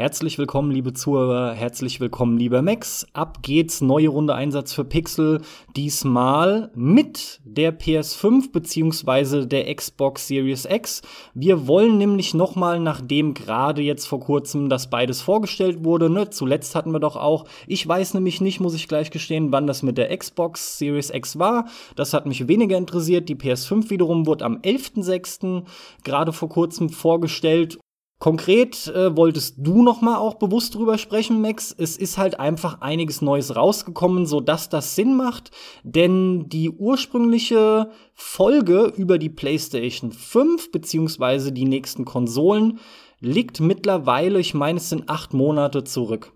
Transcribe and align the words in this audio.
Herzlich 0.00 0.38
willkommen, 0.38 0.70
liebe 0.70 0.94
Zuhörer, 0.94 1.52
herzlich 1.52 2.00
willkommen, 2.00 2.38
lieber 2.38 2.62
Max. 2.62 3.06
Ab 3.12 3.42
geht's, 3.42 3.82
neue 3.82 4.08
Runde 4.08 4.34
Einsatz 4.34 4.72
für 4.72 4.86
Pixel. 4.86 5.42
Diesmal 5.76 6.70
mit 6.74 7.38
der 7.44 7.78
PS5 7.78 8.50
beziehungsweise 8.50 9.46
der 9.46 9.74
Xbox 9.74 10.26
Series 10.26 10.64
X. 10.64 11.02
Wir 11.34 11.68
wollen 11.68 11.98
nämlich 11.98 12.32
nochmal, 12.32 12.80
nachdem 12.80 13.34
gerade 13.34 13.82
jetzt 13.82 14.06
vor 14.06 14.20
kurzem 14.20 14.70
das 14.70 14.88
beides 14.88 15.20
vorgestellt 15.20 15.84
wurde, 15.84 16.08
ne, 16.08 16.30
zuletzt 16.30 16.74
hatten 16.74 16.92
wir 16.92 17.00
doch 17.00 17.16
auch, 17.16 17.44
ich 17.66 17.86
weiß 17.86 18.14
nämlich 18.14 18.40
nicht, 18.40 18.58
muss 18.58 18.74
ich 18.74 18.88
gleich 18.88 19.10
gestehen, 19.10 19.52
wann 19.52 19.66
das 19.66 19.82
mit 19.82 19.98
der 19.98 20.16
Xbox 20.16 20.78
Series 20.78 21.10
X 21.10 21.38
war. 21.38 21.66
Das 21.94 22.14
hat 22.14 22.24
mich 22.24 22.48
weniger 22.48 22.78
interessiert. 22.78 23.28
Die 23.28 23.36
PS5 23.36 23.90
wiederum 23.90 24.24
wurde 24.24 24.46
am 24.46 24.56
11.06. 24.62 25.64
gerade 26.04 26.32
vor 26.32 26.48
kurzem 26.48 26.88
vorgestellt 26.88 27.78
Konkret 28.20 28.86
äh, 28.88 29.16
wolltest 29.16 29.54
du 29.56 29.82
noch 29.82 30.02
mal 30.02 30.18
auch 30.18 30.34
bewusst 30.34 30.74
drüber 30.74 30.98
sprechen, 30.98 31.40
Max. 31.40 31.74
Es 31.76 31.96
ist 31.96 32.18
halt 32.18 32.38
einfach 32.38 32.82
einiges 32.82 33.22
Neues 33.22 33.56
rausgekommen, 33.56 34.26
so 34.26 34.42
dass 34.42 34.68
das 34.68 34.94
Sinn 34.94 35.16
macht, 35.16 35.50
denn 35.84 36.46
die 36.50 36.68
ursprüngliche 36.68 37.90
Folge 38.12 38.92
über 38.94 39.16
die 39.16 39.30
PlayStation 39.30 40.12
5 40.12 40.70
beziehungsweise 40.70 41.50
die 41.50 41.64
nächsten 41.64 42.04
Konsolen 42.04 42.78
liegt 43.20 43.58
mittlerweile, 43.60 44.38
ich 44.38 44.52
meine, 44.52 44.76
es 44.76 44.90
sind 44.90 45.08
acht 45.08 45.32
Monate 45.32 45.84
zurück. 45.84 46.34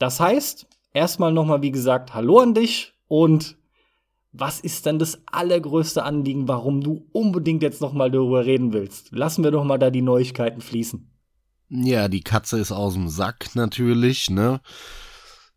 Das 0.00 0.18
heißt, 0.18 0.66
erstmal 0.92 1.32
noch 1.32 1.46
mal 1.46 1.62
wie 1.62 1.70
gesagt, 1.70 2.14
Hallo 2.14 2.40
an 2.40 2.52
dich 2.52 2.94
und 3.06 3.56
was 4.38 4.60
ist 4.60 4.86
denn 4.86 4.98
das 4.98 5.20
allergrößte 5.26 6.02
Anliegen, 6.02 6.48
warum 6.48 6.82
du 6.82 7.06
unbedingt 7.12 7.62
jetzt 7.62 7.80
noch 7.80 7.92
mal 7.92 8.10
darüber 8.10 8.44
reden 8.44 8.72
willst? 8.72 9.12
Lassen 9.12 9.44
wir 9.44 9.50
doch 9.50 9.64
mal 9.64 9.78
da 9.78 9.90
die 9.90 10.02
Neuigkeiten 10.02 10.60
fließen. 10.60 11.10
Ja, 11.68 12.08
die 12.08 12.22
Katze 12.22 12.58
ist 12.58 12.72
aus 12.72 12.94
dem 12.94 13.08
Sack 13.08 13.54
natürlich, 13.54 14.30
ne? 14.30 14.60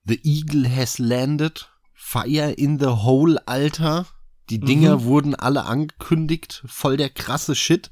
The 0.05 0.19
Eagle 0.23 0.75
has 0.75 0.97
landed. 0.97 1.69
Fire 1.93 2.51
in 2.51 2.79
the 2.79 2.87
Hole, 2.87 3.37
Alter. 3.47 4.07
Die 4.49 4.59
Dinger 4.59 4.99
mhm. 4.99 5.03
wurden 5.03 5.35
alle 5.35 5.65
angekündigt. 5.65 6.63
Voll 6.65 6.97
der 6.97 7.09
krasse 7.09 7.53
Shit. 7.53 7.91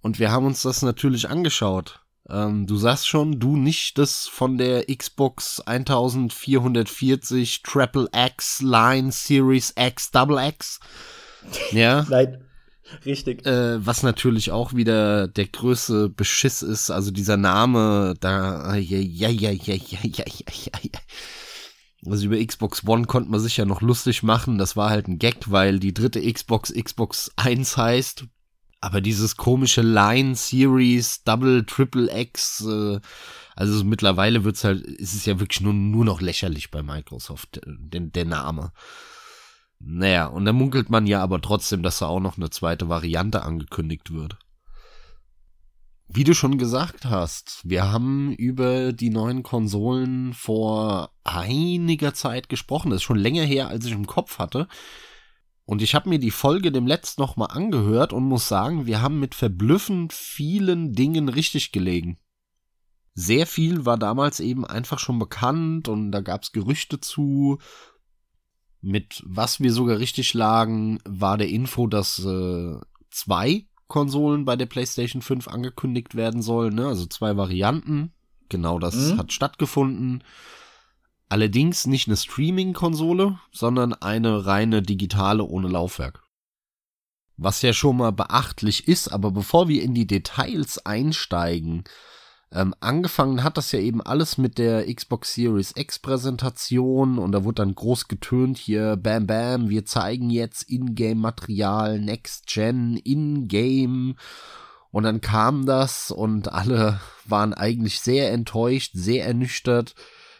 Und 0.00 0.18
wir 0.18 0.30
haben 0.30 0.46
uns 0.46 0.62
das 0.62 0.82
natürlich 0.82 1.28
angeschaut. 1.28 2.03
Ähm, 2.28 2.66
du 2.66 2.76
sagst 2.76 3.06
schon, 3.06 3.38
du 3.38 3.56
nicht 3.56 3.98
das 3.98 4.26
von 4.26 4.56
der 4.56 4.86
Xbox 4.86 5.60
1440 5.60 7.62
Triple 7.62 8.08
X 8.14 8.62
Line 8.62 9.12
Series 9.12 9.74
X 9.76 10.10
Double 10.10 10.38
X. 10.48 10.80
Ja. 11.70 12.06
Nein. 12.08 12.44
Richtig. 13.04 13.46
Äh, 13.46 13.84
was 13.84 14.02
natürlich 14.02 14.52
auch 14.52 14.74
wieder 14.74 15.26
der 15.26 15.46
größte 15.46 16.08
Beschiss 16.08 16.62
ist, 16.62 16.90
also 16.90 17.10
dieser 17.10 17.36
Name, 17.36 18.14
da, 18.20 18.76
ja, 18.76 18.98
ja, 18.98 19.28
ja, 19.28 19.50
ja, 19.50 19.74
ja, 19.74 19.98
ja, 20.02 20.24
ja, 20.26 20.78
ja. 20.82 21.00
Also 22.06 22.26
über 22.26 22.44
Xbox 22.44 22.86
One 22.86 23.06
konnte 23.06 23.30
man 23.30 23.40
sich 23.40 23.56
ja 23.56 23.64
noch 23.64 23.80
lustig 23.80 24.22
machen. 24.22 24.58
Das 24.58 24.76
war 24.76 24.90
halt 24.90 25.08
ein 25.08 25.18
Gag, 25.18 25.50
weil 25.50 25.78
die 25.78 25.94
dritte 25.94 26.20
Xbox 26.20 26.72
Xbox 26.72 27.32
1 27.36 27.76
heißt. 27.76 28.26
Aber 28.84 29.00
dieses 29.00 29.38
komische 29.38 29.80
Line 29.80 30.34
Series, 30.34 31.24
Double, 31.24 31.64
Triple 31.64 32.14
X, 32.20 32.60
äh, 32.66 33.00
also 33.56 33.82
mittlerweile 33.82 34.44
wird's 34.44 34.62
halt, 34.62 34.82
ist 34.82 35.14
es 35.14 35.24
ja 35.24 35.40
wirklich 35.40 35.62
nur, 35.62 35.72
nur 35.72 36.04
noch 36.04 36.20
lächerlich 36.20 36.70
bei 36.70 36.82
Microsoft, 36.82 37.62
der, 37.64 38.00
der 38.02 38.24
Name. 38.26 38.72
Naja, 39.78 40.26
und 40.26 40.44
dann 40.44 40.56
munkelt 40.56 40.90
man 40.90 41.06
ja 41.06 41.22
aber 41.22 41.40
trotzdem, 41.40 41.82
dass 41.82 42.00
da 42.00 42.08
auch 42.08 42.20
noch 42.20 42.36
eine 42.36 42.50
zweite 42.50 42.90
Variante 42.90 43.40
angekündigt 43.40 44.12
wird. 44.12 44.36
Wie 46.06 46.24
du 46.24 46.34
schon 46.34 46.58
gesagt 46.58 47.06
hast, 47.06 47.62
wir 47.64 47.90
haben 47.90 48.34
über 48.34 48.92
die 48.92 49.08
neuen 49.08 49.42
Konsolen 49.42 50.34
vor 50.34 51.10
einiger 51.24 52.12
Zeit 52.12 52.50
gesprochen. 52.50 52.90
Das 52.90 52.98
ist 52.98 53.04
schon 53.04 53.16
länger 53.16 53.44
her, 53.44 53.68
als 53.68 53.86
ich 53.86 53.92
im 53.92 54.06
Kopf 54.06 54.38
hatte. 54.38 54.68
Und 55.66 55.80
ich 55.80 55.94
habe 55.94 56.08
mir 56.08 56.18
die 56.18 56.30
Folge 56.30 56.72
dem 56.72 56.86
letzten 56.86 57.22
nochmal 57.22 57.48
angehört 57.50 58.12
und 58.12 58.24
muss 58.24 58.48
sagen, 58.48 58.86
wir 58.86 59.00
haben 59.00 59.18
mit 59.18 59.34
verblüffend 59.34 60.12
vielen 60.12 60.92
Dingen 60.92 61.28
richtig 61.28 61.72
gelegen. 61.72 62.18
Sehr 63.14 63.46
viel 63.46 63.86
war 63.86 63.96
damals 63.96 64.40
eben 64.40 64.66
einfach 64.66 64.98
schon 64.98 65.18
bekannt 65.18 65.88
und 65.88 66.10
da 66.10 66.20
gab's 66.20 66.52
Gerüchte 66.52 67.00
zu. 67.00 67.58
Mit 68.82 69.22
was 69.24 69.60
wir 69.60 69.72
sogar 69.72 69.98
richtig 69.98 70.34
lagen, 70.34 70.98
war 71.06 71.38
der 71.38 71.48
Info, 71.48 71.86
dass 71.86 72.18
äh, 72.18 72.76
zwei 73.10 73.66
Konsolen 73.86 74.44
bei 74.44 74.56
der 74.56 74.66
PlayStation 74.66 75.22
5 75.22 75.48
angekündigt 75.48 76.14
werden 76.14 76.42
sollen, 76.42 76.74
ne? 76.74 76.88
also 76.88 77.06
zwei 77.06 77.36
Varianten. 77.36 78.12
Genau 78.50 78.78
das 78.78 78.94
mhm. 78.94 79.18
hat 79.18 79.32
stattgefunden. 79.32 80.22
Allerdings 81.34 81.88
nicht 81.88 82.06
eine 82.06 82.16
Streaming-Konsole, 82.16 83.40
sondern 83.50 83.92
eine 83.92 84.46
reine 84.46 84.82
digitale 84.82 85.42
ohne 85.42 85.66
Laufwerk. 85.66 86.22
Was 87.36 87.60
ja 87.60 87.72
schon 87.72 87.96
mal 87.96 88.12
beachtlich 88.12 88.86
ist, 88.86 89.08
aber 89.08 89.32
bevor 89.32 89.66
wir 89.66 89.82
in 89.82 89.94
die 89.94 90.06
Details 90.06 90.86
einsteigen, 90.86 91.82
ähm, 92.52 92.72
angefangen 92.78 93.42
hat 93.42 93.56
das 93.56 93.72
ja 93.72 93.80
eben 93.80 94.00
alles 94.00 94.38
mit 94.38 94.58
der 94.58 94.86
Xbox 94.86 95.34
Series 95.34 95.72
X 95.74 95.98
Präsentation 95.98 97.18
und 97.18 97.32
da 97.32 97.42
wurde 97.42 97.64
dann 97.64 97.74
groß 97.74 98.06
getönt 98.06 98.56
hier, 98.56 98.94
bam 98.96 99.26
bam, 99.26 99.70
wir 99.70 99.84
zeigen 99.84 100.30
jetzt 100.30 100.70
Ingame-Material, 100.70 101.98
Next 101.98 102.46
Gen, 102.46 102.96
Ingame 103.02 104.14
und 104.92 105.02
dann 105.02 105.20
kam 105.20 105.66
das 105.66 106.12
und 106.12 106.52
alle 106.52 107.00
waren 107.24 107.54
eigentlich 107.54 107.98
sehr 107.98 108.30
enttäuscht, 108.30 108.92
sehr 108.94 109.26
ernüchtert 109.26 109.96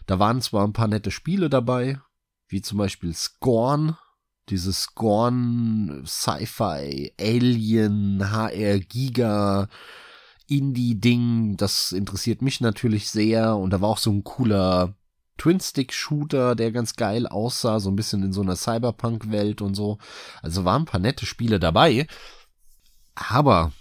da 0.07 0.19
waren 0.19 0.41
zwar 0.41 0.67
ein 0.67 0.73
paar 0.73 0.89
nette 0.89 1.11
Spiele 1.11 1.49
dabei, 1.49 2.01
wie 2.49 2.63
zum 2.63 2.79
Beispiel 2.79 3.15
Scorn, 3.15 3.97
dieses 4.49 4.83
Scorn 4.83 6.03
Sci-Fi 6.07 7.15
Alien 7.19 8.31
HR 8.31 8.79
Giga 8.81 9.69
Indie-Ding, 10.47 11.57
das 11.57 11.93
interessiert 11.93 12.43
mich 12.43 12.61
natürlich 12.61 13.11
sehr. 13.11 13.57
Und 13.57 13.71
da 13.71 13.81
war 13.81 13.89
auch 13.89 13.99
so 13.99 14.11
ein 14.11 14.25
cooler 14.25 14.95
Twin-Stick-Shooter, 15.39 16.55
der 16.55 16.71
ganz 16.71 16.95
geil 16.95 17.27
aussah, 17.27 17.81
so 17.81 17.91
ein 17.91 17.97
bisschen 17.97 18.23
in 18.23 18.33
so 18.33 18.43
einer 18.43 18.57
Cyberpunk-Welt 18.57 19.63
und 19.63 19.75
so. 19.75 19.99
Also 20.43 20.65
waren 20.65 20.83
ein 20.83 20.87
paar 20.87 21.01
nette 21.01 21.27
Spiele 21.27 21.59
dabei. 21.59 22.07
Aber 23.15 23.73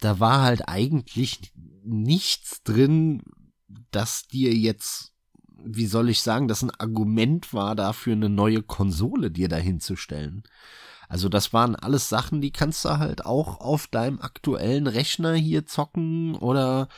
da 0.00 0.20
war 0.20 0.42
halt 0.42 0.68
eigentlich 0.68 1.52
nichts 1.82 2.62
drin, 2.62 3.22
das 3.90 4.28
dir 4.28 4.54
jetzt 4.54 5.12
wie 5.64 5.86
soll 5.86 6.08
ich 6.08 6.22
sagen, 6.22 6.48
das 6.48 6.62
ein 6.62 6.70
Argument 6.70 7.52
war 7.54 7.74
dafür, 7.74 8.12
eine 8.12 8.28
neue 8.28 8.62
Konsole 8.62 9.30
dir 9.30 9.48
dahinzustellen. 9.48 10.44
Also 11.08 11.28
das 11.28 11.52
waren 11.52 11.76
alles 11.76 12.08
Sachen, 12.08 12.40
die 12.40 12.50
kannst 12.50 12.84
du 12.84 12.98
halt 12.98 13.24
auch 13.24 13.60
auf 13.60 13.86
deinem 13.86 14.20
aktuellen 14.20 14.86
Rechner 14.86 15.34
hier 15.34 15.66
zocken 15.66 16.34
oder 16.34 16.88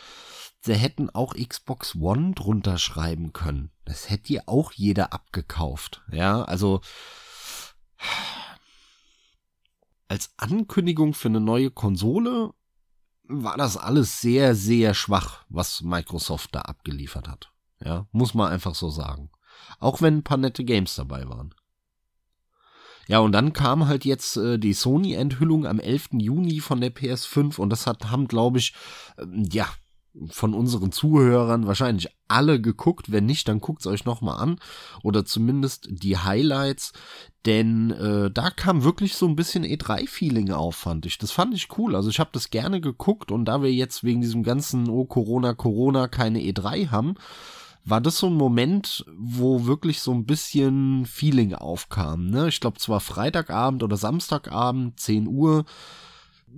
sie 0.60 0.74
hätten 0.74 1.10
auch 1.10 1.34
Xbox 1.34 1.94
One 1.94 2.32
drunter 2.32 2.78
schreiben 2.78 3.32
können. 3.32 3.70
Das 3.84 4.08
hätte 4.10 4.24
dir 4.24 4.42
auch 4.46 4.72
jeder 4.72 5.12
abgekauft. 5.12 6.02
Ja, 6.10 6.42
also 6.42 6.80
als 10.08 10.32
Ankündigung 10.38 11.12
für 11.12 11.28
eine 11.28 11.40
neue 11.40 11.70
Konsole 11.70 12.54
war 13.24 13.58
das 13.58 13.76
alles 13.76 14.22
sehr, 14.22 14.54
sehr 14.54 14.94
schwach, 14.94 15.44
was 15.50 15.82
Microsoft 15.82 16.54
da 16.54 16.62
abgeliefert 16.62 17.28
hat. 17.28 17.52
Ja, 17.84 18.06
muss 18.12 18.34
man 18.34 18.50
einfach 18.50 18.74
so 18.74 18.90
sagen. 18.90 19.30
Auch 19.78 20.00
wenn 20.02 20.18
ein 20.18 20.24
paar 20.24 20.38
nette 20.38 20.64
Games 20.64 20.94
dabei 20.96 21.28
waren. 21.28 21.54
Ja, 23.06 23.20
und 23.20 23.32
dann 23.32 23.54
kam 23.54 23.86
halt 23.86 24.04
jetzt 24.04 24.36
äh, 24.36 24.58
die 24.58 24.74
Sony-Enthüllung 24.74 25.66
am 25.66 25.80
11. 25.80 26.10
Juni 26.12 26.60
von 26.60 26.80
der 26.80 26.94
PS5 26.94 27.58
und 27.58 27.70
das 27.70 27.86
hat, 27.86 28.10
haben, 28.10 28.28
glaube 28.28 28.58
ich, 28.58 28.74
ähm, 29.18 29.48
ja, 29.50 29.66
von 30.30 30.54
unseren 30.54 30.92
Zuhörern 30.92 31.66
wahrscheinlich 31.66 32.08
alle 32.26 32.60
geguckt. 32.60 33.12
Wenn 33.12 33.26
nicht, 33.26 33.48
dann 33.48 33.60
guckt's 33.60 33.86
euch 33.86 34.04
nochmal 34.04 34.40
an. 34.40 34.58
Oder 35.02 35.24
zumindest 35.24 35.88
die 35.90 36.18
Highlights. 36.18 36.92
Denn 37.46 37.90
äh, 37.92 38.30
da 38.30 38.50
kam 38.50 38.84
wirklich 38.84 39.14
so 39.14 39.26
ein 39.26 39.36
bisschen 39.36 39.64
E3-Feeling 39.64 40.50
auf, 40.50 40.76
fand 40.76 41.06
ich. 41.06 41.18
Das 41.18 41.30
fand 41.30 41.54
ich 41.54 41.78
cool. 41.78 41.94
Also 41.94 42.10
ich 42.10 42.20
habe 42.20 42.30
das 42.32 42.50
gerne 42.50 42.80
geguckt 42.80 43.30
und 43.30 43.44
da 43.44 43.62
wir 43.62 43.72
jetzt 43.72 44.02
wegen 44.02 44.20
diesem 44.20 44.42
ganzen 44.42 44.88
Oh 44.88 45.04
Corona, 45.04 45.54
Corona 45.54 46.08
keine 46.08 46.40
E3 46.40 46.90
haben, 46.90 47.14
war 47.84 48.00
das 48.00 48.18
so 48.18 48.26
ein 48.26 48.34
Moment, 48.34 49.04
wo 49.16 49.66
wirklich 49.66 50.00
so 50.00 50.12
ein 50.12 50.26
bisschen 50.26 51.06
Feeling 51.06 51.54
aufkam. 51.54 52.28
Ne? 52.28 52.48
Ich 52.48 52.60
glaube, 52.60 52.78
zwar 52.78 53.00
Freitagabend 53.00 53.82
oder 53.82 53.96
Samstagabend, 53.96 55.00
10 55.00 55.26
Uhr, 55.26 55.64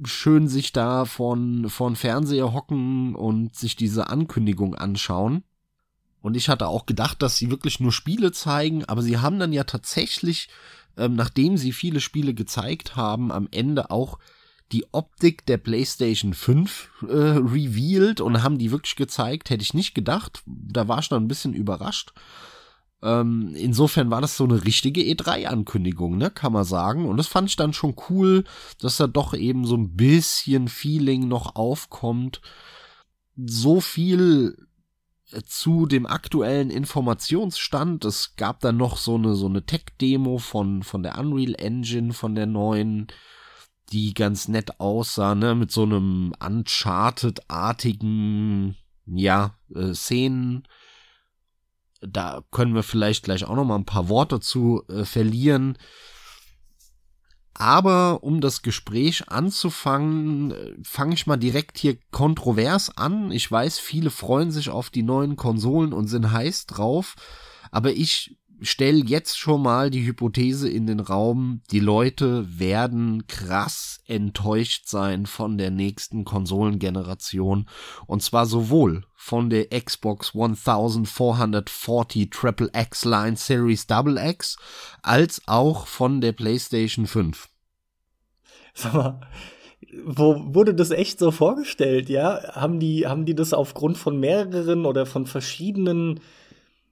schön 0.05 0.49
sich 0.49 0.72
da 0.72 1.05
von, 1.05 1.69
von 1.69 1.96
Fernseher 1.96 2.52
hocken 2.52 3.14
und 3.14 3.55
sich 3.55 3.76
diese 3.76 4.08
Ankündigung 4.08 4.75
anschauen. 4.75 5.44
Und 6.22 6.37
ich 6.37 6.49
hatte 6.49 6.69
auch 6.69 6.87
gedacht, 6.87 7.22
dass 7.22 7.37
sie 7.37 7.50
wirklich 7.50 7.81
nur 7.81 7.93
Spiele 7.93 8.32
zeigen, 8.32 8.84
aber 8.84 9.02
sie 9.02 9.19
haben 9.19 9.38
dann 9.38 9.52
ja 9.52 9.64
tatsächlich, 9.64 10.49
ähm, 10.96 11.14
nachdem 11.14 11.56
sie 11.56 11.72
viele 11.72 12.00
Spiele 12.00 12.34
gezeigt 12.34 12.96
haben, 12.96 13.32
am 13.32 13.49
Ende 13.50 13.90
auch 13.90 14.19
die 14.72 14.87
Optik 14.93 15.46
der 15.46 15.58
PlayStation 15.58 16.34
5 16.34 16.90
äh, 17.08 17.12
revealed 17.12 18.20
und 18.20 18.43
haben 18.43 18.58
die 18.58 18.70
wirklich 18.70 18.96
gezeigt. 18.96 19.50
Hätte 19.50 19.62
ich 19.62 19.75
nicht 19.75 19.94
gedacht. 19.94 20.43
Da 20.46 20.88
war 20.88 21.00
ich 21.00 21.08
dann 21.08 21.25
ein 21.25 21.28
bisschen 21.28 21.55
überrascht. 21.55 22.12
Ähm, 23.02 23.55
insofern 23.56 24.11
war 24.11 24.20
das 24.20 24.37
so 24.37 24.44
eine 24.44 24.64
richtige 24.64 25.00
E3-Ankündigung, 25.00 26.19
ne, 26.19 26.31
kann 26.31 26.52
man 26.52 26.64
sagen. 26.64 27.06
Und 27.06 27.17
das 27.17 27.26
fand 27.26 27.49
ich 27.49 27.56
dann 27.56 27.72
schon 27.72 27.96
cool, 28.11 28.44
dass 28.78 28.99
da 28.99 29.06
doch 29.06 29.34
eben 29.34 29.64
so 29.64 29.76
ein 29.76 29.96
bisschen 29.96 30.69
Feeling 30.69 31.26
noch 31.26 31.56
aufkommt. 31.56 32.40
So 33.37 33.81
viel 33.81 34.56
zu 35.46 35.87
dem 35.87 36.06
aktuellen 36.06 36.70
Informationsstand. 36.70 38.05
Es 38.05 38.37
gab 38.37 38.61
dann 38.61 38.76
noch 38.76 38.96
so 38.96 39.14
eine, 39.14 39.34
so 39.34 39.46
eine 39.46 39.64
Tech-Demo 39.64 40.38
von, 40.38 40.82
von 40.82 41.02
der 41.02 41.19
Unreal 41.19 41.55
Engine, 41.58 42.12
von 42.12 42.34
der 42.34 42.46
neuen, 42.46 43.06
die 43.92 44.14
ganz 44.14 44.48
nett 44.48 44.81
aussah, 44.81 45.34
ne, 45.34 45.54
mit 45.54 45.70
so 45.70 45.82
einem 45.82 46.32
Uncharted-artigen, 46.44 48.76
ja, 49.06 49.54
äh, 49.75 49.92
Szenen. 49.94 50.66
Da 52.00 52.42
können 52.50 52.75
wir 52.75 52.82
vielleicht 52.82 53.25
gleich 53.25 53.44
auch 53.44 53.56
noch 53.56 53.64
mal 53.64 53.76
ein 53.76 53.84
paar 53.84 54.08
Worte 54.08 54.40
zu 54.40 54.82
äh, 54.88 55.04
verlieren. 55.04 55.76
Aber 57.60 58.22
um 58.22 58.40
das 58.40 58.62
Gespräch 58.62 59.28
anzufangen, 59.28 60.52
äh, 60.52 60.72
fange 60.82 61.12
ich 61.12 61.26
mal 61.26 61.36
direkt 61.36 61.76
hier 61.76 61.98
kontrovers 62.10 62.96
an. 62.96 63.31
Ich 63.32 63.50
weiß, 63.50 63.78
viele 63.78 64.10
freuen 64.10 64.50
sich 64.50 64.70
auf 64.70 64.88
die 64.88 65.02
neuen 65.02 65.36
Konsolen 65.36 65.93
und 65.93 66.06
sind 66.06 66.32
heiß 66.32 66.66
drauf. 66.66 67.16
Aber 67.70 67.93
ich 67.93 68.38
stelle 68.62 69.04
jetzt 69.04 69.38
schon 69.38 69.62
mal 69.62 69.90
die 69.90 70.06
Hypothese 70.06 70.68
in 70.68 70.86
den 70.86 71.00
Raum, 71.00 71.62
die 71.70 71.80
Leute 71.80 72.46
werden 72.58 73.26
krass 73.26 74.00
enttäuscht 74.06 74.88
sein 74.88 75.26
von 75.26 75.58
der 75.58 75.70
nächsten 75.70 76.24
Konsolengeneration. 76.24 77.68
Und 78.06 78.22
zwar 78.22 78.46
sowohl 78.46 79.04
von 79.14 79.50
der 79.50 79.68
Xbox 79.68 80.34
1440 80.34 82.30
Triple 82.30 82.70
X 82.74 83.04
Line 83.04 83.36
Series 83.36 83.86
Double 83.86 84.16
X 84.18 84.56
als 85.02 85.42
auch 85.46 85.86
von 85.86 86.20
der 86.20 86.32
PlayStation 86.32 87.06
5. 87.06 87.48
Sag 88.74 88.94
mal, 88.94 89.20
wo 90.04 90.54
wurde 90.54 90.74
das 90.74 90.90
echt 90.90 91.18
so 91.18 91.30
vorgestellt, 91.30 92.08
ja? 92.08 92.54
Haben 92.54 92.78
die, 92.80 93.06
haben 93.06 93.24
die 93.24 93.34
das 93.34 93.52
aufgrund 93.52 93.98
von 93.98 94.20
mehreren 94.20 94.86
oder 94.86 95.06
von 95.06 95.26
verschiedenen 95.26 96.20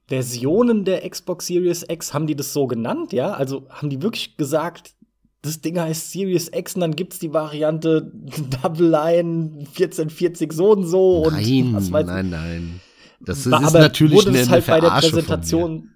Versionen 0.08 0.84
der 0.84 1.08
Xbox 1.08 1.46
Series 1.46 1.84
X, 1.88 2.14
haben 2.14 2.26
die 2.26 2.34
das 2.34 2.52
so 2.52 2.66
genannt, 2.66 3.12
ja? 3.12 3.32
Also 3.32 3.66
haben 3.68 3.90
die 3.90 4.02
wirklich 4.02 4.38
gesagt, 4.38 4.94
das 5.42 5.60
Ding 5.60 5.78
heißt 5.78 6.10
Series 6.10 6.50
X 6.52 6.74
und 6.74 6.80
dann 6.80 6.96
gibt's 6.96 7.18
die 7.18 7.32
Variante 7.32 8.10
Double 8.62 8.88
Line 8.88 9.58
1440 9.60 10.52
so 10.52 10.72
und 10.72 10.86
so 10.86 11.30
nein, 11.30 11.66
und 11.68 11.74
was 11.74 11.92
weiß 11.92 12.06
Nein, 12.06 12.30
nein. 12.30 12.80
Das 13.20 13.38
ist, 13.38 13.46
ist 13.46 13.72
natürlich 13.74 14.14
wurde 14.14 14.32
das 14.32 14.48
halt 14.48 14.66
bei 14.66 14.80
der 14.80 14.90
Präsentation 14.90 15.90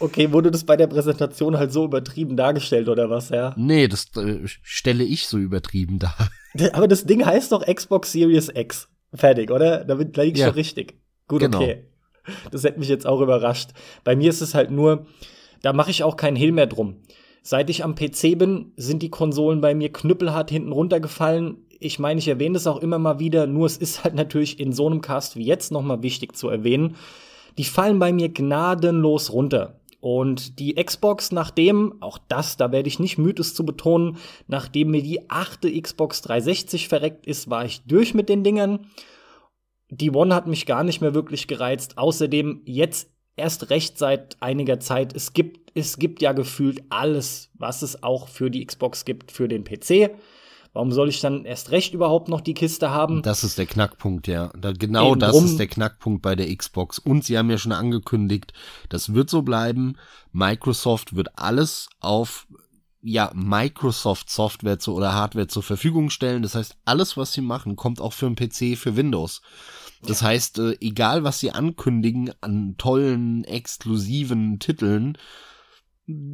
Okay, 0.00 0.32
wurde 0.32 0.50
das 0.50 0.64
bei 0.64 0.76
der 0.76 0.86
Präsentation 0.86 1.58
halt 1.58 1.72
so 1.72 1.84
übertrieben 1.84 2.36
dargestellt 2.36 2.88
oder 2.88 3.10
was, 3.10 3.30
ja? 3.30 3.52
Nee, 3.56 3.88
das 3.88 4.06
äh, 4.16 4.40
stelle 4.44 5.02
ich 5.02 5.26
so 5.26 5.38
übertrieben 5.38 5.98
dar. 5.98 6.14
Aber 6.72 6.86
das 6.86 7.04
Ding 7.04 7.26
heißt 7.26 7.50
doch 7.50 7.66
Xbox 7.66 8.12
Series 8.12 8.48
X. 8.54 8.88
Fertig, 9.12 9.50
oder? 9.50 9.84
Damit 9.84 10.16
liege 10.16 10.32
ich 10.32 10.38
ja. 10.38 10.46
schon 10.46 10.54
richtig. 10.54 10.94
Gut, 11.26 11.40
genau. 11.40 11.58
okay. 11.58 11.84
Das 12.50 12.64
hätte 12.64 12.78
mich 12.78 12.88
jetzt 12.88 13.06
auch 13.06 13.20
überrascht. 13.20 13.70
Bei 14.04 14.16
mir 14.16 14.30
ist 14.30 14.40
es 14.40 14.54
halt 14.54 14.70
nur, 14.70 15.06
da 15.62 15.72
mache 15.72 15.90
ich 15.90 16.02
auch 16.02 16.16
keinen 16.16 16.36
Hehl 16.36 16.52
mehr 16.52 16.66
drum. 16.66 16.96
Seit 17.42 17.70
ich 17.70 17.84
am 17.84 17.94
PC 17.94 18.38
bin, 18.38 18.72
sind 18.76 19.02
die 19.02 19.10
Konsolen 19.10 19.60
bei 19.60 19.74
mir 19.74 19.92
knüppelhart 19.92 20.50
hinten 20.50 20.72
runtergefallen. 20.72 21.56
Ich 21.80 21.98
meine, 21.98 22.18
ich 22.18 22.28
erwähne 22.28 22.54
das 22.54 22.66
auch 22.66 22.82
immer 22.82 22.98
mal 22.98 23.20
wieder, 23.20 23.46
nur 23.46 23.66
es 23.66 23.76
ist 23.76 24.04
halt 24.04 24.14
natürlich 24.14 24.60
in 24.60 24.72
so 24.72 24.86
einem 24.86 25.00
Cast 25.00 25.36
wie 25.36 25.44
jetzt 25.44 25.72
nochmal 25.72 26.02
wichtig 26.02 26.36
zu 26.36 26.48
erwähnen. 26.48 26.96
Die 27.56 27.64
fallen 27.64 27.98
bei 27.98 28.12
mir 28.12 28.28
gnadenlos 28.28 29.32
runter. 29.32 29.80
Und 30.00 30.60
die 30.60 30.74
Xbox, 30.74 31.32
nachdem, 31.32 31.94
auch 32.00 32.18
das, 32.28 32.56
da 32.56 32.70
werde 32.70 32.88
ich 32.88 33.00
nicht 33.00 33.18
müde, 33.18 33.42
es 33.42 33.54
zu 33.54 33.66
betonen, 33.66 34.16
nachdem 34.46 34.92
mir 34.92 35.02
die 35.02 35.28
achte 35.28 35.70
Xbox 35.80 36.22
360 36.22 36.86
verreckt 36.86 37.26
ist, 37.26 37.50
war 37.50 37.64
ich 37.64 37.82
durch 37.82 38.14
mit 38.14 38.28
den 38.28 38.44
Dingern. 38.44 38.86
Die 39.90 40.10
One 40.10 40.34
hat 40.34 40.46
mich 40.46 40.66
gar 40.66 40.84
nicht 40.84 41.00
mehr 41.00 41.14
wirklich 41.14 41.46
gereizt. 41.46 41.98
Außerdem 41.98 42.62
jetzt 42.64 43.10
erst 43.36 43.70
recht 43.70 43.98
seit 43.98 44.36
einiger 44.40 44.80
Zeit. 44.80 45.14
Es 45.14 45.32
gibt, 45.32 45.72
es 45.74 45.98
gibt 45.98 46.20
ja 46.20 46.32
gefühlt 46.32 46.82
alles, 46.90 47.50
was 47.54 47.82
es 47.82 48.02
auch 48.02 48.28
für 48.28 48.50
die 48.50 48.64
Xbox 48.64 49.04
gibt, 49.04 49.32
für 49.32 49.48
den 49.48 49.64
PC. 49.64 50.10
Warum 50.74 50.92
soll 50.92 51.08
ich 51.08 51.20
dann 51.20 51.44
erst 51.44 51.70
recht 51.70 51.94
überhaupt 51.94 52.28
noch 52.28 52.40
die 52.40 52.54
Kiste 52.54 52.90
haben? 52.90 53.22
Das 53.22 53.42
ist 53.42 53.58
der 53.58 53.66
Knackpunkt, 53.66 54.28
ja. 54.28 54.52
Da, 54.58 54.72
genau 54.72 55.12
Eben 55.12 55.20
das 55.20 55.32
drum. 55.32 55.44
ist 55.46 55.58
der 55.58 55.66
Knackpunkt 55.66 56.22
bei 56.22 56.36
der 56.36 56.54
Xbox. 56.54 56.98
Und 56.98 57.24
sie 57.24 57.38
haben 57.38 57.50
ja 57.50 57.58
schon 57.58 57.72
angekündigt, 57.72 58.52
das 58.88 59.14
wird 59.14 59.30
so 59.30 59.42
bleiben. 59.42 59.96
Microsoft 60.32 61.16
wird 61.16 61.38
alles 61.38 61.88
auf 62.00 62.46
ja, 63.00 63.30
Microsoft 63.34 64.28
Software 64.28 64.78
zu, 64.78 64.94
oder 64.94 65.14
Hardware 65.14 65.46
zur 65.46 65.62
Verfügung 65.62 66.10
stellen. 66.10 66.42
Das 66.42 66.54
heißt, 66.54 66.76
alles, 66.84 67.16
was 67.16 67.32
sie 67.32 67.40
machen, 67.40 67.76
kommt 67.76 68.00
auch 68.00 68.12
für 68.12 68.26
einen 68.26 68.36
PC, 68.36 68.76
für 68.76 68.96
Windows. 68.96 69.40
Das 70.02 70.22
heißt, 70.22 70.58
äh, 70.58 70.76
egal 70.80 71.24
was 71.24 71.40
sie 71.40 71.50
ankündigen 71.50 72.32
an 72.40 72.76
tollen, 72.78 73.44
exklusiven 73.44 74.58
Titeln, 74.58 75.18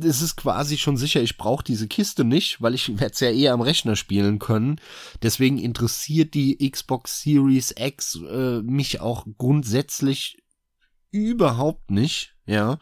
es 0.02 0.22
ist 0.22 0.36
quasi 0.36 0.78
schon 0.78 0.96
sicher, 0.96 1.20
ich 1.20 1.36
brauche 1.36 1.64
diese 1.64 1.88
Kiste 1.88 2.24
nicht, 2.24 2.62
weil 2.62 2.74
ich 2.74 3.00
werde 3.00 3.12
es 3.12 3.20
ja 3.20 3.30
eher 3.30 3.52
am 3.52 3.60
Rechner 3.60 3.96
spielen 3.96 4.38
können. 4.38 4.80
Deswegen 5.22 5.58
interessiert 5.58 6.34
die 6.34 6.70
Xbox 6.70 7.22
Series 7.22 7.74
X 7.76 8.20
äh, 8.28 8.62
mich 8.62 9.00
auch 9.00 9.26
grundsätzlich 9.36 10.42
überhaupt 11.10 11.90
nicht, 11.90 12.36
ja. 12.46 12.78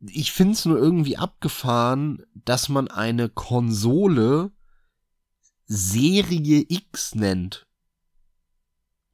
Ich 0.00 0.32
finde 0.32 0.54
es 0.54 0.64
nur 0.64 0.78
irgendwie 0.78 1.16
abgefahren, 1.16 2.24
dass 2.34 2.68
man 2.68 2.88
eine 2.88 3.28
Konsole 3.28 4.52
Serie 5.66 6.64
X 6.68 7.14
nennt. 7.14 7.67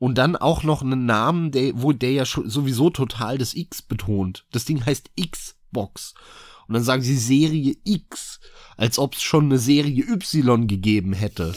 Und 0.05 0.19
dann 0.19 0.37
auch 0.37 0.65
noch 0.65 0.83
einen 0.83 1.06
Namen, 1.06 1.51
der, 1.51 1.73
wo 1.77 1.93
der 1.93 2.12
ja 2.12 2.25
sowieso 2.27 2.91
total 2.91 3.39
das 3.39 3.55
X 3.55 3.81
betont. 3.81 4.45
Das 4.53 4.67
Ding 4.67 4.85
heißt. 4.85 5.12
Xbox. 5.19 6.12
Und 6.69 6.75
dann 6.75 6.83
sagen 6.83 7.01
sie 7.01 7.17
Serie 7.17 7.75
X, 7.85 8.39
als 8.77 8.99
ob 8.99 9.15
es 9.15 9.23
schon 9.23 9.45
eine 9.47 9.56
Serie 9.56 10.05
Y 10.06 10.67
gegeben 10.67 11.15
hätte. 11.15 11.55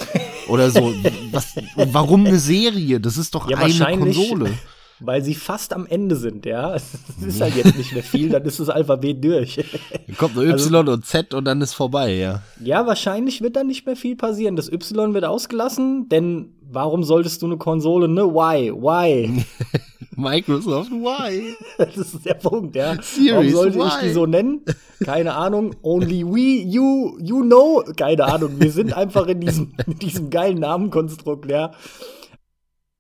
Oder 0.48 0.72
so. 0.72 0.94
Was, 1.32 1.58
warum 1.76 2.26
eine 2.26 2.40
Serie? 2.40 3.02
Das 3.02 3.18
ist 3.18 3.36
doch 3.36 3.50
ja, 3.50 3.58
eine 3.58 3.98
Konsole. 3.98 4.58
Weil 5.02 5.26
sie 5.26 5.36
fast 5.36 5.74
am 5.74 5.86
Ende 5.86 6.16
sind, 6.16 6.46
ja. 6.46 6.74
Es 6.76 6.94
ist 7.22 7.42
halt 7.42 7.58
jetzt 7.58 7.76
nicht 7.76 7.92
mehr 7.92 8.02
viel, 8.02 8.30
dann 8.30 8.46
ist 8.46 8.62
das 8.62 8.70
Alphabet 8.70 9.22
durch. 9.26 9.60
Dann 10.08 10.16
kommt 10.16 10.36
nur 10.36 10.44
Y 10.48 10.52
also, 10.54 10.80
und 10.80 11.06
Z 11.06 11.34
und 11.34 11.44
dann 11.44 11.60
ist 11.60 11.74
vorbei, 11.74 12.16
ja. 12.16 12.44
Ja, 12.64 12.88
wahrscheinlich 12.88 13.42
wird 13.42 13.58
dann 13.58 13.68
nicht 13.68 13.86
mehr 13.86 13.98
viel 13.98 14.16
passieren. 14.16 14.56
Das 14.56 14.72
Y 14.72 15.14
wird 15.14 15.26
ausgelassen, 15.26 16.08
denn 16.08 16.54
warum 16.70 17.04
solltest 17.04 17.42
du 17.42 17.46
eine 17.46 17.58
Konsole, 17.58 18.08
ne? 18.08 18.24
Why? 18.24 18.72
Why? 18.72 19.46
Microsoft, 20.16 20.92
why? 20.92 21.56
Das 21.78 21.96
ist 21.96 22.26
der 22.26 22.34
Punkt, 22.34 22.76
ja. 22.76 22.96
Series, 23.02 23.32
Warum 23.32 23.50
sollte 23.50 23.80
why? 23.80 23.88
ich 23.88 23.96
die 24.02 24.10
so 24.10 24.26
nennen? 24.26 24.62
Keine 25.04 25.36
Ahnung. 25.36 25.76
Only 25.84 26.26
we, 26.26 26.64
you, 26.64 27.18
you 27.20 27.42
know. 27.42 27.84
Keine 27.96 28.26
Ahnung. 28.26 28.60
Wir 28.60 28.72
sind 28.72 28.94
einfach 28.94 29.28
in 29.28 29.42
diesem, 29.42 29.74
in 29.86 30.00
diesem 30.00 30.30
geilen 30.30 30.60
Namenkonstrukt, 30.60 31.50
ja. 31.52 31.72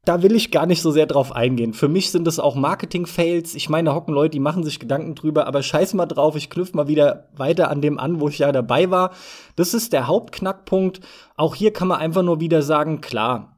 Da 0.06 0.24
will 0.24 0.36
ich 0.36 0.52
gar 0.52 0.68
nicht 0.68 0.82
so 0.82 0.92
sehr 0.92 1.06
drauf 1.06 1.34
eingehen. 1.36 1.74
Für 1.74 1.90
mich 1.90 2.12
sind 2.12 2.26
das 2.26 2.40
auch 2.40 2.56
Marketing-Fails. 2.56 3.56
Ich 3.56 3.68
meine, 3.68 3.90
da 3.90 3.96
hocken 3.96 4.14
Leute, 4.14 4.32
die 4.32 4.40
machen 4.40 4.64
sich 4.64 4.80
Gedanken 4.80 5.16
drüber, 5.16 5.48
aber 5.48 5.64
scheiß 5.64 5.96
mal 5.96 6.06
drauf, 6.06 6.38
ich 6.38 6.50
knüpfe 6.50 6.78
mal 6.78 6.88
wieder 6.88 7.28
weiter 7.36 7.70
an 7.70 7.82
dem 7.82 8.00
an, 8.00 8.22
wo 8.22 8.30
ich 8.30 8.40
ja 8.40 8.52
dabei 8.54 8.90
war. 8.90 9.12
Das 9.58 9.74
ist 9.74 9.92
der 9.92 10.08
Hauptknackpunkt. 10.08 11.02
Auch 11.36 11.56
hier 11.56 11.74
kann 11.74 11.90
man 11.90 12.00
einfach 12.00 12.24
nur 12.24 12.40
wieder 12.40 12.62
sagen, 12.62 13.02
klar, 13.02 13.57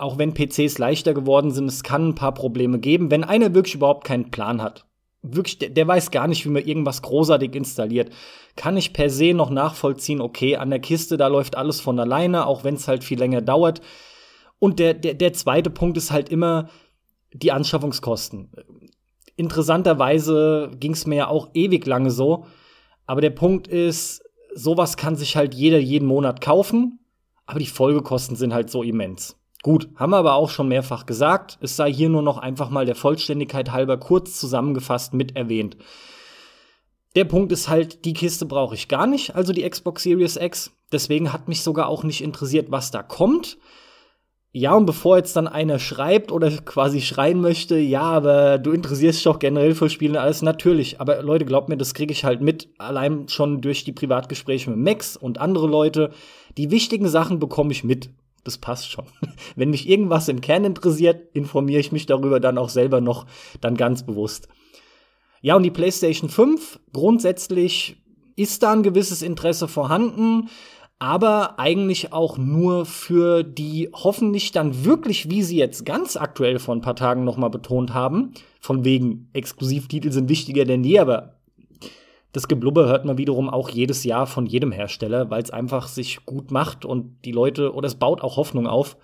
auch 0.00 0.18
wenn 0.18 0.34
PCs 0.34 0.78
leichter 0.78 1.14
geworden 1.14 1.50
sind, 1.50 1.66
es 1.66 1.82
kann 1.82 2.08
ein 2.08 2.14
paar 2.14 2.34
Probleme 2.34 2.78
geben, 2.78 3.10
wenn 3.10 3.24
einer 3.24 3.54
wirklich 3.54 3.74
überhaupt 3.74 4.04
keinen 4.04 4.30
Plan 4.30 4.62
hat. 4.62 4.86
Wirklich, 5.22 5.58
der, 5.58 5.70
der 5.70 5.86
weiß 5.86 6.10
gar 6.10 6.28
nicht, 6.28 6.44
wie 6.46 6.50
man 6.50 6.64
irgendwas 6.64 7.02
großartig 7.02 7.54
installiert. 7.54 8.10
Kann 8.56 8.76
ich 8.76 8.92
per 8.92 9.10
se 9.10 9.34
noch 9.34 9.50
nachvollziehen, 9.50 10.20
okay, 10.20 10.56
an 10.56 10.70
der 10.70 10.80
Kiste, 10.80 11.16
da 11.16 11.26
läuft 11.26 11.56
alles 11.56 11.80
von 11.80 11.98
alleine, 11.98 12.46
auch 12.46 12.64
wenn 12.64 12.74
es 12.74 12.88
halt 12.88 13.04
viel 13.04 13.18
länger 13.18 13.42
dauert. 13.42 13.82
Und 14.58 14.78
der, 14.78 14.94
der, 14.94 15.14
der 15.14 15.32
zweite 15.32 15.70
Punkt 15.70 15.96
ist 15.96 16.10
halt 16.10 16.30
immer 16.30 16.68
die 17.32 17.52
Anschaffungskosten. 17.52 18.50
Interessanterweise 19.36 20.70
ging 20.78 20.92
es 20.92 21.06
mir 21.06 21.16
ja 21.16 21.28
auch 21.28 21.50
ewig 21.54 21.86
lange 21.86 22.10
so. 22.10 22.46
Aber 23.06 23.20
der 23.20 23.30
Punkt 23.30 23.68
ist, 23.68 24.22
sowas 24.54 24.96
kann 24.96 25.16
sich 25.16 25.36
halt 25.36 25.54
jeder 25.54 25.78
jeden 25.78 26.06
Monat 26.06 26.40
kaufen, 26.40 27.00
aber 27.46 27.58
die 27.58 27.66
Folgekosten 27.66 28.36
sind 28.36 28.54
halt 28.54 28.70
so 28.70 28.82
immens. 28.82 29.39
Gut, 29.62 29.90
haben 29.96 30.10
wir 30.10 30.16
aber 30.16 30.34
auch 30.34 30.48
schon 30.48 30.68
mehrfach 30.68 31.04
gesagt. 31.04 31.58
Es 31.60 31.76
sei 31.76 31.92
hier 31.92 32.08
nur 32.08 32.22
noch 32.22 32.38
einfach 32.38 32.70
mal 32.70 32.86
der 32.86 32.94
Vollständigkeit 32.94 33.72
halber 33.72 33.98
kurz 33.98 34.40
zusammengefasst 34.40 35.12
mit 35.12 35.36
erwähnt. 35.36 35.76
Der 37.14 37.24
Punkt 37.24 37.52
ist 37.52 37.68
halt, 37.68 38.04
die 38.04 38.14
Kiste 38.14 38.46
brauche 38.46 38.74
ich 38.74 38.88
gar 38.88 39.06
nicht, 39.06 39.34
also 39.34 39.52
die 39.52 39.68
Xbox 39.68 40.04
Series 40.04 40.36
X. 40.36 40.70
Deswegen 40.92 41.32
hat 41.32 41.48
mich 41.48 41.62
sogar 41.62 41.88
auch 41.88 42.04
nicht 42.04 42.22
interessiert, 42.22 42.70
was 42.70 42.90
da 42.90 43.02
kommt. 43.02 43.58
Ja, 44.52 44.74
und 44.74 44.86
bevor 44.86 45.16
jetzt 45.16 45.36
dann 45.36 45.46
einer 45.46 45.78
schreibt 45.78 46.32
oder 46.32 46.50
quasi 46.50 47.00
schreien 47.00 47.40
möchte, 47.40 47.78
ja, 47.78 48.02
aber 48.02 48.58
du 48.58 48.72
interessierst 48.72 49.18
dich 49.18 49.24
doch 49.24 49.38
generell 49.38 49.74
für 49.76 49.88
Spiele 49.88 50.14
und 50.14 50.18
alles, 50.18 50.42
natürlich. 50.42 51.00
Aber 51.00 51.22
Leute, 51.22 51.44
glaubt 51.44 51.68
mir, 51.68 51.76
das 51.76 51.94
kriege 51.94 52.12
ich 52.12 52.24
halt 52.24 52.40
mit, 52.40 52.68
allein 52.78 53.28
schon 53.28 53.60
durch 53.60 53.84
die 53.84 53.92
Privatgespräche 53.92 54.70
mit 54.70 54.78
Max 54.80 55.16
und 55.16 55.38
andere 55.38 55.68
Leute. 55.68 56.10
Die 56.56 56.72
wichtigen 56.72 57.08
Sachen 57.08 57.38
bekomme 57.38 57.70
ich 57.70 57.84
mit. 57.84 58.10
Das 58.44 58.58
passt 58.58 58.90
schon. 58.90 59.06
Wenn 59.56 59.70
mich 59.70 59.88
irgendwas 59.88 60.28
im 60.28 60.40
Kern 60.40 60.64
interessiert, 60.64 61.34
informiere 61.34 61.80
ich 61.80 61.92
mich 61.92 62.06
darüber 62.06 62.40
dann 62.40 62.58
auch 62.58 62.68
selber 62.68 63.00
noch 63.00 63.26
dann 63.60 63.76
ganz 63.76 64.04
bewusst. 64.04 64.48
Ja, 65.42 65.56
und 65.56 65.62
die 65.62 65.70
PlayStation 65.70 66.28
5, 66.28 66.80
grundsätzlich 66.92 67.96
ist 68.36 68.62
da 68.62 68.72
ein 68.72 68.82
gewisses 68.82 69.22
Interesse 69.22 69.68
vorhanden 69.68 70.48
aber 71.00 71.58
eigentlich 71.58 72.12
auch 72.12 72.36
nur 72.36 72.84
für 72.84 73.42
die 73.42 73.88
hoffentlich 73.92 74.52
dann 74.52 74.84
wirklich, 74.84 75.30
wie 75.30 75.42
sie 75.42 75.56
jetzt 75.56 75.86
ganz 75.86 76.16
aktuell 76.16 76.58
vor 76.58 76.76
ein 76.76 76.82
paar 76.82 76.94
Tagen 76.94 77.24
noch 77.24 77.38
mal 77.38 77.48
betont 77.48 77.94
haben, 77.94 78.34
von 78.60 78.84
wegen 78.84 79.30
Exklusivtitel 79.32 80.12
sind 80.12 80.28
wichtiger 80.28 80.66
denn 80.66 80.84
je, 80.84 80.98
aber 80.98 81.39
das 82.32 82.48
Geblubber 82.48 82.86
hört 82.86 83.04
man 83.04 83.18
wiederum 83.18 83.50
auch 83.50 83.68
jedes 83.70 84.04
Jahr 84.04 84.26
von 84.26 84.46
jedem 84.46 84.72
Hersteller, 84.72 85.30
weil 85.30 85.42
es 85.42 85.50
einfach 85.50 85.88
sich 85.88 86.24
gut 86.26 86.50
macht 86.50 86.84
und 86.84 87.24
die 87.24 87.32
Leute, 87.32 87.74
oder 87.74 87.86
es 87.86 87.96
baut 87.96 88.22
auch 88.22 88.36
Hoffnung 88.36 88.66
auf. 88.66 88.96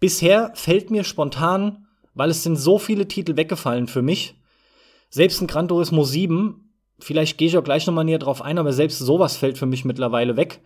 Bisher 0.00 0.50
fällt 0.54 0.90
mir 0.90 1.04
spontan, 1.04 1.86
weil 2.14 2.30
es 2.30 2.42
sind 2.42 2.56
so 2.56 2.78
viele 2.78 3.08
Titel 3.08 3.36
weggefallen 3.36 3.86
für 3.86 4.02
mich, 4.02 4.36
selbst 5.08 5.40
ein 5.40 5.46
Gran 5.46 5.68
Turismo 5.68 6.04
7, 6.04 6.72
vielleicht 6.98 7.38
gehe 7.38 7.48
ich 7.48 7.56
auch 7.56 7.64
gleich 7.64 7.86
noch 7.86 7.94
mal 7.94 8.04
näher 8.04 8.18
drauf 8.18 8.42
ein, 8.42 8.58
aber 8.58 8.72
selbst 8.72 8.98
sowas 8.98 9.36
fällt 9.36 9.58
für 9.58 9.66
mich 9.66 9.84
mittlerweile 9.84 10.36
weg. 10.36 10.60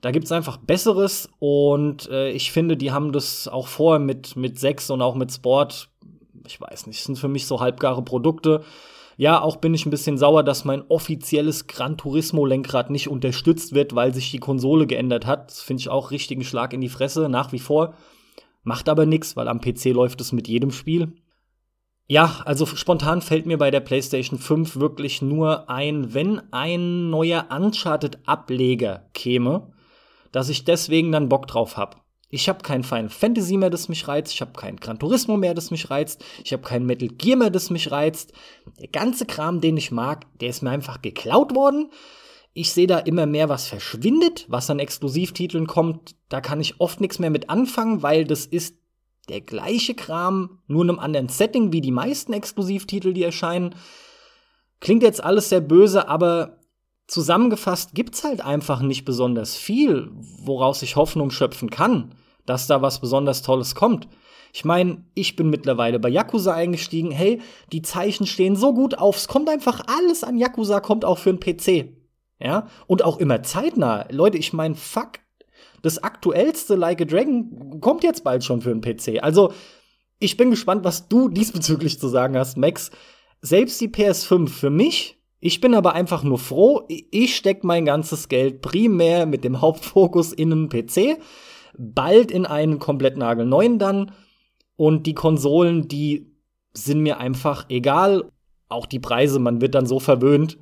Da 0.00 0.10
gibt's 0.10 0.32
einfach 0.32 0.58
Besseres 0.58 1.28
und 1.38 2.08
äh, 2.10 2.30
ich 2.30 2.52
finde, 2.52 2.76
die 2.76 2.92
haben 2.92 3.12
das 3.12 3.48
auch 3.48 3.68
vorher 3.68 4.00
mit, 4.00 4.36
mit 4.36 4.58
Sex 4.58 4.90
und 4.90 5.02
auch 5.02 5.14
mit 5.14 5.32
Sport, 5.32 5.90
ich 6.46 6.60
weiß 6.60 6.86
nicht, 6.86 7.02
sind 7.02 7.18
für 7.18 7.28
mich 7.28 7.46
so 7.46 7.60
halbgare 7.60 8.02
Produkte. 8.02 8.62
Ja, 9.16 9.40
auch 9.40 9.56
bin 9.56 9.74
ich 9.74 9.86
ein 9.86 9.90
bisschen 9.90 10.18
sauer, 10.18 10.42
dass 10.42 10.64
mein 10.64 10.82
offizielles 10.88 11.66
Gran 11.66 11.96
Turismo 11.96 12.46
Lenkrad 12.46 12.90
nicht 12.90 13.08
unterstützt 13.08 13.72
wird, 13.72 13.94
weil 13.94 14.12
sich 14.12 14.30
die 14.30 14.38
Konsole 14.38 14.86
geändert 14.86 15.26
hat. 15.26 15.50
Das 15.50 15.62
finde 15.62 15.82
ich 15.82 15.88
auch 15.88 16.10
richtigen 16.10 16.44
Schlag 16.44 16.72
in 16.72 16.80
die 16.80 16.88
Fresse, 16.88 17.28
nach 17.28 17.52
wie 17.52 17.60
vor. 17.60 17.94
Macht 18.64 18.88
aber 18.88 19.06
nichts, 19.06 19.36
weil 19.36 19.48
am 19.48 19.60
PC 19.60 19.86
läuft 19.92 20.20
es 20.20 20.32
mit 20.32 20.48
jedem 20.48 20.72
Spiel. 20.72 21.12
Ja, 22.06 22.42
also 22.44 22.66
spontan 22.66 23.22
fällt 23.22 23.46
mir 23.46 23.56
bei 23.56 23.70
der 23.70 23.80
PlayStation 23.80 24.38
5 24.38 24.76
wirklich 24.76 25.22
nur 25.22 25.70
ein, 25.70 26.12
wenn 26.12 26.42
ein 26.52 27.08
neuer 27.08 27.46
Uncharted-Ableger 27.50 29.08
käme, 29.14 29.72
dass 30.32 30.50
ich 30.50 30.64
deswegen 30.64 31.12
dann 31.12 31.28
Bock 31.28 31.46
drauf 31.46 31.76
habe. 31.76 31.96
Ich 32.34 32.48
habe 32.48 32.64
kein 32.64 32.82
Final 32.82 33.10
Fantasy 33.10 33.56
mehr, 33.56 33.70
das 33.70 33.88
mich 33.88 34.08
reizt. 34.08 34.32
Ich 34.32 34.40
habe 34.40 34.54
kein 34.54 34.74
Gran 34.74 34.98
Turismo 34.98 35.36
mehr, 35.36 35.54
das 35.54 35.70
mich 35.70 35.88
reizt. 35.88 36.24
Ich 36.42 36.52
habe 36.52 36.64
kein 36.64 36.84
Metal 36.84 37.06
Gear 37.06 37.38
mehr, 37.38 37.50
das 37.50 37.70
mich 37.70 37.92
reizt. 37.92 38.32
Der 38.80 38.88
ganze 38.88 39.24
Kram, 39.24 39.60
den 39.60 39.76
ich 39.76 39.92
mag, 39.92 40.26
der 40.40 40.48
ist 40.48 40.60
mir 40.60 40.70
einfach 40.70 41.00
geklaut 41.00 41.54
worden. 41.54 41.92
Ich 42.52 42.72
sehe 42.72 42.88
da 42.88 42.98
immer 42.98 43.26
mehr, 43.26 43.48
was 43.48 43.68
verschwindet, 43.68 44.46
was 44.48 44.68
an 44.68 44.80
Exklusivtiteln 44.80 45.68
kommt. 45.68 46.16
Da 46.28 46.40
kann 46.40 46.60
ich 46.60 46.80
oft 46.80 47.00
nichts 47.00 47.20
mehr 47.20 47.30
mit 47.30 47.50
anfangen, 47.50 48.02
weil 48.02 48.24
das 48.24 48.46
ist 48.46 48.78
der 49.28 49.40
gleiche 49.40 49.94
Kram, 49.94 50.58
nur 50.66 50.82
in 50.82 50.90
einem 50.90 50.98
anderen 50.98 51.28
Setting 51.28 51.72
wie 51.72 51.82
die 51.82 51.92
meisten 51.92 52.32
Exklusivtitel, 52.32 53.12
die 53.12 53.22
erscheinen. 53.22 53.76
Klingt 54.80 55.04
jetzt 55.04 55.22
alles 55.22 55.50
sehr 55.50 55.60
böse, 55.60 56.08
aber 56.08 56.58
zusammengefasst 57.06 57.94
gibt's 57.94 58.24
halt 58.24 58.40
einfach 58.40 58.80
nicht 58.80 59.04
besonders 59.04 59.54
viel, 59.54 60.10
woraus 60.42 60.82
ich 60.82 60.96
Hoffnung 60.96 61.30
schöpfen 61.30 61.70
kann, 61.70 62.16
dass 62.46 62.66
da 62.66 62.82
was 62.82 63.00
besonders 63.00 63.42
Tolles 63.42 63.74
kommt. 63.74 64.08
Ich 64.52 64.64
meine, 64.64 65.04
ich 65.14 65.34
bin 65.34 65.50
mittlerweile 65.50 65.98
bei 65.98 66.08
Yakuza 66.08 66.54
eingestiegen. 66.54 67.10
Hey, 67.10 67.40
die 67.72 67.82
Zeichen 67.82 68.26
stehen 68.26 68.54
so 68.54 68.72
gut 68.72 68.98
auf. 68.98 69.16
Es 69.16 69.28
kommt 69.28 69.48
einfach 69.48 69.82
alles 69.86 70.22
an 70.22 70.38
Yakuza, 70.38 70.80
kommt 70.80 71.04
auch 71.04 71.18
für 71.18 71.30
einen 71.30 71.40
PC. 71.40 71.92
Ja? 72.38 72.68
Und 72.86 73.02
auch 73.04 73.18
immer 73.18 73.42
zeitnah. 73.42 74.06
Leute, 74.10 74.38
ich 74.38 74.52
meine, 74.52 74.76
fuck. 74.76 75.18
Das 75.82 76.02
aktuellste 76.02 76.76
Like 76.76 77.02
a 77.02 77.04
Dragon 77.04 77.80
kommt 77.80 78.04
jetzt 78.04 78.24
bald 78.24 78.44
schon 78.44 78.62
für 78.62 78.70
einen 78.70 78.80
PC. 78.80 79.22
Also, 79.22 79.52
ich 80.20 80.36
bin 80.36 80.50
gespannt, 80.50 80.84
was 80.84 81.08
du 81.08 81.28
diesbezüglich 81.30 81.98
zu 81.98 82.08
sagen 82.08 82.36
hast, 82.36 82.56
Max. 82.56 82.90
Selbst 83.40 83.80
die 83.80 83.88
PS5 83.88 84.48
für 84.48 84.70
mich 84.70 85.18
ich 85.46 85.60
bin 85.60 85.74
aber 85.74 85.92
einfach 85.92 86.22
nur 86.22 86.38
froh, 86.38 86.88
ich 86.88 87.36
stecke 87.36 87.66
mein 87.66 87.84
ganzes 87.84 88.30
Geld 88.30 88.62
primär 88.62 89.26
mit 89.26 89.44
dem 89.44 89.60
Hauptfokus 89.60 90.32
in 90.32 90.50
einen 90.50 90.68
PC, 90.70 91.18
bald 91.78 92.30
in 92.30 92.46
einen 92.46 92.78
komplett 92.78 93.16
nagelneuen 93.16 93.78
dann. 93.78 94.12
Und 94.76 95.06
die 95.06 95.14
Konsolen, 95.14 95.88
die 95.88 96.32
sind 96.72 97.00
mir 97.02 97.18
einfach 97.18 97.66
egal. 97.68 98.24
Auch 98.68 98.86
die 98.86 98.98
Preise, 98.98 99.38
man 99.38 99.60
wird 99.60 99.74
dann 99.74 99.86
so 99.86 100.00
verwöhnt 100.00 100.58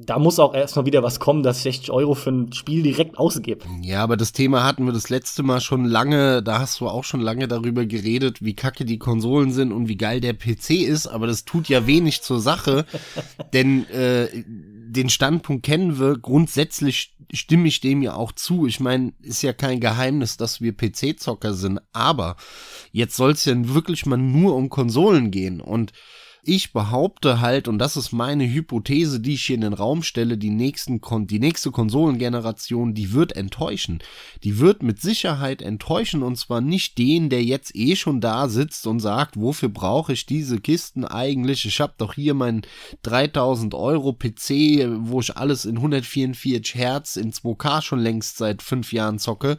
da 0.00 0.18
muss 0.18 0.38
auch 0.38 0.54
erstmal 0.54 0.86
wieder 0.86 1.02
was 1.02 1.18
kommen, 1.18 1.42
dass 1.42 1.58
ich 1.58 1.62
60 1.64 1.90
Euro 1.90 2.14
für 2.14 2.30
ein 2.30 2.52
Spiel 2.52 2.82
direkt 2.82 3.18
ausgebe. 3.18 3.64
Ja, 3.82 4.02
aber 4.02 4.16
das 4.16 4.32
Thema 4.32 4.62
hatten 4.62 4.86
wir 4.86 4.92
das 4.92 5.10
letzte 5.10 5.42
Mal 5.42 5.60
schon 5.60 5.84
lange, 5.84 6.42
da 6.42 6.60
hast 6.60 6.80
du 6.80 6.88
auch 6.88 7.02
schon 7.02 7.20
lange 7.20 7.48
darüber 7.48 7.84
geredet, 7.84 8.44
wie 8.44 8.54
kacke 8.54 8.84
die 8.84 8.98
Konsolen 8.98 9.50
sind 9.50 9.72
und 9.72 9.88
wie 9.88 9.96
geil 9.96 10.20
der 10.20 10.34
PC 10.34 10.70
ist, 10.70 11.08
aber 11.08 11.26
das 11.26 11.44
tut 11.44 11.68
ja 11.68 11.86
wenig 11.88 12.22
zur 12.22 12.40
Sache, 12.40 12.86
denn 13.52 13.88
äh, 13.90 14.28
den 14.46 15.08
Standpunkt 15.08 15.64
kennen 15.64 15.98
wir, 15.98 16.16
grundsätzlich 16.16 17.16
stimme 17.32 17.68
ich 17.68 17.80
dem 17.80 18.02
ja 18.02 18.14
auch 18.14 18.32
zu. 18.32 18.66
Ich 18.66 18.80
meine, 18.80 19.12
ist 19.20 19.42
ja 19.42 19.52
kein 19.52 19.80
Geheimnis, 19.80 20.36
dass 20.36 20.60
wir 20.60 20.76
PC-Zocker 20.76 21.54
sind, 21.54 21.80
aber 21.92 22.36
jetzt 22.92 23.16
soll 23.16 23.32
es 23.32 23.44
ja 23.44 23.54
wirklich 23.56 24.06
mal 24.06 24.16
nur 24.16 24.54
um 24.56 24.68
Konsolen 24.68 25.30
gehen 25.30 25.60
und 25.60 25.92
ich 26.42 26.72
behaupte 26.72 27.40
halt, 27.40 27.68
und 27.68 27.78
das 27.78 27.96
ist 27.96 28.12
meine 28.12 28.48
Hypothese, 28.50 29.20
die 29.20 29.34
ich 29.34 29.44
hier 29.44 29.56
in 29.56 29.62
den 29.62 29.72
Raum 29.72 30.02
stelle, 30.02 30.38
die, 30.38 30.50
nächsten 30.50 31.00
Kon 31.00 31.26
die 31.26 31.40
nächste 31.40 31.70
Konsolengeneration, 31.70 32.94
die 32.94 33.12
wird 33.12 33.36
enttäuschen. 33.36 34.00
Die 34.44 34.58
wird 34.58 34.82
mit 34.82 35.00
Sicherheit 35.00 35.62
enttäuschen 35.62 36.22
und 36.22 36.36
zwar 36.36 36.60
nicht 36.60 36.96
den, 36.98 37.28
der 37.28 37.44
jetzt 37.44 37.74
eh 37.74 37.96
schon 37.96 38.20
da 38.20 38.48
sitzt 38.48 38.86
und 38.86 39.00
sagt, 39.00 39.38
wofür 39.38 39.68
brauche 39.68 40.12
ich 40.12 40.26
diese 40.26 40.60
Kisten 40.60 41.04
eigentlich? 41.04 41.64
Ich 41.66 41.80
habe 41.80 41.94
doch 41.98 42.14
hier 42.14 42.34
meinen 42.34 42.62
3000 43.02 43.74
Euro 43.74 44.12
PC, 44.12 44.88
wo 45.00 45.20
ich 45.20 45.36
alles 45.36 45.64
in 45.64 45.76
144 45.76 46.74
Hertz 46.74 47.16
in 47.16 47.32
2K 47.32 47.82
schon 47.82 47.98
längst 47.98 48.38
seit 48.38 48.62
fünf 48.62 48.92
Jahren 48.92 49.18
zocke. 49.18 49.58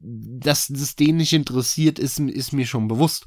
Dass 0.00 0.68
das 0.68 0.94
den 0.94 1.16
nicht 1.16 1.32
interessiert, 1.32 1.98
ist, 1.98 2.20
ist 2.20 2.52
mir 2.52 2.66
schon 2.66 2.86
bewusst. 2.86 3.26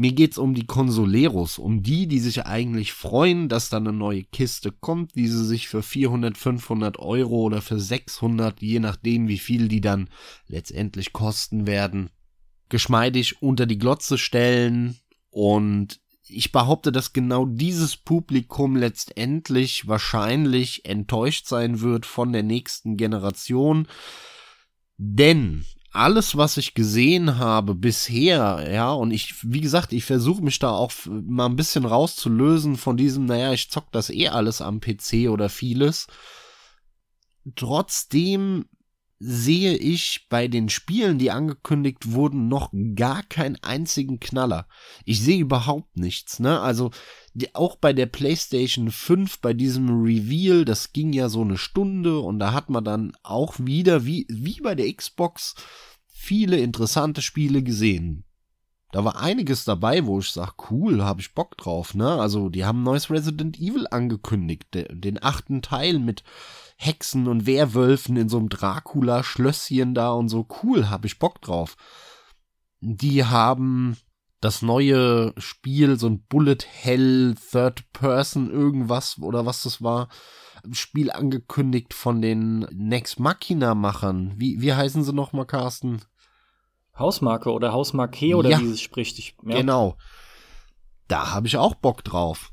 Mir 0.00 0.12
geht's 0.12 0.38
um 0.38 0.54
die 0.54 0.64
Consoleros, 0.64 1.58
um 1.58 1.82
die, 1.82 2.06
die 2.06 2.20
sich 2.20 2.46
eigentlich 2.46 2.92
freuen, 2.92 3.48
dass 3.48 3.68
da 3.68 3.78
eine 3.78 3.92
neue 3.92 4.22
Kiste 4.22 4.70
kommt, 4.70 5.16
die 5.16 5.26
sie 5.26 5.44
sich 5.44 5.66
für 5.66 5.82
400, 5.82 6.38
500 6.38 7.00
Euro 7.00 7.38
oder 7.38 7.60
für 7.60 7.80
600, 7.80 8.62
je 8.62 8.78
nachdem 8.78 9.26
wie 9.26 9.40
viel 9.40 9.66
die 9.66 9.80
dann 9.80 10.08
letztendlich 10.46 11.12
kosten 11.12 11.66
werden, 11.66 12.10
geschmeidig 12.68 13.42
unter 13.42 13.66
die 13.66 13.76
Glotze 13.76 14.18
stellen 14.18 14.96
und 15.30 15.98
ich 16.28 16.52
behaupte, 16.52 16.92
dass 16.92 17.12
genau 17.12 17.44
dieses 17.44 17.96
Publikum 17.96 18.76
letztendlich 18.76 19.88
wahrscheinlich 19.88 20.84
enttäuscht 20.84 21.48
sein 21.48 21.80
wird 21.80 22.06
von 22.06 22.32
der 22.32 22.44
nächsten 22.44 22.96
Generation. 22.96 23.88
Denn 24.96 25.64
alles, 25.90 26.36
was 26.36 26.56
ich 26.56 26.74
gesehen 26.74 27.38
habe 27.38 27.74
bisher, 27.74 28.68
ja, 28.70 28.92
und 28.92 29.10
ich, 29.10 29.34
wie 29.42 29.60
gesagt, 29.60 29.92
ich 29.92 30.04
versuche 30.04 30.42
mich 30.42 30.58
da 30.58 30.70
auch 30.70 30.92
mal 31.06 31.46
ein 31.46 31.56
bisschen 31.56 31.84
rauszulösen 31.84 32.76
von 32.76 32.96
diesem, 32.96 33.26
naja, 33.26 33.52
ich 33.52 33.70
zock 33.70 33.90
das 33.92 34.10
eh 34.10 34.28
alles 34.28 34.60
am 34.60 34.80
PC 34.80 35.28
oder 35.30 35.48
vieles. 35.48 36.06
Trotzdem 37.56 38.66
sehe 39.20 39.76
ich 39.76 40.26
bei 40.28 40.46
den 40.46 40.68
Spielen, 40.68 41.18
die 41.18 41.30
angekündigt 41.30 42.12
wurden, 42.12 42.48
noch 42.48 42.70
gar 42.94 43.22
keinen 43.24 43.56
einzigen 43.62 44.20
Knaller. 44.20 44.68
Ich 45.04 45.20
sehe 45.20 45.40
überhaupt 45.40 45.96
nichts, 45.96 46.38
ne? 46.38 46.60
Also, 46.60 46.90
die, 47.34 47.54
auch 47.54 47.76
bei 47.76 47.92
der 47.92 48.06
PlayStation 48.06 48.90
5, 48.90 49.40
bei 49.40 49.54
diesem 49.54 50.02
Reveal, 50.02 50.64
das 50.64 50.92
ging 50.92 51.12
ja 51.12 51.28
so 51.28 51.42
eine 51.42 51.58
Stunde 51.58 52.20
und 52.20 52.38
da 52.38 52.52
hat 52.52 52.70
man 52.70 52.84
dann 52.84 53.12
auch 53.22 53.54
wieder, 53.58 54.04
wie, 54.06 54.26
wie 54.28 54.60
bei 54.60 54.74
der 54.74 54.92
Xbox, 54.92 55.54
viele 56.06 56.58
interessante 56.58 57.22
Spiele 57.22 57.62
gesehen. 57.62 58.24
Da 58.90 59.04
war 59.04 59.20
einiges 59.20 59.64
dabei, 59.64 60.06
wo 60.06 60.18
ich 60.18 60.30
sag, 60.30 60.70
cool, 60.70 61.04
hab 61.04 61.20
ich 61.20 61.34
Bock 61.34 61.58
drauf, 61.58 61.94
ne? 61.94 62.08
Also, 62.20 62.48
die 62.48 62.64
haben 62.64 62.82
neues 62.82 63.10
Resident 63.10 63.58
Evil 63.58 63.86
angekündigt, 63.90 64.68
den 64.72 65.22
achten 65.22 65.60
Teil 65.60 65.98
mit 65.98 66.24
Hexen 66.76 67.28
und 67.28 67.44
Werwölfen 67.44 68.16
in 68.16 68.28
so 68.28 68.38
einem 68.38 68.48
Dracula-Schlösschen 68.48 69.94
da 69.94 70.12
und 70.12 70.28
so, 70.30 70.46
cool, 70.62 70.88
hab 70.88 71.04
ich 71.04 71.18
Bock 71.18 71.42
drauf. 71.42 71.76
Die 72.80 73.24
haben 73.24 73.96
das 74.40 74.62
neue 74.62 75.34
Spiel, 75.36 75.98
so 75.98 76.06
ein 76.06 76.22
Bullet 76.22 76.58
Hell 76.64 77.34
Third 77.50 77.92
Person 77.92 78.50
irgendwas 78.50 79.18
oder 79.18 79.44
was 79.44 79.64
das 79.64 79.82
war, 79.82 80.08
Spiel 80.72 81.10
angekündigt 81.10 81.92
von 81.92 82.22
den 82.22 82.60
Next 82.72 83.20
Machina 83.20 83.74
Machern. 83.74 84.34
Wie, 84.36 84.60
wie 84.60 84.72
heißen 84.72 85.02
sie 85.02 85.12
nochmal, 85.12 85.46
Carsten? 85.46 86.00
Hausmarke 86.98 87.52
oder 87.52 87.72
Hausmarke 87.72 88.36
oder 88.36 88.50
ja, 88.50 88.60
wie 88.60 88.70
es 88.70 88.80
spricht. 88.80 89.18
Ich, 89.18 89.36
ja. 89.44 89.56
Genau. 89.56 89.96
Da 91.06 91.32
habe 91.32 91.46
ich 91.46 91.56
auch 91.56 91.74
Bock 91.74 92.04
drauf. 92.04 92.52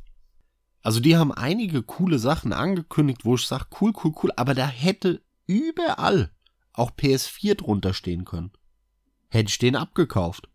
Also 0.81 0.99
die 0.99 1.17
haben 1.17 1.31
einige 1.31 1.81
coole 1.81 2.19
Sachen 2.19 2.53
angekündigt, 2.53 3.25
wo 3.25 3.35
ich 3.35 3.47
sage, 3.47 3.65
cool, 3.81 3.91
cool, 4.03 4.13
cool, 4.21 4.31
aber 4.35 4.53
da 4.53 4.67
hätte 4.67 5.21
überall 5.47 6.31
auch 6.73 6.91
PS4 6.91 7.55
drunter 7.55 7.93
stehen 7.93 8.23
können. 8.23 8.51
Hätte 9.29 9.49
ich 9.49 9.57
den 9.57 9.75
abgekauft. 9.75 10.47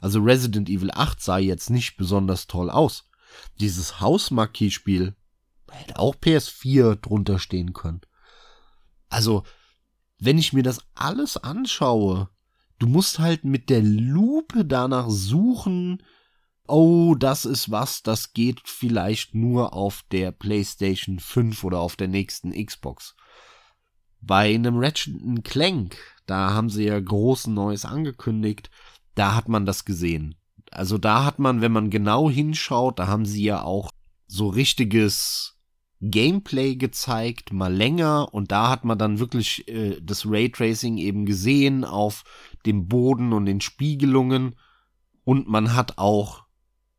Also 0.00 0.20
Resident 0.20 0.68
Evil 0.68 0.90
8 0.92 1.22
sah 1.22 1.38
jetzt 1.38 1.70
nicht 1.70 1.96
besonders 1.96 2.46
toll 2.46 2.70
aus. 2.70 3.08
Dieses 3.60 4.00
Hausmarquis-Spiel 4.00 5.14
hätte 5.70 5.98
auch 5.98 6.14
PS4 6.16 6.96
drunter 6.96 7.38
stehen 7.38 7.72
können. 7.72 8.00
Also, 9.08 9.44
wenn 10.18 10.38
ich 10.38 10.52
mir 10.52 10.62
das 10.62 10.80
alles 10.94 11.36
anschaue, 11.36 12.28
du 12.78 12.86
musst 12.86 13.18
halt 13.18 13.44
mit 13.44 13.70
der 13.70 13.82
Lupe 13.82 14.64
danach 14.64 15.08
suchen, 15.08 16.02
oh, 16.66 17.14
das 17.14 17.44
ist 17.44 17.70
was, 17.70 18.02
das 18.02 18.32
geht 18.32 18.60
vielleicht 18.64 19.34
nur 19.34 19.72
auf 19.72 20.02
der 20.10 20.32
PlayStation 20.32 21.18
5 21.18 21.64
oder 21.64 21.80
auf 21.80 21.96
der 21.96 22.08
nächsten 22.08 22.52
Xbox. 22.52 23.14
Bei 24.20 24.54
einem 24.54 24.78
Ratchet 24.78 25.44
Clank, 25.44 25.96
da 26.26 26.52
haben 26.52 26.70
sie 26.70 26.84
ja 26.84 26.98
groß 26.98 27.48
Neues 27.48 27.84
angekündigt, 27.84 28.70
da 29.14 29.34
hat 29.34 29.48
man 29.48 29.64
das 29.64 29.84
gesehen. 29.84 30.34
Also 30.70 30.98
da 30.98 31.24
hat 31.24 31.38
man, 31.38 31.60
wenn 31.60 31.72
man 31.72 31.90
genau 31.90 32.28
hinschaut, 32.28 32.98
da 32.98 33.06
haben 33.06 33.24
sie 33.24 33.44
ja 33.44 33.62
auch 33.62 33.90
so 34.26 34.48
richtiges 34.48 35.55
Gameplay 36.00 36.76
gezeigt, 36.76 37.52
mal 37.52 37.72
länger 37.72 38.32
und 38.32 38.52
da 38.52 38.68
hat 38.68 38.84
man 38.84 38.98
dann 38.98 39.18
wirklich 39.18 39.66
äh, 39.68 39.98
das 40.02 40.26
Raytracing 40.26 40.98
eben 40.98 41.26
gesehen 41.26 41.84
auf 41.84 42.24
dem 42.66 42.88
Boden 42.88 43.32
und 43.32 43.46
den 43.46 43.60
Spiegelungen 43.60 44.56
und 45.24 45.48
man 45.48 45.74
hat 45.74 45.98
auch 45.98 46.46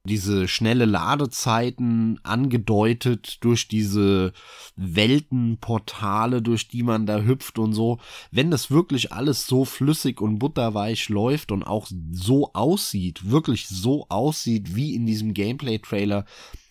diese 0.08 0.48
schnelle 0.48 0.86
Ladezeiten 0.86 2.20
angedeutet 2.24 3.44
durch 3.44 3.68
diese 3.68 4.34
Weltenportale, 4.76 6.42
durch 6.42 6.68
die 6.68 6.84
man 6.84 7.06
da 7.06 7.22
hüpft 7.22 7.60
und 7.60 7.74
so. 7.74 8.00
Wenn 8.32 8.50
das 8.50 8.72
wirklich 8.72 9.12
alles 9.12 9.46
so 9.46 9.66
flüssig 9.66 10.22
und 10.22 10.40
butterweich 10.40 11.10
läuft 11.10 11.52
und 11.52 11.64
auch 11.64 11.88
so 12.12 12.54
aussieht, 12.54 13.30
wirklich 13.30 13.68
so 13.68 14.08
aussieht 14.10 14.76
wie 14.76 14.96
in 14.96 15.06
diesem 15.06 15.34
Gameplay-Trailer, 15.34 16.26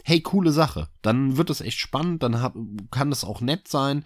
hey, 0.06 0.20
coole 0.20 0.52
Sache. 0.52 0.88
Dann 1.02 1.36
wird 1.36 1.50
es 1.50 1.60
echt 1.60 1.80
spannend, 1.80 2.22
dann 2.22 2.40
hab, 2.40 2.54
kann 2.92 3.10
das 3.10 3.25
auch 3.25 3.40
nett 3.40 3.66
sein. 3.66 4.04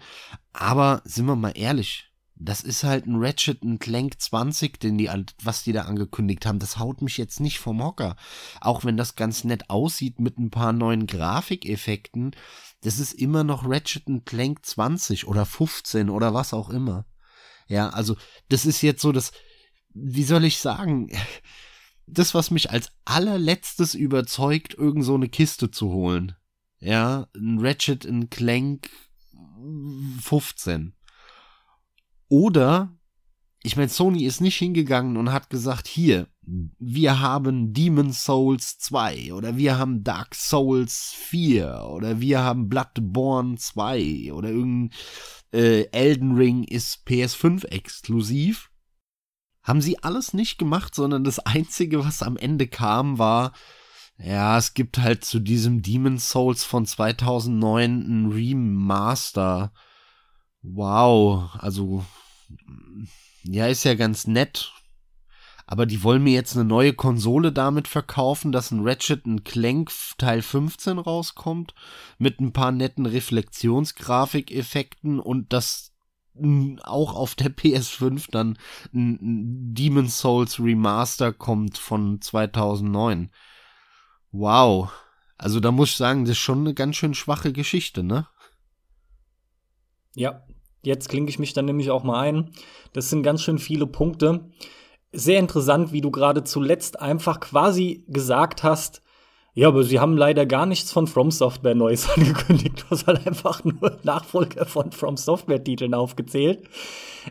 Aber 0.51 1.03
sind 1.05 1.27
wir 1.27 1.35
mal 1.35 1.53
ehrlich, 1.55 2.11
das 2.33 2.61
ist 2.61 2.83
halt 2.83 3.05
ein 3.05 3.23
Ratchet 3.23 3.61
ein 3.61 3.77
Clank 3.77 4.19
20, 4.19 4.79
den 4.79 4.97
die, 4.97 5.11
was 5.43 5.61
die 5.61 5.73
da 5.73 5.83
angekündigt 5.83 6.47
haben. 6.47 6.57
Das 6.57 6.79
haut 6.79 7.03
mich 7.03 7.17
jetzt 7.17 7.39
nicht 7.39 7.59
vom 7.59 7.83
Hocker. 7.83 8.15
Auch 8.61 8.83
wenn 8.83 8.97
das 8.97 9.15
ganz 9.15 9.43
nett 9.43 9.69
aussieht 9.69 10.19
mit 10.19 10.39
ein 10.39 10.49
paar 10.49 10.73
neuen 10.73 11.05
Grafikeffekten. 11.05 12.31
Das 12.81 12.97
ist 12.97 13.13
immer 13.13 13.43
noch 13.43 13.69
Ratchet 13.69 14.05
Clank 14.25 14.65
20 14.65 15.27
oder 15.27 15.45
15 15.45 16.09
oder 16.09 16.33
was 16.33 16.51
auch 16.51 16.71
immer. 16.71 17.05
Ja, 17.67 17.89
also, 17.89 18.17
das 18.49 18.65
ist 18.65 18.81
jetzt 18.81 19.03
so 19.03 19.11
das, 19.11 19.33
wie 19.93 20.23
soll 20.23 20.45
ich 20.45 20.57
sagen? 20.57 21.11
Das, 22.07 22.33
was 22.33 22.51
mich 22.51 22.71
als 22.71 22.91
allerletztes 23.05 23.95
überzeugt, 23.95 24.73
irgend 24.73 25.05
so 25.05 25.15
eine 25.15 25.29
Kiste 25.29 25.71
zu 25.71 25.89
holen. 25.89 26.35
Ja, 26.79 27.27
ein 27.35 27.59
Ratchet 27.59 28.07
Clank 28.31 28.89
15 30.21 30.93
oder, 32.31 32.97
ich 33.61 33.75
meine, 33.75 33.89
Sony 33.89 34.23
ist 34.23 34.39
nicht 34.39 34.55
hingegangen 34.55 35.17
und 35.17 35.33
hat 35.33 35.49
gesagt, 35.49 35.85
hier, 35.85 36.27
wir 36.79 37.19
haben 37.19 37.73
Demon 37.73 38.13
Souls 38.13 38.77
2 38.79 39.33
oder 39.33 39.57
wir 39.57 39.77
haben 39.77 40.05
Dark 40.05 40.33
Souls 40.33 41.13
4 41.13 41.83
oder 41.91 42.21
wir 42.21 42.39
haben 42.39 42.69
Bloodborne 42.69 43.57
2 43.57 44.31
oder 44.31 44.47
irgendein 44.47 44.97
äh, 45.51 45.83
Elden 45.91 46.37
Ring 46.37 46.63
ist 46.63 47.05
PS5 47.05 47.65
exklusiv. 47.65 48.70
Haben 49.63 49.81
sie 49.81 50.03
alles 50.03 50.33
nicht 50.33 50.57
gemacht, 50.57 50.95
sondern 50.95 51.23
das 51.23 51.39
einzige, 51.39 52.03
was 52.03 52.23
am 52.23 52.37
Ende 52.37 52.67
kam, 52.67 53.17
war, 53.17 53.53
ja, 54.17 54.57
es 54.57 54.73
gibt 54.73 54.99
halt 54.99 55.25
zu 55.25 55.39
diesem 55.39 55.81
Demon 55.81 56.19
Souls 56.19 56.63
von 56.63 56.85
2009 56.85 58.01
ein 58.01 58.31
Remaster. 58.31 59.73
Wow, 60.61 61.49
also 61.57 62.05
ja, 63.43 63.67
ist 63.67 63.83
ja 63.83 63.95
ganz 63.95 64.27
nett. 64.27 64.71
Aber 65.65 65.85
die 65.85 66.03
wollen 66.03 66.23
mir 66.23 66.33
jetzt 66.33 66.55
eine 66.55 66.65
neue 66.65 66.93
Konsole 66.93 67.53
damit 67.53 67.87
verkaufen, 67.87 68.51
dass 68.51 68.71
ein 68.71 68.87
Ratchet 68.87 69.25
ein 69.25 69.43
Clank 69.43 69.91
Teil 70.17 70.41
15 70.41 70.99
rauskommt, 70.99 71.73
mit 72.17 72.41
ein 72.41 72.51
paar 72.51 72.73
netten 72.73 73.05
Reflexionsgrafikeffekten 73.05 75.19
und 75.19 75.53
das 75.53 75.90
auch 76.83 77.15
auf 77.15 77.35
der 77.35 77.51
PS5 77.55 78.29
dann 78.31 78.57
ein 78.93 79.73
Demon 79.73 80.07
Souls 80.07 80.59
Remaster 80.59 81.33
kommt 81.33 81.77
von 81.77 82.21
2009. 82.21 83.31
Wow. 84.31 84.91
Also 85.37 85.59
da 85.59 85.71
muss 85.71 85.89
ich 85.89 85.97
sagen, 85.97 86.25
das 86.25 86.31
ist 86.31 86.37
schon 86.37 86.59
eine 86.59 86.73
ganz 86.73 86.95
schön 86.95 87.13
schwache 87.13 87.51
Geschichte, 87.51 88.03
ne? 88.03 88.27
Ja, 90.13 90.43
Jetzt 90.83 91.09
klinke 91.09 91.29
ich 91.29 91.39
mich 91.39 91.53
dann 91.53 91.65
nämlich 91.65 91.91
auch 91.91 92.03
mal 92.03 92.19
ein. 92.19 92.51
Das 92.93 93.09
sind 93.09 93.23
ganz 93.23 93.41
schön 93.41 93.59
viele 93.59 93.87
Punkte. 93.87 94.49
Sehr 95.11 95.39
interessant, 95.39 95.91
wie 95.91 96.01
du 96.01 96.09
gerade 96.09 96.43
zuletzt 96.43 96.99
einfach 96.99 97.39
quasi 97.39 98.05
gesagt 98.07 98.63
hast, 98.63 99.01
ja, 99.53 99.67
aber 99.67 99.83
sie 99.83 99.99
haben 99.99 100.17
leider 100.17 100.45
gar 100.45 100.65
nichts 100.65 100.91
von 100.91 101.07
From 101.07 101.29
Software 101.29 101.75
Neues 101.75 102.09
angekündigt. 102.15 102.81
Du 102.81 102.91
hast 102.91 103.07
halt 103.07 103.27
einfach 103.27 103.63
nur 103.63 103.99
Nachfolger 104.03 104.65
von 104.65 104.91
From 104.91 105.17
Software 105.17 105.63
Titeln 105.63 105.93
aufgezählt. 105.93 106.63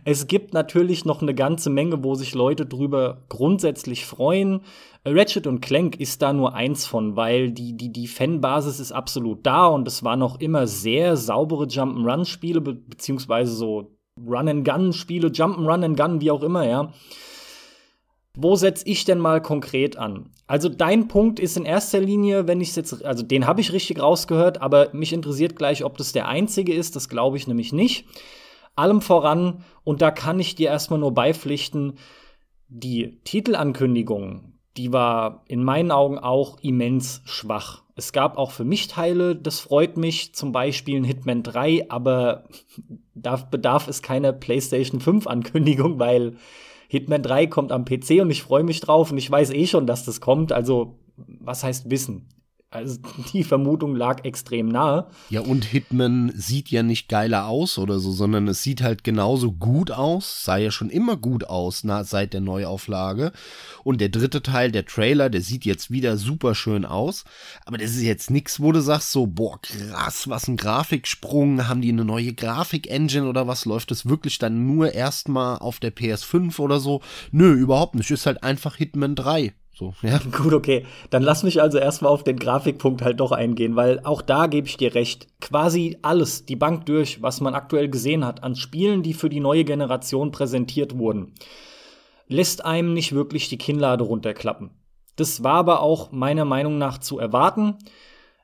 Es 0.05 0.27
gibt 0.27 0.55
natürlich 0.55 1.05
noch 1.05 1.23
eine 1.23 1.35
ganze 1.35 1.71
Menge, 1.71 2.05
wo 2.05 2.15
sich 2.15 2.35
Leute 2.35 2.67
drüber 2.67 3.25
grundsätzlich 3.29 4.07
freuen. 4.07 4.61
Ratchet 5.05 5.47
und 5.47 5.61
Clank 5.61 5.99
ist 5.99 6.21
da 6.21 6.33
nur 6.33 6.55
eins 6.55 6.87
von, 6.87 7.17
weil 7.17 7.53
die, 7.53 7.77
die, 7.77 7.91
die 7.91 8.07
Fanbasis 8.07 8.81
ist 8.81 8.93
absolut 8.93 9.47
da 9.47 9.67
und 9.67 9.89
es 9.89 10.05
waren 10.05 10.19
noch 10.19 10.39
immer 10.41 10.67
sehr 10.67 11.17
saubere 11.17 11.65
Jump'n'Run-Spiele, 11.65 12.61
be 12.61 12.75
beziehungsweise 12.75 13.53
so 13.53 13.97
Run-and-Gun-Spiele, 14.19 15.29
Jump'n'Run-and-Gun, 15.29 16.21
wie 16.21 16.31
auch 16.31 16.43
immer, 16.43 16.67
ja. 16.67 16.93
Wo 18.43 18.57
setze 18.57 18.87
ich 18.87 19.05
denn 19.05 19.19
mal 19.19 19.43
konkret 19.43 19.99
an? 19.99 20.31
Also 20.47 20.71
dein 20.71 21.09
Punkt 21.09 21.39
ist 21.39 21.59
in 21.59 21.67
erster 21.67 22.01
Linie, 22.01 22.49
wenn 22.49 22.63
ich 22.63 22.75
jetzt, 22.75 23.05
also 23.05 23.23
den 23.23 23.47
habe 23.47 23.61
ich 23.61 23.73
richtig 23.73 24.01
rausgehört, 24.01 24.63
aber 24.63 24.89
mich 24.95 25.13
interessiert 25.13 25.57
gleich, 25.57 25.85
ob 25.85 25.99
das 25.99 26.13
der 26.13 26.27
einzige 26.27 26.73
ist, 26.73 26.97
das 26.97 27.11
glaube 27.11 27.37
ich 27.37 27.47
nämlich 27.47 27.75
nicht. 27.75 28.07
Allem 28.77 29.03
voran, 29.03 29.63
und 29.85 30.01
da 30.01 30.11
kann 30.11 30.41
ich 30.41 30.55
dir 30.55 30.69
erstmal 30.71 31.01
nur 31.01 31.13
beipflichten, 31.13 31.99
die 32.69 33.21
Titelankündigung, 33.25 34.55
die 34.79 34.91
war 34.91 35.45
in 35.47 35.63
meinen 35.63 35.91
Augen 35.91 36.19
auch 36.19 36.59
immens 36.63 37.21
schwach. 37.27 37.83
Es 37.95 38.15
gab 38.15 38.39
auch 38.39 38.53
für 38.53 38.65
mich 38.65 38.89
Teile, 38.89 39.37
das 39.37 39.61
freut 39.61 39.99
mich, 39.99 40.35
zum 40.35 40.53
Beispiel 40.53 40.97
ein 40.97 41.05
Hitman 41.05 41.43
3, 41.43 41.91
aber 41.91 42.45
da 43.15 43.37
bedarf 43.37 43.87
es 43.87 44.01
keiner 44.01 44.33
PlayStation 44.33 45.01
5 45.01 45.27
Ankündigung, 45.27 45.99
weil 45.99 46.39
Hitman 46.91 47.23
3 47.23 47.47
kommt 47.47 47.71
am 47.71 47.85
PC 47.85 48.21
und 48.21 48.31
ich 48.31 48.43
freue 48.43 48.65
mich 48.65 48.81
drauf 48.81 49.13
und 49.13 49.19
ich 49.19 49.31
weiß 49.31 49.51
eh 49.51 49.69
schon, 49.69 49.87
dass 49.87 50.05
das 50.05 50.21
kommt. 50.21 50.51
Also, 50.51 50.99
was 51.17 51.63
heißt 51.63 51.89
wissen? 51.89 52.27
Also 52.73 53.01
die 53.33 53.43
Vermutung 53.43 53.97
lag 53.97 54.25
extrem 54.25 54.69
nahe. 54.69 55.09
Ja, 55.29 55.41
und 55.41 55.65
Hitman 55.65 56.33
sieht 56.37 56.69
ja 56.71 56.85
nicht 56.85 57.09
geiler 57.09 57.47
aus 57.47 57.79
oder 57.79 57.99
so, 57.99 58.13
sondern 58.13 58.47
es 58.47 58.63
sieht 58.63 58.81
halt 58.81 59.03
genauso 59.03 59.51
gut 59.51 59.91
aus, 59.91 60.45
sah 60.45 60.57
ja 60.57 60.71
schon 60.71 60.89
immer 60.89 61.17
gut 61.17 61.45
aus 61.45 61.83
na, 61.83 62.05
seit 62.05 62.33
der 62.33 62.41
Neuauflage. 62.41 63.33
Und 63.83 64.01
der 64.01 64.09
dritte 64.09 64.43
Teil, 64.43 64.71
der 64.71 64.87
Trailer, 64.87 65.31
der 65.31 65.41
sieht 65.41 65.65
jetzt 65.65 65.91
wieder 65.91 66.17
super 66.17 66.55
schön 66.55 66.85
aus. 66.85 67.25
Aber 67.67 67.77
das 67.77 67.91
ist 67.91 68.03
jetzt 68.03 68.31
nix, 68.31 68.61
wo 68.61 68.71
du 68.71 68.81
sagst 68.81 69.11
so, 69.11 69.27
boah, 69.27 69.61
krass, 69.61 70.29
was 70.29 70.47
ein 70.47 70.57
Grafiksprung, 70.57 71.67
haben 71.67 71.83
die 71.83 71.91
eine 71.91 72.05
neue 72.05 72.33
Grafik-Engine 72.33 73.29
oder 73.29 73.49
was? 73.49 73.65
Läuft 73.65 73.91
es 73.91 74.07
wirklich 74.07 74.39
dann 74.39 74.67
nur 74.67 74.95
erstmal 74.95 75.59
auf 75.59 75.81
der 75.81 75.95
PS5 75.95 76.61
oder 76.61 76.79
so? 76.79 77.01
Nö, 77.33 77.53
überhaupt 77.53 77.97
nicht. 77.97 78.11
Ist 78.13 78.27
halt 78.27 78.45
einfach 78.45 78.77
Hitman 78.77 79.17
3. 79.17 79.55
So, 79.81 79.95
ja. 80.03 80.21
Gut, 80.31 80.53
okay. 80.53 80.85
Dann 81.09 81.23
lass 81.23 81.43
mich 81.43 81.63
also 81.63 81.79
erstmal 81.79 82.13
auf 82.13 82.23
den 82.23 82.39
Grafikpunkt 82.39 83.01
halt 83.01 83.19
doch 83.19 83.33
eingehen, 83.33 83.77
weil 83.77 84.01
auch 84.05 84.21
da 84.21 84.47
gebe 84.47 84.69
ich 84.69 84.77
dir 84.77 84.95
recht. 84.95 85.27
Quasi 85.41 85.97
alles, 86.03 86.45
die 86.45 86.57
Bank 86.57 86.85
durch, 86.85 87.23
was 87.23 87.41
man 87.41 87.55
aktuell 87.55 87.89
gesehen 87.89 88.27
hat 88.27 88.45
an 88.45 88.57
Spielen, 88.57 89.03
die 89.03 89.15
für 89.15 89.31
die 89.31 89.41
neue 89.41 89.65
Generation 89.65 90.33
präsentiert 90.33 90.99
wurden, 90.99 91.33
lässt 92.29 92.63
einem 92.63 92.93
nicht 92.93 93.15
wirklich 93.15 93.49
die 93.49 93.57
Kinnlade 93.57 94.05
runterklappen. 94.05 94.71
Das 95.17 95.43
war 95.43 95.55
aber 95.55 95.81
auch 95.81 96.13
meiner 96.13 96.45
Meinung 96.45 96.77
nach 96.77 96.99
zu 96.99 97.19
erwarten. 97.19 97.79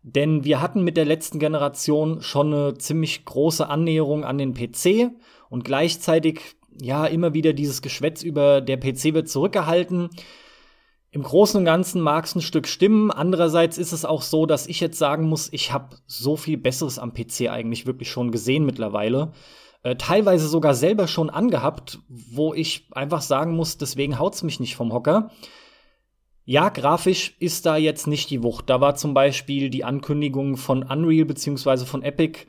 Denn 0.03 0.44
wir 0.44 0.62
hatten 0.62 0.85
mit 0.85 0.96
der 0.96 1.05
letzten 1.05 1.38
Generation 1.38 2.22
schon 2.22 2.55
eine 2.55 2.79
ziemlich 2.79 3.27
große 3.27 3.68
Annäherung 3.68 4.25
an 4.25 4.38
den 4.38 4.55
PC 4.55 5.11
und 5.51 5.64
gleichzeitig 5.64 6.40
ja 6.81 7.05
immer 7.05 7.35
wieder 7.35 7.53
dieses 7.53 7.83
Geschwätz 7.83 8.22
über 8.22 8.62
der 8.62 8.79
PC 8.79 9.12
wird 9.12 9.29
zurückgehalten. 9.29 10.09
Im 11.17 11.23
Großen 11.23 11.59
und 11.59 11.65
Ganzen 11.65 12.03
mag 12.03 12.27
es 12.27 12.35
ein 12.35 12.43
Stück 12.43 12.69
stimmen. 12.69 13.11
Andererseits 13.11 13.79
ist 13.79 13.93
es 13.93 14.05
auch 14.05 14.21
so, 14.21 14.45
dass 14.45 14.67
ich 14.67 14.81
jetzt 14.81 14.99
sagen 14.99 15.27
muss, 15.27 15.51
ich 15.51 15.73
habe 15.73 15.97
so 16.07 16.37
viel 16.37 16.59
Besseres 16.59 16.99
am 16.99 17.15
PC 17.15 17.49
eigentlich 17.49 17.87
wirklich 17.87 18.11
schon 18.11 18.33
gesehen 18.33 18.67
mittlerweile. 18.67 19.33
Äh, 19.83 19.97
teilweise 19.97 20.47
sogar 20.47 20.75
selber 20.75 21.09
schon 21.09 21.31
angehabt, 21.31 22.01
wo 22.11 22.53
ich 22.53 22.89
einfach 22.91 23.23
sagen 23.23 23.57
muss, 23.57 23.79
deswegen 23.79 24.19
haut's 24.19 24.43
mich 24.43 24.61
nicht 24.61 24.77
vom 24.77 24.93
Hocker. 24.93 25.31
Ja, 26.45 26.69
grafisch 26.69 27.35
ist 27.39 27.65
da 27.65 27.79
jetzt 27.79 28.07
nicht 28.07 28.29
die 28.29 28.43
Wucht. 28.43 28.69
Da 28.69 28.83
war 28.83 28.95
zum 28.95 29.15
Beispiel 29.15 29.71
die 29.71 29.85
Ankündigung 29.85 30.59
von 30.59 30.83
Unreal 30.83 31.25
beziehungsweise 31.25 31.87
von 31.87 32.03
Epic, 32.03 32.41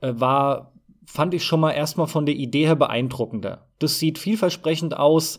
äh, 0.00 0.14
war, 0.16 0.72
fand 1.06 1.32
ich 1.32 1.44
schon 1.44 1.60
mal 1.60 1.70
erstmal 1.70 2.08
von 2.08 2.26
der 2.26 2.34
Idee 2.34 2.66
her 2.66 2.74
beeindruckender. 2.74 3.68
Das 3.78 4.00
sieht 4.00 4.18
vielversprechend 4.18 4.96
aus 4.96 5.38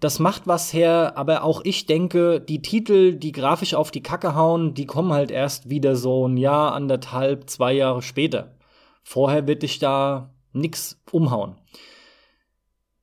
das 0.00 0.18
macht 0.18 0.46
was 0.46 0.72
her, 0.72 1.12
aber 1.16 1.44
auch 1.44 1.62
ich 1.64 1.86
denke, 1.86 2.40
die 2.40 2.62
Titel, 2.62 3.14
die 3.14 3.32
grafisch 3.32 3.74
auf 3.74 3.90
die 3.90 4.02
Kacke 4.02 4.34
hauen, 4.34 4.74
die 4.74 4.86
kommen 4.86 5.12
halt 5.12 5.30
erst 5.30 5.70
wieder 5.70 5.96
so 5.96 6.26
ein 6.28 6.36
Jahr, 6.36 6.72
anderthalb, 6.72 7.48
zwei 7.48 7.72
Jahre 7.72 8.02
später. 8.02 8.56
Vorher 9.02 9.46
wird 9.46 9.62
dich 9.62 9.78
da 9.78 10.34
nix 10.52 11.00
umhauen. 11.10 11.56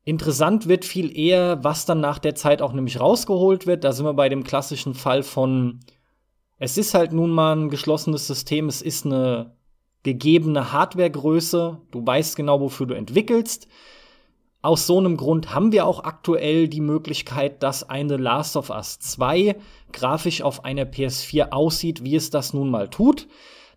Interessant 0.03 0.67
wird 0.67 0.83
viel 0.83 1.15
eher, 1.15 1.63
was 1.63 1.85
dann 1.85 2.01
nach 2.01 2.17
der 2.17 2.35
Zeit 2.35 2.61
auch 2.61 2.73
nämlich 2.73 2.99
rausgeholt 2.99 3.67
wird. 3.67 3.83
Da 3.83 3.91
sind 3.91 4.05
wir 4.05 4.13
bei 4.13 4.29
dem 4.29 4.43
klassischen 4.43 4.95
Fall 4.95 5.21
von, 5.21 5.79
es 6.57 6.77
ist 6.77 6.93
halt 6.93 7.13
nun 7.13 7.31
mal 7.31 7.55
ein 7.55 7.69
geschlossenes 7.69 8.25
System, 8.27 8.67
es 8.67 8.81
ist 8.81 9.05
eine 9.05 9.55
gegebene 10.03 10.71
Hardwaregröße, 10.71 11.77
du 11.91 12.05
weißt 12.05 12.35
genau, 12.35 12.59
wofür 12.59 12.87
du 12.87 12.95
entwickelst 12.95 13.67
aus 14.61 14.85
so 14.85 14.99
einem 14.99 15.17
Grund 15.17 15.53
haben 15.53 15.71
wir 15.71 15.85
auch 15.87 16.03
aktuell 16.03 16.67
die 16.67 16.81
Möglichkeit, 16.81 17.63
dass 17.63 17.89
eine 17.89 18.17
Last 18.17 18.55
of 18.55 18.69
Us 18.69 18.99
2 18.99 19.55
grafisch 19.91 20.43
auf 20.43 20.65
einer 20.65 20.83
PS4 20.83 21.51
aussieht, 21.51 22.03
wie 22.03 22.15
es 22.15 22.29
das 22.29 22.53
nun 22.53 22.69
mal 22.69 22.87
tut. 22.87 23.27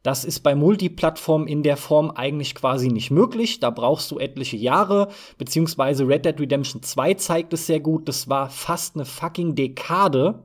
Das 0.02 0.26
ist 0.26 0.40
bei 0.40 0.54
Multiplattform 0.54 1.46
in 1.46 1.62
der 1.62 1.78
Form 1.78 2.10
eigentlich 2.10 2.54
quasi 2.54 2.88
nicht 2.88 3.10
möglich. 3.10 3.60
Da 3.60 3.70
brauchst 3.70 4.10
du 4.10 4.18
etliche 4.18 4.58
Jahre, 4.58 5.08
beziehungsweise 5.38 6.06
Red 6.06 6.26
Dead 6.26 6.38
Redemption 6.38 6.82
2 6.82 7.14
zeigt 7.14 7.54
es 7.54 7.66
sehr 7.66 7.80
gut. 7.80 8.06
Das 8.06 8.28
war 8.28 8.50
fast 8.50 8.96
eine 8.96 9.06
fucking 9.06 9.54
Dekade, 9.54 10.44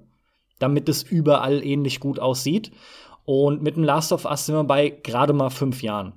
damit 0.60 0.88
es 0.88 1.04
überall 1.04 1.62
ähnlich 1.66 2.00
gut 2.00 2.20
aussieht. 2.20 2.72
Und 3.26 3.62
mit 3.62 3.76
dem 3.76 3.84
Last 3.84 4.14
of 4.14 4.24
Us 4.24 4.46
sind 4.46 4.56
wir 4.56 4.64
bei 4.64 4.90
gerade 4.90 5.34
mal 5.34 5.50
fünf 5.50 5.84
Jahren 5.84 6.14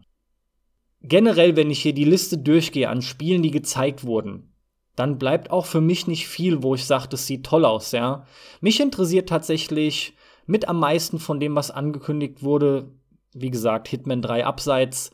generell, 1.03 1.57
wenn 1.57 1.71
ich 1.71 1.81
hier 1.81 1.95
die 1.95 2.05
Liste 2.05 2.39
durchgehe 2.39 2.89
an 2.89 3.03
Spielen, 3.03 3.43
die 3.43 3.51
gezeigt 3.51 4.05
wurden, 4.05 4.53
dann 4.97 5.19
bleibt 5.19 5.51
auch 5.51 5.67
für 5.67 5.81
mich 5.81 6.07
nicht 6.07 6.27
viel, 6.27 6.63
wo 6.63 6.75
ich 6.75 6.85
sage, 6.85 7.09
das 7.09 7.27
sieht 7.27 7.45
toll 7.45 7.65
aus, 7.65 7.93
ja. 7.93 8.27
Mich 8.61 8.81
interessiert 8.81 9.29
tatsächlich 9.29 10.15
mit 10.47 10.69
am 10.69 10.81
meisten 10.81 11.19
von 11.19 11.41
dem, 11.41 11.55
was 11.55 11.71
angekündigt 11.71 12.43
wurde, 12.43 12.91
wie 13.33 13.51
gesagt, 13.51 13.89
Hitman 13.89 14.21
3 14.23 14.45
abseits, 14.45 15.11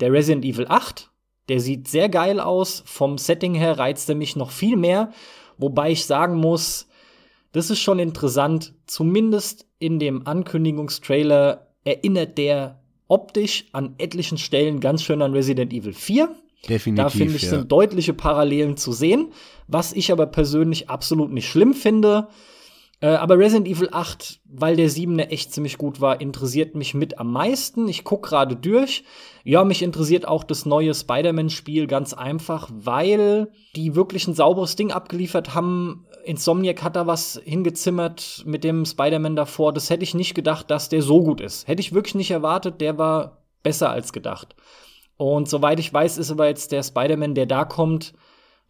der 0.00 0.12
Resident 0.12 0.44
Evil 0.44 0.66
8. 0.68 1.10
Der 1.48 1.60
sieht 1.60 1.88
sehr 1.88 2.08
geil 2.08 2.40
aus. 2.40 2.82
Vom 2.86 3.18
Setting 3.18 3.54
her 3.54 3.78
reizt 3.78 4.08
er 4.08 4.14
mich 4.14 4.36
noch 4.36 4.50
viel 4.50 4.76
mehr. 4.76 5.12
Wobei 5.58 5.90
ich 5.90 6.06
sagen 6.06 6.36
muss, 6.36 6.88
das 7.52 7.70
ist 7.70 7.80
schon 7.80 7.98
interessant. 7.98 8.74
Zumindest 8.86 9.66
in 9.78 9.98
dem 9.98 10.26
Ankündigungstrailer 10.26 11.74
erinnert 11.84 12.38
der 12.38 12.79
optisch 13.10 13.66
an 13.72 13.94
etlichen 13.98 14.38
Stellen 14.38 14.80
ganz 14.80 15.02
schön 15.02 15.20
an 15.20 15.32
Resident 15.32 15.72
Evil 15.72 15.92
4. 15.92 16.28
Definitiv. 16.68 17.04
Da 17.04 17.10
finde 17.10 17.36
ich, 17.36 17.42
ja. 17.42 17.48
sind 17.50 17.72
deutliche 17.72 18.12
Parallelen 18.12 18.76
zu 18.76 18.92
sehen, 18.92 19.32
was 19.66 19.92
ich 19.92 20.12
aber 20.12 20.26
persönlich 20.26 20.88
absolut 20.90 21.32
nicht 21.32 21.48
schlimm 21.48 21.74
finde. 21.74 22.28
Äh, 23.00 23.08
aber 23.08 23.38
Resident 23.38 23.66
Evil 23.66 23.88
8, 23.90 24.40
weil 24.44 24.76
der 24.76 24.90
7 24.90 25.18
echt 25.18 25.52
ziemlich 25.52 25.78
gut 25.78 26.00
war, 26.00 26.20
interessiert 26.20 26.74
mich 26.74 26.92
mit 26.94 27.18
am 27.18 27.32
meisten. 27.32 27.88
Ich 27.88 28.04
guck 28.04 28.22
gerade 28.22 28.56
durch. 28.56 29.04
Ja, 29.42 29.64
mich 29.64 29.82
interessiert 29.82 30.28
auch 30.28 30.44
das 30.44 30.66
neue 30.66 30.94
Spider-Man-Spiel 30.94 31.86
ganz 31.86 32.12
einfach, 32.12 32.68
weil 32.72 33.50
die 33.74 33.94
wirklich 33.94 34.28
ein 34.28 34.34
sauberes 34.34 34.76
Ding 34.76 34.92
abgeliefert 34.92 35.54
haben. 35.54 36.06
Insomniac 36.24 36.82
hat 36.82 36.96
da 36.96 37.06
was 37.06 37.40
hingezimmert 37.42 38.42
mit 38.44 38.64
dem 38.64 38.84
Spider-Man 38.84 39.34
davor. 39.34 39.72
Das 39.72 39.88
hätte 39.88 40.04
ich 40.04 40.14
nicht 40.14 40.34
gedacht, 40.34 40.70
dass 40.70 40.90
der 40.90 41.00
so 41.00 41.22
gut 41.22 41.40
ist. 41.40 41.66
Hätte 41.66 41.80
ich 41.80 41.94
wirklich 41.94 42.14
nicht 42.14 42.30
erwartet. 42.30 42.82
Der 42.82 42.98
war 42.98 43.44
besser 43.62 43.88
als 43.88 44.12
gedacht. 44.12 44.54
Und 45.16 45.48
soweit 45.48 45.80
ich 45.80 45.92
weiß, 45.92 46.18
ist 46.18 46.30
aber 46.30 46.48
jetzt 46.48 46.72
der 46.72 46.82
Spider-Man, 46.82 47.34
der 47.34 47.46
da 47.46 47.64
kommt, 47.64 48.12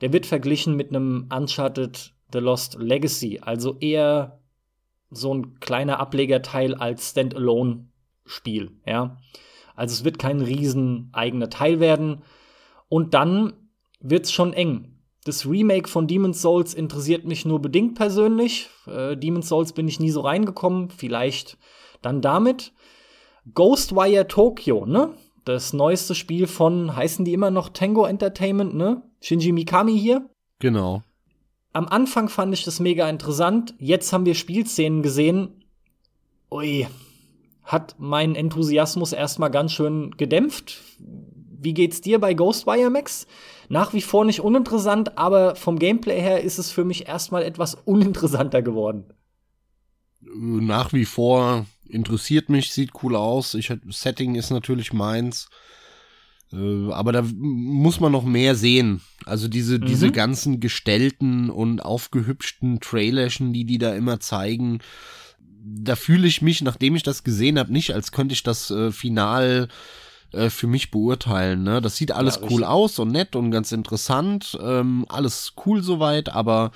der 0.00 0.12
wird 0.12 0.26
verglichen 0.26 0.76
mit 0.76 0.90
einem 0.90 1.28
Uncharted 1.32 2.12
The 2.32 2.38
Lost 2.38 2.76
Legacy, 2.78 3.40
also 3.42 3.76
eher 3.78 4.40
so 5.10 5.34
ein 5.34 5.58
kleiner 5.60 5.98
Ablegerteil 5.98 6.74
als 6.74 7.10
Standalone-Spiel, 7.10 8.72
ja. 8.86 9.18
Also 9.74 9.94
es 9.94 10.04
wird 10.04 10.18
kein 10.18 10.40
riesen 10.40 11.08
eigener 11.12 11.48
Teil 11.48 11.80
werden. 11.80 12.22
Und 12.88 13.14
dann 13.14 13.54
wird's 14.00 14.30
schon 14.30 14.52
eng. 14.52 14.98
Das 15.24 15.46
Remake 15.46 15.88
von 15.88 16.06
Demon's 16.06 16.42
Souls 16.42 16.74
interessiert 16.74 17.24
mich 17.24 17.44
nur 17.44 17.60
bedingt 17.60 17.94
persönlich. 17.94 18.68
Äh, 18.86 19.16
Demon's 19.16 19.48
Souls 19.48 19.72
bin 19.72 19.88
ich 19.88 19.98
nie 19.98 20.10
so 20.10 20.20
reingekommen. 20.20 20.90
Vielleicht 20.90 21.56
dann 22.02 22.20
damit. 22.20 22.72
Ghostwire 23.54 24.28
Tokyo, 24.28 24.84
ne? 24.84 25.14
Das 25.46 25.72
neueste 25.72 26.14
Spiel 26.14 26.46
von, 26.46 26.94
heißen 26.94 27.24
die 27.24 27.32
immer 27.32 27.50
noch 27.50 27.70
Tango 27.70 28.04
Entertainment, 28.04 28.74
ne? 28.74 29.02
Shinji 29.22 29.52
Mikami 29.52 29.98
hier. 29.98 30.28
Genau 30.58 31.02
am 31.72 31.86
Anfang 31.88 32.28
fand 32.28 32.52
ich 32.54 32.64
das 32.64 32.80
mega 32.80 33.08
interessant. 33.08 33.74
Jetzt 33.78 34.12
haben 34.12 34.26
wir 34.26 34.34
Spielszenen 34.34 35.02
gesehen. 35.02 35.64
Ui, 36.50 36.86
hat 37.62 37.94
meinen 37.98 38.34
Enthusiasmus 38.34 39.12
erstmal 39.12 39.50
ganz 39.50 39.72
schön 39.72 40.10
gedämpft. 40.16 40.82
Wie 40.98 41.74
geht's 41.74 42.00
dir 42.00 42.18
bei 42.18 42.34
Ghostwire 42.34 42.90
Max? 42.90 43.26
Nach 43.68 43.92
wie 43.92 44.00
vor 44.00 44.24
nicht 44.24 44.40
uninteressant, 44.40 45.16
aber 45.16 45.54
vom 45.54 45.78
Gameplay 45.78 46.20
her 46.20 46.42
ist 46.42 46.58
es 46.58 46.72
für 46.72 46.84
mich 46.84 47.06
erstmal 47.06 47.42
etwas 47.42 47.74
uninteressanter 47.84 48.62
geworden. 48.62 49.12
Nach 50.20 50.92
wie 50.92 51.04
vor 51.04 51.66
interessiert 51.88 52.48
mich, 52.48 52.72
sieht 52.72 52.90
cool 53.02 53.14
aus. 53.14 53.54
Ich, 53.54 53.72
Setting 53.88 54.34
ist 54.34 54.50
natürlich 54.50 54.92
meins. 54.92 55.48
Äh, 56.52 56.92
aber 56.92 57.12
da 57.12 57.24
muss 57.36 58.00
man 58.00 58.12
noch 58.12 58.24
mehr 58.24 58.54
sehen. 58.54 59.00
Also 59.24 59.48
diese, 59.48 59.78
mhm. 59.78 59.86
diese 59.86 60.10
ganzen 60.10 60.60
gestellten 60.60 61.50
und 61.50 61.80
aufgehübschten 61.80 62.80
Trailerchen, 62.80 63.52
die 63.52 63.64
die 63.64 63.78
da 63.78 63.94
immer 63.94 64.20
zeigen, 64.20 64.80
da 65.62 65.96
fühle 65.96 66.26
ich 66.26 66.42
mich, 66.42 66.62
nachdem 66.62 66.96
ich 66.96 67.02
das 67.02 67.22
gesehen 67.22 67.58
habe, 67.58 67.72
nicht, 67.72 67.94
als 67.94 68.12
könnte 68.12 68.32
ich 68.32 68.42
das 68.42 68.70
äh, 68.70 68.90
final 68.92 69.68
äh, 70.32 70.48
für 70.48 70.66
mich 70.66 70.90
beurteilen. 70.90 71.62
Ne? 71.62 71.80
Das 71.80 71.96
sieht 71.96 72.12
alles 72.12 72.40
ja, 72.40 72.48
cool 72.50 72.64
aus 72.64 72.98
und 72.98 73.10
nett 73.12 73.36
und 73.36 73.50
ganz 73.50 73.72
interessant. 73.72 74.58
Ähm, 74.62 75.04
alles 75.08 75.54
cool 75.66 75.82
soweit, 75.82 76.30
aber 76.30 76.72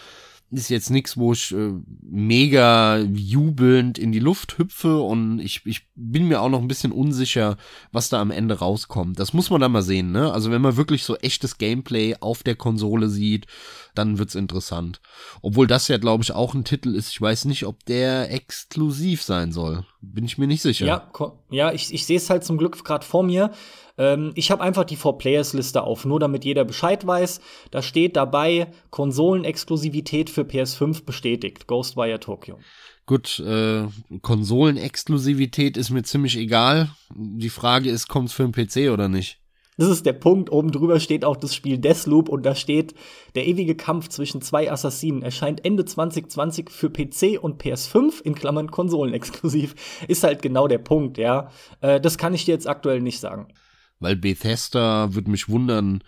ist 0.54 0.68
jetzt 0.68 0.90
nichts, 0.90 1.16
wo 1.16 1.32
ich 1.32 1.52
äh, 1.52 1.72
mega 2.02 2.98
jubelnd 2.98 3.98
in 3.98 4.12
die 4.12 4.18
Luft 4.20 4.58
hüpfe 4.58 4.98
und 5.00 5.40
ich, 5.40 5.62
ich 5.64 5.88
bin 5.94 6.28
mir 6.28 6.40
auch 6.40 6.48
noch 6.48 6.60
ein 6.60 6.68
bisschen 6.68 6.92
unsicher, 6.92 7.56
was 7.92 8.08
da 8.08 8.20
am 8.20 8.30
Ende 8.30 8.58
rauskommt. 8.58 9.18
Das 9.18 9.32
muss 9.32 9.50
man 9.50 9.60
dann 9.60 9.72
mal 9.72 9.82
sehen, 9.82 10.12
ne? 10.12 10.32
Also 10.32 10.50
wenn 10.50 10.62
man 10.62 10.76
wirklich 10.76 11.04
so 11.04 11.16
echtes 11.16 11.58
Gameplay 11.58 12.16
auf 12.20 12.42
der 12.42 12.56
Konsole 12.56 13.08
sieht, 13.08 13.46
dann 13.94 14.18
wird's 14.18 14.34
interessant. 14.34 15.00
Obwohl 15.42 15.66
das 15.66 15.88
ja, 15.88 15.98
glaube 15.98 16.22
ich, 16.22 16.32
auch 16.32 16.54
ein 16.54 16.64
Titel 16.64 16.94
ist. 16.94 17.10
Ich 17.10 17.20
weiß 17.20 17.44
nicht, 17.46 17.66
ob 17.66 17.84
der 17.84 18.32
exklusiv 18.32 19.22
sein 19.22 19.52
soll. 19.52 19.84
Bin 20.00 20.24
ich 20.24 20.38
mir 20.38 20.46
nicht 20.46 20.62
sicher. 20.62 20.86
Ja, 20.86 21.10
ja 21.50 21.72
ich, 21.72 21.92
ich 21.92 22.06
sehe 22.06 22.16
es 22.16 22.30
halt 22.30 22.44
zum 22.44 22.58
Glück 22.58 22.84
gerade 22.84 23.04
vor 23.04 23.22
mir. 23.22 23.50
Ähm, 23.96 24.32
ich 24.34 24.50
habe 24.50 24.62
einfach 24.62 24.84
die 24.84 24.96
Four 24.96 25.18
Players 25.18 25.52
Liste 25.52 25.82
auf, 25.82 26.04
nur 26.04 26.20
damit 26.20 26.44
jeder 26.44 26.64
Bescheid 26.64 27.06
weiß. 27.06 27.40
Da 27.70 27.82
steht 27.82 28.16
dabei 28.16 28.72
Konsolenexklusivität 28.90 30.30
für 30.30 30.42
PS5 30.42 31.04
bestätigt. 31.04 31.66
Ghostwire 31.66 32.20
Tokyo. 32.20 32.58
Gut, 33.06 33.38
äh, 33.40 33.86
Konsolenexklusivität 34.22 35.76
ist 35.76 35.90
mir 35.90 36.02
ziemlich 36.02 36.36
egal. 36.36 36.88
Die 37.14 37.50
Frage 37.50 37.90
ist, 37.90 38.08
kommt's 38.08 38.32
für 38.32 38.48
den 38.48 38.52
PC 38.52 38.90
oder 38.90 39.08
nicht? 39.08 39.40
Das 39.76 39.88
ist 39.88 40.06
der 40.06 40.12
Punkt. 40.12 40.50
Oben 40.50 40.70
drüber 40.70 41.00
steht 41.00 41.24
auch 41.24 41.36
das 41.36 41.54
Spiel 41.54 41.78
Deathloop 41.78 42.28
und 42.28 42.44
da 42.44 42.54
steht, 42.54 42.94
der 43.34 43.46
ewige 43.46 43.74
Kampf 43.74 44.08
zwischen 44.08 44.40
zwei 44.40 44.70
Assassinen 44.70 45.22
erscheint 45.22 45.64
Ende 45.64 45.84
2020 45.84 46.70
für 46.70 46.90
PC 46.90 47.42
und 47.42 47.62
PS5 47.62 48.22
in 48.22 48.34
Klammern 48.34 48.70
Konsolenexklusiv. 48.70 49.74
Ist 50.08 50.24
halt 50.24 50.42
genau 50.42 50.68
der 50.68 50.78
Punkt, 50.78 51.18
ja. 51.18 51.50
Äh, 51.80 52.00
das 52.00 52.18
kann 52.18 52.34
ich 52.34 52.44
dir 52.44 52.52
jetzt 52.52 52.68
aktuell 52.68 53.00
nicht 53.00 53.20
sagen 53.20 53.48
weil 54.00 54.16
Bethesda 54.16 55.14
würde 55.14 55.30
mich 55.30 55.48
wundern, 55.48 56.02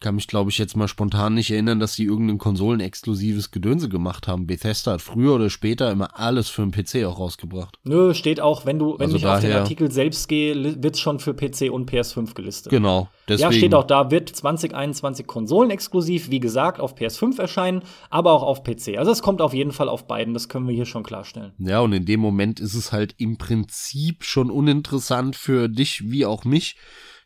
kann 0.00 0.14
mich, 0.14 0.28
glaube 0.28 0.50
ich, 0.50 0.58
jetzt 0.58 0.76
mal 0.76 0.86
spontan 0.86 1.34
nicht 1.34 1.50
erinnern, 1.50 1.80
dass 1.80 1.94
sie 1.94 2.04
irgendein 2.04 2.38
konsolenexklusives 2.38 3.50
Gedönse 3.50 3.88
gemacht 3.88 4.28
haben. 4.28 4.46
Bethesda 4.46 4.92
hat 4.92 5.02
früher 5.02 5.34
oder 5.34 5.50
später 5.50 5.90
immer 5.90 6.18
alles 6.18 6.48
für 6.48 6.62
den 6.62 6.70
PC 6.70 7.04
auch 7.04 7.18
rausgebracht. 7.18 7.78
Nö, 7.82 8.14
steht 8.14 8.40
auch, 8.40 8.64
wenn 8.64 8.78
du, 8.78 8.98
wenn 8.98 9.06
also 9.06 9.16
ich 9.16 9.26
auf 9.26 9.40
den 9.40 9.52
Artikel 9.52 9.90
selbst 9.90 10.28
gehe, 10.28 10.82
wird's 10.82 11.00
schon 11.00 11.18
für 11.18 11.34
PC 11.34 11.70
und 11.72 11.90
PS5 11.90 12.34
gelistet. 12.34 12.70
Genau. 12.70 13.08
Deswegen. 13.28 13.50
Ja, 13.50 13.56
steht 13.56 13.74
auch 13.74 13.84
da, 13.84 14.10
wird 14.10 14.28
2021 14.28 15.26
konsolenexklusiv, 15.26 16.30
wie 16.30 16.40
gesagt, 16.40 16.80
auf 16.80 16.94
PS5 16.96 17.40
erscheinen, 17.40 17.82
aber 18.08 18.32
auch 18.32 18.42
auf 18.42 18.62
PC. 18.62 18.98
Also 18.98 19.10
es 19.10 19.22
kommt 19.22 19.42
auf 19.42 19.52
jeden 19.52 19.72
Fall 19.72 19.88
auf 19.88 20.06
beiden, 20.06 20.32
das 20.32 20.48
können 20.48 20.68
wir 20.68 20.74
hier 20.74 20.86
schon 20.86 21.02
klarstellen. 21.02 21.52
Ja, 21.58 21.80
und 21.80 21.92
in 21.92 22.06
dem 22.06 22.20
Moment 22.20 22.60
ist 22.60 22.74
es 22.74 22.92
halt 22.92 23.14
im 23.18 23.36
Prinzip 23.36 24.24
schon 24.24 24.50
uninteressant 24.50 25.34
für 25.34 25.68
dich 25.68 26.10
wie 26.10 26.24
auch 26.24 26.44
mich 26.44 26.76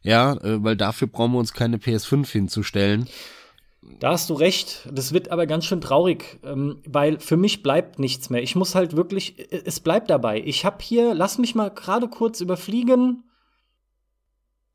ja, 0.03 0.35
äh, 0.35 0.63
weil 0.63 0.77
dafür 0.77 1.09
brauchen 1.09 1.33
wir 1.33 1.39
uns 1.39 1.53
keine 1.53 1.79
PS5 1.79 2.31
hinzustellen. 2.31 3.09
Da 3.99 4.13
hast 4.13 4.31
du 4.31 4.35
recht. 4.35 4.89
Das 4.93 5.13
wird 5.13 5.31
aber 5.31 5.47
ganz 5.47 5.65
schön 5.65 5.81
traurig, 5.81 6.39
ähm, 6.45 6.81
weil 6.87 7.19
für 7.19 7.37
mich 7.37 7.63
bleibt 7.63 7.99
nichts 7.99 8.31
mehr. 8.31 8.43
Ich 8.43 8.55
muss 8.55 8.75
halt 8.75 8.97
wirklich, 8.97 9.39
äh, 9.53 9.63
es 9.65 9.81
bleibt 9.81 10.11
dabei. 10.11 10.41
Ich 10.45 10.65
habe 10.65 10.79
hier, 10.81 11.15
lass 11.15 11.39
mich 11.39 11.55
mal 11.55 11.71
gerade 11.71 12.09
kurz 12.09 12.41
überfliegen. 12.41 13.25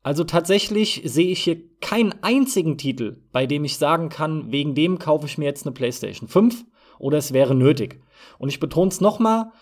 Also 0.02 0.24
tatsächlich 0.24 1.02
sehe 1.04 1.30
ich 1.30 1.40
hier 1.40 1.58
keinen 1.80 2.14
einzigen 2.22 2.78
Titel, 2.78 3.22
bei 3.32 3.46
dem 3.46 3.64
ich 3.64 3.76
sagen 3.76 4.08
kann, 4.08 4.52
wegen 4.52 4.74
dem 4.74 4.98
kaufe 4.98 5.26
ich 5.26 5.38
mir 5.38 5.46
jetzt 5.46 5.66
eine 5.66 5.74
PlayStation 5.74 6.28
5 6.28 6.64
oder 6.98 7.18
es 7.18 7.32
wäre 7.32 7.54
nötig. 7.54 8.00
Und 8.38 8.48
ich 8.48 8.60
betone 8.60 8.88
es 8.88 9.00
noch 9.00 9.18
mal, 9.18 9.52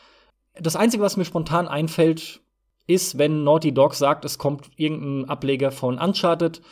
das 0.58 0.76
Einzige, 0.76 1.02
was 1.02 1.16
mir 1.16 1.24
spontan 1.24 1.68
einfällt, 1.68 2.40
ist, 2.86 3.18
wenn 3.18 3.44
Naughty 3.44 3.72
Dog 3.72 3.94
sagt, 3.94 4.24
es 4.24 4.38
kommt 4.38 4.70
irgendein 4.76 5.28
Ableger 5.28 5.72
von 5.72 5.98
Uncharted, 5.98 6.62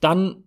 dann 0.00 0.44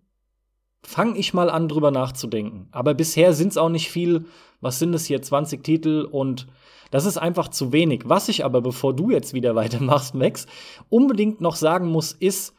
fange 0.83 1.17
ich 1.17 1.33
mal 1.33 1.49
an, 1.49 1.67
drüber 1.67 1.91
nachzudenken. 1.91 2.67
Aber 2.71 2.93
bisher 2.93 3.33
sind 3.33 3.49
es 3.49 3.57
auch 3.57 3.69
nicht 3.69 3.89
viel. 3.89 4.25
Was 4.61 4.79
sind 4.79 4.93
es 4.93 5.05
hier? 5.05 5.21
20 5.21 5.63
Titel 5.63 6.07
und 6.09 6.47
das 6.91 7.05
ist 7.05 7.17
einfach 7.17 7.47
zu 7.47 7.71
wenig. 7.71 8.03
Was 8.05 8.29
ich 8.29 8.45
aber, 8.45 8.61
bevor 8.61 8.93
du 8.95 9.09
jetzt 9.09 9.33
wieder 9.33 9.55
weitermachst, 9.55 10.13
Max, 10.13 10.45
unbedingt 10.89 11.41
noch 11.41 11.55
sagen 11.55 11.87
muss, 11.87 12.11
ist, 12.11 12.53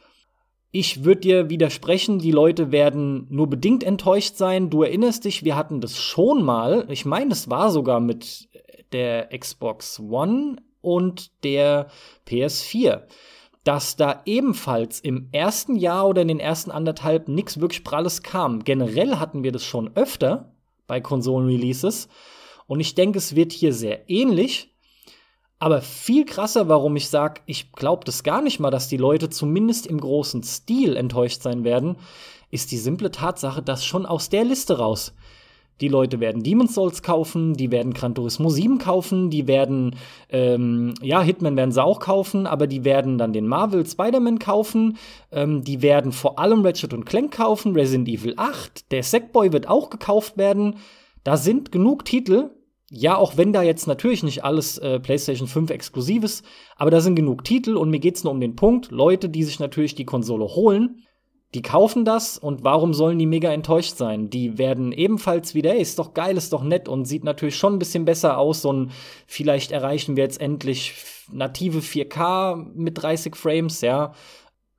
ich 0.71 1.05
würde 1.05 1.21
dir 1.21 1.49
widersprechen, 1.49 2.19
die 2.19 2.31
Leute 2.31 2.73
werden 2.73 3.27
nur 3.29 3.47
bedingt 3.47 3.81
enttäuscht 3.81 4.35
sein. 4.35 4.69
Du 4.69 4.83
erinnerst 4.83 5.23
dich, 5.23 5.45
wir 5.45 5.55
hatten 5.55 5.79
das 5.79 5.97
schon 5.97 6.43
mal. 6.43 6.85
Ich 6.89 7.05
meine, 7.05 7.31
es 7.31 7.49
war 7.49 7.71
sogar 7.71 8.01
mit 8.01 8.49
der 8.91 9.29
Xbox 9.37 10.01
One 10.01 10.57
und 10.85 11.43
der 11.43 11.89
PS4 12.27 13.01
dass 13.65 13.95
da 13.95 14.21
ebenfalls 14.25 14.99
im 14.99 15.27
ersten 15.31 15.75
Jahr 15.75 16.07
oder 16.07 16.21
in 16.21 16.27
den 16.27 16.39
ersten 16.39 16.69
anderthalb 16.69 17.27
nichts 17.27 17.59
wirklich 17.59 17.83
Pralles 17.83 18.21
kam. 18.21 18.63
Generell 18.63 19.15
hatten 19.17 19.43
wir 19.43 19.51
das 19.51 19.65
schon 19.65 19.89
öfter 19.95 20.53
bei 20.85 21.01
Konsolen-Releases. 21.01 22.07
Und 22.67 22.79
ich 22.79 22.93
denke, 22.93 23.17
es 23.17 23.35
wird 23.35 23.51
hier 23.51 23.73
sehr 23.73 24.07
ähnlich. 24.07 24.71
Aber 25.57 25.81
viel 25.81 26.25
krasser, 26.25 26.69
warum 26.69 26.95
ich 26.95 27.09
sage, 27.09 27.41
ich 27.47 27.71
glaube 27.71 28.05
das 28.05 28.21
gar 28.21 28.43
nicht 28.43 28.59
mal, 28.59 28.69
dass 28.69 28.87
die 28.87 28.97
Leute 28.97 29.31
zumindest 29.31 29.87
im 29.87 29.99
großen 29.99 30.43
Stil 30.43 30.95
enttäuscht 30.95 31.41
sein 31.41 31.63
werden, 31.63 31.97
ist 32.51 32.71
die 32.71 32.77
simple 32.77 33.09
Tatsache, 33.09 33.63
dass 33.63 33.83
schon 33.83 34.05
aus 34.05 34.29
der 34.29 34.43
Liste 34.43 34.77
raus 34.77 35.15
die 35.81 35.87
Leute 35.87 36.19
werden 36.19 36.43
Demon's 36.43 36.73
Souls 36.73 37.01
kaufen, 37.01 37.53
die 37.53 37.71
werden 37.71 37.93
Gran 37.93 38.15
Turismo 38.15 38.49
7 38.49 38.77
kaufen, 38.77 39.29
die 39.29 39.47
werden, 39.47 39.95
ähm, 40.29 40.93
ja, 41.01 41.21
Hitman 41.21 41.57
werden 41.57 41.71
sie 41.71 41.83
auch 41.83 41.99
kaufen, 41.99 42.47
aber 42.47 42.67
die 42.67 42.85
werden 42.85 43.17
dann 43.17 43.33
den 43.33 43.47
Marvel 43.47 43.85
Spider-Man 43.85 44.39
kaufen, 44.39 44.97
ähm, 45.31 45.63
die 45.63 45.81
werden 45.81 46.11
vor 46.11 46.39
allem 46.39 46.65
Ratchet 46.65 46.93
und 46.93 47.05
Clank 47.05 47.33
kaufen, 47.33 47.73
Resident 47.73 48.07
Evil 48.07 48.35
8, 48.37 48.91
der 48.91 49.03
Sackboy 49.03 49.51
wird 49.51 49.67
auch 49.67 49.89
gekauft 49.89 50.37
werden. 50.37 50.77
Da 51.23 51.37
sind 51.37 51.71
genug 51.71 52.05
Titel, 52.05 52.51
ja, 52.89 53.17
auch 53.17 53.35
wenn 53.35 53.51
da 53.51 53.63
jetzt 53.63 53.87
natürlich 53.87 54.23
nicht 54.23 54.43
alles 54.43 54.77
äh, 54.77 54.99
PlayStation 54.99 55.47
5 55.47 55.71
exklusives, 55.71 56.43
aber 56.77 56.91
da 56.91 57.01
sind 57.01 57.15
genug 57.15 57.43
Titel 57.43 57.75
und 57.75 57.89
mir 57.89 57.99
geht's 57.99 58.23
nur 58.23 58.31
um 58.31 58.39
den 58.39 58.55
Punkt, 58.55 58.91
Leute, 58.91 59.27
die 59.27 59.43
sich 59.43 59.59
natürlich 59.59 59.95
die 59.95 60.05
Konsole 60.05 60.45
holen, 60.45 61.01
die 61.53 61.61
kaufen 61.61 62.03
das 62.03 62.37
und 62.37 62.63
warum 62.63 62.93
sollen 62.93 63.17
die 63.17 63.25
mega 63.25 63.51
enttäuscht 63.51 63.95
sein? 63.95 64.29
Die 64.29 64.57
werden 64.57 64.91
ebenfalls 64.91 65.55
wieder, 65.55 65.73
ey, 65.73 65.81
ist 65.81 65.99
doch 65.99 66.13
geil, 66.13 66.35
ist 66.35 66.51
doch 66.51 66.63
nett 66.63 66.89
und 66.89 67.05
sieht 67.05 67.23
natürlich 67.23 67.55
schon 67.55 67.75
ein 67.75 67.79
bisschen 67.79 68.03
besser 68.03 68.37
aus 68.37 68.65
und 68.65 68.91
vielleicht 69.25 69.71
erreichen 69.71 70.17
wir 70.17 70.23
jetzt 70.23 70.41
endlich 70.41 70.95
native 71.31 71.79
4K 71.79 72.55
mit 72.75 73.01
30 73.01 73.35
Frames, 73.35 73.81
ja. 73.81 74.13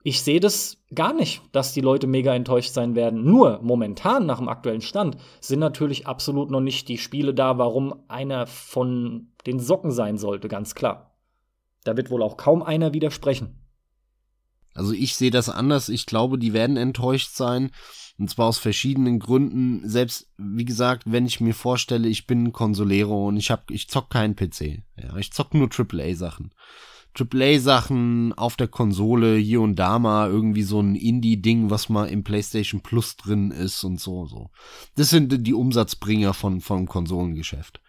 Ich 0.02 0.22
sehe 0.22 0.38
das 0.38 0.78
gar 0.94 1.12
nicht, 1.12 1.42
dass 1.50 1.72
die 1.72 1.80
Leute 1.80 2.06
mega 2.06 2.32
enttäuscht 2.32 2.72
sein 2.72 2.94
werden. 2.94 3.24
Nur 3.24 3.58
momentan 3.62 4.24
nach 4.24 4.38
dem 4.38 4.48
aktuellen 4.48 4.80
Stand 4.80 5.16
sind 5.40 5.58
natürlich 5.58 6.06
absolut 6.06 6.48
noch 6.50 6.60
nicht 6.60 6.88
die 6.88 6.98
Spiele 6.98 7.34
da, 7.34 7.58
warum 7.58 8.04
einer 8.06 8.46
von 8.46 9.32
den 9.48 9.58
Socken 9.58 9.90
sein 9.90 10.16
sollte, 10.16 10.46
ganz 10.46 10.76
klar. 10.76 11.16
Da 11.82 11.96
wird 11.96 12.10
wohl 12.10 12.22
auch 12.22 12.36
kaum 12.36 12.62
einer 12.62 12.92
widersprechen. 12.92 13.65
Also 14.76 14.92
ich 14.92 15.14
sehe 15.14 15.30
das 15.30 15.48
anders. 15.48 15.88
Ich 15.88 16.06
glaube, 16.06 16.38
die 16.38 16.52
werden 16.52 16.76
enttäuscht 16.76 17.30
sein. 17.34 17.70
Und 18.18 18.30
zwar 18.30 18.46
aus 18.46 18.58
verschiedenen 18.58 19.18
Gründen. 19.18 19.88
Selbst, 19.88 20.28
wie 20.38 20.64
gesagt, 20.64 21.04
wenn 21.06 21.26
ich 21.26 21.40
mir 21.40 21.54
vorstelle, 21.54 22.08
ich 22.08 22.26
bin 22.26 22.44
ein 22.44 22.52
Consolero 22.52 23.28
und 23.28 23.36
ich 23.36 23.50
hab, 23.50 23.70
ich 23.70 23.88
zock 23.88 24.10
keinen 24.10 24.36
PC. 24.36 24.82
Ja, 24.96 25.16
ich 25.16 25.32
zock 25.32 25.54
nur 25.54 25.68
AAA-Sachen. 25.68 26.52
AAA-Sachen 27.18 28.34
auf 28.34 28.56
der 28.56 28.68
Konsole, 28.68 29.36
hier 29.36 29.62
und 29.62 29.76
da 29.76 29.98
mal 29.98 30.30
irgendwie 30.30 30.62
so 30.62 30.80
ein 30.80 30.94
Indie-Ding, 30.94 31.70
was 31.70 31.88
mal 31.88 32.08
im 32.08 32.24
PlayStation 32.24 32.82
Plus 32.82 33.16
drin 33.16 33.50
ist 33.50 33.82
und 33.84 33.98
so, 34.00 34.26
so. 34.26 34.50
Das 34.96 35.10
sind 35.10 35.46
die 35.46 35.54
Umsatzbringer 35.54 36.34
von, 36.34 36.60
vom 36.60 36.86
Konsolengeschäft 36.86 37.80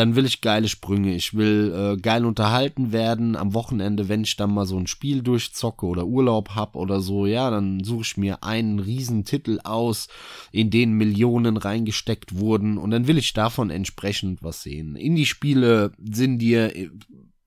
dann 0.00 0.16
will 0.16 0.24
ich 0.24 0.40
geile 0.40 0.66
Sprünge. 0.66 1.14
Ich 1.14 1.34
will 1.34 1.74
äh, 1.74 2.00
geil 2.00 2.24
unterhalten 2.24 2.90
werden 2.90 3.36
am 3.36 3.52
Wochenende, 3.52 4.08
wenn 4.08 4.22
ich 4.22 4.34
dann 4.34 4.54
mal 4.54 4.64
so 4.64 4.78
ein 4.78 4.86
Spiel 4.86 5.20
durchzocke 5.20 5.84
oder 5.84 6.06
Urlaub 6.06 6.54
hab 6.54 6.74
oder 6.74 7.02
so. 7.02 7.26
Ja, 7.26 7.50
dann 7.50 7.84
suche 7.84 8.00
ich 8.00 8.16
mir 8.16 8.42
einen 8.42 8.78
riesen 8.78 9.26
Titel 9.26 9.60
aus, 9.62 10.08
in 10.52 10.70
den 10.70 10.94
Millionen 10.94 11.58
reingesteckt 11.58 12.38
wurden 12.38 12.78
und 12.78 12.92
dann 12.92 13.08
will 13.08 13.18
ich 13.18 13.34
davon 13.34 13.68
entsprechend 13.68 14.42
was 14.42 14.62
sehen. 14.62 14.96
Indie-Spiele 14.96 15.92
sind 16.02 16.38
dir 16.38 16.74
äh, 16.74 16.88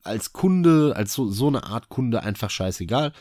als 0.03 0.31
Kunde, 0.31 0.93
als 0.95 1.15
so, 1.15 1.31
so 1.31 1.47
eine 1.47 1.63
Art 1.63 1.89
Kunde 1.89 2.21
einfach 2.21 2.51
scheißegal. 2.51 3.13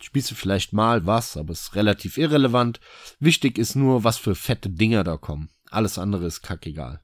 Spielst 0.00 0.30
du 0.30 0.36
vielleicht 0.36 0.72
mal 0.72 1.04
was, 1.04 1.36
aber 1.36 1.50
ist 1.50 1.74
relativ 1.74 2.16
irrelevant. 2.16 2.78
Wichtig 3.18 3.58
ist 3.58 3.74
nur, 3.74 4.04
was 4.04 4.18
für 4.18 4.36
fette 4.36 4.70
Dinger 4.70 5.02
da 5.02 5.16
kommen. 5.16 5.48
Alles 5.68 5.98
andere 5.98 6.26
ist 6.26 6.42
kackegal. 6.42 7.00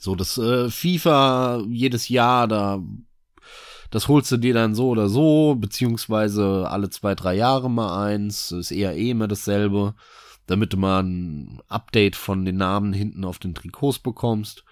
So, 0.00 0.14
das 0.14 0.38
äh, 0.38 0.70
FIFA 0.70 1.62
jedes 1.68 2.08
Jahr, 2.08 2.48
da 2.48 2.82
das 3.90 4.08
holst 4.08 4.30
du 4.32 4.36
dir 4.36 4.54
dann 4.54 4.74
so 4.74 4.88
oder 4.88 5.08
so, 5.08 5.56
beziehungsweise 5.56 6.68
alle 6.70 6.90
zwei, 6.90 7.14
drei 7.14 7.34
Jahre 7.34 7.68
mal 7.68 8.06
eins, 8.06 8.52
ist 8.52 8.70
eher 8.70 8.96
eh 8.96 9.10
immer 9.10 9.28
dasselbe, 9.28 9.94
damit 10.46 10.72
du 10.72 10.76
mal 10.76 11.02
ein 11.02 11.60
Update 11.68 12.16
von 12.16 12.44
den 12.44 12.56
Namen 12.56 12.92
hinten 12.92 13.24
auf 13.24 13.38
den 13.38 13.54
Trikots 13.54 13.98
bekommst. 13.98 14.64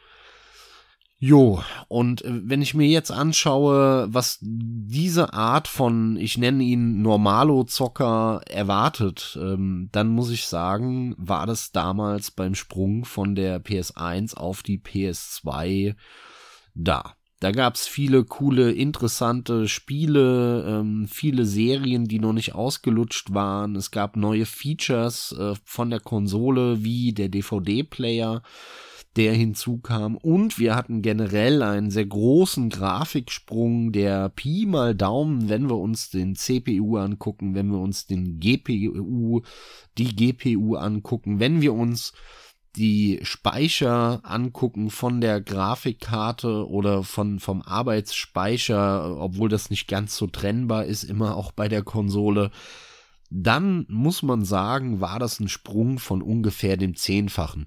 Jo, 1.21 1.65
und 1.89 2.25
äh, 2.25 2.41
wenn 2.45 2.63
ich 2.63 2.75
mir 2.75 2.87
jetzt 2.87 3.11
anschaue, 3.11 4.07
was 4.09 4.39
diese 4.41 5.33
Art 5.33 5.67
von, 5.67 6.17
ich 6.17 6.39
nenne 6.39 6.63
ihn 6.63 7.03
Normalo-Zocker 7.03 8.43
erwartet, 8.49 9.37
ähm, 9.41 9.89
dann 9.91 10.09
muss 10.09 10.31
ich 10.31 10.47
sagen, 10.47 11.17
war 11.19 11.47
das 11.47 11.73
damals 11.73 12.31
beim 12.31 12.55
Sprung 12.55 13.05
von 13.05 13.35
der 13.35 13.61
PS1 13.61 14.37
auf 14.37 14.63
die 14.63 14.79
PS2 14.79 15.97
da. 16.75 17.15
Da 17.41 17.51
gab's 17.51 17.89
viele 17.89 18.25
coole, 18.25 18.71
interessante 18.73 19.67
Spiele, 19.67 20.65
ähm, 20.69 21.09
viele 21.09 21.45
Serien, 21.45 22.07
die 22.07 22.21
noch 22.21 22.33
nicht 22.33 22.55
ausgelutscht 22.55 23.35
waren. 23.35 23.75
Es 23.75 23.91
gab 23.91 24.17
neue 24.17 24.47
Features 24.47 25.33
äh, 25.39 25.55
von 25.65 25.91
der 25.91 26.01
Konsole 26.01 26.85
wie 26.85 27.13
der 27.13 27.29
DVD-Player 27.29 28.43
der 29.19 29.35
hinzukam. 29.35 30.17
Und 30.17 30.59
wir 30.61 30.77
hatten 30.77 31.03
generell 31.03 31.63
einen 31.63 31.91
sehr 31.91 32.07
großen 32.07 32.71
Grafiksprung, 32.71 33.91
der 33.91 34.29
Pi 34.29 34.65
mal 34.65 34.95
Daumen, 34.95 35.49
wenn 35.49 35.69
wir 35.69 35.77
uns 35.77 36.09
den 36.09 36.37
CPU 36.37 36.97
angucken, 36.97 37.57
wenn 37.57 37.69
wir 37.71 37.79
uns 37.79 38.07
den 38.07 38.39
GPU, 38.39 39.43
die 39.99 40.15
GPU 40.15 40.77
angucken, 40.77 41.41
wenn 41.41 41.61
wir 41.61 41.75
uns 41.75 42.13
die 42.77 43.19
Speicher 43.23 44.21
angucken 44.23 44.89
von 44.91 45.21
der 45.21 45.41
Grafikkarte 45.41 46.69
oder 46.69 47.03
von, 47.03 47.41
vom 47.41 47.61
Arbeitsspeicher, 47.63 49.19
obwohl 49.19 49.49
das 49.49 49.69
nicht 49.69 49.89
ganz 49.89 50.17
so 50.17 50.29
trennbar 50.29 50.85
ist, 50.85 51.03
immer 51.03 51.37
auch 51.37 51.51
bei 51.51 51.67
der 51.67 51.83
Konsole, 51.83 52.53
dann 53.31 53.85
muss 53.89 54.23
man 54.23 54.45
sagen, 54.45 55.01
war 55.01 55.19
das 55.19 55.41
ein 55.41 55.49
Sprung 55.49 55.99
von 55.99 56.23
ungefähr 56.23 56.77
dem 56.77 56.95
Zehnfachen. 56.95 57.67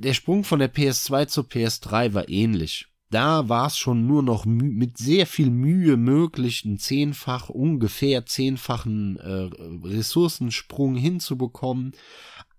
Der 0.00 0.14
Sprung 0.14 0.44
von 0.44 0.60
der 0.60 0.72
PS2 0.72 1.26
zur 1.26 1.44
PS3 1.44 2.14
war 2.14 2.28
ähnlich. 2.28 2.86
da 3.10 3.48
war 3.48 3.66
es 3.66 3.78
schon 3.78 4.06
nur 4.06 4.22
noch 4.22 4.44
mit 4.44 4.96
sehr 4.98 5.26
viel 5.26 5.50
Mühe 5.50 5.96
möglich, 5.96 6.64
einen 6.64 6.78
zehnfach, 6.78 7.48
ungefähr 7.48 8.26
zehnfachen 8.26 9.16
äh, 9.16 9.48
Ressourcensprung 9.86 10.94
hinzubekommen. 10.94 11.92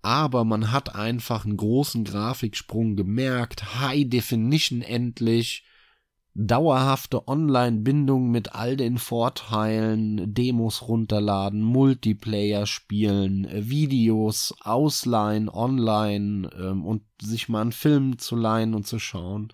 Aber 0.02 0.44
man 0.44 0.72
hat 0.72 0.94
einfach 0.94 1.44
einen 1.44 1.56
großen 1.56 2.04
Grafiksprung 2.04 2.96
gemerkt, 2.96 3.80
High 3.80 4.08
Definition 4.08 4.82
endlich, 4.82 5.64
dauerhafte 6.34 7.26
Online-Bindung 7.26 8.30
mit 8.30 8.54
all 8.54 8.76
den 8.76 8.98
Vorteilen, 8.98 10.32
Demos 10.32 10.88
runterladen, 10.88 11.62
Multiplayer 11.62 12.66
spielen, 12.66 13.48
Videos 13.52 14.54
ausleihen 14.60 15.48
online 15.48 16.50
ähm, 16.58 16.84
und 16.84 17.02
sich 17.20 17.48
mal 17.48 17.62
einen 17.62 17.72
Film 17.72 18.18
zu 18.18 18.36
leihen 18.36 18.74
und 18.74 18.86
zu 18.86 18.98
schauen 18.98 19.52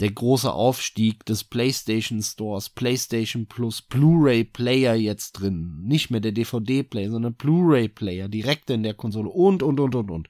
der 0.00 0.10
große 0.10 0.52
Aufstieg 0.52 1.24
des 1.24 1.44
PlayStation 1.44 2.20
Stores, 2.20 2.68
PlayStation 2.68 3.46
Plus, 3.46 3.80
Blu-ray 3.80 4.44
Player 4.44 4.94
jetzt 4.94 5.32
drin. 5.32 5.82
Nicht 5.84 6.10
mehr 6.10 6.20
der 6.20 6.32
DVD 6.32 6.82
Player, 6.82 7.10
sondern 7.10 7.34
Blu-ray 7.34 7.88
Player 7.88 8.28
direkt 8.28 8.70
in 8.70 8.82
der 8.82 8.94
Konsole 8.94 9.28
und, 9.28 9.62
und, 9.62 9.78
und, 9.78 9.94
und, 9.94 10.10
und. 10.10 10.28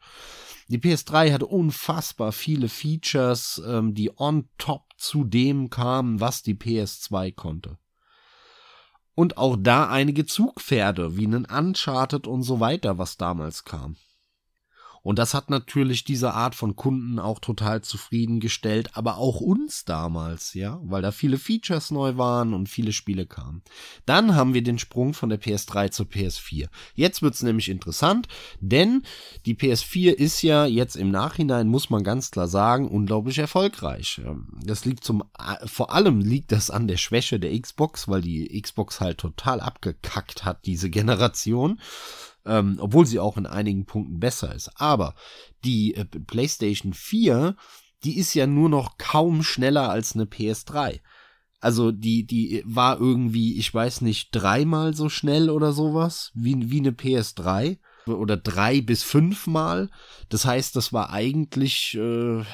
Die 0.68 0.78
PS3 0.78 1.32
hatte 1.32 1.46
unfassbar 1.46 2.32
viele 2.32 2.68
Features, 2.68 3.62
ähm, 3.66 3.94
die 3.94 4.10
on 4.16 4.48
top 4.56 4.84
zu 4.96 5.24
dem 5.24 5.68
kamen, 5.68 6.20
was 6.20 6.42
die 6.42 6.54
PS2 6.54 7.34
konnte. 7.34 7.78
Und 9.14 9.36
auch 9.36 9.56
da 9.58 9.88
einige 9.88 10.26
Zugpferde, 10.26 11.16
wie 11.16 11.26
einen 11.26 11.44
Uncharted 11.44 12.26
und 12.26 12.42
so 12.42 12.60
weiter, 12.60 12.98
was 12.98 13.16
damals 13.16 13.64
kam. 13.64 13.96
Und 15.04 15.18
das 15.18 15.34
hat 15.34 15.50
natürlich 15.50 16.02
diese 16.02 16.32
Art 16.32 16.54
von 16.54 16.76
Kunden 16.76 17.18
auch 17.18 17.38
total 17.38 17.82
zufriedengestellt, 17.82 18.96
aber 18.96 19.18
auch 19.18 19.40
uns 19.40 19.84
damals, 19.84 20.54
ja, 20.54 20.80
weil 20.82 21.02
da 21.02 21.12
viele 21.12 21.36
Features 21.38 21.90
neu 21.90 22.16
waren 22.16 22.54
und 22.54 22.70
viele 22.70 22.92
Spiele 22.92 23.26
kamen. 23.26 23.62
Dann 24.06 24.34
haben 24.34 24.54
wir 24.54 24.62
den 24.62 24.78
Sprung 24.78 25.12
von 25.12 25.28
der 25.28 25.40
PS3 25.40 25.90
zur 25.90 26.06
PS4. 26.06 26.68
Jetzt 26.94 27.20
wird's 27.20 27.42
nämlich 27.42 27.68
interessant, 27.68 28.28
denn 28.60 29.02
die 29.44 29.54
PS4 29.54 30.12
ist 30.12 30.40
ja 30.40 30.64
jetzt 30.64 30.96
im 30.96 31.10
Nachhinein, 31.10 31.68
muss 31.68 31.90
man 31.90 32.02
ganz 32.02 32.30
klar 32.30 32.48
sagen, 32.48 32.88
unglaublich 32.88 33.36
erfolgreich. 33.38 34.22
Das 34.64 34.86
liegt 34.86 35.04
zum, 35.04 35.22
vor 35.66 35.92
allem 35.92 36.20
liegt 36.20 36.50
das 36.50 36.70
an 36.70 36.88
der 36.88 36.96
Schwäche 36.96 37.38
der 37.38 37.60
Xbox, 37.60 38.08
weil 38.08 38.22
die 38.22 38.58
Xbox 38.60 39.02
halt 39.02 39.18
total 39.18 39.60
abgekackt 39.60 40.46
hat, 40.46 40.64
diese 40.64 40.88
Generation 40.88 41.78
ähm, 42.46 42.78
obwohl 42.80 43.06
sie 43.06 43.20
auch 43.20 43.36
in 43.36 43.46
einigen 43.46 43.86
Punkten 43.86 44.20
besser 44.20 44.54
ist. 44.54 44.70
Aber 44.76 45.14
die 45.64 45.94
äh, 45.94 46.04
PlayStation 46.04 46.92
4, 46.92 47.56
die 48.04 48.18
ist 48.18 48.34
ja 48.34 48.46
nur 48.46 48.68
noch 48.68 48.98
kaum 48.98 49.42
schneller 49.42 49.90
als 49.90 50.14
eine 50.14 50.24
PS3. 50.24 51.00
Also 51.60 51.92
die, 51.92 52.26
die 52.26 52.62
war 52.66 53.00
irgendwie, 53.00 53.58
ich 53.58 53.72
weiß 53.72 54.02
nicht, 54.02 54.28
dreimal 54.32 54.94
so 54.94 55.08
schnell 55.08 55.48
oder 55.48 55.72
sowas 55.72 56.30
wie, 56.34 56.70
wie 56.70 56.80
eine 56.80 56.90
PS3 56.90 57.78
oder 58.06 58.36
drei 58.36 58.82
bis 58.82 59.02
fünfmal. 59.02 59.90
Das 60.28 60.44
heißt, 60.44 60.76
das 60.76 60.92
war 60.92 61.10
eigentlich 61.10 61.94
äh, 61.94 62.44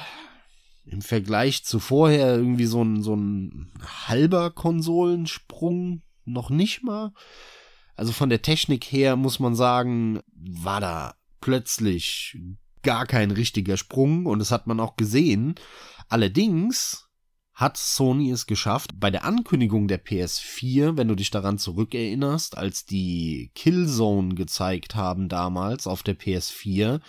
im 0.85 1.03
Vergleich 1.03 1.65
zu 1.65 1.81
vorher 1.81 2.37
irgendwie 2.37 2.67
so 2.67 2.83
ein, 2.83 3.03
so 3.03 3.17
ein 3.17 3.73
halber 4.07 4.51
Konsolensprung, 4.51 6.03
noch 6.25 6.51
nicht 6.51 6.85
mal. 6.85 7.13
Also 8.01 8.13
von 8.13 8.31
der 8.31 8.41
Technik 8.41 8.87
her 8.87 9.15
muss 9.15 9.41
man 9.41 9.55
sagen, 9.55 10.21
war 10.33 10.81
da 10.81 11.17
plötzlich 11.43 12.39
gar 12.83 13.05
kein 13.05 13.31
richtiger 13.31 13.77
Sprung 13.77 14.25
und 14.25 14.39
das 14.39 14.51
hat 14.51 14.67
man 14.67 14.81
auch 14.81 14.97
gesehen. 14.97 15.57
Allerdings 16.09 17.11
hat 17.53 17.77
Sony 17.77 18.31
es 18.31 18.47
geschafft, 18.47 18.93
bei 18.99 19.11
der 19.11 19.27
Ankündigung 19.27 19.87
der 19.87 20.03
PS4, 20.03 20.97
wenn 20.97 21.09
du 21.09 21.15
dich 21.15 21.31
daran 21.31 21.59
zurückerinnerst, 21.59 22.57
als 22.57 22.87
die 22.87 23.51
Killzone 23.55 24.35
gezeigt 24.35 24.95
haben 24.95 25.29
damals 25.29 25.87
auf 25.87 26.03
der 26.03 26.19
PS4, 26.19 27.03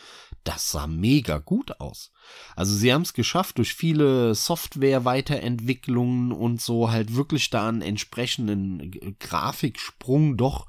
das 0.43 0.71
sah 0.71 0.87
mega 0.87 1.37
gut 1.37 1.79
aus. 1.79 2.11
Also 2.55 2.75
sie 2.75 2.91
haben 2.93 3.03
es 3.03 3.13
geschafft, 3.13 3.57
durch 3.57 3.73
viele 3.73 4.35
Software-Weiterentwicklungen 4.35 6.31
und 6.31 6.61
so 6.61 6.91
halt 6.91 7.15
wirklich 7.15 7.49
da 7.49 7.69
einen 7.69 7.81
entsprechenden 7.81 9.15
Grafiksprung 9.19 10.37
doch 10.37 10.67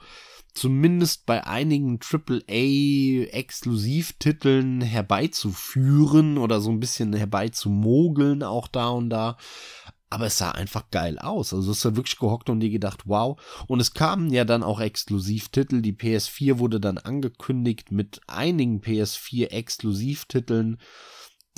zumindest 0.55 1.27
bei 1.27 1.47
einigen 1.47 1.99
AAA-Exklusivtiteln 1.99 4.81
herbeizuführen 4.83 6.39
oder 6.39 6.61
so 6.61 6.71
ein 6.71 6.81
bisschen 6.81 7.13
herbeizumogeln, 7.15 8.43
auch 8.43 8.67
da 8.69 8.91
und 8.91 9.11
da 9.11 9.37
aber 10.13 10.27
es 10.27 10.37
sah 10.37 10.51
einfach 10.51 10.91
geil 10.91 11.19
aus. 11.19 11.55
Also 11.55 11.73
es 11.73 11.83
war 11.87 11.97
wirklich 11.97 12.19
gehockt 12.19 12.51
und 12.51 12.61
die 12.61 12.71
gedacht, 12.71 13.05
wow. 13.07 13.41
Und 13.67 13.81
es 13.81 13.95
kamen 13.95 14.31
ja 14.31 14.45
dann 14.45 14.63
auch 14.63 14.79
Exklusivtitel. 14.79 15.81
Die 15.81 15.95
PS4 15.95 16.59
wurde 16.59 16.81
dann 16.81 16.99
angekündigt 16.99 17.91
mit 17.91 18.21
einigen 18.27 18.83
PS4 18.83 19.47
Exklusivtiteln 19.49 20.77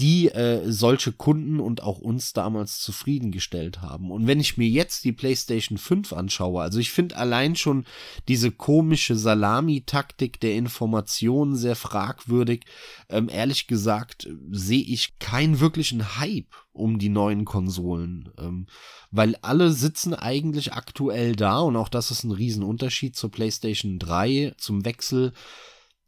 die 0.01 0.29
äh, 0.29 0.63
solche 0.73 1.13
Kunden 1.13 1.61
und 1.61 1.83
auch 1.83 1.99
uns 1.99 2.33
damals 2.33 2.81
zufriedengestellt 2.81 3.81
haben. 3.81 4.11
Und 4.11 4.27
wenn 4.27 4.41
ich 4.41 4.57
mir 4.57 4.69
jetzt 4.69 5.05
die 5.05 5.13
PlayStation 5.13 5.79
5 5.79 6.13
anschaue, 6.13 6.63
also 6.63 6.81
ich 6.81 6.91
finde 6.91 7.17
allein 7.17 7.55
schon 7.55 7.85
diese 8.27 8.51
komische 8.51 9.15
Salami-Taktik 9.15 10.41
der 10.41 10.55
Informationen 10.55 11.55
sehr 11.55 11.77
fragwürdig. 11.77 12.65
Ähm, 13.09 13.29
ehrlich 13.29 13.69
gesagt 13.69 14.29
sehe 14.51 14.83
ich 14.83 15.21
keinen 15.21 15.61
wirklichen 15.61 16.19
Hype 16.19 16.53
um 16.73 16.99
die 16.99 17.09
neuen 17.09 17.45
Konsolen, 17.45 18.31
ähm, 18.37 18.67
weil 19.13 19.37
alle 19.43 19.71
sitzen 19.71 20.13
eigentlich 20.13 20.73
aktuell 20.73 21.37
da 21.37 21.61
und 21.61 21.77
auch 21.77 21.89
das 21.89 22.11
ist 22.11 22.25
ein 22.25 22.33
Riesenunterschied 22.33 23.15
zur 23.15 23.31
PlayStation 23.31 24.01
3 24.01 24.55
zum 24.59 24.85
Wechsel 24.85 25.33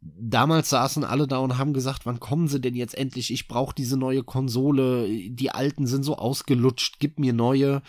damals 0.01 0.69
saßen 0.69 1.03
alle 1.03 1.27
da 1.27 1.39
und 1.39 1.57
haben 1.57 1.73
gesagt, 1.73 2.05
wann 2.05 2.19
kommen 2.19 2.47
sie 2.47 2.61
denn 2.61 2.75
jetzt 2.75 2.97
endlich? 2.97 3.31
Ich 3.31 3.47
brauche 3.47 3.75
diese 3.75 3.97
neue 3.97 4.23
Konsole. 4.23 5.07
Die 5.29 5.51
alten 5.51 5.87
sind 5.87 6.03
so 6.03 6.17
ausgelutscht, 6.17 6.97
gib 6.99 7.19
mir 7.19 7.33
neue. 7.33 7.81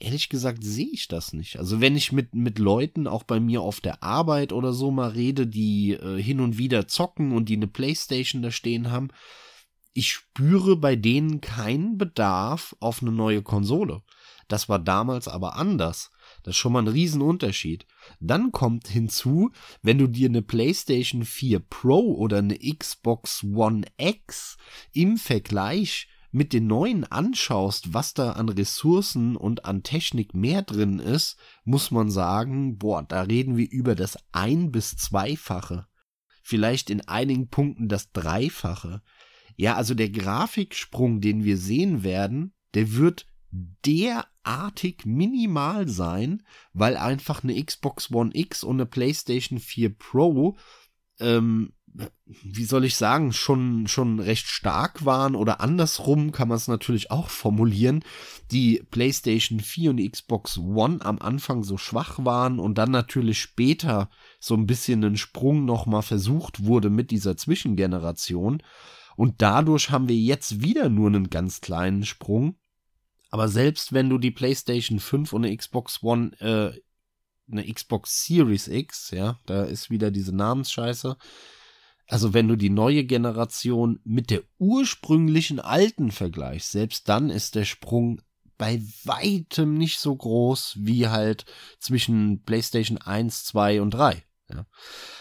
Ehrlich 0.00 0.28
gesagt 0.28 0.62
sehe 0.62 0.90
ich 0.92 1.08
das 1.08 1.32
nicht. 1.32 1.58
Also 1.58 1.80
wenn 1.80 1.96
ich 1.96 2.12
mit, 2.12 2.34
mit 2.34 2.60
Leuten 2.60 3.08
auch 3.08 3.24
bei 3.24 3.40
mir 3.40 3.62
auf 3.62 3.80
der 3.80 4.02
Arbeit 4.02 4.52
oder 4.52 4.72
so 4.72 4.92
mal 4.92 5.10
rede, 5.10 5.46
die 5.48 5.94
äh, 5.94 6.22
hin 6.22 6.40
und 6.40 6.56
wieder 6.56 6.86
zocken 6.86 7.32
und 7.32 7.48
die 7.48 7.56
eine 7.56 7.66
Playstation 7.66 8.42
da 8.42 8.52
stehen 8.52 8.92
haben, 8.92 9.08
ich 9.94 10.12
spüre 10.12 10.76
bei 10.76 10.94
denen 10.94 11.40
keinen 11.40 11.98
Bedarf 11.98 12.76
auf 12.78 13.02
eine 13.02 13.10
neue 13.10 13.42
Konsole. 13.42 14.02
Das 14.46 14.68
war 14.68 14.78
damals 14.78 15.26
aber 15.26 15.56
anders. 15.56 16.12
Das 16.42 16.52
ist 16.52 16.58
schon 16.58 16.72
mal 16.72 16.82
ein 16.82 16.88
Riesenunterschied. 16.88 17.86
Dann 18.20 18.52
kommt 18.52 18.88
hinzu, 18.88 19.50
wenn 19.82 19.98
du 19.98 20.06
dir 20.06 20.28
eine 20.28 20.42
PlayStation 20.42 21.24
4 21.24 21.60
Pro 21.60 22.14
oder 22.16 22.38
eine 22.38 22.58
Xbox 22.58 23.44
One 23.44 23.86
X 23.96 24.56
im 24.92 25.16
Vergleich 25.16 26.08
mit 26.30 26.52
den 26.52 26.66
neuen 26.66 27.04
anschaust, 27.04 27.94
was 27.94 28.14
da 28.14 28.32
an 28.32 28.48
Ressourcen 28.48 29.36
und 29.36 29.64
an 29.64 29.82
Technik 29.82 30.34
mehr 30.34 30.62
drin 30.62 30.98
ist, 30.98 31.36
muss 31.64 31.90
man 31.90 32.10
sagen, 32.10 32.78
boah, 32.78 33.02
da 33.02 33.22
reden 33.22 33.56
wir 33.56 33.70
über 33.70 33.94
das 33.94 34.18
ein 34.32 34.70
bis 34.70 34.96
zweifache. 34.96 35.86
Vielleicht 36.42 36.90
in 36.90 37.00
einigen 37.02 37.48
Punkten 37.48 37.88
das 37.88 38.12
dreifache. 38.12 39.02
Ja, 39.56 39.74
also 39.74 39.94
der 39.94 40.10
Grafiksprung, 40.10 41.20
den 41.20 41.44
wir 41.44 41.56
sehen 41.56 42.02
werden, 42.02 42.54
der 42.74 42.92
wird 42.92 43.26
derartig 44.48 45.04
minimal 45.04 45.88
sein, 45.88 46.42
weil 46.72 46.96
einfach 46.96 47.42
eine 47.42 47.62
Xbox 47.62 48.10
One 48.12 48.30
X 48.32 48.64
und 48.64 48.76
eine 48.76 48.86
PlayStation 48.86 49.58
4 49.58 49.94
Pro, 49.94 50.56
ähm, 51.20 51.72
wie 52.42 52.64
soll 52.64 52.84
ich 52.84 52.96
sagen, 52.96 53.32
schon, 53.32 53.88
schon 53.88 54.20
recht 54.20 54.46
stark 54.46 55.04
waren 55.04 55.34
oder 55.34 55.60
andersrum 55.60 56.32
kann 56.32 56.48
man 56.48 56.56
es 56.56 56.68
natürlich 56.68 57.10
auch 57.10 57.28
formulieren, 57.28 58.04
die 58.52 58.82
PlayStation 58.90 59.60
4 59.60 59.90
und 59.90 59.96
die 59.96 60.08
Xbox 60.10 60.58
One 60.58 61.04
am 61.04 61.18
Anfang 61.18 61.64
so 61.64 61.76
schwach 61.76 62.24
waren 62.24 62.58
und 62.58 62.78
dann 62.78 62.90
natürlich 62.90 63.40
später 63.40 64.10
so 64.38 64.54
ein 64.54 64.66
bisschen 64.66 65.02
ein 65.02 65.16
Sprung 65.16 65.64
nochmal 65.64 66.02
versucht 66.02 66.64
wurde 66.64 66.90
mit 66.90 67.10
dieser 67.10 67.36
Zwischengeneration. 67.36 68.62
Und 69.16 69.42
dadurch 69.42 69.90
haben 69.90 70.08
wir 70.08 70.16
jetzt 70.16 70.62
wieder 70.62 70.88
nur 70.88 71.08
einen 71.08 71.28
ganz 71.30 71.60
kleinen 71.60 72.04
Sprung. 72.04 72.56
Aber 73.30 73.48
selbst 73.48 73.92
wenn 73.92 74.08
du 74.08 74.18
die 74.18 74.30
PlayStation 74.30 75.00
5 75.00 75.32
und 75.32 75.44
eine 75.44 75.56
Xbox 75.56 76.02
One, 76.02 76.32
äh, 76.40 76.78
eine 77.50 77.72
Xbox 77.72 78.24
Series 78.24 78.68
X, 78.68 79.10
ja, 79.10 79.38
da 79.46 79.64
ist 79.64 79.90
wieder 79.90 80.10
diese 80.10 80.34
Namensscheiße. 80.34 81.16
Also 82.06 82.32
wenn 82.32 82.48
du 82.48 82.56
die 82.56 82.70
neue 82.70 83.04
Generation 83.04 84.00
mit 84.04 84.30
der 84.30 84.42
ursprünglichen 84.58 85.60
alten 85.60 86.10
vergleichst, 86.10 86.72
selbst 86.72 87.08
dann 87.08 87.28
ist 87.28 87.54
der 87.54 87.64
Sprung 87.64 88.22
bei 88.56 88.82
weitem 89.04 89.74
nicht 89.74 90.00
so 90.00 90.16
groß 90.16 90.78
wie 90.80 91.08
halt 91.08 91.44
zwischen 91.78 92.42
PlayStation 92.44 92.98
1, 92.98 93.44
2 93.44 93.82
und 93.82 93.90
3. 93.90 94.24
Ja. 94.50 94.66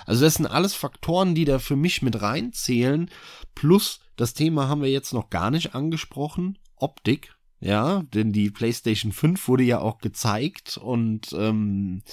Also 0.06 0.24
das 0.24 0.36
sind 0.36 0.48
alles 0.48 0.74
Faktoren, 0.74 1.36
die 1.36 1.46
da 1.46 1.60
für 1.60 1.76
mich 1.76 2.02
mit 2.02 2.22
reinzählen. 2.22 3.12
Plus 3.54 4.00
das 4.16 4.34
Thema 4.34 4.68
haben 4.68 4.82
wir 4.82 4.90
jetzt 4.90 5.14
noch 5.14 5.30
gar 5.30 5.52
nicht 5.52 5.76
angesprochen. 5.76 6.58
Optik. 6.76 7.37
Ja, 7.60 8.04
denn 8.14 8.32
die 8.32 8.52
PlayStation 8.52 9.12
5 9.12 9.48
wurde 9.48 9.64
ja 9.64 9.80
auch 9.80 9.98
gezeigt 9.98 10.78
und 10.78 11.34
ähm, 11.34 12.04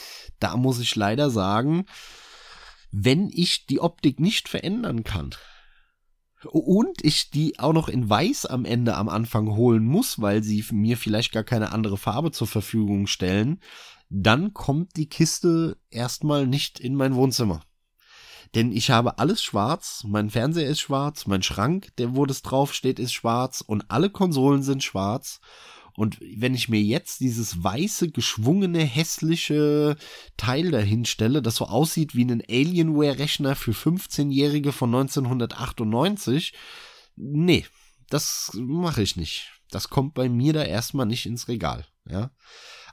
da 0.41 0.57
muss 0.57 0.81
ich 0.81 0.97
leider 0.97 1.29
sagen, 1.29 1.85
wenn 2.91 3.29
ich 3.29 3.67
die 3.67 3.81
Optik 3.81 4.21
nicht 4.21 4.49
verändern 4.49 5.05
kann, 5.05 5.35
und 6.51 7.03
ich 7.03 7.31
die 7.31 7.59
auch 7.59 7.73
noch 7.73 7.89
in 7.89 8.09
weiß 8.09 8.47
am 8.47 8.65
Ende 8.65 8.97
am 8.97 9.09
Anfang 9.09 9.57
holen 9.57 9.85
muss, 9.85 10.21
weil 10.21 10.43
sie 10.43 10.65
mir 10.73 10.97
vielleicht 10.97 11.33
gar 11.33 11.45
keine 11.45 11.73
andere 11.73 11.97
Farbe 11.97 12.33
zur 12.33 12.47
Verfügung 12.47 13.07
stellen, 13.07 13.61
dann 14.11 14.53
kommt 14.53 14.97
die 14.97 15.09
Kiste 15.09 15.79
erstmal 15.91 16.47
nicht 16.47 16.81
in 16.81 16.95
mein 16.95 17.15
Wohnzimmer. 17.15 17.63
Denn 18.55 18.73
ich 18.73 18.91
habe 18.91 19.19
alles 19.19 19.43
schwarz, 19.43 20.05
mein 20.07 20.31
Fernseher 20.31 20.69
ist 20.69 20.81
schwarz, 20.81 21.27
mein 21.27 21.43
Schrank, 21.43 21.95
der 21.99 22.15
wo 22.15 22.25
das 22.25 22.43
draufsteht, 22.43 22.99
ist 22.99 23.13
schwarz 23.13 23.61
und 23.61 23.91
alle 23.91 24.11
Konsolen 24.11 24.63
sind 24.63 24.85
schwarz 24.85 25.41
und 25.97 26.19
wenn 26.21 26.55
ich 26.55 26.69
mir 26.69 26.81
jetzt 26.81 27.21
dieses 27.21 27.63
weiße, 27.63 28.11
geschwungene, 28.11 28.81
hässliche 28.81 29.97
Teil 30.37 30.73
dahin 30.73 31.05
stelle, 31.05 31.41
das 31.41 31.57
so 31.57 31.67
aussieht 31.67 32.17
wie 32.17 32.25
ein 32.25 32.43
Alienware-Rechner 32.43 33.55
für 33.55 33.73
15-Jährige 33.73 34.73
von 34.73 34.93
1998, 34.93 36.53
nee, 37.15 37.65
das 38.11 38.51
mache 38.55 39.03
ich 39.03 39.15
nicht. 39.17 39.53
Das 39.71 39.89
kommt 39.89 40.15
bei 40.15 40.29
mir 40.29 40.53
da 40.53 40.65
erstmal 40.65 41.07
nicht 41.07 41.27
ins 41.27 41.47
Regal, 41.47 41.87
ja. 42.09 42.31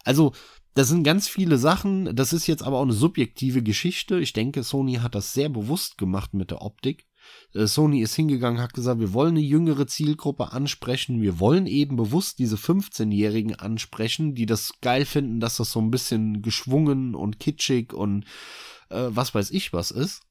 Also, 0.03 0.33
das 0.73 0.87
sind 0.87 1.03
ganz 1.03 1.27
viele 1.27 1.57
Sachen. 1.57 2.15
Das 2.15 2.33
ist 2.33 2.47
jetzt 2.47 2.63
aber 2.63 2.77
auch 2.77 2.83
eine 2.83 2.93
subjektive 2.93 3.61
Geschichte. 3.61 4.19
Ich 4.19 4.33
denke, 4.33 4.63
Sony 4.63 4.95
hat 4.95 5.15
das 5.15 5.33
sehr 5.33 5.49
bewusst 5.49 5.97
gemacht 5.97 6.33
mit 6.33 6.51
der 6.51 6.61
Optik. 6.61 7.05
Äh, 7.53 7.67
Sony 7.67 8.01
ist 8.01 8.15
hingegangen, 8.15 8.61
hat 8.61 8.73
gesagt, 8.73 8.99
wir 8.99 9.13
wollen 9.13 9.37
eine 9.37 9.45
jüngere 9.45 9.87
Zielgruppe 9.87 10.51
ansprechen, 10.51 11.21
wir 11.21 11.39
wollen 11.39 11.67
eben 11.67 11.95
bewusst 11.95 12.39
diese 12.39 12.55
15-Jährigen 12.55 13.55
ansprechen, 13.55 14.35
die 14.35 14.45
das 14.45 14.73
geil 14.81 15.05
finden, 15.05 15.39
dass 15.39 15.57
das 15.57 15.71
so 15.71 15.79
ein 15.79 15.91
bisschen 15.91 16.41
geschwungen 16.41 17.15
und 17.15 17.39
kitschig 17.39 17.93
und 17.93 18.25
äh, 18.89 19.07
was 19.09 19.35
weiß 19.35 19.51
ich 19.51 19.73
was 19.73 19.91
ist. 19.91 20.23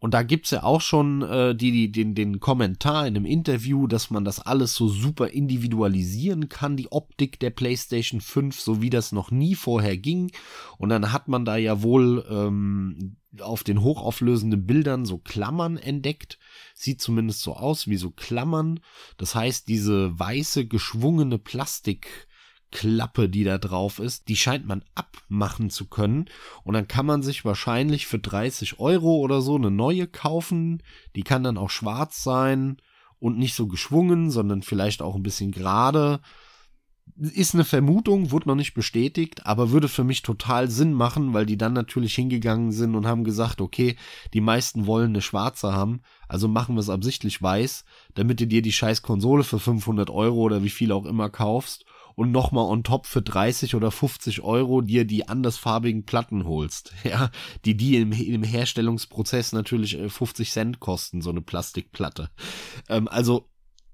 Und 0.00 0.14
da 0.14 0.22
gibt's 0.22 0.50
ja 0.50 0.62
auch 0.62 0.80
schon 0.80 1.20
äh, 1.20 1.54
die, 1.54 1.70
die, 1.72 1.92
den, 1.92 2.14
den 2.14 2.40
Kommentar 2.40 3.06
in 3.06 3.16
einem 3.16 3.26
Interview, 3.26 3.86
dass 3.86 4.10
man 4.10 4.24
das 4.24 4.40
alles 4.40 4.74
so 4.74 4.88
super 4.88 5.28
individualisieren 5.28 6.48
kann, 6.48 6.78
die 6.78 6.90
Optik 6.90 7.38
der 7.38 7.50
PlayStation 7.50 8.22
5, 8.22 8.58
so 8.58 8.80
wie 8.80 8.88
das 8.88 9.12
noch 9.12 9.30
nie 9.30 9.54
vorher 9.54 9.98
ging. 9.98 10.32
Und 10.78 10.88
dann 10.88 11.12
hat 11.12 11.28
man 11.28 11.44
da 11.44 11.58
ja 11.58 11.82
wohl 11.82 12.24
ähm, 12.30 13.16
auf 13.40 13.62
den 13.62 13.82
hochauflösenden 13.82 14.66
Bildern 14.66 15.04
so 15.04 15.18
Klammern 15.18 15.76
entdeckt. 15.76 16.38
Sieht 16.74 17.02
zumindest 17.02 17.42
so 17.42 17.54
aus 17.54 17.86
wie 17.86 17.98
so 17.98 18.10
Klammern. 18.10 18.80
Das 19.18 19.34
heißt, 19.34 19.68
diese 19.68 20.18
weiße 20.18 20.66
geschwungene 20.66 21.38
Plastik 21.38 22.26
Klappe, 22.70 23.28
die 23.28 23.44
da 23.44 23.58
drauf 23.58 23.98
ist, 23.98 24.28
die 24.28 24.36
scheint 24.36 24.66
man 24.66 24.84
abmachen 24.94 25.70
zu 25.70 25.86
können. 25.86 26.26
Und 26.64 26.74
dann 26.74 26.88
kann 26.88 27.06
man 27.06 27.22
sich 27.22 27.44
wahrscheinlich 27.44 28.06
für 28.06 28.18
30 28.18 28.78
Euro 28.78 29.16
oder 29.16 29.42
so 29.42 29.56
eine 29.56 29.70
neue 29.70 30.06
kaufen. 30.06 30.82
Die 31.16 31.22
kann 31.22 31.42
dann 31.42 31.58
auch 31.58 31.70
schwarz 31.70 32.22
sein 32.22 32.76
und 33.18 33.38
nicht 33.38 33.54
so 33.54 33.66
geschwungen, 33.66 34.30
sondern 34.30 34.62
vielleicht 34.62 35.02
auch 35.02 35.16
ein 35.16 35.22
bisschen 35.22 35.50
gerade. 35.50 36.20
Ist 37.16 37.54
eine 37.54 37.64
Vermutung, 37.64 38.30
wurde 38.30 38.48
noch 38.48 38.54
nicht 38.54 38.72
bestätigt, 38.72 39.44
aber 39.44 39.72
würde 39.72 39.88
für 39.88 40.04
mich 40.04 40.22
total 40.22 40.70
Sinn 40.70 40.94
machen, 40.94 41.34
weil 41.34 41.44
die 41.44 41.58
dann 41.58 41.72
natürlich 41.72 42.14
hingegangen 42.14 42.72
sind 42.72 42.94
und 42.94 43.06
haben 43.06 43.24
gesagt, 43.24 43.60
okay, 43.60 43.96
die 44.32 44.40
meisten 44.40 44.86
wollen 44.86 45.10
eine 45.10 45.20
schwarze 45.20 45.72
haben, 45.72 46.00
also 46.28 46.48
machen 46.48 46.76
wir 46.76 46.80
es 46.80 46.88
absichtlich 46.88 47.42
weiß, 47.42 47.84
damit 48.14 48.40
du 48.40 48.46
dir 48.46 48.62
die 48.62 48.72
scheiß 48.72 49.02
Konsole 49.02 49.42
für 49.42 49.58
500 49.58 50.08
Euro 50.08 50.36
oder 50.36 50.62
wie 50.62 50.70
viel 50.70 50.92
auch 50.92 51.04
immer 51.04 51.28
kaufst 51.28 51.84
und 52.14 52.32
nochmal 52.32 52.64
on 52.64 52.82
top 52.82 53.06
für 53.06 53.22
30 53.22 53.74
oder 53.74 53.90
50 53.90 54.42
Euro 54.42 54.80
dir 54.80 55.04
die 55.04 55.28
andersfarbigen 55.28 56.04
Platten 56.04 56.44
holst. 56.44 56.92
Ja, 57.04 57.30
die 57.64 57.76
die 57.76 57.96
im, 57.96 58.12
im 58.12 58.42
Herstellungsprozess 58.42 59.52
natürlich 59.52 59.96
50 59.96 60.48
äh, 60.48 60.50
Cent 60.50 60.80
kosten, 60.80 61.22
so 61.22 61.30
eine 61.30 61.40
Plastikplatte. 61.40 62.30
Ähm, 62.88 63.08
also 63.08 63.48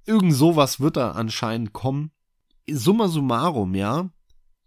irgend 0.05 0.35
sowas 0.35 0.81
wird 0.81 0.97
da 0.97 1.13
anscheinend 1.13 1.73
kommen. 1.73 2.11
Summa 2.69 3.09
summarum, 3.09 3.75
ja, 3.75 4.11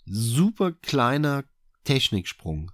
super 0.06 0.72
kleiner 0.72 1.44
Techniksprung 1.84 2.72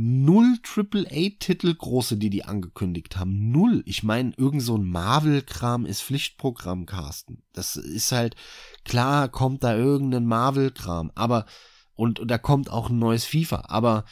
null 0.00 0.58
AAA-Titel 0.62 1.74
große, 1.74 2.16
die 2.18 2.30
die 2.30 2.44
angekündigt 2.44 3.16
haben. 3.16 3.50
Null. 3.50 3.82
Ich 3.84 4.04
meine, 4.04 4.32
irgend 4.36 4.62
so 4.62 4.76
ein 4.76 4.88
Marvel-Kram 4.88 5.86
ist 5.86 6.02
Pflichtprogramm, 6.02 6.86
Carsten. 6.86 7.42
Das 7.52 7.74
ist 7.74 8.12
halt, 8.12 8.36
klar 8.84 9.28
kommt 9.28 9.64
da 9.64 9.76
irgendein 9.76 10.24
Marvel-Kram, 10.24 11.10
aber, 11.16 11.46
und, 11.94 12.20
und 12.20 12.30
da 12.30 12.38
kommt 12.38 12.70
auch 12.70 12.90
ein 12.90 12.98
neues 13.00 13.24
FIFA, 13.24 13.64
aber 13.66 14.04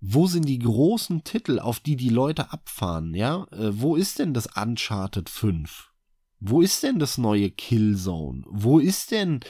wo 0.00 0.28
sind 0.28 0.46
die 0.48 0.60
großen 0.60 1.24
Titel, 1.24 1.58
auf 1.58 1.80
die 1.80 1.96
die 1.96 2.10
Leute 2.10 2.52
abfahren, 2.52 3.12
ja? 3.14 3.46
Äh, 3.50 3.80
wo 3.80 3.96
ist 3.96 4.20
denn 4.20 4.34
das 4.34 4.46
Uncharted 4.54 5.28
5? 5.28 5.90
Wo 6.46 6.60
ist 6.60 6.82
denn 6.82 6.98
das 6.98 7.16
neue 7.16 7.50
Killzone? 7.50 8.42
Wo 8.46 8.78
ist 8.78 9.12
denn 9.12 9.40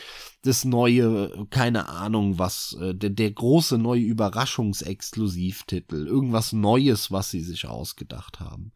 das 0.43 0.65
neue, 0.65 1.45
keine 1.51 1.89
Ahnung 1.89 2.39
was, 2.39 2.77
äh, 2.81 2.95
der, 2.95 3.11
der 3.11 3.33
große 3.33 3.79
neue 3.79 4.03
Überraschungsexklusivtitel? 4.03 6.07
Irgendwas 6.07 6.53
Neues, 6.53 7.11
was 7.11 7.33
sie 7.33 7.41
sich 7.41 7.67
ausgedacht 7.67 8.39
haben. 8.39 8.71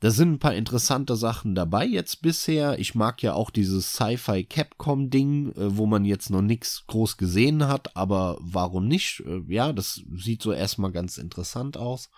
Da 0.00 0.10
sind 0.10 0.32
ein 0.32 0.38
paar 0.38 0.54
interessante 0.54 1.16
Sachen 1.16 1.54
dabei 1.54 1.84
jetzt 1.84 2.22
bisher. 2.22 2.78
Ich 2.78 2.94
mag 2.94 3.22
ja 3.22 3.34
auch 3.34 3.50
dieses 3.50 3.92
Sci-Fi 3.92 4.44
Capcom 4.44 5.10
Ding, 5.10 5.52
äh, 5.52 5.76
wo 5.76 5.84
man 5.84 6.06
jetzt 6.06 6.30
noch 6.30 6.40
nichts 6.40 6.84
groß 6.86 7.18
gesehen 7.18 7.68
hat, 7.68 7.94
aber 7.94 8.38
warum 8.40 8.88
nicht? 8.88 9.22
Äh, 9.26 9.42
ja, 9.48 9.74
das 9.74 10.00
sieht 10.16 10.40
so 10.40 10.52
erstmal 10.52 10.92
ganz 10.92 11.18
interessant 11.18 11.76
aus. 11.76 12.08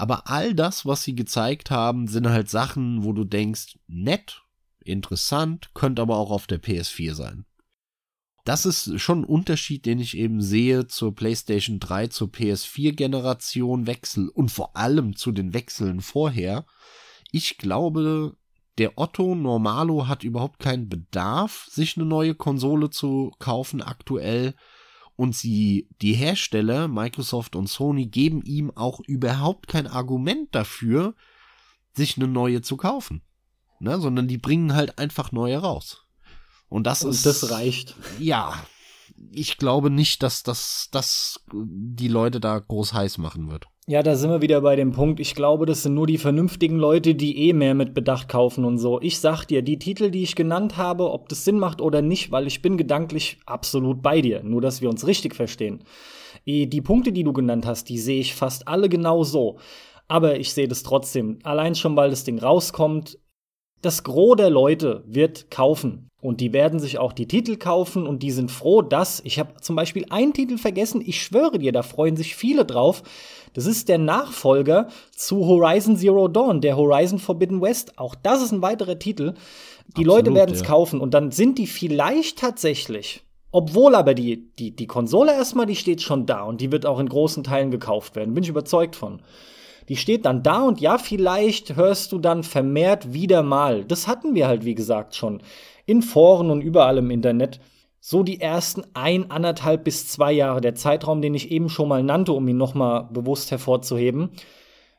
Aber 0.00 0.30
all 0.30 0.54
das, 0.54 0.86
was 0.86 1.02
sie 1.02 1.14
gezeigt 1.14 1.70
haben, 1.70 2.08
sind 2.08 2.26
halt 2.26 2.48
Sachen, 2.48 3.04
wo 3.04 3.12
du 3.12 3.24
denkst, 3.24 3.78
nett, 3.86 4.44
interessant, 4.82 5.72
könnte 5.74 6.00
aber 6.00 6.16
auch 6.16 6.30
auf 6.30 6.46
der 6.46 6.58
PS4 6.58 7.12
sein. 7.12 7.44
Das 8.46 8.64
ist 8.64 8.98
schon 8.98 9.20
ein 9.20 9.24
Unterschied, 9.26 9.84
den 9.84 9.98
ich 9.98 10.16
eben 10.16 10.40
sehe 10.40 10.86
zur 10.86 11.14
PlayStation 11.14 11.80
3, 11.80 12.06
zur 12.06 12.28
PS4-Generation 12.28 13.86
Wechsel 13.86 14.30
und 14.30 14.50
vor 14.50 14.74
allem 14.74 15.16
zu 15.16 15.32
den 15.32 15.52
Wechseln 15.52 16.00
vorher. 16.00 16.64
Ich 17.30 17.58
glaube, 17.58 18.38
der 18.78 18.96
Otto 18.96 19.34
Normalo 19.34 20.08
hat 20.08 20.24
überhaupt 20.24 20.60
keinen 20.60 20.88
Bedarf, 20.88 21.66
sich 21.70 21.98
eine 21.98 22.06
neue 22.06 22.34
Konsole 22.34 22.88
zu 22.88 23.32
kaufen 23.38 23.82
aktuell, 23.82 24.54
und 25.20 25.36
sie, 25.36 25.86
die 26.00 26.14
Hersteller, 26.14 26.88
Microsoft 26.88 27.54
und 27.54 27.66
Sony, 27.66 28.06
geben 28.06 28.40
ihm 28.40 28.70
auch 28.74 29.00
überhaupt 29.00 29.68
kein 29.68 29.86
Argument 29.86 30.54
dafür, 30.54 31.14
sich 31.92 32.16
eine 32.16 32.26
neue 32.26 32.62
zu 32.62 32.78
kaufen. 32.78 33.20
Ne? 33.80 34.00
Sondern 34.00 34.28
die 34.28 34.38
bringen 34.38 34.72
halt 34.72 34.98
einfach 34.98 35.30
neue 35.30 35.58
raus. 35.58 36.06
Und 36.70 36.86
das 36.86 37.04
und 37.04 37.10
ist. 37.10 37.26
Das 37.26 37.50
reicht. 37.50 37.96
Ja. 38.18 38.64
Ich 39.30 39.58
glaube 39.58 39.90
nicht, 39.90 40.22
dass 40.22 40.42
das, 40.42 40.88
das 40.90 41.44
die 41.52 42.08
Leute 42.08 42.40
da 42.40 42.58
groß 42.58 42.94
heiß 42.94 43.18
machen 43.18 43.50
wird. 43.50 43.66
Ja, 43.90 44.04
da 44.04 44.14
sind 44.14 44.30
wir 44.30 44.40
wieder 44.40 44.60
bei 44.60 44.76
dem 44.76 44.92
Punkt. 44.92 45.18
Ich 45.18 45.34
glaube, 45.34 45.66
das 45.66 45.82
sind 45.82 45.94
nur 45.94 46.06
die 46.06 46.16
vernünftigen 46.16 46.76
Leute, 46.76 47.16
die 47.16 47.48
eh 47.48 47.52
mehr 47.52 47.74
mit 47.74 47.92
Bedacht 47.92 48.28
kaufen 48.28 48.64
und 48.64 48.78
so. 48.78 49.00
Ich 49.00 49.18
sag 49.18 49.46
dir, 49.46 49.62
die 49.62 49.80
Titel, 49.80 50.12
die 50.12 50.22
ich 50.22 50.36
genannt 50.36 50.76
habe, 50.76 51.10
ob 51.10 51.28
das 51.28 51.44
Sinn 51.44 51.58
macht 51.58 51.80
oder 51.80 52.00
nicht, 52.00 52.30
weil 52.30 52.46
ich 52.46 52.62
bin 52.62 52.76
gedanklich 52.76 53.38
absolut 53.46 54.00
bei 54.00 54.20
dir. 54.20 54.44
Nur, 54.44 54.60
dass 54.60 54.80
wir 54.80 54.90
uns 54.90 55.08
richtig 55.08 55.34
verstehen. 55.34 55.82
Die 56.46 56.80
Punkte, 56.82 57.10
die 57.10 57.24
du 57.24 57.32
genannt 57.32 57.66
hast, 57.66 57.88
die 57.88 57.98
sehe 57.98 58.20
ich 58.20 58.32
fast 58.32 58.68
alle 58.68 58.88
genau 58.88 59.24
so. 59.24 59.58
Aber 60.06 60.38
ich 60.38 60.52
sehe 60.52 60.68
das 60.68 60.84
trotzdem. 60.84 61.40
Allein 61.42 61.74
schon, 61.74 61.96
weil 61.96 62.10
das 62.10 62.22
Ding 62.22 62.38
rauskommt. 62.38 63.18
Das 63.82 64.04
Gros 64.04 64.36
der 64.36 64.50
Leute 64.50 65.02
wird 65.04 65.50
kaufen. 65.50 66.06
Und 66.22 66.40
die 66.40 66.52
werden 66.52 66.78
sich 66.78 66.98
auch 66.98 67.14
die 67.14 67.26
Titel 67.26 67.56
kaufen 67.56 68.06
und 68.06 68.22
die 68.22 68.30
sind 68.30 68.50
froh, 68.50 68.82
dass 68.82 69.22
ich 69.24 69.38
habe 69.38 69.54
zum 69.62 69.74
Beispiel 69.74 70.04
einen 70.10 70.34
Titel 70.34 70.58
vergessen. 70.58 71.02
Ich 71.04 71.22
schwöre 71.22 71.58
dir, 71.58 71.72
da 71.72 71.82
freuen 71.82 72.14
sich 72.14 72.36
viele 72.36 72.66
drauf. 72.66 73.02
Das 73.52 73.66
ist 73.66 73.88
der 73.88 73.98
Nachfolger 73.98 74.88
zu 75.10 75.46
Horizon 75.46 75.96
Zero 75.96 76.28
Dawn, 76.28 76.60
der 76.60 76.76
Horizon 76.76 77.18
Forbidden 77.18 77.60
West. 77.60 77.98
Auch 77.98 78.14
das 78.14 78.42
ist 78.42 78.52
ein 78.52 78.62
weiterer 78.62 78.98
Titel. 78.98 79.34
Die 79.96 80.02
Absolut, 80.02 80.06
Leute 80.06 80.34
werden 80.34 80.54
es 80.54 80.60
ja. 80.60 80.66
kaufen 80.66 81.00
und 81.00 81.14
dann 81.14 81.32
sind 81.32 81.58
die 81.58 81.66
vielleicht 81.66 82.38
tatsächlich 82.38 83.24
obwohl 83.52 83.94
aber 83.94 84.14
die, 84.14 84.48
die, 84.58 84.70
die 84.70 84.86
Konsole 84.86 85.32
erstmal, 85.32 85.66
die 85.66 85.76
steht 85.76 86.02
schon 86.02 86.26
da 86.26 86.42
und 86.42 86.60
die 86.60 86.70
wird 86.70 86.86
auch 86.86 87.00
in 87.00 87.08
großen 87.08 87.42
Teilen 87.42 87.70
gekauft 87.70 88.14
werden. 88.14 88.34
Bin 88.34 88.44
ich 88.44 88.50
überzeugt 88.50 88.96
von. 88.96 89.20
Die 89.88 89.96
steht 89.96 90.24
dann 90.24 90.44
da 90.44 90.62
und 90.62 90.80
ja, 90.80 90.98
vielleicht 90.98 91.74
hörst 91.74 92.12
du 92.12 92.18
dann 92.18 92.44
vermehrt 92.44 93.12
wieder 93.12 93.42
mal. 93.42 93.84
Das 93.84 94.06
hatten 94.06 94.34
wir 94.34 94.46
halt, 94.46 94.64
wie 94.64 94.76
gesagt, 94.76 95.16
schon 95.16 95.42
in 95.84 96.02
Foren 96.02 96.50
und 96.50 96.60
überall 96.62 96.98
im 96.98 97.10
Internet. 97.10 97.58
So 98.00 98.22
die 98.22 98.40
ersten 98.40 98.82
ein, 98.94 99.30
anderthalb 99.30 99.84
bis 99.84 100.08
zwei 100.08 100.32
Jahre, 100.32 100.62
der 100.62 100.74
Zeitraum, 100.74 101.20
den 101.20 101.34
ich 101.34 101.50
eben 101.50 101.68
schon 101.68 101.88
mal 101.88 102.02
nannte, 102.02 102.32
um 102.32 102.48
ihn 102.48 102.56
nochmal 102.56 103.08
bewusst 103.12 103.50
hervorzuheben, 103.50 104.30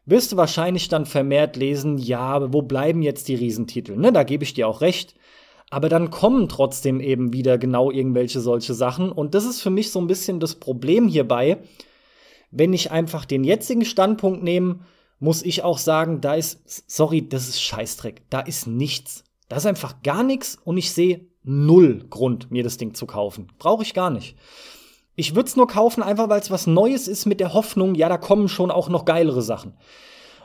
wirst 0.06 0.32
du 0.32 0.38
wahrscheinlich 0.38 0.88
dann 0.88 1.08
vermehrt 1.08 1.56
lesen, 1.56 1.97
ja, 1.97 2.54
wo 2.54 2.62
bleiben 2.62 3.02
jetzt 3.02 3.28
die 3.28 3.36
Riesentitel? 3.36 3.97
Ne, 3.97 4.12
da 4.12 4.24
gebe 4.24 4.43
ich 4.43 4.54
dir 4.54 4.68
auch 4.68 4.82
recht. 4.82 5.16
Aber 5.72 5.89
dann 5.89 6.12
kommen 6.12 6.49
trotzdem 6.49 6.99
eben 6.99 7.34
wieder 7.34 7.58
genau 7.58 7.91
irgendwelche 7.91 8.39
solche 8.41 8.74
Sachen. 8.74 9.12
Und 9.12 9.34
das 9.34 9.45
ist 9.45 9.62
für 9.62 9.70
mich 9.70 9.91
so 9.91 9.99
ein 9.99 10.08
bisschen 10.08 10.39
das 10.39 10.56
Problem 10.56 11.08
hierbei. 11.08 11.60
Wenn 12.52 12.74
ich 12.74 12.91
einfach 12.91 13.26
den 13.26 13.43
jetzigen 13.43 13.86
Standpunkt 13.86 14.43
nehme, 14.43 14.82
muss 15.20 15.43
ich 15.43 15.64
auch 15.64 15.78
sagen, 15.78 16.20
da 16.20 16.36
ist, 16.36 16.91
sorry, 16.91 17.28
das 17.28 17.47
ist 17.47 17.62
Scheißdreck. 17.62 18.24
Da 18.30 18.41
ist 18.41 18.68
nichts. 18.68 19.24
Da 19.47 19.56
ist 19.56 19.66
einfach 19.66 20.04
gar 20.04 20.24
nichts 20.24 20.58
und 20.66 20.78
ich 20.78 20.91
sehe 20.91 21.31
null 21.44 22.06
Grund, 22.10 22.52
mir 22.52 22.64
das 22.64 22.78
Ding 22.78 22.94
zu 22.94 23.06
kaufen. 23.06 23.48
Brauche 23.58 23.84
ich 23.84 23.94
gar 23.94 24.10
nicht. 24.10 24.36
Ich 25.16 25.36
würde 25.36 25.48
es 25.48 25.56
nur 25.56 25.68
kaufen, 25.68 26.04
einfach 26.04 26.30
weil 26.30 26.39
es 26.39 26.52
was 26.52 26.68
Neues 26.68 27.08
ist 27.08 27.26
mit 27.26 27.39
der 27.39 27.54
Hoffnung, 27.54 27.96
ja, 27.96 28.10
da 28.10 28.18
kommen 28.18 28.48
schon 28.48 28.72
auch 28.72 28.89
noch 28.89 29.06
geilere 29.06 29.42
Sachen. 29.42 29.74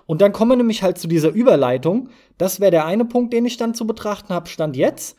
Und 0.07 0.21
dann 0.21 0.33
kommen 0.33 0.53
wir 0.53 0.57
nämlich 0.57 0.83
halt 0.83 0.99
zu 0.99 1.09
dieser 1.09 1.31
Überleitung. 1.31 2.11
Das 2.39 2.61
wäre 2.61 2.71
der 2.71 2.87
eine 2.87 3.05
Punkt, 3.05 3.33
den 3.33 3.45
ich 3.45 3.57
dann 3.57 3.75
zu 3.75 3.87
betrachten 3.87 4.33
habe, 4.33 4.49
stand 4.49 4.77
jetzt. 4.77 5.17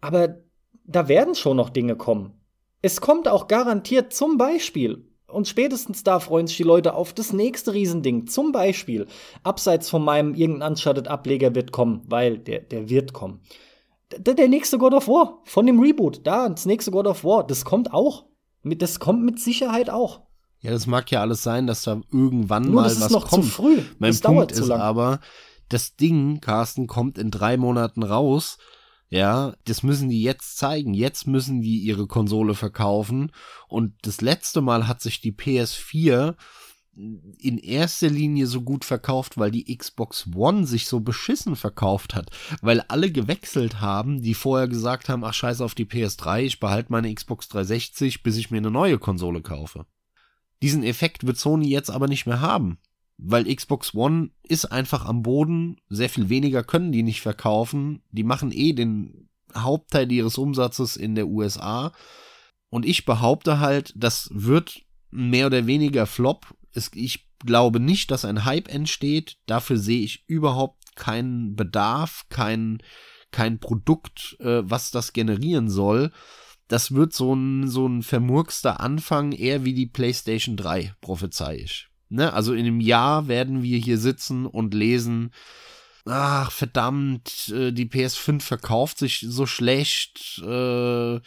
Aber 0.00 0.40
da 0.84 1.08
werden 1.08 1.34
schon 1.34 1.56
noch 1.56 1.70
Dinge 1.70 1.96
kommen. 1.96 2.40
Es 2.82 3.00
kommt 3.00 3.28
auch 3.28 3.46
garantiert 3.46 4.12
zum 4.12 4.38
Beispiel, 4.38 5.06
und 5.30 5.48
spätestens 5.48 6.02
da 6.02 6.18
freuen 6.18 6.46
sich 6.46 6.56
die 6.56 6.62
Leute 6.64 6.94
auf 6.94 7.12
das 7.12 7.32
nächste 7.32 7.72
Riesending. 7.72 8.26
Zum 8.26 8.52
Beispiel, 8.52 9.06
abseits 9.42 9.88
von 9.88 10.04
meinem 10.04 10.34
irgendein 10.34 10.72
Uncharted-Ableger 10.72 11.54
wird 11.54 11.72
kommen, 11.72 12.02
weil 12.06 12.38
der, 12.38 12.60
der 12.60 12.88
wird 12.88 13.12
kommen. 13.12 13.40
Der, 14.16 14.48
nächste 14.48 14.78
God 14.78 14.94
of 14.94 15.08
War 15.08 15.40
von 15.44 15.66
dem 15.66 15.80
Reboot, 15.80 16.26
da, 16.26 16.48
das 16.48 16.66
nächste 16.66 16.90
God 16.90 17.06
of 17.06 17.24
War, 17.24 17.46
das 17.46 17.64
kommt 17.64 17.92
auch. 17.92 18.26
Das 18.62 18.98
kommt 18.98 19.22
mit 19.24 19.38
Sicherheit 19.38 19.88
auch. 19.88 20.22
Ja, 20.60 20.72
das 20.72 20.86
mag 20.86 21.10
ja 21.10 21.20
alles 21.20 21.42
sein, 21.42 21.66
dass 21.66 21.84
da 21.84 22.00
irgendwann 22.12 22.64
Nur, 22.64 22.82
mal 22.82 22.82
das 22.84 22.96
was 22.96 23.06
ist 23.06 23.12
noch 23.12 23.28
kommt. 23.28 23.44
Zu 23.44 23.50
früh. 23.50 23.82
Mein 23.98 24.10
das 24.10 24.20
Punkt 24.20 24.52
ist 24.52 24.70
aber, 24.70 25.20
das 25.68 25.96
Ding, 25.96 26.40
Carsten, 26.40 26.86
kommt 26.86 27.16
in 27.16 27.30
drei 27.30 27.56
Monaten 27.56 28.02
raus. 28.02 28.58
Ja, 29.08 29.54
das 29.64 29.82
müssen 29.82 30.08
die 30.08 30.22
jetzt 30.22 30.58
zeigen. 30.58 30.94
Jetzt 30.94 31.26
müssen 31.26 31.62
die 31.62 31.78
ihre 31.78 32.06
Konsole 32.06 32.54
verkaufen. 32.54 33.32
Und 33.68 33.94
das 34.02 34.20
letzte 34.20 34.60
Mal 34.60 34.86
hat 34.86 35.00
sich 35.00 35.20
die 35.20 35.32
PS4 35.32 36.34
in 37.38 37.58
erster 37.58 38.08
Linie 38.08 38.46
so 38.46 38.62
gut 38.62 38.84
verkauft, 38.84 39.38
weil 39.38 39.50
die 39.50 39.76
Xbox 39.76 40.28
One 40.34 40.66
sich 40.66 40.86
so 40.86 41.00
beschissen 41.00 41.56
verkauft 41.56 42.14
hat, 42.14 42.30
weil 42.60 42.80
alle 42.82 43.10
gewechselt 43.10 43.80
haben, 43.80 44.22
die 44.22 44.34
vorher 44.34 44.68
gesagt 44.68 45.08
haben, 45.08 45.24
ach 45.24 45.34
scheiße 45.34 45.64
auf 45.64 45.74
die 45.74 45.86
PS3, 45.86 46.42
ich 46.42 46.60
behalte 46.60 46.92
meine 46.92 47.12
Xbox 47.12 47.48
360, 47.48 48.22
bis 48.22 48.36
ich 48.36 48.50
mir 48.50 48.58
eine 48.58 48.70
neue 48.70 48.98
Konsole 48.98 49.42
kaufe. 49.42 49.86
Diesen 50.62 50.82
Effekt 50.82 51.26
wird 51.26 51.38
Sony 51.38 51.68
jetzt 51.68 51.90
aber 51.90 52.06
nicht 52.06 52.26
mehr 52.26 52.40
haben, 52.40 52.78
weil 53.16 53.54
Xbox 53.54 53.94
One 53.94 54.30
ist 54.42 54.66
einfach 54.66 55.06
am 55.06 55.22
Boden, 55.22 55.80
sehr 55.88 56.10
viel 56.10 56.28
weniger 56.28 56.62
können 56.62 56.92
die 56.92 57.02
nicht 57.02 57.20
verkaufen, 57.20 58.02
die 58.10 58.24
machen 58.24 58.52
eh 58.52 58.72
den 58.72 59.28
Hauptteil 59.56 60.10
ihres 60.12 60.38
Umsatzes 60.38 60.96
in 60.96 61.14
der 61.14 61.28
USA 61.28 61.92
und 62.70 62.86
ich 62.86 63.04
behaupte 63.04 63.58
halt, 63.58 63.92
das 63.96 64.30
wird 64.32 64.82
mehr 65.10 65.46
oder 65.46 65.66
weniger 65.66 66.06
Flop. 66.06 66.54
Ich 66.94 67.26
glaube 67.44 67.80
nicht, 67.80 68.10
dass 68.10 68.24
ein 68.24 68.44
Hype 68.44 68.68
entsteht. 68.68 69.38
Dafür 69.46 69.76
sehe 69.78 70.02
ich 70.02 70.24
überhaupt 70.26 70.96
keinen 70.96 71.56
Bedarf, 71.56 72.26
kein, 72.28 72.82
kein 73.30 73.58
Produkt, 73.58 74.36
äh, 74.40 74.62
was 74.64 74.90
das 74.90 75.12
generieren 75.12 75.68
soll 75.68 76.12
das 76.70 76.94
wird 76.94 77.12
so 77.12 77.34
ein, 77.34 77.68
so 77.68 77.86
ein 77.86 78.02
vermurkster 78.02 78.80
Anfang, 78.80 79.32
eher 79.32 79.64
wie 79.64 79.74
die 79.74 79.86
PlayStation 79.86 80.56
3, 80.56 80.94
prophezei 81.00 81.56
ich. 81.56 81.88
Ne? 82.08 82.32
Also 82.32 82.54
in 82.54 82.60
einem 82.60 82.80
Jahr 82.80 83.26
werden 83.26 83.62
wir 83.62 83.76
hier 83.78 83.98
sitzen 83.98 84.46
und 84.46 84.72
lesen, 84.72 85.32
ach 86.04 86.52
verdammt, 86.52 87.48
äh, 87.48 87.72
die 87.72 87.86
PS5 87.86 88.40
verkauft 88.40 88.98
sich 88.98 89.26
so 89.28 89.46
schlecht, 89.46 90.40
äh, 90.44 91.20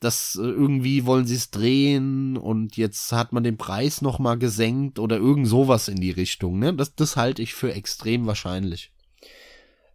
dass 0.00 0.36
äh, 0.36 0.42
irgendwie 0.42 1.06
wollen 1.06 1.26
sie 1.26 1.36
es 1.36 1.50
drehen 1.50 2.36
und 2.36 2.76
jetzt 2.76 3.12
hat 3.12 3.32
man 3.32 3.44
den 3.44 3.58
Preis 3.58 4.02
noch 4.02 4.18
mal 4.18 4.38
gesenkt 4.38 4.98
oder 4.98 5.16
irgend 5.16 5.46
sowas 5.46 5.88
in 5.88 6.00
die 6.00 6.10
Richtung. 6.10 6.58
Ne? 6.58 6.74
Das, 6.74 6.94
das 6.94 7.16
halte 7.16 7.42
ich 7.42 7.54
für 7.54 7.72
extrem 7.72 8.26
wahrscheinlich. 8.26 8.92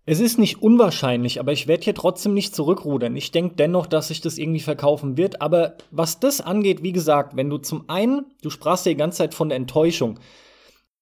Es 0.08 0.20
ist 0.20 0.38
nicht 0.38 0.62
unwahrscheinlich, 0.62 1.40
aber 1.40 1.52
ich 1.52 1.68
werde 1.68 1.84
hier 1.84 1.96
trotzdem 1.96 2.36
nicht 2.36 2.56
zurückrudern. 2.56 3.16
Ich 3.16 3.32
denke 3.32 3.56
dennoch, 3.56 3.88
dass 3.88 4.10
sich 4.10 4.22
das 4.22 4.38
irgendwie 4.38 4.60
verkaufen 4.60 5.18
wird. 5.18 5.42
Aber 5.42 5.78
was 5.90 6.20
das 6.20 6.42
angeht, 6.42 6.84
wie 6.84 6.92
gesagt, 6.92 7.36
wenn 7.36 7.50
du 7.50 7.58
zum 7.58 7.90
einen, 7.90 8.26
du 8.44 8.52
sprachst 8.52 8.86
ja 8.86 8.92
die 8.92 8.98
ganze 8.98 9.18
Zeit 9.20 9.34
von 9.34 9.50
der 9.50 9.56
Enttäuschung. 9.56 10.20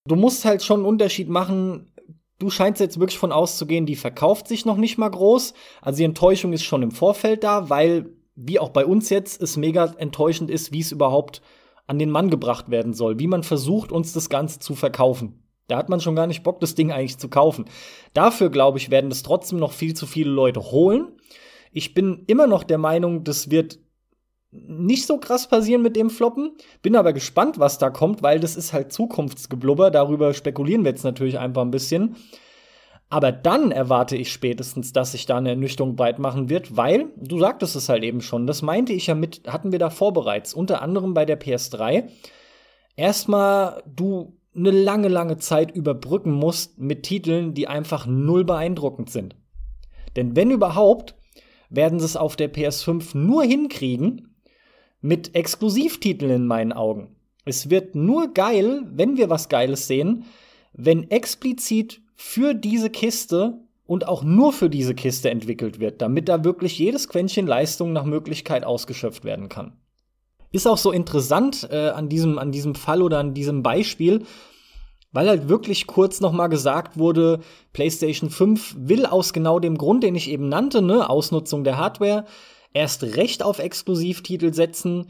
Du 0.07 0.15
musst 0.15 0.45
halt 0.45 0.63
schon 0.63 0.79
einen 0.79 0.85
Unterschied 0.85 1.27
machen. 1.27 1.91
Du 2.39 2.49
scheinst 2.49 2.79
jetzt 2.79 2.97
wirklich 2.97 3.19
von 3.19 3.33
auszugehen, 3.33 3.85
die 3.85 3.97
verkauft 3.97 4.47
sich 4.47 4.65
noch 4.65 4.77
nicht 4.77 4.97
mal 4.97 5.09
groß. 5.09 5.53
Also 5.81 5.97
die 5.97 6.05
Enttäuschung 6.05 6.53
ist 6.53 6.63
schon 6.63 6.81
im 6.81 6.91
Vorfeld 6.91 7.43
da, 7.43 7.69
weil, 7.69 8.05
wie 8.35 8.59
auch 8.59 8.69
bei 8.69 8.85
uns 8.85 9.09
jetzt, 9.09 9.41
es 9.41 9.57
mega 9.57 9.93
enttäuschend 9.97 10.49
ist, 10.49 10.71
wie 10.71 10.79
es 10.79 10.91
überhaupt 10.91 11.41
an 11.87 11.99
den 11.99 12.09
Mann 12.09 12.29
gebracht 12.29 12.71
werden 12.71 12.93
soll, 12.93 13.19
wie 13.19 13.27
man 13.27 13.43
versucht, 13.43 13.91
uns 13.91 14.13
das 14.13 14.29
Ganze 14.29 14.59
zu 14.59 14.75
verkaufen. 14.75 15.43
Da 15.67 15.77
hat 15.77 15.89
man 15.89 16.01
schon 16.01 16.15
gar 16.15 16.27
nicht 16.27 16.43
Bock, 16.43 16.59
das 16.59 16.75
Ding 16.75 16.91
eigentlich 16.91 17.17
zu 17.17 17.29
kaufen. 17.29 17.65
Dafür, 18.13 18.49
glaube 18.49 18.77
ich, 18.77 18.91
werden 18.91 19.09
das 19.09 19.23
trotzdem 19.23 19.59
noch 19.59 19.71
viel 19.71 19.93
zu 19.93 20.05
viele 20.05 20.29
Leute 20.29 20.71
holen. 20.71 21.13
Ich 21.71 21.93
bin 21.93 22.23
immer 22.27 22.47
noch 22.47 22.63
der 22.63 22.77
Meinung, 22.77 23.23
das 23.23 23.49
wird 23.49 23.79
nicht 24.51 25.07
so 25.07 25.17
krass 25.17 25.47
passieren 25.47 25.81
mit 25.81 25.95
dem 25.95 26.09
Floppen. 26.09 26.51
Bin 26.81 26.95
aber 26.95 27.13
gespannt, 27.13 27.59
was 27.59 27.79
da 27.79 27.89
kommt, 27.89 28.21
weil 28.21 28.39
das 28.39 28.55
ist 28.55 28.71
halt 28.71 28.93
Zukunftsgeblubber. 28.93 29.89
Darüber 29.89 30.33
spekulieren 30.33 30.83
wir 30.83 30.91
jetzt 30.91 31.03
natürlich 31.03 31.39
einfach 31.39 31.63
ein 31.63 31.71
bisschen. 31.71 32.15
Aber 33.09 33.31
dann 33.31 33.71
erwarte 33.71 34.17
ich 34.17 34.31
spätestens, 34.31 34.91
dass 34.91 35.11
sich 35.11 35.25
da 35.25 35.37
eine 35.37 35.49
Ernüchterung 35.49 35.95
breit 35.95 36.17
machen 36.17 36.49
wird, 36.49 36.75
weil, 36.77 37.11
du 37.15 37.39
sagtest 37.39 37.75
es 37.75 37.89
halt 37.89 38.03
eben 38.03 38.21
schon, 38.21 38.47
das 38.47 38.61
meinte 38.61 38.93
ich 38.93 39.07
ja 39.07 39.15
mit, 39.15 39.41
hatten 39.47 39.71
wir 39.71 39.79
davor 39.79 40.13
bereits, 40.13 40.53
unter 40.53 40.81
anderem 40.81 41.13
bei 41.13 41.25
der 41.25 41.39
PS3. 41.39 42.09
Erstmal, 42.95 43.83
du 43.85 44.37
eine 44.55 44.71
lange, 44.71 45.07
lange 45.07 45.37
Zeit 45.37 45.75
überbrücken 45.75 46.31
musst 46.31 46.79
mit 46.79 47.03
Titeln, 47.03 47.53
die 47.53 47.67
einfach 47.67 48.05
null 48.05 48.45
beeindruckend 48.45 49.09
sind. 49.09 49.35
Denn 50.15 50.35
wenn 50.35 50.51
überhaupt, 50.51 51.15
werden 51.69 51.99
sie 51.99 52.05
es 52.05 52.17
auf 52.17 52.35
der 52.35 52.53
PS5 52.53 53.17
nur 53.17 53.43
hinkriegen 53.43 54.35
mit 55.01 55.35
Exklusivtiteln 55.35 56.31
in 56.31 56.45
meinen 56.45 56.71
Augen. 56.71 57.15
Es 57.45 57.69
wird 57.69 57.95
nur 57.95 58.33
geil, 58.33 58.83
wenn 58.91 59.17
wir 59.17 59.29
was 59.29 59.49
Geiles 59.49 59.87
sehen, 59.87 60.25
wenn 60.73 61.09
explizit 61.09 62.01
für 62.15 62.53
diese 62.53 62.89
Kiste 62.89 63.59
und 63.85 64.07
auch 64.07 64.23
nur 64.23 64.53
für 64.53 64.69
diese 64.69 64.95
Kiste 64.95 65.29
entwickelt 65.29 65.79
wird, 65.79 66.01
damit 66.01 66.29
da 66.29 66.43
wirklich 66.43 66.77
jedes 66.79 67.09
Quäntchen 67.09 67.47
Leistung 67.47 67.93
nach 67.93 68.05
Möglichkeit 68.05 68.63
ausgeschöpft 68.63 69.25
werden 69.25 69.49
kann. 69.49 69.73
Ist 70.51 70.67
auch 70.67 70.77
so 70.77 70.91
interessant 70.91 71.67
äh, 71.71 71.89
an, 71.89 72.09
diesem, 72.09 72.37
an 72.37 72.51
diesem 72.51 72.75
Fall 72.75 73.01
oder 73.01 73.19
an 73.19 73.33
diesem 73.33 73.63
Beispiel, 73.63 74.23
weil 75.11 75.27
halt 75.27 75.49
wirklich 75.49 75.87
kurz 75.87 76.21
noch 76.21 76.31
mal 76.31 76.47
gesagt 76.47 76.97
wurde, 76.97 77.39
PlayStation 77.73 78.29
5 78.29 78.75
will 78.77 79.05
aus 79.05 79.33
genau 79.33 79.59
dem 79.59 79.77
Grund, 79.77 80.03
den 80.03 80.15
ich 80.15 80.29
eben 80.29 80.49
nannte, 80.49 80.81
ne, 80.81 81.09
Ausnutzung 81.09 81.63
der 81.63 81.77
Hardware, 81.77 82.25
erst 82.73 83.03
recht 83.03 83.43
auf 83.43 83.59
Exklusivtitel 83.59 84.53
setzen 84.53 85.07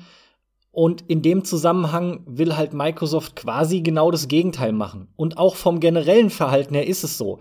und 0.73 1.03
in 1.07 1.21
dem 1.21 1.45
Zusammenhang 1.45 2.23
will 2.25 2.57
halt 2.57 2.73
Microsoft 2.73 3.35
quasi 3.35 3.81
genau 3.81 4.09
das 4.09 4.27
Gegenteil 4.27 4.71
machen. 4.71 5.07
Und 5.15 5.37
auch 5.37 5.55
vom 5.55 5.79
generellen 5.79 6.31
Verhalten 6.31 6.73
her 6.73 6.87
ist 6.87 7.03
es 7.03 7.15
so. 7.15 7.37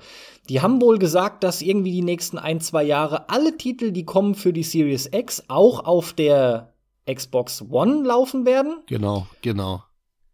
Die 0.50 0.60
haben 0.60 0.82
wohl 0.82 0.98
gesagt, 0.98 1.42
dass 1.42 1.62
irgendwie 1.62 1.92
die 1.92 2.02
nächsten 2.02 2.36
ein, 2.36 2.60
zwei 2.60 2.84
Jahre 2.84 3.30
alle 3.30 3.56
Titel, 3.56 3.90
die 3.90 4.04
kommen 4.04 4.34
für 4.34 4.52
die 4.52 4.62
Series 4.62 5.08
X, 5.10 5.44
auch 5.48 5.86
auf 5.86 6.12
der 6.12 6.74
Xbox 7.10 7.64
One 7.70 8.06
laufen 8.06 8.44
werden. 8.44 8.82
Genau, 8.86 9.26
genau. 9.40 9.82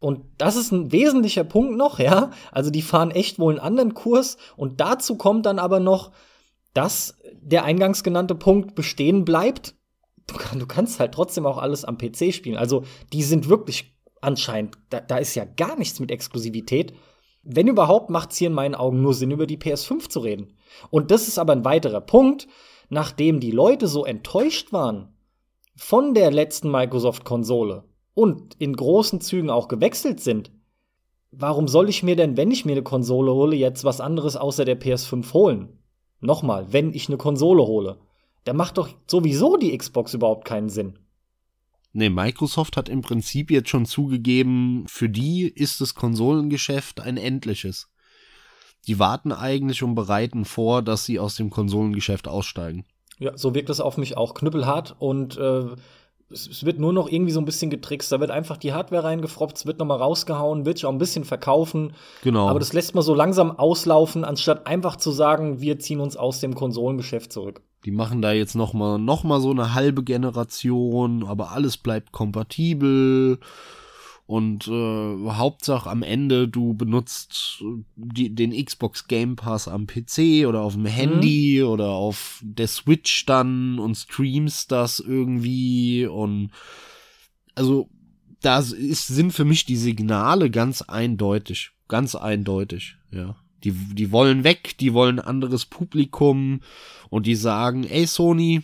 Und 0.01 0.24
das 0.36 0.57
ist 0.57 0.72
ein 0.72 0.90
wesentlicher 0.90 1.44
Punkt 1.44 1.76
noch, 1.76 2.01
ja. 2.01 2.30
Also 2.51 2.70
die 2.70 2.82
fahren 2.82 3.12
echt 3.12 3.38
wohl 3.38 3.53
einen 3.53 3.61
anderen 3.61 3.94
Kurs. 3.94 4.38
Und 4.57 4.80
dazu 4.80 5.14
kommt 5.14 5.46
dann 5.46 5.61
aber 5.61 5.78
noch, 5.78 6.11
dass 6.74 7.16
der 7.32 7.62
eingangs 7.62 8.03
genannte 8.03 8.34
Punkt 8.34 8.74
bestehen 8.74 9.24
bleibt. 9.24 9.76
Du, 10.29 10.59
du 10.59 10.66
kannst 10.66 11.01
halt 11.01 11.12
trotzdem 11.12 11.47
auch 11.47 11.59
alles 11.59 11.85
am 11.85 11.99
PC 11.99 12.33
spielen. 12.33 12.57
Also 12.57 12.85
die 13.12 13.24
sind 13.24 13.49
wirklich 13.49 13.97
anscheinend, 14.20 14.79
da, 14.91 15.01
da 15.01 15.18
ist 15.18 15.35
ja 15.35 15.45
gar 15.45 15.76
nichts 15.76 15.99
mit 15.99 16.11
Exklusivität. 16.12 16.93
Wenn 17.43 17.66
überhaupt, 17.66 18.11
macht 18.11 18.31
es 18.31 18.37
hier 18.37 18.49
in 18.49 18.55
meinen 18.55 18.74
Augen 18.74 19.03
nur 19.03 19.14
Sinn, 19.14 19.31
über 19.31 19.47
die 19.47 19.59
PS5 19.59 20.09
zu 20.09 20.20
reden. 20.20 20.57
Und 20.91 21.11
das 21.11 21.29
ist 21.29 21.39
aber 21.39 21.53
ein 21.53 21.64
weiterer 21.64 22.01
Punkt, 22.01 22.47
nachdem 22.89 23.41
die 23.41 23.51
Leute 23.51 23.89
so 23.89 24.05
enttäuscht 24.05 24.72
waren 24.72 25.16
von 25.76 26.14
der 26.14 26.31
letzten 26.31 26.70
Microsoft-Konsole 26.70 27.85
und 28.14 28.55
in 28.59 28.74
großen 28.74 29.20
Zügen 29.20 29.51
auch 29.51 29.68
gewechselt 29.68 30.20
sind, 30.20 30.51
warum 31.31 31.68
soll 31.68 31.89
ich 31.89 32.03
mir 32.03 32.16
denn, 32.16 32.37
wenn 32.37 32.51
ich 32.51 32.64
mir 32.64 32.72
eine 32.72 32.83
Konsole 32.83 33.33
hole, 33.33 33.57
jetzt 33.57 33.85
was 33.85 34.01
anderes 34.01 34.37
außer 34.37 34.64
der 34.64 34.81
PS5 34.81 35.33
holen? 35.33 35.79
Nochmal, 36.20 36.72
wenn 36.72 36.93
ich 36.93 37.09
eine 37.09 37.16
Konsole 37.16 37.64
hole, 37.64 37.99
da 38.49 38.55
macht 38.55 38.78
doch 38.78 38.88
sowieso 39.07 39.59
die 39.59 39.76
Xbox 39.76 40.14
überhaupt 40.14 40.46
keinen 40.46 40.70
Sinn. 40.70 40.99
Nee, 41.92 42.09
Microsoft 42.09 42.78
hat 42.78 42.88
im 42.88 43.03
Prinzip 43.03 43.51
jetzt 43.51 43.68
schon 43.68 43.84
zugegeben, 43.84 44.86
für 44.88 45.11
die 45.11 45.42
ist 45.42 45.82
das 45.82 45.94
Konsolengeschäft 45.94 47.01
ein 47.01 47.18
endliches. 47.18 47.90
Die 48.86 48.99
warten 48.99 49.32
eigentlich 49.32 49.82
und 49.82 49.94
bereiten 49.94 50.46
vor, 50.46 50.80
dass 50.80 51.05
sie 51.05 51.18
aus 51.18 51.36
dem 51.36 51.51
Konsolengeschäft 51.51 52.26
aussteigen. 52.26 52.86
Ja, 53.18 53.36
so 53.36 53.55
wirkt 53.55 53.68
es 53.68 53.82
auf 53.82 53.99
mich 53.99 54.16
auch 54.16 54.32
knüppelhart 54.32 54.96
und 54.99 55.36
äh, 55.36 55.66
es, 56.30 56.64
wird 56.64 56.78
nur 56.78 56.94
noch 56.94 57.11
irgendwie 57.11 57.32
so 57.32 57.40
ein 57.40 57.44
bisschen 57.44 57.68
getrickst. 57.68 58.11
Da 58.11 58.18
wird 58.18 58.30
einfach 58.30 58.57
die 58.57 58.72
Hardware 58.72 59.05
reingefroppt, 59.05 59.59
es 59.59 59.66
wird 59.66 59.78
nochmal 59.78 59.99
rausgehauen, 59.99 60.64
wird 60.64 60.78
sich 60.78 60.86
auch 60.86 60.92
ein 60.92 60.99
bisschen 60.99 61.24
verkaufen. 61.24 61.92
Genau. 62.22 62.49
Aber 62.49 62.61
das 62.61 62.72
lässt 62.72 62.94
man 62.94 63.05
so 63.05 63.14
langsam 63.14 63.59
auslaufen, 63.59 64.24
anstatt 64.24 64.66
einfach 64.66 64.96
zu 64.96 65.11
sagen, 65.11 65.61
wir 65.61 65.78
ziehen 65.78 66.01
uns 66.01 66.16
aus 66.16 66.40
dem 66.40 66.55
Konsolengeschäft 66.55 67.30
zurück. 67.30 67.61
Die 67.85 67.91
machen 67.91 68.22
da 68.22 68.33
jetzt 68.33 68.55
nochmal 68.55 68.99
noch 68.99 69.24
mal 69.24 69.41
so 69.41 69.51
eine 69.51 69.74
halbe 69.74 70.03
Generation, 70.03 71.24
aber 71.24 71.53
alles 71.53 71.76
bleibt 71.76 72.12
kompatibel 72.12 73.39
und 74.29 74.68
äh, 74.68 75.31
Hauptsache 75.31 75.89
am 75.89 76.03
Ende, 76.03 76.49
du 76.49 76.74
benutzt 76.74 77.64
die, 77.97 78.35
den 78.35 78.53
Xbox 78.53 79.09
Game 79.09 79.37
Pass 79.37 79.68
am 79.68 79.87
PC 79.87 80.47
oder 80.47 80.61
auf 80.61 80.74
dem 80.74 80.85
Handy 80.85 81.61
mhm. 81.62 81.68
oder 81.68 81.89
auf 81.93 82.43
der 82.45 82.68
Switch 82.68 83.24
dann 83.24 83.79
und 83.79 83.95
streamst 83.95 84.70
das 84.70 85.01
irgendwie 85.01 86.05
und 86.05 86.51
also 87.55 87.89
da 88.43 88.59
ist, 88.59 89.07
sind 89.07 89.33
für 89.33 89.47
mich 89.47 89.64
die 89.64 89.76
Signale 89.76 90.51
ganz 90.51 90.83
eindeutig. 90.83 91.72
Ganz 91.89 92.14
eindeutig, 92.14 92.97
ja. 93.11 93.37
Die, 93.64 93.72
die 93.72 94.12
wollen 94.12 94.45
weg, 94.45 94.76
die 94.79 94.93
wollen 94.93 95.18
anderes 95.18 95.64
Publikum 95.64 96.61
und 97.11 97.27
die 97.27 97.35
sagen, 97.35 97.85
ey 97.85 98.07
Sony, 98.07 98.63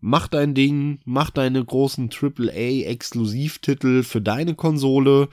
mach 0.00 0.28
dein 0.28 0.54
Ding, 0.54 1.00
mach 1.04 1.30
deine 1.30 1.64
großen 1.64 2.10
AAA-Exklusivtitel 2.10 4.02
für 4.02 4.20
deine 4.20 4.54
Konsole, 4.54 5.28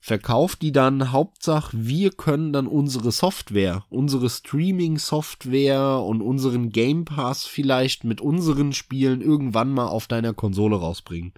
verkauf 0.00 0.56
die 0.56 0.72
dann. 0.72 1.12
Hauptsache, 1.12 1.76
wir 1.78 2.10
können 2.10 2.52
dann 2.52 2.66
unsere 2.66 3.12
Software, 3.12 3.84
unsere 3.90 4.30
Streaming-Software 4.30 6.02
und 6.04 6.22
unseren 6.22 6.70
Game 6.70 7.04
Pass 7.04 7.44
vielleicht 7.44 8.04
mit 8.04 8.20
unseren 8.20 8.72
Spielen 8.72 9.20
irgendwann 9.20 9.72
mal 9.72 9.88
auf 9.88 10.06
deiner 10.06 10.34
Konsole 10.34 10.76
rausbringen. 10.76 11.32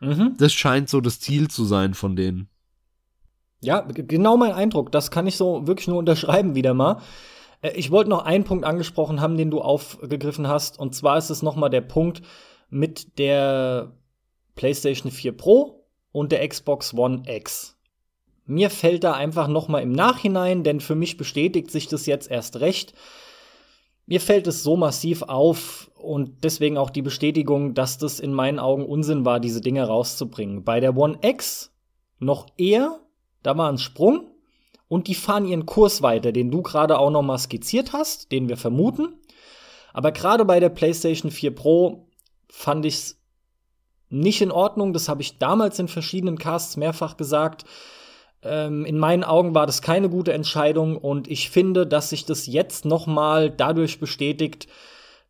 Mhm. 0.00 0.34
Das 0.38 0.52
scheint 0.52 0.88
so 0.88 1.00
das 1.00 1.20
Ziel 1.20 1.48
zu 1.48 1.64
sein 1.64 1.94
von 1.94 2.16
denen. 2.16 2.48
Ja, 3.60 3.80
genau 3.80 4.36
mein 4.36 4.52
Eindruck. 4.52 4.92
Das 4.92 5.10
kann 5.10 5.26
ich 5.26 5.36
so 5.36 5.66
wirklich 5.66 5.88
nur 5.88 5.98
unterschreiben 5.98 6.54
wieder 6.54 6.74
mal. 6.74 7.00
Äh, 7.62 7.72
ich 7.72 7.90
wollte 7.90 8.10
noch 8.10 8.24
einen 8.24 8.44
Punkt 8.44 8.64
angesprochen 8.64 9.20
haben, 9.20 9.36
den 9.36 9.50
du 9.50 9.60
aufgegriffen 9.60 10.48
hast. 10.48 10.78
Und 10.78 10.94
zwar 10.94 11.18
ist 11.18 11.30
es 11.30 11.42
nochmal 11.42 11.70
der 11.70 11.80
Punkt 11.80 12.22
mit 12.70 13.18
der 13.18 13.92
PlayStation 14.54 15.10
4 15.10 15.36
Pro 15.36 15.86
und 16.12 16.32
der 16.32 16.46
Xbox 16.46 16.94
One 16.94 17.22
X. 17.26 17.76
Mir 18.44 18.70
fällt 18.70 19.04
da 19.04 19.12
einfach 19.12 19.46
nochmal 19.46 19.82
im 19.82 19.92
Nachhinein, 19.92 20.64
denn 20.64 20.80
für 20.80 20.94
mich 20.94 21.16
bestätigt 21.16 21.70
sich 21.70 21.86
das 21.86 22.06
jetzt 22.06 22.30
erst 22.30 22.60
recht. 22.60 22.94
Mir 24.06 24.22
fällt 24.22 24.46
es 24.46 24.62
so 24.62 24.74
massiv 24.74 25.22
auf 25.22 25.90
und 25.94 26.44
deswegen 26.44 26.78
auch 26.78 26.88
die 26.88 27.02
Bestätigung, 27.02 27.74
dass 27.74 27.98
das 27.98 28.20
in 28.20 28.32
meinen 28.32 28.58
Augen 28.58 28.86
Unsinn 28.86 29.26
war, 29.26 29.38
diese 29.38 29.60
Dinge 29.60 29.86
rauszubringen. 29.86 30.64
Bei 30.64 30.80
der 30.80 30.96
One 30.96 31.18
X 31.20 31.74
noch 32.18 32.46
eher, 32.56 33.00
da 33.42 33.56
war 33.58 33.70
ein 33.70 33.76
Sprung, 33.76 34.30
und 34.88 35.06
die 35.06 35.14
fahren 35.14 35.46
ihren 35.46 35.66
Kurs 35.66 36.02
weiter, 36.02 36.32
den 36.32 36.50
du 36.50 36.62
gerade 36.62 36.98
auch 36.98 37.10
noch 37.10 37.22
mal 37.22 37.38
skizziert 37.38 37.92
hast, 37.92 38.32
den 38.32 38.48
wir 38.48 38.56
vermuten. 38.56 39.14
Aber 39.92 40.12
gerade 40.12 40.44
bei 40.44 40.60
der 40.60 40.70
PlayStation 40.70 41.30
4 41.30 41.54
Pro 41.54 42.08
fand 42.48 42.86
ich 42.86 42.94
es 42.94 43.20
nicht 44.08 44.40
in 44.40 44.50
Ordnung. 44.50 44.92
Das 44.92 45.08
habe 45.08 45.22
ich 45.22 45.38
damals 45.38 45.78
in 45.78 45.88
verschiedenen 45.88 46.38
Casts 46.38 46.76
mehrfach 46.76 47.16
gesagt. 47.16 47.64
Ähm, 48.42 48.84
in 48.86 48.98
meinen 48.98 49.24
Augen 49.24 49.54
war 49.54 49.66
das 49.66 49.82
keine 49.82 50.08
gute 50.08 50.32
Entscheidung 50.32 50.96
und 50.96 51.28
ich 51.28 51.50
finde, 51.50 51.86
dass 51.86 52.10
sich 52.10 52.24
das 52.24 52.46
jetzt 52.46 52.84
noch 52.84 53.06
mal 53.06 53.50
dadurch 53.50 54.00
bestätigt, 54.00 54.68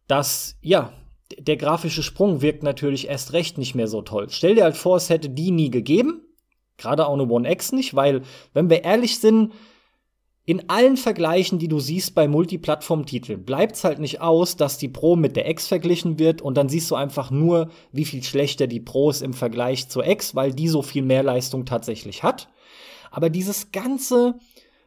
dass 0.06 0.56
ja 0.60 0.92
der 1.36 1.56
grafische 1.56 2.02
Sprung 2.02 2.42
wirkt 2.42 2.62
natürlich 2.62 3.08
erst 3.08 3.32
recht 3.32 3.58
nicht 3.58 3.74
mehr 3.74 3.88
so 3.88 4.02
toll. 4.02 4.28
Stell 4.30 4.54
dir 4.54 4.64
halt 4.64 4.76
vor, 4.76 4.96
es 4.96 5.10
hätte 5.10 5.28
die 5.30 5.50
nie 5.50 5.70
gegeben 5.70 6.22
Gerade 6.78 7.06
auch 7.06 7.14
eine 7.14 7.28
One 7.28 7.50
X 7.50 7.72
nicht, 7.72 7.94
weil, 7.94 8.22
wenn 8.54 8.70
wir 8.70 8.84
ehrlich 8.84 9.18
sind, 9.18 9.52
in 10.48 10.70
allen 10.70 10.96
Vergleichen, 10.96 11.58
die 11.58 11.68
du 11.68 11.78
siehst 11.78 12.14
bei 12.14 12.26
Multiplattform-Titeln, 12.26 13.44
bleibt 13.44 13.76
es 13.76 13.84
halt 13.84 13.98
nicht 13.98 14.22
aus, 14.22 14.56
dass 14.56 14.78
die 14.78 14.88
Pro 14.88 15.14
mit 15.14 15.36
der 15.36 15.46
X 15.50 15.66
verglichen 15.66 16.18
wird 16.18 16.40
und 16.40 16.56
dann 16.56 16.70
siehst 16.70 16.90
du 16.90 16.94
einfach 16.94 17.30
nur, 17.30 17.68
wie 17.92 18.06
viel 18.06 18.22
schlechter 18.22 18.66
die 18.66 18.80
Pro 18.80 19.10
ist 19.10 19.20
im 19.20 19.34
Vergleich 19.34 19.90
zur 19.90 20.06
X, 20.06 20.34
weil 20.34 20.54
die 20.54 20.68
so 20.68 20.80
viel 20.80 21.02
mehr 21.02 21.22
Leistung 21.22 21.66
tatsächlich 21.66 22.22
hat. 22.22 22.48
Aber 23.10 23.28
dieses 23.28 23.72
ganze 23.72 24.36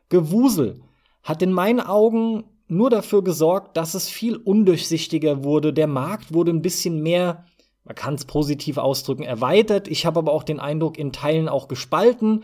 Gewusel 0.10 0.82
hat 1.22 1.44
in 1.44 1.52
meinen 1.52 1.80
Augen 1.80 2.46
nur 2.68 2.90
dafür 2.90 3.24
gesorgt, 3.24 3.78
dass 3.78 3.94
es 3.94 4.10
viel 4.10 4.38
undurchsichtiger 4.38 5.44
wurde. 5.44 5.74
Der 5.74 5.88
Markt 5.88 6.34
wurde 6.34 6.52
ein 6.52 6.64
bisschen 6.64 7.04
mehr 7.04 7.46
man 7.84 7.96
kann 7.96 8.16
es 8.16 8.26
positiv 8.26 8.78
ausdrücken, 8.78 9.24
erweitert. 9.24 9.88
Ich 9.88 10.06
habe 10.06 10.20
aber 10.20 10.32
auch 10.32 10.44
den 10.44 10.60
Eindruck, 10.60 10.98
in 10.98 11.12
Teilen 11.12 11.50
auch 11.50 11.68
gespalten. 11.68 12.44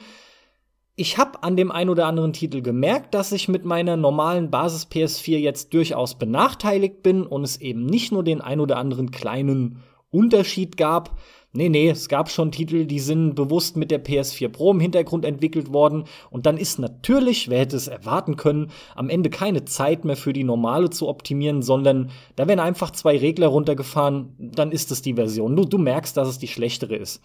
Ich 0.96 1.20
habe 1.20 1.44
an 1.44 1.56
dem 1.56 1.72
ein 1.72 1.90
oder 1.90 2.08
anderen 2.08 2.34
Titel 2.34 2.64
gemerkt, 2.64 3.14
dass 3.14 3.32
ich 3.32 3.48
mit 3.48 3.64
meiner 3.64 3.98
normalen 3.98 4.50
Basis 4.50 4.88
PS4 4.88 5.38
jetzt 5.38 5.74
durchaus 5.76 6.16
benachteiligt 6.16 7.04
bin 7.04 7.24
und 7.24 7.44
es 7.44 7.62
eben 7.62 7.86
nicht 7.86 8.12
nur 8.12 8.24
den 8.24 8.42
ein 8.42 8.60
oder 8.60 8.78
anderen 8.78 9.12
kleinen 9.12 9.84
Unterschied 10.10 10.78
gab, 10.78 11.18
Nee, 11.54 11.70
nee, 11.70 11.90
es 11.90 12.08
gab 12.08 12.30
schon 12.30 12.52
Titel, 12.52 12.86
die 12.86 13.00
sind 13.00 13.34
bewusst 13.34 13.78
mit 13.78 13.90
der 13.90 14.04
PS4 14.06 14.50
Pro 14.50 14.72
im 14.72 14.80
Hintergrund 14.80 15.26
entwickelt 15.26 15.74
worden. 15.74 16.04
Und 16.30 16.46
dann 16.46 16.56
ist 16.56 16.78
natürlich, 16.78 17.50
wer 17.50 17.62
hätte 17.62 17.78
es 17.78 17.88
erwarten 17.88 18.36
können, 18.36 18.70
am 18.94 19.10
Ende 19.10 19.32
keine 19.32 19.66
Zeit 19.66 20.06
mehr 20.06 20.18
für 20.18 20.34
die 20.34 20.44
normale 20.44 20.92
zu 20.92 21.08
optimieren, 21.08 21.64
sondern 21.64 22.12
da 22.36 22.48
werden 22.48 22.60
einfach 22.60 22.92
zwei 22.92 23.18
Regler 23.18 23.48
runtergefahren, 23.48 24.36
dann 24.38 24.72
ist 24.72 24.92
es 24.92 25.02
die 25.02 25.16
Version. 25.16 25.56
Du, 25.56 25.66
du 25.66 25.80
merkst, 25.80 26.16
dass 26.16 26.28
es 26.28 26.38
die 26.38 26.48
schlechtere 26.48 26.96
ist. 26.96 27.24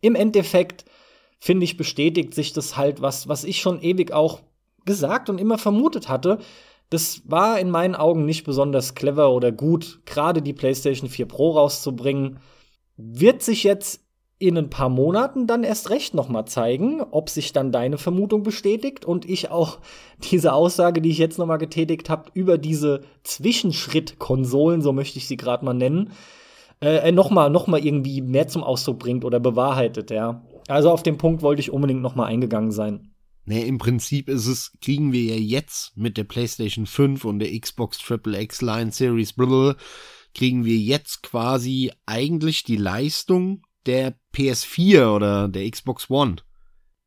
Im 0.00 0.14
Endeffekt, 0.14 0.84
finde 1.40 1.64
ich, 1.64 1.76
bestätigt 1.76 2.34
sich 2.34 2.52
das 2.52 2.76
halt, 2.76 3.00
was, 3.02 3.26
was 3.26 3.42
ich 3.42 3.60
schon 3.60 3.80
ewig 3.82 4.12
auch 4.12 4.42
gesagt 4.84 5.28
und 5.28 5.40
immer 5.40 5.58
vermutet 5.58 6.08
hatte. 6.08 6.38
Das 6.90 7.22
war 7.24 7.58
in 7.58 7.70
meinen 7.70 7.94
Augen 7.94 8.24
nicht 8.24 8.44
besonders 8.44 8.94
clever 8.94 9.32
oder 9.32 9.50
gut, 9.50 10.00
gerade 10.06 10.42
die 10.42 10.52
PlayStation 10.52 11.10
4 11.10 11.26
Pro 11.26 11.52
rauszubringen 11.52 12.38
wird 12.96 13.42
sich 13.42 13.64
jetzt 13.64 14.00
in 14.38 14.58
ein 14.58 14.68
paar 14.68 14.90
Monaten 14.90 15.46
dann 15.46 15.64
erst 15.64 15.88
recht 15.88 16.12
noch 16.12 16.28
mal 16.28 16.44
zeigen, 16.44 17.00
ob 17.10 17.30
sich 17.30 17.52
dann 17.54 17.72
deine 17.72 17.96
Vermutung 17.96 18.42
bestätigt 18.42 19.06
und 19.06 19.24
ich 19.24 19.50
auch 19.50 19.78
diese 20.30 20.52
Aussage, 20.52 21.00
die 21.00 21.10
ich 21.10 21.18
jetzt 21.18 21.38
noch 21.38 21.46
mal 21.46 21.56
getätigt 21.56 22.10
habe, 22.10 22.30
über 22.34 22.58
diese 22.58 23.00
Zwischenschritt-Konsolen, 23.24 24.82
so 24.82 24.92
möchte 24.92 25.18
ich 25.18 25.26
sie 25.26 25.38
gerade 25.38 25.64
mal 25.64 25.74
nennen, 25.74 26.12
äh, 26.82 27.10
noch 27.12 27.30
mal 27.30 27.48
noch 27.48 27.66
mal 27.66 27.82
irgendwie 27.82 28.20
mehr 28.20 28.48
zum 28.48 28.62
Ausdruck 28.62 28.98
bringt 28.98 29.24
oder 29.24 29.40
bewahrheitet, 29.40 30.10
ja. 30.10 30.42
Also 30.68 30.90
auf 30.90 31.02
den 31.02 31.16
Punkt 31.16 31.40
wollte 31.40 31.60
ich 31.60 31.70
unbedingt 31.70 32.02
noch 32.02 32.14
mal 32.14 32.26
eingegangen 32.26 32.72
sein. 32.72 33.15
Nee, 33.48 33.62
im 33.62 33.78
Prinzip 33.78 34.28
ist 34.28 34.46
es, 34.46 34.72
kriegen 34.80 35.12
wir 35.12 35.22
ja 35.22 35.36
jetzt 35.36 35.96
mit 35.96 36.16
der 36.16 36.24
PlayStation 36.24 36.84
5 36.84 37.24
und 37.24 37.38
der 37.38 37.58
Xbox 37.58 37.98
Triple 37.98 38.40
X 38.42 38.60
Line 38.60 38.90
Series 38.90 39.32
blablabla, 39.32 39.76
kriegen 40.34 40.64
wir 40.64 40.76
jetzt 40.76 41.22
quasi 41.22 41.92
eigentlich 42.06 42.64
die 42.64 42.76
Leistung 42.76 43.62
der 43.86 44.18
PS4 44.34 45.14
oder 45.14 45.48
der 45.48 45.70
Xbox 45.70 46.10
One. 46.10 46.36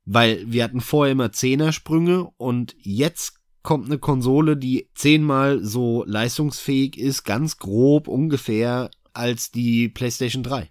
Weil 0.06 0.50
wir 0.50 0.64
hatten 0.64 0.80
vorher 0.80 1.12
immer 1.12 1.34
Zehnersprünge 1.34 2.30
und 2.38 2.74
jetzt 2.80 3.34
kommt 3.62 3.88
eine 3.88 4.00
Konsole, 4.00 4.56
die 4.56 4.90
zehnmal 4.96 5.62
so 5.62 6.06
leistungsfähig 6.08 6.98
ist, 6.98 7.26
ganz 7.26 7.58
grob 7.58 8.08
ungefähr, 8.08 8.90
als 9.12 9.52
die 9.52 9.90
PlayStation 9.90 10.42
3. 10.44 10.70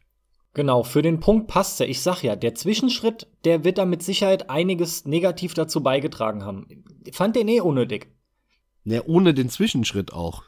Genau, 0.58 0.82
für 0.82 1.02
den 1.02 1.20
Punkt 1.20 1.46
passt 1.46 1.78
ja. 1.78 1.86
Ich 1.86 2.02
sag 2.02 2.24
ja, 2.24 2.34
der 2.34 2.52
Zwischenschritt, 2.56 3.28
der 3.44 3.62
wird 3.62 3.78
da 3.78 3.84
mit 3.84 4.02
Sicherheit 4.02 4.50
einiges 4.50 5.04
negativ 5.04 5.54
dazu 5.54 5.84
beigetragen 5.84 6.44
haben. 6.44 6.66
Fand 7.12 7.36
den 7.36 7.46
eh 7.46 7.60
unnötig. 7.60 8.08
Ja, 8.82 9.02
ohne 9.06 9.34
den 9.34 9.50
Zwischenschritt 9.50 10.12
auch. 10.12 10.42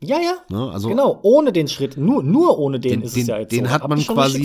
Ja, 0.00 0.18
ja. 0.18 0.38
Ne, 0.50 0.72
also 0.72 0.88
genau, 0.88 1.20
ohne 1.22 1.52
den 1.52 1.68
Schritt, 1.68 1.96
nur, 1.96 2.24
nur 2.24 2.58
ohne 2.58 2.80
den, 2.80 2.94
den 2.94 3.02
ist 3.02 3.14
den, 3.14 3.22
es 3.22 3.28
ja 3.28 3.38
jetzt 3.38 3.52
Den 3.52 3.66
so. 3.66 3.70
hat 3.70 3.88
man 3.88 4.00
quasi, 4.00 4.44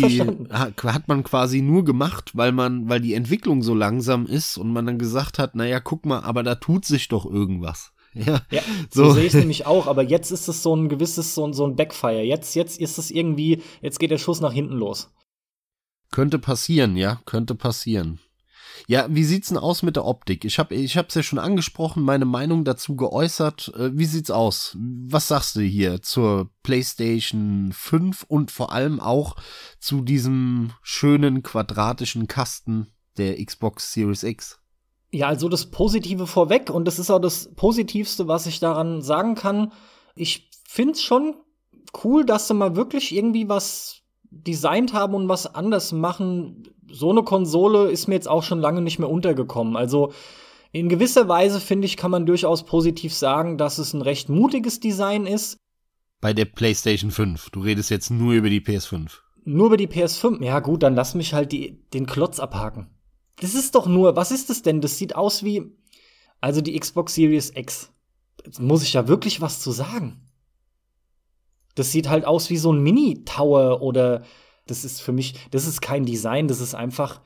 hat 0.52 1.08
man 1.08 1.24
quasi 1.24 1.64
nur 1.64 1.84
gemacht, 1.84 2.38
weil 2.38 2.52
man, 2.52 2.88
weil 2.88 3.02
die 3.02 3.16
Entwicklung 3.16 3.64
so 3.64 3.74
langsam 3.74 4.28
ist 4.28 4.60
und 4.60 4.72
man 4.72 4.86
dann 4.86 5.00
gesagt 5.00 5.40
hat, 5.40 5.56
naja, 5.56 5.80
guck 5.80 6.06
mal, 6.06 6.20
aber 6.20 6.44
da 6.44 6.54
tut 6.54 6.86
sich 6.86 7.08
doch 7.08 7.26
irgendwas. 7.26 7.94
Ja, 8.16 8.42
ja 8.50 8.62
so, 8.90 9.06
so 9.06 9.12
sehe 9.14 9.26
ich 9.26 9.34
es 9.34 9.40
nämlich 9.40 9.66
auch, 9.66 9.86
aber 9.88 10.02
jetzt 10.02 10.32
ist 10.32 10.48
es 10.48 10.64
so 10.64 10.76
ein 10.76 10.90
gewisses, 10.90 11.36
so, 11.36 11.52
so 11.54 11.66
ein 11.66 11.76
Backfire. 11.76 12.24
Jetzt, 12.24 12.56
jetzt 12.56 12.80
ist 12.80 12.98
es 12.98 13.12
irgendwie, 13.12 13.62
jetzt 13.82 14.00
geht 14.00 14.12
der 14.12 14.18
Schuss 14.18 14.42
nach 14.42 14.52
hinten 14.52 14.76
los. 14.78 15.12
Könnte 16.12 16.40
passieren, 16.40 16.98
ja, 16.98 17.22
könnte 17.26 17.54
passieren. 17.54 18.20
Ja, 18.88 19.08
wie 19.10 19.24
sieht's 19.24 19.50
denn 19.50 19.58
aus 19.58 19.84
mit 19.84 19.96
der 19.96 20.06
Optik? 20.06 20.46
Ich 20.46 20.58
habe 20.58 20.74
ich 20.76 20.98
hab's 20.98 21.16
ja 21.16 21.24
schon 21.24 21.40
angesprochen, 21.40 22.04
meine 22.04 22.26
Meinung 22.26 22.64
dazu 22.64 22.96
geäußert. 22.96 23.74
Äh, 23.76 23.98
wie 23.98 24.06
sieht's 24.06 24.32
aus? 24.32 24.76
Was 24.80 25.28
sagst 25.28 25.56
du 25.56 25.62
hier 25.62 26.02
zur 26.02 26.50
PlayStation 26.64 27.72
5 27.74 28.24
und 28.24 28.52
vor 28.52 28.72
allem 28.72 29.00
auch 29.00 29.36
zu 29.80 30.02
diesem 30.02 30.72
schönen 30.82 31.44
quadratischen 31.44 32.28
Kasten 32.28 32.88
der 33.18 33.44
Xbox 33.44 33.94
Series 33.94 34.24
X? 34.24 34.59
Ja, 35.12 35.28
also 35.28 35.50
das 35.50 35.68
Positive 35.68 36.28
vorweg 36.28 36.70
und 36.70 36.86
das 36.86 37.00
ist 37.00 37.10
auch 37.10 37.20
das 37.20 37.54
Positivste, 37.56 38.28
was 38.28 38.46
ich 38.46 38.60
daran 38.60 39.02
sagen 39.02 39.36
kann. 39.36 39.72
Ich 40.16 40.50
find's 40.68 41.02
schon 41.02 41.36
cool, 42.04 42.26
dass 42.26 42.48
sie 42.48 42.54
mal 42.54 42.76
wirklich 42.76 43.16
irgendwie 43.16 43.50
was 43.50 44.02
designt 44.30 44.94
haben 44.94 45.16
und 45.16 45.28
was 45.28 45.54
anders 45.54 45.92
machen. 45.92 46.64
So 46.92 47.10
eine 47.10 47.24
Konsole 47.24 47.90
ist 47.90 48.08
mir 48.08 48.16
jetzt 48.16 48.28
auch 48.28 48.44
schon 48.44 48.60
lange 48.60 48.82
nicht 48.82 49.00
mehr 49.00 49.10
untergekommen. 49.10 49.76
Also 49.76 50.12
in 50.72 50.90
gewisser 50.90 51.28
Weise, 51.28 51.60
finde 51.60 51.88
ich, 51.88 51.98
kann 51.98 52.12
man 52.12 52.28
durchaus 52.28 52.64
positiv 52.64 53.14
sagen, 53.14 53.58
dass 53.58 53.80
es 53.80 53.94
ein 53.94 54.04
recht 54.04 54.30
mutiges 54.30 54.80
Design 54.80 55.26
ist. 55.26 55.58
Bei 56.22 56.34
der 56.34 56.46
PlayStation 56.46 57.12
5. 57.12 57.50
Du 57.50 57.62
redest 57.62 57.90
jetzt 57.90 58.12
nur 58.12 58.34
über 58.34 58.50
die 58.50 58.62
PS5. 58.62 59.10
Nur 59.46 59.68
über 59.68 59.78
die 59.78 59.88
PS5. 59.88 60.44
Ja, 60.44 60.60
gut, 60.60 60.84
dann 60.84 60.94
lass 60.94 61.16
mich 61.16 61.34
halt 61.34 61.52
die, 61.52 61.80
den 61.94 62.06
Klotz 62.06 62.40
abhaken. 62.40 62.88
Das 63.42 63.54
ist 63.54 63.76
doch 63.76 63.88
nur, 63.88 64.16
was 64.16 64.32
ist 64.32 64.50
das 64.50 64.62
denn? 64.62 64.82
Das 64.82 64.98
sieht 64.98 65.16
aus 65.16 65.44
wie, 65.44 65.72
also 66.42 66.62
die 66.62 66.78
Xbox 66.78 67.16
Series 67.16 67.52
X. 67.56 67.92
Jetzt 68.46 68.60
muss 68.60 68.84
ich 68.84 68.94
ja 68.94 69.08
wirklich 69.08 69.42
was 69.42 69.62
zu 69.62 69.72
sagen. 69.72 70.22
Das 71.76 71.92
sieht 71.92 72.10
halt 72.10 72.26
aus 72.26 72.50
wie 72.50 72.58
so 72.58 72.74
ein 72.74 72.82
Mini-Tower 72.82 73.82
oder 73.82 74.24
das 74.66 74.84
ist 74.84 75.02
für 75.02 75.12
mich, 75.12 75.36
das 75.52 75.66
ist 75.66 75.82
kein 75.82 76.06
Design, 76.06 76.48
das 76.48 76.60
ist 76.60 76.76
einfach, 76.76 77.22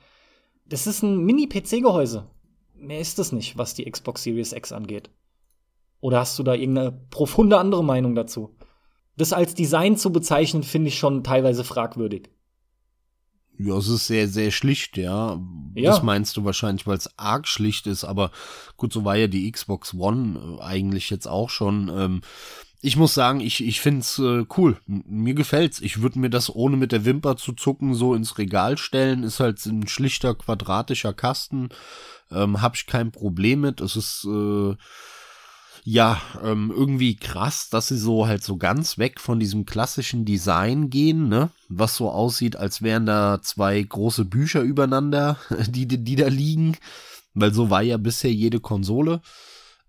das 0.66 0.86
ist 0.86 1.02
ein 1.02 1.18
Mini-PC-Gehäuse. 1.24 2.28
Mehr 2.74 3.00
ist 3.00 3.18
das 3.18 3.32
nicht, 3.32 3.58
was 3.58 3.74
die 3.74 3.90
Xbox 3.90 4.22
Series 4.22 4.52
X 4.52 4.72
angeht. 4.72 5.10
Oder 6.00 6.20
hast 6.20 6.38
du 6.38 6.42
da 6.42 6.54
irgendeine 6.54 6.92
profunde 7.10 7.58
andere 7.58 7.82
Meinung 7.82 8.14
dazu? 8.14 8.54
Das 9.16 9.32
als 9.32 9.54
Design 9.54 9.96
zu 9.96 10.12
bezeichnen, 10.12 10.62
finde 10.62 10.88
ich 10.88 10.98
schon 10.98 11.24
teilweise 11.24 11.64
fragwürdig. 11.64 12.30
Ja, 13.58 13.76
es 13.76 13.88
ist 13.88 14.06
sehr, 14.06 14.28
sehr 14.28 14.50
schlicht, 14.50 14.96
ja. 14.96 15.40
ja. 15.74 15.90
Das 15.90 16.02
meinst 16.02 16.36
du 16.36 16.44
wahrscheinlich, 16.44 16.86
weil 16.86 16.96
es 16.96 17.18
arg 17.18 17.46
schlicht 17.46 17.86
ist, 17.86 18.04
aber 18.04 18.30
gut, 18.76 18.92
so 18.92 19.04
war 19.04 19.16
ja 19.16 19.28
die 19.28 19.50
Xbox 19.50 19.94
One 19.94 20.58
äh, 20.58 20.62
eigentlich 20.62 21.10
jetzt 21.10 21.28
auch 21.28 21.50
schon. 21.50 21.88
Ähm, 21.88 22.20
ich 22.80 22.96
muss 22.96 23.14
sagen, 23.14 23.40
ich, 23.40 23.64
ich 23.64 23.80
find's 23.80 24.18
äh, 24.18 24.44
cool. 24.58 24.76
Mir 24.86 25.32
gefällt's. 25.32 25.80
Ich 25.80 26.02
würde 26.02 26.18
mir 26.18 26.28
das 26.28 26.54
ohne 26.54 26.76
mit 26.76 26.92
der 26.92 27.06
Wimper 27.06 27.36
zu 27.36 27.54
zucken 27.54 27.94
so 27.94 28.14
ins 28.14 28.36
Regal 28.36 28.76
stellen. 28.76 29.22
Ist 29.22 29.40
halt 29.40 29.64
ein 29.64 29.88
schlichter 29.88 30.34
quadratischer 30.34 31.14
Kasten. 31.14 31.70
Ähm, 32.30 32.60
hab 32.60 32.74
ich 32.76 32.86
kein 32.86 33.10
Problem 33.10 33.62
mit. 33.62 33.80
Es 33.80 33.96
ist 33.96 34.26
äh, 34.26 34.74
ja, 35.86 36.20
ähm, 36.42 36.72
irgendwie 36.74 37.14
krass, 37.14 37.68
dass 37.68 37.88
sie 37.88 37.98
so 37.98 38.26
halt 38.26 38.42
so 38.42 38.56
ganz 38.56 38.96
weg 38.96 39.20
von 39.20 39.38
diesem 39.38 39.66
klassischen 39.66 40.24
Design 40.24 40.88
gehen, 40.88 41.28
ne? 41.28 41.50
Was 41.68 41.96
so 41.96 42.10
aussieht, 42.10 42.56
als 42.56 42.80
wären 42.80 43.04
da 43.04 43.40
zwei 43.42 43.82
große 43.82 44.24
Bücher 44.24 44.62
übereinander, 44.62 45.36
die, 45.68 45.86
die, 45.86 46.02
die 46.02 46.16
da 46.16 46.28
liegen. 46.28 46.78
Weil 47.34 47.52
so 47.52 47.68
war 47.68 47.82
ja 47.82 47.98
bisher 47.98 48.32
jede 48.32 48.60
Konsole. 48.60 49.20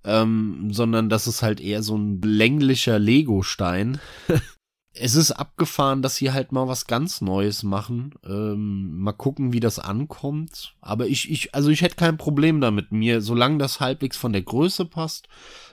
Ähm, 0.04 0.68
sondern 0.72 1.08
das 1.10 1.28
ist 1.28 1.41
halt 1.41 1.62
eher 1.62 1.82
so 1.82 1.98
ein 1.98 2.22
länglicher 2.22 3.00
Lego-Stein. 3.00 4.00
es 4.98 5.16
ist 5.16 5.32
abgefahren, 5.32 6.02
dass 6.02 6.16
sie 6.16 6.32
halt 6.32 6.52
mal 6.52 6.68
was 6.68 6.88
ganz 6.88 7.22
Neues 7.22 7.64
machen. 7.64 8.14
Ähm, 8.26 9.00
mal 9.00 9.14
gucken, 9.14 9.52
wie 9.54 9.60
das 9.60 9.80
ankommt. 9.80 10.76
Aber 10.82 11.08
ich, 11.08 11.30
ich, 11.30 11.54
also 11.54 11.70
ich 11.70 11.82
hätte 11.82 11.96
kein 11.96 12.18
Problem 12.18 12.62
damit, 12.62 12.91
mir, 12.91 13.22
solange 13.22 13.58
das 13.58 13.80
halbwegs 13.80 14.18
von 14.18 14.34
der 14.34 14.41
Größe 14.41 14.86
passt, 14.86 15.28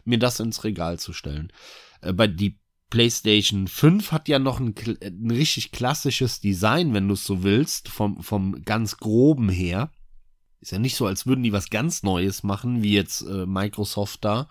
mir 0.04 0.18
das 0.18 0.40
ins 0.40 0.64
Regal 0.64 0.98
zu 0.98 1.12
stellen. 1.12 1.52
Äh, 2.00 2.12
bei 2.12 2.26
die 2.26 2.58
PlayStation 2.90 3.68
5 3.68 4.12
hat 4.12 4.28
ja 4.28 4.38
noch 4.38 4.60
ein, 4.60 4.74
ein 5.02 5.30
richtig 5.30 5.72
klassisches 5.72 6.40
Design, 6.40 6.92
wenn 6.92 7.08
du 7.08 7.14
es 7.14 7.24
so 7.24 7.42
willst, 7.42 7.88
vom, 7.88 8.22
vom 8.22 8.62
ganz 8.64 8.98
groben 8.98 9.48
her. 9.48 9.90
Ist 10.60 10.72
ja 10.72 10.78
nicht 10.78 10.96
so, 10.96 11.06
als 11.06 11.26
würden 11.26 11.42
die 11.42 11.52
was 11.52 11.70
ganz 11.70 12.02
Neues 12.02 12.42
machen, 12.42 12.82
wie 12.82 12.92
jetzt 12.92 13.22
äh, 13.22 13.46
Microsoft 13.46 14.24
da 14.24 14.48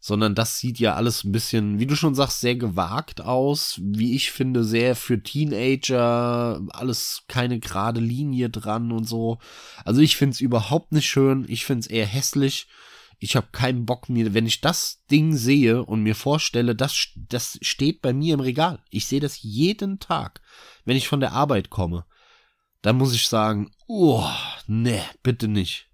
sondern 0.00 0.34
das 0.34 0.58
sieht 0.58 0.78
ja 0.78 0.94
alles 0.94 1.24
ein 1.24 1.32
bisschen, 1.32 1.78
wie 1.78 1.86
du 1.86 1.96
schon 1.96 2.14
sagst, 2.14 2.40
sehr 2.40 2.56
gewagt 2.56 3.20
aus. 3.20 3.80
Wie 3.82 4.14
ich 4.14 4.30
finde, 4.30 4.64
sehr 4.64 4.94
für 4.94 5.22
Teenager, 5.22 6.60
alles 6.70 7.24
keine 7.28 7.58
gerade 7.58 8.00
Linie 8.00 8.50
dran 8.50 8.92
und 8.92 9.04
so. 9.04 9.38
Also 9.84 10.00
ich 10.00 10.16
finde 10.16 10.34
es 10.34 10.40
überhaupt 10.40 10.92
nicht 10.92 11.08
schön. 11.08 11.44
Ich 11.48 11.64
finde 11.64 11.80
es 11.80 11.86
eher 11.88 12.06
hässlich. 12.06 12.68
Ich 13.18 13.34
habe 13.34 13.48
keinen 13.50 13.84
Bock 13.84 14.08
mir, 14.08 14.32
wenn 14.32 14.46
ich 14.46 14.60
das 14.60 15.02
Ding 15.10 15.36
sehe 15.36 15.84
und 15.84 16.04
mir 16.04 16.14
vorstelle, 16.14 16.76
das, 16.76 17.08
das 17.16 17.58
steht 17.62 18.00
bei 18.00 18.12
mir 18.12 18.34
im 18.34 18.40
Regal. 18.40 18.78
Ich 18.90 19.06
sehe 19.06 19.20
das 19.20 19.42
jeden 19.42 19.98
Tag, 19.98 20.40
wenn 20.84 20.96
ich 20.96 21.08
von 21.08 21.18
der 21.18 21.32
Arbeit 21.32 21.68
komme. 21.68 22.04
Dann 22.80 22.96
muss 22.96 23.12
ich 23.12 23.26
sagen, 23.26 23.72
oh, 23.88 24.24
ne, 24.68 25.02
bitte 25.24 25.48
nicht 25.48 25.87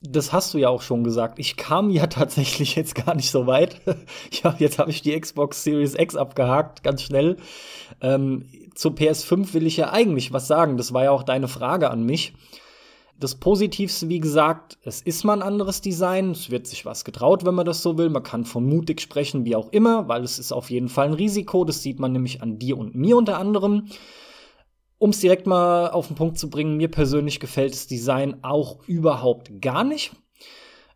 das 0.00 0.32
hast 0.32 0.52
du 0.54 0.58
ja 0.58 0.68
auch 0.68 0.82
schon 0.82 1.04
gesagt. 1.04 1.38
Ich 1.38 1.56
kam 1.56 1.90
ja 1.90 2.06
tatsächlich 2.06 2.76
jetzt 2.76 2.94
gar 2.94 3.14
nicht 3.14 3.30
so 3.30 3.46
weit. 3.46 3.80
Hab, 4.44 4.60
jetzt 4.60 4.78
habe 4.78 4.90
ich 4.90 5.02
die 5.02 5.18
Xbox 5.18 5.64
Series 5.64 5.94
X 5.94 6.16
abgehakt, 6.16 6.82
ganz 6.82 7.02
schnell. 7.02 7.36
Ähm, 8.00 8.46
zur 8.74 8.92
PS5 8.92 9.54
will 9.54 9.66
ich 9.66 9.76
ja 9.76 9.92
eigentlich 9.92 10.32
was 10.32 10.46
sagen. 10.46 10.76
Das 10.76 10.92
war 10.92 11.04
ja 11.04 11.10
auch 11.10 11.22
deine 11.22 11.48
Frage 11.48 11.90
an 11.90 12.04
mich. 12.04 12.34
Das 13.18 13.34
Positivste, 13.36 14.10
wie 14.10 14.20
gesagt, 14.20 14.76
es 14.82 15.00
ist 15.00 15.24
mal 15.24 15.32
ein 15.32 15.42
anderes 15.42 15.80
Design. 15.80 16.32
Es 16.32 16.50
wird 16.50 16.66
sich 16.66 16.84
was 16.84 17.02
getraut, 17.02 17.46
wenn 17.46 17.54
man 17.54 17.64
das 17.64 17.82
so 17.82 17.96
will. 17.96 18.10
Man 18.10 18.22
kann 18.22 18.44
von 18.44 18.68
mutig 18.68 19.00
sprechen, 19.00 19.46
wie 19.46 19.56
auch 19.56 19.72
immer, 19.72 20.06
weil 20.06 20.22
es 20.22 20.38
ist 20.38 20.52
auf 20.52 20.68
jeden 20.68 20.90
Fall 20.90 21.06
ein 21.06 21.14
Risiko. 21.14 21.64
Das 21.64 21.82
sieht 21.82 21.98
man 21.98 22.12
nämlich 22.12 22.42
an 22.42 22.58
dir 22.58 22.76
und 22.76 22.94
mir 22.94 23.16
unter 23.16 23.38
anderem. 23.38 23.88
Um 24.98 25.10
es 25.10 25.20
direkt 25.20 25.46
mal 25.46 25.90
auf 25.90 26.06
den 26.06 26.16
Punkt 26.16 26.38
zu 26.38 26.48
bringen, 26.48 26.76
mir 26.76 26.88
persönlich 26.88 27.40
gefällt 27.40 27.74
das 27.74 27.86
Design 27.86 28.38
auch 28.42 28.86
überhaupt 28.86 29.60
gar 29.60 29.84
nicht. 29.84 30.12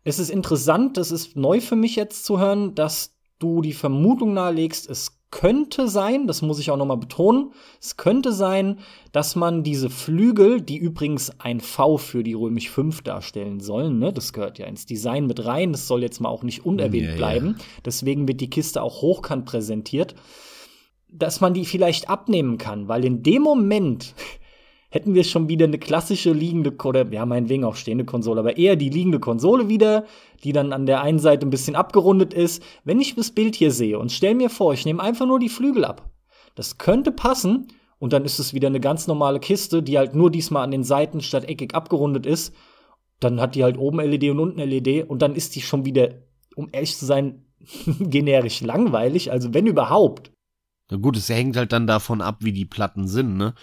Es 0.03 0.17
ist 0.17 0.31
interessant, 0.31 0.97
das 0.97 1.11
ist 1.11 1.35
neu 1.35 1.61
für 1.61 1.75
mich 1.75 1.95
jetzt 1.95 2.25
zu 2.25 2.39
hören, 2.39 2.73
dass 2.73 3.15
du 3.37 3.61
die 3.61 3.73
Vermutung 3.73 4.33
nahelegst, 4.33 4.89
es 4.89 5.21
könnte 5.31 5.87
sein, 5.87 6.27
das 6.27 6.41
muss 6.41 6.59
ich 6.59 6.71
auch 6.71 6.77
nochmal 6.77 6.97
betonen, 6.97 7.53
es 7.79 7.95
könnte 7.95 8.33
sein, 8.33 8.79
dass 9.13 9.35
man 9.35 9.63
diese 9.63 9.89
Flügel, 9.89 10.61
die 10.61 10.77
übrigens 10.77 11.31
ein 11.39 11.61
V 11.61 11.97
für 11.97 12.21
die 12.21 12.33
Römisch 12.33 12.69
5 12.69 13.01
darstellen 13.01 13.61
sollen, 13.61 13.97
ne, 13.97 14.11
das 14.11 14.33
gehört 14.33 14.59
ja 14.59 14.65
ins 14.65 14.85
Design 14.85 15.27
mit 15.27 15.45
rein, 15.45 15.71
das 15.71 15.87
soll 15.87 16.01
jetzt 16.01 16.19
mal 16.19 16.29
auch 16.29 16.43
nicht 16.43 16.65
unerwähnt 16.65 17.11
ja, 17.11 17.15
bleiben, 17.15 17.55
ja. 17.57 17.65
deswegen 17.85 18.27
wird 18.27 18.41
die 18.41 18.49
Kiste 18.49 18.81
auch 18.81 19.01
hochkant 19.01 19.45
präsentiert 19.45 20.15
dass 21.11 21.41
man 21.41 21.53
die 21.53 21.65
vielleicht 21.65 22.09
abnehmen 22.09 22.57
kann, 22.57 22.87
weil 22.87 23.05
in 23.05 23.23
dem 23.23 23.41
Moment 23.41 24.15
hätten 24.89 25.13
wir 25.13 25.23
schon 25.23 25.47
wieder 25.47 25.65
eine 25.65 25.79
klassische 25.79 26.31
liegende 26.31 26.75
oder 26.83 27.11
ja, 27.11 27.25
meinetwegen 27.25 27.63
auch 27.63 27.75
stehende 27.75 28.05
Konsole, 28.05 28.39
aber 28.39 28.57
eher 28.57 28.75
die 28.75 28.89
liegende 28.89 29.19
Konsole 29.19 29.69
wieder, 29.69 30.05
die 30.43 30.53
dann 30.53 30.73
an 30.73 30.85
der 30.85 31.01
einen 31.01 31.19
Seite 31.19 31.45
ein 31.45 31.51
bisschen 31.51 31.75
abgerundet 31.75 32.33
ist. 32.33 32.61
Wenn 32.83 32.99
ich 32.99 33.15
das 33.15 33.31
Bild 33.31 33.55
hier 33.55 33.71
sehe 33.71 33.99
und 33.99 34.11
stell 34.11 34.35
mir 34.35 34.49
vor, 34.49 34.73
ich 34.73 34.85
nehme 34.85 35.01
einfach 35.01 35.25
nur 35.25 35.39
die 35.39 35.49
Flügel 35.49 35.85
ab. 35.85 36.09
Das 36.55 36.77
könnte 36.77 37.11
passen 37.11 37.67
und 37.99 38.13
dann 38.13 38.25
ist 38.25 38.39
es 38.39 38.53
wieder 38.53 38.67
eine 38.67 38.79
ganz 38.79 39.07
normale 39.07 39.39
Kiste, 39.39 39.83
die 39.83 39.97
halt 39.97 40.15
nur 40.15 40.31
diesmal 40.31 40.63
an 40.63 40.71
den 40.71 40.83
Seiten 40.83 41.21
statt 41.21 41.47
eckig 41.47 41.75
abgerundet 41.75 42.25
ist. 42.25 42.53
Dann 43.19 43.39
hat 43.39 43.55
die 43.55 43.63
halt 43.63 43.77
oben 43.77 43.99
LED 43.99 44.31
und 44.31 44.39
unten 44.39 44.59
LED 44.59 45.07
und 45.07 45.21
dann 45.21 45.35
ist 45.35 45.55
die 45.55 45.61
schon 45.61 45.85
wieder, 45.85 46.15
um 46.55 46.67
ehrlich 46.71 46.97
zu 46.97 47.05
sein, 47.05 47.45
generisch 47.99 48.61
langweilig, 48.61 49.31
also 49.31 49.53
wenn 49.53 49.67
überhaupt. 49.67 50.30
Na 50.91 50.97
gut, 50.97 51.17
es 51.17 51.29
hängt 51.29 51.55
halt 51.55 51.71
dann 51.71 51.87
davon 51.87 52.21
ab, 52.21 52.37
wie 52.41 52.51
die 52.51 52.65
Platten 52.65 53.07
sind, 53.07 53.37
ne? 53.37 53.55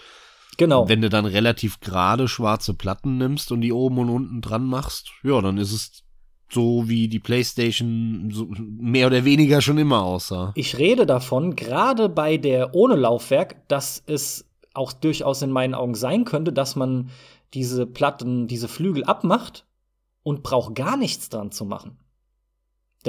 Genau. 0.57 0.89
Wenn 0.89 1.01
du 1.01 1.09
dann 1.09 1.25
relativ 1.25 1.79
gerade 1.79 2.27
schwarze 2.27 2.73
Platten 2.73 3.17
nimmst 3.17 3.51
und 3.53 3.61
die 3.61 3.71
oben 3.71 3.99
und 3.99 4.09
unten 4.09 4.41
dran 4.41 4.65
machst, 4.65 5.11
ja, 5.23 5.39
dann 5.39 5.57
ist 5.57 5.71
es 5.71 6.03
so 6.51 6.89
wie 6.89 7.07
die 7.07 7.19
PlayStation 7.19 8.29
so 8.33 8.49
mehr 8.57 9.07
oder 9.07 9.23
weniger 9.23 9.61
schon 9.61 9.77
immer 9.77 10.01
aussah. 10.01 10.51
Ich 10.55 10.77
rede 10.77 11.05
davon, 11.05 11.55
gerade 11.55 12.09
bei 12.09 12.37
der 12.37 12.73
ohne 12.73 12.95
Laufwerk, 12.95 13.67
dass 13.69 14.03
es 14.07 14.49
auch 14.73 14.91
durchaus 14.91 15.41
in 15.43 15.51
meinen 15.51 15.75
Augen 15.75 15.95
sein 15.95 16.25
könnte, 16.25 16.51
dass 16.51 16.75
man 16.75 17.09
diese 17.53 17.85
Platten, 17.85 18.47
diese 18.47 18.67
Flügel 18.67 19.03
abmacht 19.03 19.65
und 20.23 20.43
braucht 20.43 20.75
gar 20.75 20.97
nichts 20.97 21.29
dran 21.29 21.51
zu 21.51 21.63
machen. 21.63 21.99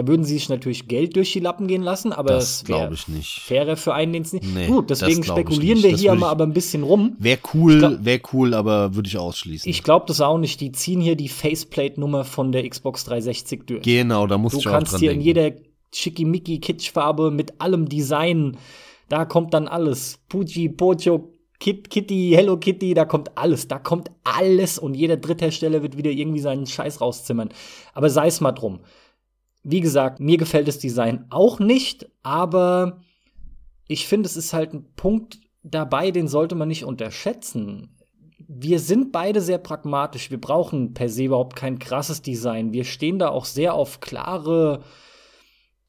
Da 0.00 0.06
würden 0.06 0.24
sie 0.24 0.32
sich 0.32 0.48
natürlich 0.48 0.88
Geld 0.88 1.14
durch 1.14 1.30
die 1.34 1.40
Lappen 1.40 1.66
gehen 1.66 1.82
lassen, 1.82 2.14
aber 2.14 2.30
das 2.30 2.64
glaube 2.64 2.94
ich 2.94 3.06
nicht. 3.06 3.40
Fairer 3.40 3.76
für 3.76 3.92
einen, 3.92 4.14
den 4.14 4.22
es 4.22 4.32
nicht. 4.32 4.46
Nee, 4.46 4.66
Gut, 4.66 4.88
deswegen 4.88 5.22
spekulieren 5.22 5.82
wir 5.82 5.94
hier 5.94 6.14
mal 6.14 6.30
aber 6.30 6.44
ein 6.44 6.54
bisschen 6.54 6.84
rum. 6.84 7.16
Wäre 7.18 7.38
cool, 7.52 7.98
wäre 8.00 8.22
cool, 8.32 8.54
aber 8.54 8.94
würde 8.94 9.08
ich 9.08 9.18
ausschließen. 9.18 9.68
Ich 9.68 9.82
glaube 9.82 10.06
das 10.08 10.22
auch 10.22 10.38
nicht. 10.38 10.58
Die 10.62 10.72
ziehen 10.72 11.02
hier 11.02 11.16
die 11.16 11.28
Faceplate-Nummer 11.28 12.24
von 12.24 12.50
der 12.50 12.66
Xbox 12.66 13.04
360 13.04 13.66
durch. 13.66 13.82
Genau, 13.82 14.26
da 14.26 14.38
musst 14.38 14.54
du 14.54 14.60
ich 14.60 14.68
auch 14.68 14.70
dran 14.70 14.84
Du 14.84 14.90
kannst 14.90 15.00
hier 15.00 15.12
in 15.12 15.20
jeder 15.20 15.52
schickimicki 15.92 16.60
Kitschfarbe 16.60 17.30
mit 17.30 17.60
allem 17.60 17.86
Design, 17.86 18.56
da 19.10 19.26
kommt 19.26 19.52
dann 19.52 19.68
alles. 19.68 20.18
Pucci, 20.30 20.70
Pocho, 20.70 21.34
Kit, 21.58 21.90
Kitty, 21.90 22.32
Hello 22.34 22.56
Kitty, 22.56 22.94
da 22.94 23.04
kommt 23.04 23.36
alles, 23.36 23.68
da 23.68 23.78
kommt 23.78 24.10
alles 24.24 24.78
und 24.78 24.94
jeder 24.94 25.18
Dritthersteller 25.18 25.82
wird 25.82 25.98
wieder 25.98 26.10
irgendwie 26.10 26.40
seinen 26.40 26.66
Scheiß 26.66 27.02
rauszimmern. 27.02 27.50
Aber 27.92 28.08
sei 28.08 28.28
es 28.28 28.40
mal 28.40 28.52
drum. 28.52 28.80
Wie 29.62 29.80
gesagt, 29.80 30.20
mir 30.20 30.38
gefällt 30.38 30.68
das 30.68 30.78
Design 30.78 31.26
auch 31.30 31.58
nicht, 31.58 32.08
aber 32.22 33.00
ich 33.88 34.06
finde, 34.06 34.26
es 34.26 34.36
ist 34.36 34.52
halt 34.52 34.72
ein 34.72 34.86
Punkt 34.96 35.40
dabei, 35.62 36.10
den 36.10 36.28
sollte 36.28 36.54
man 36.54 36.68
nicht 36.68 36.84
unterschätzen. 36.84 37.96
Wir 38.48 38.80
sind 38.80 39.12
beide 39.12 39.40
sehr 39.40 39.58
pragmatisch. 39.58 40.30
Wir 40.30 40.40
brauchen 40.40 40.94
per 40.94 41.08
se 41.08 41.24
überhaupt 41.24 41.56
kein 41.56 41.78
krasses 41.78 42.22
Design. 42.22 42.72
Wir 42.72 42.84
stehen 42.84 43.18
da 43.18 43.28
auch 43.28 43.44
sehr 43.44 43.74
auf 43.74 44.00
klare 44.00 44.82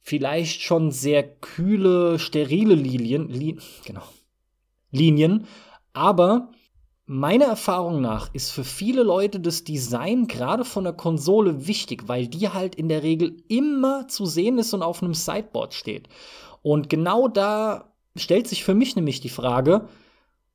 vielleicht 0.02 0.62
schon 0.62 0.92
sehr 0.92 1.24
kühle, 1.24 2.20
sterile 2.20 2.76
Linien, 2.76 3.30
li 3.30 3.58
genau, 3.86 4.04
Linien, 4.90 5.46
aber 5.94 6.52
Meiner 7.06 7.46
Erfahrung 7.46 8.00
nach 8.00 8.34
ist 8.34 8.52
für 8.52 8.64
viele 8.64 9.04
Leute 9.04 9.40
das 9.40 9.64
Design 9.64 10.28
gerade 10.28 10.64
von 10.64 10.84
der 10.84 10.94
Konsole 10.94 11.68
wichtig, 11.68 12.08
weil 12.08 12.28
die 12.28 12.50
halt 12.50 12.76
in 12.76 12.90
der 12.90 13.04
Regel 13.04 13.44
immer 13.48 14.08
zu 14.08 14.26
sehen 14.26 14.58
ist 14.60 14.74
und 14.74 14.84
auf 14.84 15.04
einem 15.04 15.14
Sideboard 15.14 15.74
steht. 15.74 16.08
Und 16.62 16.90
genau 16.90 17.28
da 17.28 17.94
stellt 18.16 18.48
sich 18.48 18.64
für 18.64 18.76
mich 18.76 18.96
nämlich 18.96 19.20
die 19.20 19.30
Frage, 19.30 19.88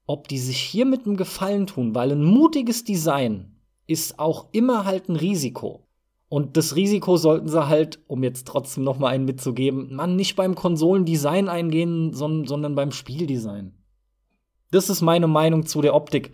ob 0.06 0.28
die 0.28 0.38
sich 0.38 0.58
hier 0.58 0.86
mit 0.86 1.04
einem 1.04 1.16
Gefallen 1.16 1.66
tun, 1.66 1.94
weil 1.94 2.12
ein 2.12 2.24
mutiges 2.24 2.84
Design 2.84 3.56
ist 3.86 4.18
auch 4.18 4.46
immer 4.52 4.84
halt 4.84 5.08
ein 5.08 5.16
Risiko. 5.16 5.86
Und 6.28 6.56
das 6.56 6.74
Risiko 6.74 7.16
sollten 7.16 7.48
sie 7.48 7.68
halt, 7.68 8.00
um 8.08 8.22
jetzt 8.22 8.46
trotzdem 8.46 8.82
noch 8.84 8.98
mal 8.98 9.08
einen 9.08 9.24
mitzugeben, 9.24 9.94
man 9.94 10.16
nicht 10.16 10.36
beim 10.36 10.54
Konsolendesign 10.54 11.48
eingehen, 11.48 12.12
sondern 12.12 12.74
beim 12.74 12.92
Spieldesign. 12.92 13.74
Das 14.70 14.90
ist 14.90 15.00
meine 15.00 15.26
Meinung 15.26 15.66
zu 15.66 15.80
der 15.80 15.94
Optik. 15.94 16.32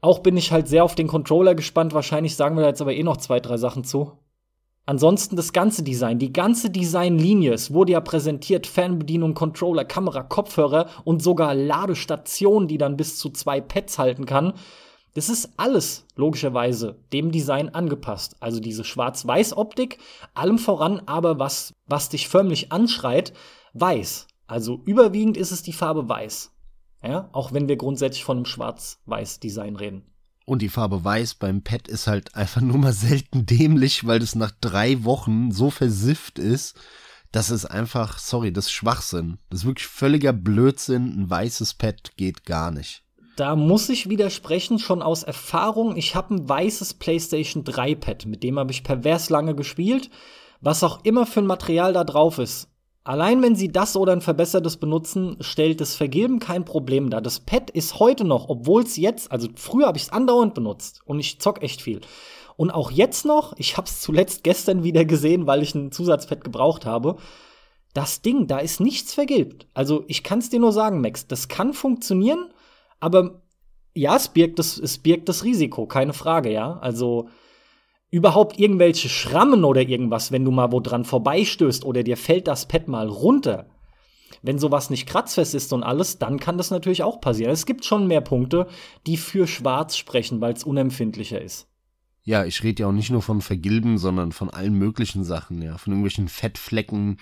Auch 0.00 0.20
bin 0.20 0.36
ich 0.36 0.50
halt 0.50 0.68
sehr 0.68 0.84
auf 0.84 0.94
den 0.94 1.08
Controller 1.08 1.54
gespannt. 1.54 1.92
Wahrscheinlich 1.92 2.36
sagen 2.36 2.56
wir 2.56 2.62
da 2.62 2.68
jetzt 2.68 2.80
aber 2.80 2.94
eh 2.94 3.02
noch 3.02 3.18
zwei, 3.18 3.40
drei 3.40 3.56
Sachen 3.58 3.84
zu. 3.84 4.12
Ansonsten 4.86 5.36
das 5.36 5.52
ganze 5.52 5.82
Design, 5.82 6.18
die 6.18 6.32
ganze 6.32 6.70
Designlinie, 6.70 7.52
es 7.52 7.72
wurde 7.72 7.92
ja 7.92 8.00
präsentiert, 8.00 8.66
Fernbedienung, 8.66 9.34
Controller, 9.34 9.84
Kamera, 9.84 10.22
Kopfhörer 10.22 10.88
und 11.04 11.22
sogar 11.22 11.54
Ladestation, 11.54 12.66
die 12.66 12.78
dann 12.78 12.96
bis 12.96 13.18
zu 13.18 13.30
zwei 13.30 13.60
Pads 13.60 13.98
halten 13.98 14.26
kann. 14.26 14.54
Das 15.14 15.28
ist 15.28 15.50
alles 15.58 16.06
logischerweise 16.16 16.98
dem 17.12 17.30
Design 17.30 17.68
angepasst. 17.68 18.36
Also 18.40 18.58
diese 18.58 18.84
Schwarz-Weiß-Optik, 18.84 19.98
allem 20.34 20.58
voran 20.58 21.02
aber 21.06 21.38
was, 21.38 21.72
was 21.86 22.08
dich 22.08 22.28
förmlich 22.28 22.72
anschreit, 22.72 23.32
weiß. 23.74 24.28
Also 24.46 24.80
überwiegend 24.86 25.36
ist 25.36 25.52
es 25.52 25.62
die 25.62 25.72
Farbe 25.72 26.08
weiß. 26.08 26.52
Ja, 27.02 27.28
auch 27.32 27.52
wenn 27.52 27.68
wir 27.68 27.76
grundsätzlich 27.76 28.24
von 28.24 28.38
einem 28.38 28.46
Schwarz-Weiß-Design 28.46 29.76
reden. 29.76 30.02
Und 30.44 30.62
die 30.62 30.68
Farbe 30.68 31.04
Weiß 31.04 31.34
beim 31.34 31.62
Pad 31.62 31.88
ist 31.88 32.06
halt 32.06 32.34
einfach 32.34 32.60
nur 32.60 32.78
mal 32.78 32.92
selten 32.92 33.46
dämlich, 33.46 34.06
weil 34.06 34.18
das 34.18 34.34
nach 34.34 34.50
drei 34.60 35.04
Wochen 35.04 35.52
so 35.52 35.70
versifft 35.70 36.38
ist. 36.38 36.76
Das 37.32 37.50
ist 37.50 37.66
einfach, 37.66 38.18
sorry, 38.18 38.52
das 38.52 38.66
ist 38.66 38.72
Schwachsinn. 38.72 39.38
Das 39.48 39.60
ist 39.60 39.66
wirklich 39.66 39.86
völliger 39.86 40.32
Blödsinn. 40.32 41.20
Ein 41.20 41.30
weißes 41.30 41.74
Pad 41.74 42.16
geht 42.16 42.44
gar 42.44 42.72
nicht. 42.72 43.04
Da 43.36 43.54
muss 43.54 43.88
ich 43.88 44.08
widersprechen, 44.08 44.78
schon 44.78 45.00
aus 45.02 45.22
Erfahrung. 45.22 45.96
Ich 45.96 46.14
habe 46.14 46.34
ein 46.34 46.48
weißes 46.48 46.94
PlayStation 46.94 47.64
3 47.64 47.94
Pad, 47.94 48.26
mit 48.26 48.42
dem 48.42 48.58
habe 48.58 48.72
ich 48.72 48.82
pervers 48.82 49.30
lange 49.30 49.54
gespielt. 49.54 50.10
Was 50.60 50.82
auch 50.82 51.04
immer 51.04 51.24
für 51.24 51.40
ein 51.40 51.46
Material 51.46 51.92
da 51.92 52.04
drauf 52.04 52.38
ist. 52.38 52.69
Allein 53.02 53.40
wenn 53.42 53.56
sie 53.56 53.72
das 53.72 53.96
oder 53.96 54.12
ein 54.12 54.20
verbessertes 54.20 54.76
benutzen, 54.76 55.36
stellt 55.40 55.80
das 55.80 55.94
Vergilben 55.94 56.38
kein 56.38 56.64
Problem 56.64 57.08
dar. 57.08 57.22
Das 57.22 57.40
Pad 57.40 57.70
ist 57.70 57.98
heute 57.98 58.24
noch, 58.24 58.48
obwohl 58.48 58.82
es 58.82 58.96
jetzt, 58.96 59.32
also 59.32 59.48
früher 59.54 59.86
habe 59.86 59.96
ich 59.96 60.04
es 60.04 60.12
andauernd 60.12 60.54
benutzt 60.54 61.00
und 61.06 61.18
ich 61.18 61.40
zock 61.40 61.62
echt 61.62 61.80
viel. 61.80 62.00
Und 62.56 62.70
auch 62.70 62.90
jetzt 62.90 63.24
noch, 63.24 63.54
ich 63.56 63.78
habe 63.78 63.86
es 63.86 64.02
zuletzt 64.02 64.44
gestern 64.44 64.84
wieder 64.84 65.06
gesehen, 65.06 65.46
weil 65.46 65.62
ich 65.62 65.74
ein 65.74 65.92
Zusatzpad 65.92 66.44
gebraucht 66.44 66.84
habe. 66.84 67.16
Das 67.94 68.20
Ding, 68.20 68.46
da 68.46 68.58
ist 68.58 68.80
nichts 68.80 69.14
vergilbt. 69.14 69.66
Also 69.72 70.04
ich 70.06 70.22
kann 70.22 70.40
es 70.40 70.50
dir 70.50 70.60
nur 70.60 70.72
sagen, 70.72 71.00
Max, 71.00 71.26
das 71.26 71.48
kann 71.48 71.72
funktionieren, 71.72 72.52
aber 73.00 73.40
ja, 73.94 74.14
es 74.14 74.28
birgt 74.28 74.58
das, 74.58 74.78
es 74.78 74.98
birgt 74.98 75.28
das 75.30 75.42
Risiko, 75.42 75.86
keine 75.86 76.12
Frage, 76.12 76.52
ja. 76.52 76.78
Also 76.80 77.30
überhaupt 78.10 78.58
irgendwelche 78.58 79.08
Schrammen 79.08 79.64
oder 79.64 79.82
irgendwas, 79.82 80.32
wenn 80.32 80.44
du 80.44 80.50
mal 80.50 80.72
wo 80.72 80.80
dran 80.80 81.04
vorbeistößt 81.04 81.84
oder 81.84 82.02
dir 82.02 82.16
fällt 82.16 82.48
das 82.48 82.66
Pad 82.66 82.88
mal 82.88 83.08
runter. 83.08 83.66
Wenn 84.42 84.58
sowas 84.58 84.90
nicht 84.90 85.06
kratzfest 85.06 85.54
ist 85.54 85.72
und 85.72 85.82
alles, 85.82 86.18
dann 86.18 86.40
kann 86.40 86.56
das 86.56 86.70
natürlich 86.70 87.02
auch 87.02 87.20
passieren. 87.20 87.52
Es 87.52 87.66
gibt 87.66 87.84
schon 87.84 88.06
mehr 88.06 88.20
Punkte, 88.20 88.66
die 89.06 89.16
für 89.16 89.46
schwarz 89.46 89.96
sprechen, 89.96 90.40
weil 90.40 90.54
es 90.54 90.64
unempfindlicher 90.64 91.40
ist. 91.40 91.68
Ja, 92.22 92.44
ich 92.44 92.62
rede 92.62 92.82
ja 92.82 92.88
auch 92.88 92.92
nicht 92.92 93.10
nur 93.10 93.22
von 93.22 93.40
Vergilben, 93.40 93.98
sondern 93.98 94.32
von 94.32 94.50
allen 94.50 94.74
möglichen 94.74 95.24
Sachen, 95.24 95.62
ja, 95.62 95.78
von 95.78 95.92
irgendwelchen 95.92 96.28
Fettflecken. 96.28 97.18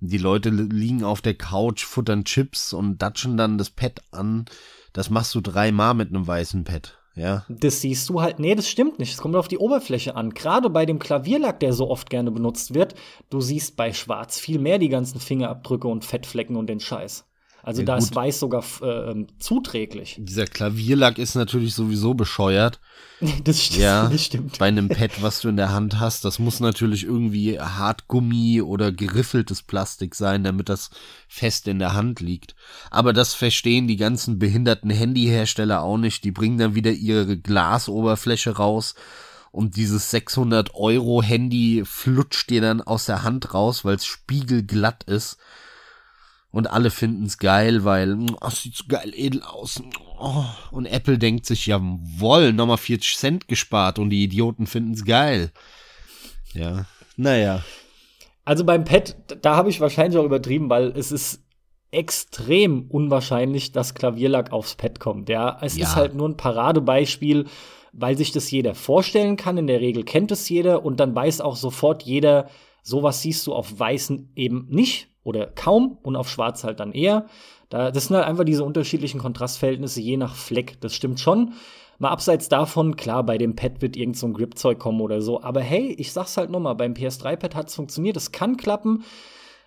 Die 0.00 0.18
Leute 0.18 0.50
liegen 0.50 1.04
auf 1.04 1.20
der 1.20 1.34
Couch, 1.34 1.84
futtern 1.84 2.24
Chips 2.24 2.72
und 2.72 3.00
datschen 3.00 3.36
dann 3.36 3.56
das 3.56 3.70
Pad 3.70 4.02
an. 4.10 4.46
Das 4.92 5.10
machst 5.10 5.34
du 5.34 5.40
dreimal 5.40 5.94
mit 5.94 6.08
einem 6.08 6.26
weißen 6.26 6.64
Pad 6.64 7.01
ja. 7.14 7.44
Das 7.48 7.80
siehst 7.80 8.08
du 8.08 8.20
halt, 8.20 8.38
nee, 8.38 8.54
das 8.54 8.68
stimmt 8.68 8.98
nicht. 8.98 9.12
Es 9.12 9.20
kommt 9.20 9.36
auf 9.36 9.48
die 9.48 9.58
Oberfläche 9.58 10.16
an. 10.16 10.30
Gerade 10.30 10.70
bei 10.70 10.86
dem 10.86 10.98
Klavierlack, 10.98 11.60
der 11.60 11.72
so 11.72 11.88
oft 11.90 12.10
gerne 12.10 12.30
benutzt 12.30 12.74
wird, 12.74 12.94
du 13.30 13.40
siehst 13.40 13.76
bei 13.76 13.92
Schwarz 13.92 14.38
viel 14.38 14.58
mehr 14.58 14.78
die 14.78 14.88
ganzen 14.88 15.20
Fingerabdrücke 15.20 15.88
und 15.88 16.04
Fettflecken 16.04 16.56
und 16.56 16.68
den 16.68 16.80
Scheiß. 16.80 17.26
Also 17.62 17.82
ja, 17.82 17.86
da 17.86 17.96
ist 17.96 18.14
Weiß 18.14 18.40
sogar 18.40 18.64
äh, 18.82 19.10
ähm, 19.10 19.28
zuträglich. 19.38 20.16
Dieser 20.18 20.46
Klavierlack 20.46 21.18
ist 21.18 21.36
natürlich 21.36 21.74
sowieso 21.74 22.14
bescheuert. 22.14 22.80
das, 23.44 23.62
stimmt, 23.62 23.80
ja, 23.80 24.08
das 24.08 24.24
stimmt. 24.24 24.58
Bei 24.58 24.66
einem 24.66 24.88
Pad, 24.88 25.22
was 25.22 25.40
du 25.40 25.48
in 25.48 25.56
der 25.56 25.70
Hand 25.70 26.00
hast, 26.00 26.24
das 26.24 26.40
muss 26.40 26.58
natürlich 26.58 27.04
irgendwie 27.04 27.60
Hartgummi 27.60 28.62
oder 28.62 28.90
geriffeltes 28.90 29.62
Plastik 29.62 30.16
sein, 30.16 30.42
damit 30.42 30.68
das 30.68 30.90
fest 31.28 31.68
in 31.68 31.78
der 31.78 31.94
Hand 31.94 32.18
liegt. 32.18 32.56
Aber 32.90 33.12
das 33.12 33.34
verstehen 33.34 33.86
die 33.86 33.96
ganzen 33.96 34.40
behinderten 34.40 34.90
Handyhersteller 34.90 35.82
auch 35.82 35.98
nicht. 35.98 36.24
Die 36.24 36.32
bringen 36.32 36.58
dann 36.58 36.74
wieder 36.74 36.90
ihre 36.90 37.38
Glasoberfläche 37.38 38.56
raus 38.56 38.96
und 39.52 39.76
dieses 39.76 40.10
600 40.10 40.74
Euro 40.74 41.22
Handy 41.22 41.84
flutscht 41.84 42.50
dir 42.50 42.60
dann 42.60 42.80
aus 42.80 43.04
der 43.04 43.22
Hand 43.22 43.54
raus, 43.54 43.84
weil 43.84 43.96
es 43.96 44.06
spiegelglatt 44.06 45.04
ist 45.04 45.38
und 46.52 46.70
alle 46.70 46.90
finden 46.90 47.24
es 47.24 47.38
geil, 47.38 47.84
weil 47.84 48.18
oh, 48.40 48.50
sieht 48.50 48.76
so 48.76 48.84
geil 48.86 49.12
edel 49.14 49.42
aus. 49.42 49.82
Oh, 50.20 50.44
und 50.70 50.86
Apple 50.86 51.18
denkt 51.18 51.46
sich, 51.46 51.66
jawoll, 51.66 52.52
nochmal 52.52 52.76
40 52.76 53.16
Cent 53.16 53.48
gespart 53.48 53.98
und 53.98 54.10
die 54.10 54.22
Idioten 54.22 54.66
finden 54.66 54.92
es 54.92 55.04
geil. 55.04 55.50
Ja, 56.52 56.84
naja. 57.16 57.64
Also 58.44 58.64
beim 58.64 58.84
Pad, 58.84 59.16
da 59.40 59.56
habe 59.56 59.70
ich 59.70 59.80
wahrscheinlich 59.80 60.18
auch 60.18 60.24
übertrieben, 60.24 60.68
weil 60.68 60.88
es 60.96 61.10
ist 61.10 61.42
extrem 61.90 62.86
unwahrscheinlich, 62.88 63.72
dass 63.72 63.94
Klavierlack 63.94 64.52
aufs 64.52 64.74
Pad 64.74 65.00
kommt. 65.00 65.28
Ja, 65.28 65.58
es 65.62 65.76
ja. 65.76 65.86
ist 65.86 65.96
halt 65.96 66.14
nur 66.14 66.28
ein 66.28 66.36
Paradebeispiel, 66.36 67.46
weil 67.92 68.16
sich 68.16 68.32
das 68.32 68.50
jeder 68.50 68.74
vorstellen 68.74 69.36
kann. 69.36 69.58
In 69.58 69.66
der 69.66 69.80
Regel 69.80 70.04
kennt 70.04 70.32
es 70.32 70.48
jeder 70.48 70.84
und 70.84 71.00
dann 71.00 71.14
weiß 71.14 71.40
auch 71.40 71.56
sofort 71.56 72.02
jeder, 72.02 72.48
sowas 72.82 73.22
siehst 73.22 73.46
du 73.46 73.54
auf 73.54 73.78
Weißen 73.78 74.32
eben 74.34 74.66
nicht 74.68 75.11
oder 75.24 75.46
kaum 75.46 75.98
und 76.02 76.16
auf 76.16 76.28
Schwarz 76.28 76.64
halt 76.64 76.80
dann 76.80 76.92
eher. 76.92 77.26
Da, 77.68 77.90
das 77.90 78.06
sind 78.06 78.16
halt 78.16 78.26
einfach 78.26 78.44
diese 78.44 78.64
unterschiedlichen 78.64 79.20
Kontrastverhältnisse 79.20 80.00
je 80.00 80.16
nach 80.16 80.34
Fleck. 80.34 80.80
Das 80.80 80.94
stimmt 80.94 81.20
schon. 81.20 81.54
Mal 81.98 82.10
abseits 82.10 82.48
davon, 82.48 82.96
klar, 82.96 83.22
bei 83.24 83.38
dem 83.38 83.54
Pad 83.54 83.80
wird 83.80 83.96
irgend 83.96 84.16
so 84.16 84.26
ein 84.26 84.34
Gripzeug 84.34 84.78
kommen 84.78 85.00
oder 85.00 85.22
so. 85.22 85.42
Aber 85.42 85.60
hey, 85.60 85.94
ich 85.98 86.12
sag's 86.12 86.36
halt 86.36 86.50
nochmal, 86.50 86.74
beim 86.74 86.94
PS3-Pad 86.94 87.54
hat's 87.54 87.74
funktioniert, 87.74 88.16
es 88.16 88.32
kann 88.32 88.56
klappen. 88.56 89.04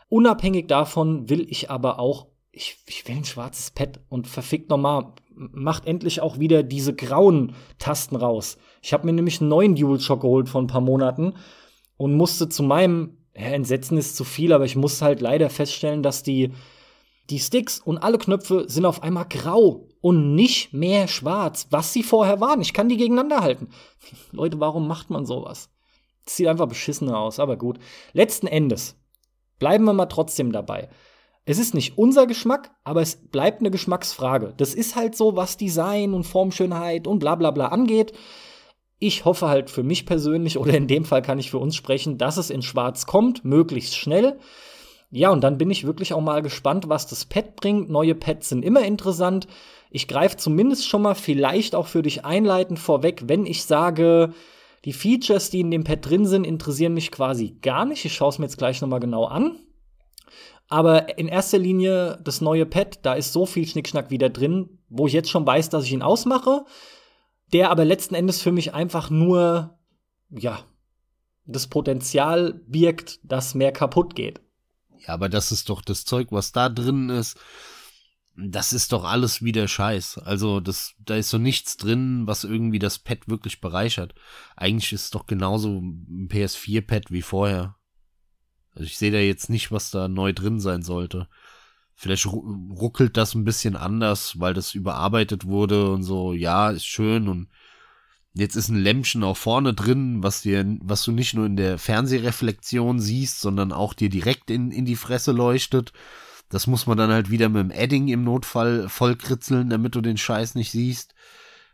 Unabhängig 0.09 0.67
davon 0.67 1.29
will 1.29 1.45
ich 1.49 1.71
aber 1.71 1.97
auch, 1.99 2.27
ich, 2.51 2.77
ich 2.87 3.07
will 3.07 3.15
ein 3.15 3.25
schwarzes 3.25 3.71
Pad 3.71 4.01
und 4.09 4.27
verfickt 4.27 4.69
nochmal, 4.69 5.13
macht 5.33 5.87
endlich 5.87 6.21
auch 6.21 6.39
wieder 6.39 6.63
diese 6.63 6.93
grauen 6.93 7.55
Tasten 7.79 8.15
raus. 8.15 8.57
Ich 8.81 8.93
habe 8.93 9.05
mir 9.05 9.13
nämlich 9.13 9.39
einen 9.39 9.49
neuen 9.49 9.75
DualShock 9.75 10.21
geholt 10.21 10.49
vor 10.49 10.61
ein 10.61 10.67
paar 10.67 10.81
Monaten 10.81 11.33
und 11.97 12.15
musste 12.15 12.49
zu 12.49 12.63
meinem 12.63 13.17
Entsetzen 13.35 13.97
ist 13.97 14.15
zu 14.15 14.23
viel, 14.23 14.53
aber 14.53 14.65
ich 14.65 14.75
muss 14.75 15.01
halt 15.01 15.21
leider 15.21 15.49
feststellen, 15.49 16.01
dass 16.01 16.23
die, 16.23 16.53
die 17.29 17.39
Sticks 17.39 17.79
und 17.79 17.97
alle 17.97 18.17
Knöpfe 18.17 18.65
sind 18.67 18.85
auf 18.85 19.03
einmal 19.03 19.25
grau 19.25 19.87
und 20.01 20.35
nicht 20.35 20.73
mehr 20.73 21.07
schwarz, 21.07 21.67
was 21.69 21.91
sie 21.91 22.03
vorher 22.03 22.39
waren. 22.39 22.61
Ich 22.61 22.73
kann 22.73 22.89
die 22.89 22.97
gegeneinander 22.97 23.41
halten. 23.41 23.69
Leute, 24.31 24.59
warum 24.59 24.87
macht 24.87 25.09
man 25.09 25.25
sowas? 25.25 25.69
Das 26.23 26.37
sieht 26.37 26.47
einfach 26.47 26.67
beschissener 26.67 27.19
aus, 27.19 27.39
aber 27.39 27.57
gut. 27.57 27.77
Letzten 28.13 28.47
Endes 28.47 28.97
bleiben 29.59 29.83
wir 29.85 29.93
mal 29.93 30.05
trotzdem 30.05 30.51
dabei. 30.51 30.89
Es 31.45 31.59
ist 31.59 31.75
nicht 31.75 31.97
unser 31.97 32.25
Geschmack, 32.25 32.71
aber 32.83 33.01
es 33.01 33.17
bleibt 33.17 33.59
eine 33.59 33.69
Geschmacksfrage. 33.69 34.53
Das 34.57 34.73
ist 34.73 34.95
halt 34.95 35.15
so, 35.15 35.35
was 35.35 35.57
Design 35.57 36.13
und 36.13 36.23
Formschönheit 36.23 37.05
und 37.05 37.19
bla 37.19 37.35
bla 37.35 37.51
bla 37.51 37.67
angeht. 37.67 38.13
Ich 38.99 39.25
hoffe 39.25 39.47
halt 39.47 39.69
für 39.69 39.83
mich 39.83 40.05
persönlich, 40.05 40.57
oder 40.57 40.73
in 40.73 40.87
dem 40.87 41.05
Fall 41.05 41.21
kann 41.21 41.39
ich 41.39 41.51
für 41.51 41.57
uns 41.57 41.75
sprechen, 41.75 42.17
dass 42.17 42.37
es 42.37 42.49
in 42.49 42.61
Schwarz 42.61 43.05
kommt, 43.05 43.43
möglichst 43.43 43.95
schnell. 43.95 44.39
Ja, 45.11 45.31
und 45.31 45.43
dann 45.43 45.57
bin 45.57 45.69
ich 45.69 45.85
wirklich 45.85 46.13
auch 46.13 46.21
mal 46.21 46.41
gespannt, 46.41 46.89
was 46.89 47.07
das 47.07 47.25
Pad 47.25 47.55
bringt. 47.55 47.89
Neue 47.89 48.15
Pads 48.15 48.49
sind 48.49 48.63
immer 48.63 48.83
interessant. 48.83 49.47
Ich 49.91 50.07
greife 50.07 50.37
zumindest 50.37 50.87
schon 50.87 51.03
mal 51.03 51.15
vielleicht 51.15 51.75
auch 51.75 51.87
für 51.87 52.01
dich 52.01 52.25
einleitend 52.25 52.79
vorweg, 52.79 53.23
wenn 53.27 53.45
ich 53.45 53.63
sage, 53.63 54.33
die 54.83 54.93
Features, 54.93 55.49
die 55.49 55.61
in 55.61 55.71
dem 55.71 55.83
Pad 55.83 56.09
drin 56.09 56.25
sind, 56.25 56.45
interessieren 56.45 56.93
mich 56.93 57.11
quasi 57.11 57.57
gar 57.61 57.85
nicht. 57.85 58.05
Ich 58.05 58.13
schaue 58.13 58.29
es 58.29 58.39
mir 58.39 58.45
jetzt 58.45 58.57
gleich 58.57 58.81
noch 58.81 58.89
mal 58.89 58.99
genau 58.99 59.25
an. 59.25 59.57
Aber 60.67 61.17
in 61.17 61.27
erster 61.27 61.59
Linie 61.59 62.19
das 62.23 62.41
neue 62.41 62.65
Pad, 62.65 62.99
da 63.03 63.13
ist 63.13 63.33
so 63.33 63.45
viel 63.45 63.67
Schnickschnack 63.67 64.09
wieder 64.09 64.29
drin, 64.29 64.79
wo 64.89 65.07
ich 65.07 65.13
jetzt 65.13 65.29
schon 65.29 65.45
weiß, 65.45 65.69
dass 65.69 65.85
ich 65.85 65.93
ihn 65.93 66.01
ausmache 66.01 66.65
der 67.53 67.71
aber 67.71 67.85
letzten 67.85 68.15
Endes 68.15 68.41
für 68.41 68.51
mich 68.51 68.73
einfach 68.73 69.09
nur, 69.09 69.77
ja, 70.29 70.65
das 71.45 71.67
Potenzial 71.67 72.61
birgt, 72.67 73.19
dass 73.23 73.55
mehr 73.55 73.71
kaputt 73.71 74.15
geht. 74.15 74.41
Ja, 75.05 75.13
aber 75.13 75.29
das 75.29 75.51
ist 75.51 75.69
doch 75.69 75.81
das 75.81 76.05
Zeug, 76.05 76.27
was 76.31 76.51
da 76.51 76.69
drin 76.69 77.09
ist. 77.09 77.37
Das 78.35 78.73
ist 78.73 78.91
doch 78.91 79.05
alles 79.05 79.43
wieder 79.43 79.67
Scheiß. 79.67 80.17
Also, 80.17 80.59
das, 80.59 80.95
da 80.99 81.15
ist 81.15 81.29
so 81.29 81.37
nichts 81.37 81.77
drin, 81.77 82.23
was 82.25 82.43
irgendwie 82.43 82.79
das 82.79 82.99
Pad 82.99 83.27
wirklich 83.27 83.61
bereichert. 83.61 84.13
Eigentlich 84.57 84.91
ist 84.91 85.05
es 85.05 85.11
doch 85.11 85.25
genauso 85.25 85.79
ein 85.79 86.27
PS4-Pad 86.29 87.11
wie 87.11 87.21
vorher. 87.21 87.75
Also 88.75 88.87
ich 88.87 88.97
sehe 88.97 89.11
da 89.11 89.19
jetzt 89.19 89.49
nicht, 89.49 89.71
was 89.71 89.89
da 89.89 90.09
neu 90.09 90.33
drin 90.33 90.59
sein 90.59 90.81
sollte. 90.81 91.29
Vielleicht 91.95 92.25
ruckelt 92.25 93.15
das 93.15 93.35
ein 93.35 93.45
bisschen 93.45 93.75
anders, 93.75 94.39
weil 94.39 94.53
das 94.53 94.75
überarbeitet 94.75 95.45
wurde 95.45 95.91
und 95.91 96.03
so, 96.03 96.33
ja, 96.33 96.69
ist 96.69 96.85
schön 96.85 97.29
und 97.29 97.47
jetzt 98.33 98.55
ist 98.57 98.67
ein 98.67 98.81
Lämpchen 98.81 99.23
auch 99.23 99.37
vorne 99.37 99.73
drin, 99.73 100.21
was 100.21 100.41
dir, 100.41 100.65
was 100.81 101.03
du 101.03 101.13
nicht 101.13 101.33
nur 101.33 101.45
in 101.45 101.55
der 101.55 101.77
Fernsehreflexion 101.77 102.99
siehst, 102.99 103.39
sondern 103.39 103.71
auch 103.71 103.93
dir 103.93 104.09
direkt 104.09 104.51
in, 104.51 104.71
in 104.71 104.85
die 104.85 104.97
Fresse 104.97 105.31
leuchtet. 105.31 105.93
Das 106.49 106.67
muss 106.67 106.85
man 106.85 106.97
dann 106.97 107.11
halt 107.11 107.31
wieder 107.31 107.49
mit 107.49 107.61
dem 107.61 107.71
Edding 107.71 108.09
im 108.09 108.23
Notfall 108.23 108.89
vollkritzeln, 108.89 109.69
damit 109.69 109.95
du 109.95 110.01
den 110.01 110.17
Scheiß 110.17 110.55
nicht 110.55 110.71
siehst. 110.71 111.15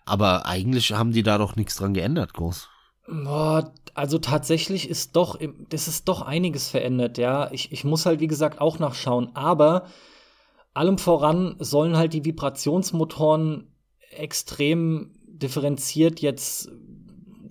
Aber 0.05 0.45
eigentlich 0.45 0.93
haben 0.93 1.11
die 1.11 1.23
da 1.23 1.39
doch 1.39 1.55
nichts 1.55 1.75
dran 1.75 1.93
geändert, 1.93 2.33
groß. 2.33 2.69
Boah, 3.07 3.73
also 3.93 4.19
tatsächlich 4.19 4.87
ist 4.89 5.15
doch, 5.15 5.37
das 5.69 5.87
ist 5.87 6.07
doch 6.07 6.21
einiges 6.21 6.69
verändert, 6.69 7.17
ja. 7.17 7.51
Ich, 7.51 7.71
ich 7.71 7.83
muss 7.83 8.05
halt, 8.05 8.19
wie 8.19 8.27
gesagt, 8.27 8.61
auch 8.61 8.79
nachschauen. 8.79 9.35
Aber 9.35 9.87
allem 10.73 10.97
voran 10.97 11.55
sollen 11.59 11.97
halt 11.97 12.13
die 12.13 12.25
Vibrationsmotoren 12.25 13.67
extrem 14.11 15.11
differenziert 15.27 16.19
jetzt 16.19 16.69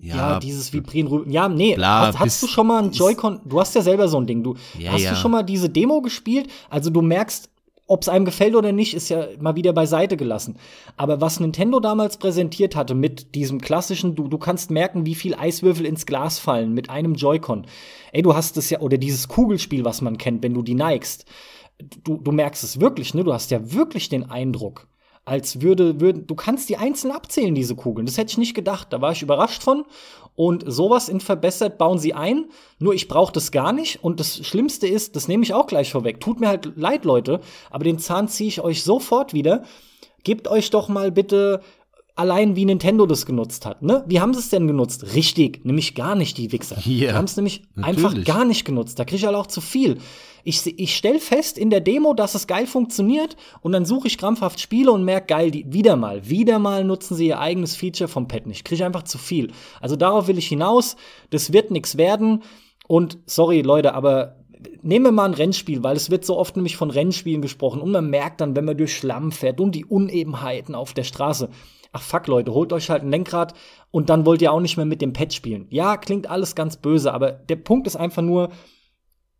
ja, 0.01 0.15
ja, 0.15 0.39
dieses 0.39 0.73
Vibrieren. 0.73 1.29
Ja, 1.29 1.47
nee, 1.47 1.75
bla, 1.75 2.07
hast, 2.07 2.19
hast 2.19 2.43
du 2.43 2.47
schon 2.47 2.67
mal 2.67 2.83
ein 2.83 2.91
Joy-Con? 2.91 3.41
Du 3.45 3.59
hast 3.59 3.75
ja 3.75 3.81
selber 3.81 4.07
so 4.07 4.17
ein 4.17 4.25
Ding. 4.25 4.43
Du 4.43 4.55
ja, 4.79 4.91
hast 4.91 5.03
ja. 5.03 5.11
du 5.11 5.15
schon 5.15 5.31
mal 5.31 5.43
diese 5.43 5.69
Demo 5.69 6.01
gespielt? 6.01 6.49
Also 6.71 6.89
du 6.89 7.03
merkst, 7.03 7.51
ob 7.85 8.01
es 8.01 8.09
einem 8.09 8.25
gefällt 8.25 8.55
oder 8.55 8.71
nicht, 8.71 8.95
ist 8.95 9.09
ja 9.09 9.27
mal 9.39 9.55
wieder 9.55 9.73
beiseite 9.73 10.17
gelassen. 10.17 10.55
Aber 10.97 11.21
was 11.21 11.39
Nintendo 11.39 11.79
damals 11.79 12.17
präsentiert 12.17 12.75
hatte 12.75 12.95
mit 12.95 13.35
diesem 13.35 13.61
klassischen, 13.61 14.15
du, 14.15 14.27
du 14.27 14.37
kannst 14.39 14.71
merken, 14.71 15.05
wie 15.05 15.13
viel 15.13 15.35
Eiswürfel 15.35 15.85
ins 15.85 16.05
Glas 16.07 16.39
fallen 16.39 16.73
mit 16.73 16.89
einem 16.89 17.13
Joy-Con. 17.13 17.67
Ey, 18.11 18.23
du 18.23 18.33
hast 18.33 18.57
es 18.57 18.69
ja, 18.71 18.79
oder 18.79 18.97
dieses 18.97 19.27
Kugelspiel, 19.27 19.85
was 19.85 20.01
man 20.01 20.17
kennt, 20.17 20.41
wenn 20.41 20.53
du 20.53 20.63
die 20.63 20.73
neigst 20.73 21.25
du, 22.03 22.17
du 22.17 22.31
merkst 22.31 22.63
es 22.63 22.79
wirklich, 22.79 23.13
ne? 23.13 23.23
Du 23.23 23.33
hast 23.33 23.51
ja 23.51 23.73
wirklich 23.73 24.09
den 24.09 24.29
Eindruck, 24.29 24.87
als 25.25 25.61
würde, 25.61 25.99
würde, 26.01 26.21
du 26.21 26.35
kannst 26.35 26.69
die 26.69 26.77
einzeln 26.77 27.11
abzählen, 27.11 27.53
diese 27.53 27.75
Kugeln. 27.75 28.05
Das 28.05 28.17
hätte 28.17 28.31
ich 28.31 28.37
nicht 28.37 28.55
gedacht. 28.55 28.91
Da 28.91 29.01
war 29.01 29.11
ich 29.11 29.21
überrascht 29.21 29.61
von. 29.61 29.85
Und 30.35 30.63
sowas 30.65 31.09
in 31.09 31.19
verbessert 31.19 31.77
bauen 31.77 31.99
sie 31.99 32.13
ein. 32.13 32.45
Nur 32.79 32.93
ich 32.93 33.07
brauche 33.07 33.33
das 33.33 33.51
gar 33.51 33.73
nicht. 33.73 34.03
Und 34.03 34.19
das 34.19 34.45
Schlimmste 34.45 34.87
ist, 34.87 35.15
das 35.15 35.27
nehme 35.27 35.43
ich 35.43 35.53
auch 35.53 35.67
gleich 35.67 35.91
vorweg. 35.91 36.19
Tut 36.19 36.39
mir 36.39 36.47
halt 36.47 36.73
leid, 36.75 37.05
Leute, 37.05 37.41
aber 37.69 37.83
den 37.83 37.99
Zahn 37.99 38.27
ziehe 38.27 38.47
ich 38.47 38.61
euch 38.61 38.83
sofort 38.83 39.33
wieder. 39.33 39.63
Gebt 40.23 40.47
euch 40.47 40.69
doch 40.69 40.87
mal 40.87 41.11
bitte 41.11 41.61
allein 42.15 42.55
wie 42.55 42.65
Nintendo 42.65 43.05
das 43.05 43.25
genutzt 43.25 43.65
hat. 43.65 43.81
Ne? 43.81 44.03
Wie 44.07 44.19
haben 44.19 44.33
sie 44.33 44.39
es 44.39 44.49
denn 44.49 44.67
genutzt? 44.67 45.13
Richtig, 45.13 45.65
nämlich 45.65 45.95
gar 45.95 46.15
nicht, 46.15 46.37
die 46.37 46.51
Wichser. 46.51 46.77
Yeah, 46.85 47.11
die 47.11 47.13
haben 47.13 47.25
es 47.25 47.37
nämlich 47.37 47.63
natürlich. 47.75 48.05
einfach 48.05 48.23
gar 48.25 48.45
nicht 48.45 48.65
genutzt. 48.65 48.99
Da 48.99 49.05
kriege 49.05 49.17
ich 49.17 49.25
halt 49.25 49.35
auch 49.35 49.47
zu 49.47 49.61
viel. 49.61 49.99
Ich, 50.43 50.65
ich 50.79 50.95
stelle 50.95 51.19
fest 51.19 51.57
in 51.57 51.69
der 51.69 51.81
Demo, 51.81 52.13
dass 52.13 52.35
es 52.35 52.47
geil 52.47 52.65
funktioniert 52.65 53.37
und 53.61 53.71
dann 53.71 53.85
suche 53.85 54.07
ich 54.07 54.17
krampfhaft 54.17 54.59
Spiele 54.59 54.91
und 54.91 55.05
merke, 55.05 55.27
geil, 55.27 55.51
die, 55.51 55.71
wieder 55.71 55.95
mal, 55.95 56.27
wieder 56.27 56.59
mal 56.59 56.83
nutzen 56.83 57.15
sie 57.15 57.27
ihr 57.27 57.39
eigenes 57.39 57.75
Feature 57.75 58.07
vom 58.07 58.27
Pad 58.27 58.47
nicht. 58.47 58.65
Kriege 58.65 58.85
einfach 58.85 59.03
zu 59.03 59.17
viel. 59.17 59.51
Also 59.79 59.95
darauf 59.95 60.27
will 60.27 60.37
ich 60.37 60.47
hinaus. 60.47 60.95
Das 61.29 61.53
wird 61.53 61.71
nichts 61.71 61.97
werden. 61.97 62.43
Und 62.87 63.19
sorry, 63.25 63.61
Leute, 63.61 63.93
aber 63.93 64.35
nehmen 64.81 65.05
wir 65.05 65.11
mal 65.11 65.25
ein 65.25 65.33
Rennspiel, 65.33 65.83
weil 65.83 65.95
es 65.95 66.09
wird 66.09 66.25
so 66.25 66.37
oft 66.37 66.55
nämlich 66.55 66.75
von 66.75 66.91
Rennspielen 66.91 67.41
gesprochen 67.41 67.81
und 67.81 67.91
man 67.91 68.09
merkt 68.09 68.41
dann, 68.41 68.55
wenn 68.55 68.65
man 68.65 68.77
durch 68.77 68.95
Schlamm 68.95 69.31
fährt 69.31 69.59
und 69.59 69.73
die 69.73 69.85
Unebenheiten 69.85 70.75
auf 70.75 70.93
der 70.93 71.03
Straße. 71.03 71.49
Ach 71.93 72.01
fuck, 72.01 72.27
Leute, 72.27 72.53
holt 72.53 72.71
euch 72.71 72.89
halt 72.89 73.03
ein 73.03 73.11
Lenkrad 73.11 73.53
und 73.91 74.09
dann 74.09 74.25
wollt 74.25 74.41
ihr 74.41 74.53
auch 74.53 74.61
nicht 74.61 74.77
mehr 74.77 74.85
mit 74.85 75.01
dem 75.01 75.13
Pad 75.13 75.33
spielen. 75.33 75.67
Ja, 75.69 75.97
klingt 75.97 76.29
alles 76.29 76.55
ganz 76.55 76.77
böse, 76.77 77.13
aber 77.13 77.31
der 77.31 77.57
Punkt 77.57 77.85
ist 77.85 77.97
einfach 77.97 78.21
nur, 78.21 78.49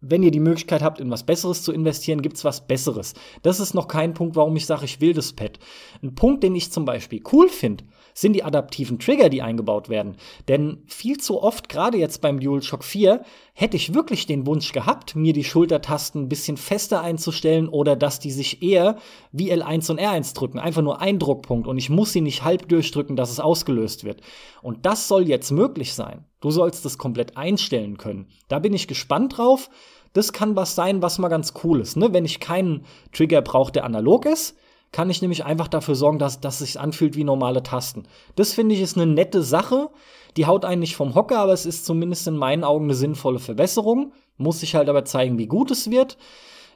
wenn 0.01 0.23
ihr 0.23 0.31
die 0.31 0.39
Möglichkeit 0.39 0.81
habt, 0.81 0.99
in 0.99 1.09
was 1.11 1.25
Besseres 1.25 1.63
zu 1.63 1.71
investieren, 1.71 2.21
gibt's 2.21 2.43
was 2.43 2.67
Besseres. 2.67 3.13
Das 3.43 3.59
ist 3.59 3.73
noch 3.73 3.87
kein 3.87 4.13
Punkt, 4.13 4.35
warum 4.35 4.55
ich 4.57 4.65
sage, 4.65 4.83
ich 4.83 4.99
will 4.99 5.13
das 5.13 5.33
Pad. 5.33 5.59
Ein 6.03 6.15
Punkt, 6.15 6.43
den 6.43 6.55
ich 6.55 6.71
zum 6.71 6.85
Beispiel 6.85 7.21
cool 7.31 7.47
finde, 7.47 7.85
sind 8.13 8.33
die 8.33 8.43
adaptiven 8.43 8.99
Trigger, 8.99 9.29
die 9.29 9.41
eingebaut 9.41 9.89
werden. 9.89 10.17
Denn 10.47 10.83
viel 10.87 11.17
zu 11.17 11.41
oft, 11.41 11.69
gerade 11.69 11.97
jetzt 11.97 12.21
beim 12.21 12.39
DualShock 12.39 12.83
4, 12.83 13.23
hätte 13.53 13.77
ich 13.77 13.93
wirklich 13.93 14.25
den 14.25 14.45
Wunsch 14.47 14.71
gehabt, 14.71 15.15
mir 15.15 15.33
die 15.33 15.43
Schultertasten 15.43 16.23
ein 16.23 16.29
bisschen 16.29 16.57
fester 16.57 17.01
einzustellen 17.01 17.67
oder 17.67 17.95
dass 17.95 18.19
die 18.19 18.31
sich 18.31 18.63
eher 18.63 18.97
wie 19.31 19.51
L1 19.51 19.91
und 19.91 19.99
R1 19.99 20.33
drücken. 20.35 20.59
Einfach 20.59 20.81
nur 20.81 21.01
ein 21.01 21.19
Druckpunkt 21.19 21.67
und 21.67 21.77
ich 21.77 21.89
muss 21.89 22.13
sie 22.13 22.21
nicht 22.21 22.43
halb 22.43 22.67
durchdrücken, 22.69 23.15
dass 23.15 23.31
es 23.31 23.39
ausgelöst 23.39 24.03
wird. 24.03 24.21
Und 24.61 24.85
das 24.85 25.07
soll 25.07 25.27
jetzt 25.27 25.51
möglich 25.51 25.93
sein. 25.93 26.25
Du 26.39 26.49
sollst 26.49 26.85
das 26.85 26.97
komplett 26.97 27.37
einstellen 27.37 27.97
können. 27.97 28.27
Da 28.47 28.59
bin 28.59 28.73
ich 28.73 28.87
gespannt 28.87 29.37
drauf. 29.37 29.69
Das 30.13 30.33
kann 30.33 30.55
was 30.55 30.75
sein, 30.75 31.01
was 31.01 31.19
mal 31.19 31.29
ganz 31.29 31.53
cool 31.63 31.79
ist. 31.79 31.95
Ne? 31.95 32.13
Wenn 32.13 32.25
ich 32.25 32.39
keinen 32.39 32.85
Trigger 33.13 33.41
brauche, 33.41 33.71
der 33.71 33.85
analog 33.85 34.25
ist, 34.25 34.57
kann 34.91 35.09
ich 35.09 35.21
nämlich 35.21 35.45
einfach 35.45 35.67
dafür 35.67 35.95
sorgen, 35.95 36.19
dass, 36.19 36.41
dass 36.41 36.59
es 36.59 36.67
sich 36.67 36.79
anfühlt 36.79 37.15
wie 37.15 37.23
normale 37.23 37.63
Tasten. 37.63 38.03
Das 38.35 38.53
finde 38.53 38.75
ich 38.75 38.81
ist 38.81 38.97
eine 38.97 39.11
nette 39.11 39.41
Sache. 39.41 39.89
Die 40.37 40.45
haut 40.45 40.65
einen 40.65 40.81
nicht 40.81 40.95
vom 40.95 41.15
Hocker, 41.15 41.39
aber 41.39 41.53
es 41.53 41.65
ist 41.65 41.85
zumindest 41.85 42.27
in 42.27 42.37
meinen 42.37 42.63
Augen 42.63 42.85
eine 42.85 42.93
sinnvolle 42.93 43.39
Verbesserung. 43.39 44.13
Muss 44.37 44.59
sich 44.59 44.75
halt 44.75 44.89
aber 44.89 45.05
zeigen, 45.05 45.37
wie 45.37 45.47
gut 45.47 45.71
es 45.71 45.89
wird. 45.89 46.17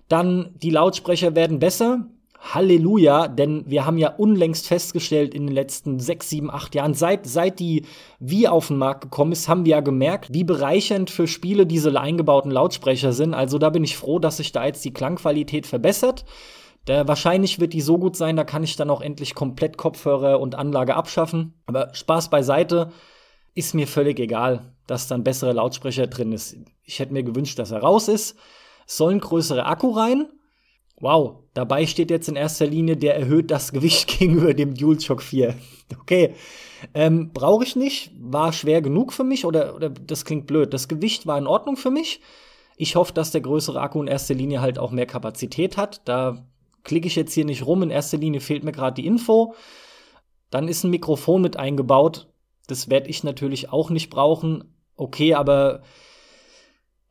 Dann 0.08 0.54
die 0.62 0.70
Lautsprecher 0.70 1.36
werden 1.36 1.60
besser. 1.60 2.08
Halleluja, 2.54 3.28
denn 3.28 3.64
wir 3.66 3.86
haben 3.86 3.98
ja 3.98 4.10
unlängst 4.10 4.68
festgestellt 4.68 5.34
in 5.34 5.48
den 5.48 5.56
letzten 5.56 6.00
sechs, 6.00 6.30
sieben, 6.30 6.52
acht 6.52 6.76
Jahren, 6.76 6.94
seit, 6.94 7.26
seit 7.26 7.60
die 7.60 7.86
Wii 8.20 8.48
auf 8.48 8.68
den 8.68 8.78
Markt 8.78 9.02
gekommen 9.02 9.32
ist, 9.32 9.48
haben 9.48 9.66
wir 9.66 9.72
ja 9.72 9.80
gemerkt, 9.80 10.32
wie 10.32 10.44
bereichernd 10.44 11.10
für 11.10 11.28
Spiele 11.28 11.66
diese 11.66 12.00
eingebauten 12.00 12.52
Lautsprecher 12.52 13.14
sind. 13.14 13.34
Also 13.34 13.58
da 13.58 13.72
bin 13.72 13.84
ich 13.84 13.98
froh, 13.98 14.20
dass 14.20 14.38
sich 14.38 14.52
da 14.52 14.64
jetzt 14.64 14.86
die 14.86 14.94
Klangqualität 14.94 15.66
verbessert. 15.66 16.24
Der, 16.88 17.08
wahrscheinlich 17.08 17.60
wird 17.60 17.74
die 17.74 17.82
so 17.82 17.98
gut 17.98 18.16
sein, 18.16 18.36
da 18.36 18.44
kann 18.44 18.64
ich 18.64 18.76
dann 18.76 18.90
auch 18.90 19.02
endlich 19.02 19.34
komplett 19.34 19.78
Kopfhörer 19.78 20.40
und 20.40 20.56
Anlage 20.56 20.96
abschaffen. 20.96 21.54
Aber 21.66 21.94
Spaß 21.94 22.30
beiseite, 22.30 22.92
ist 23.56 23.74
mir 23.74 23.88
völlig 23.88 24.20
egal, 24.20 24.74
dass 24.86 25.08
dann 25.08 25.24
bessere 25.24 25.54
Lautsprecher 25.54 26.08
drin 26.08 26.34
ist. 26.34 26.58
Ich 26.84 27.00
hätte 27.00 27.14
mir 27.14 27.24
gewünscht, 27.24 27.58
dass 27.58 27.72
er 27.72 27.80
raus 27.80 28.10
ist. 28.10 28.38
Es 28.86 28.98
soll 28.98 29.14
ein 29.14 29.20
größerer 29.20 29.66
Akku 29.66 29.92
rein. 29.92 30.28
Wow, 31.00 31.44
dabei 31.54 31.88
steht 31.88 32.12
jetzt 32.12 32.30
in 32.30 32.36
erster 32.36 32.68
Linie, 32.68 32.96
der 32.98 33.16
erhöht 33.16 33.52
das 33.52 33.72
Gewicht 33.72 34.08
gegenüber 34.20 34.54
dem 34.54 34.76
DualShock 34.76 35.22
4. 35.22 35.56
Okay, 36.02 36.36
ähm, 36.94 37.32
brauche 37.34 37.64
ich 37.64 37.76
nicht, 37.76 38.12
war 38.20 38.54
schwer 38.54 38.82
genug 38.82 39.14
für 39.14 39.24
mich 39.24 39.46
oder, 39.46 39.76
oder 39.76 39.90
das 39.90 40.26
klingt 40.26 40.48
blöd. 40.48 40.74
Das 40.74 40.88
Gewicht 40.88 41.26
war 41.26 41.38
in 41.38 41.48
Ordnung 41.48 41.78
für 41.78 41.92
mich. 41.92 42.22
Ich 42.78 42.96
hoffe, 42.96 43.14
dass 43.14 43.32
der 43.32 43.42
größere 43.42 43.80
Akku 43.80 44.02
in 44.02 44.08
erster 44.08 44.34
Linie 44.34 44.62
halt 44.62 44.78
auch 44.80 44.92
mehr 44.92 45.06
Kapazität 45.06 45.78
hat. 45.78 46.02
Da 46.06 46.46
klicke 46.86 47.08
ich 47.08 47.16
jetzt 47.16 47.34
hier 47.34 47.46
nicht 47.46 47.66
rum. 47.66 47.84
In 47.84 47.90
erster 47.90 48.18
Linie 48.18 48.40
fehlt 48.40 48.64
mir 48.64 48.72
gerade 48.72 48.96
die 49.02 49.08
Info. 49.08 49.56
Dann 50.50 50.70
ist 50.70 50.84
ein 50.84 50.92
Mikrofon 50.92 51.42
mit 51.42 51.58
eingebaut. 51.58 52.28
Das 52.68 52.90
werde 52.90 53.10
ich 53.10 53.24
natürlich 53.24 53.72
auch 53.72 53.90
nicht 53.90 54.10
brauchen. 54.10 54.76
Okay, 54.96 55.34
aber 55.34 55.82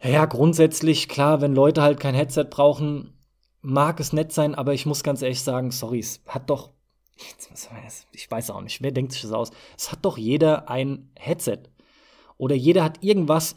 ja, 0.02 0.24
grundsätzlich, 0.24 1.08
klar, 1.08 1.40
wenn 1.40 1.54
Leute 1.54 1.82
halt 1.82 2.00
kein 2.00 2.14
Headset 2.14 2.44
brauchen, 2.50 3.14
mag 3.60 4.00
es 4.00 4.12
nett 4.12 4.32
sein, 4.32 4.54
aber 4.54 4.74
ich 4.74 4.86
muss 4.86 5.02
ganz 5.02 5.22
ehrlich 5.22 5.42
sagen, 5.42 5.70
sorry, 5.70 5.98
es 5.98 6.22
hat 6.26 6.50
doch, 6.50 6.70
ich 8.12 8.30
weiß 8.30 8.50
auch 8.50 8.60
nicht, 8.60 8.82
wer 8.82 8.92
denkt 8.92 9.12
sich 9.12 9.22
das 9.22 9.32
aus? 9.32 9.50
Es 9.78 9.92
hat 9.92 10.04
doch 10.04 10.18
jeder 10.18 10.68
ein 10.68 11.10
Headset. 11.18 11.60
Oder 12.36 12.54
jeder 12.54 12.84
hat 12.84 13.02
irgendwas, 13.02 13.54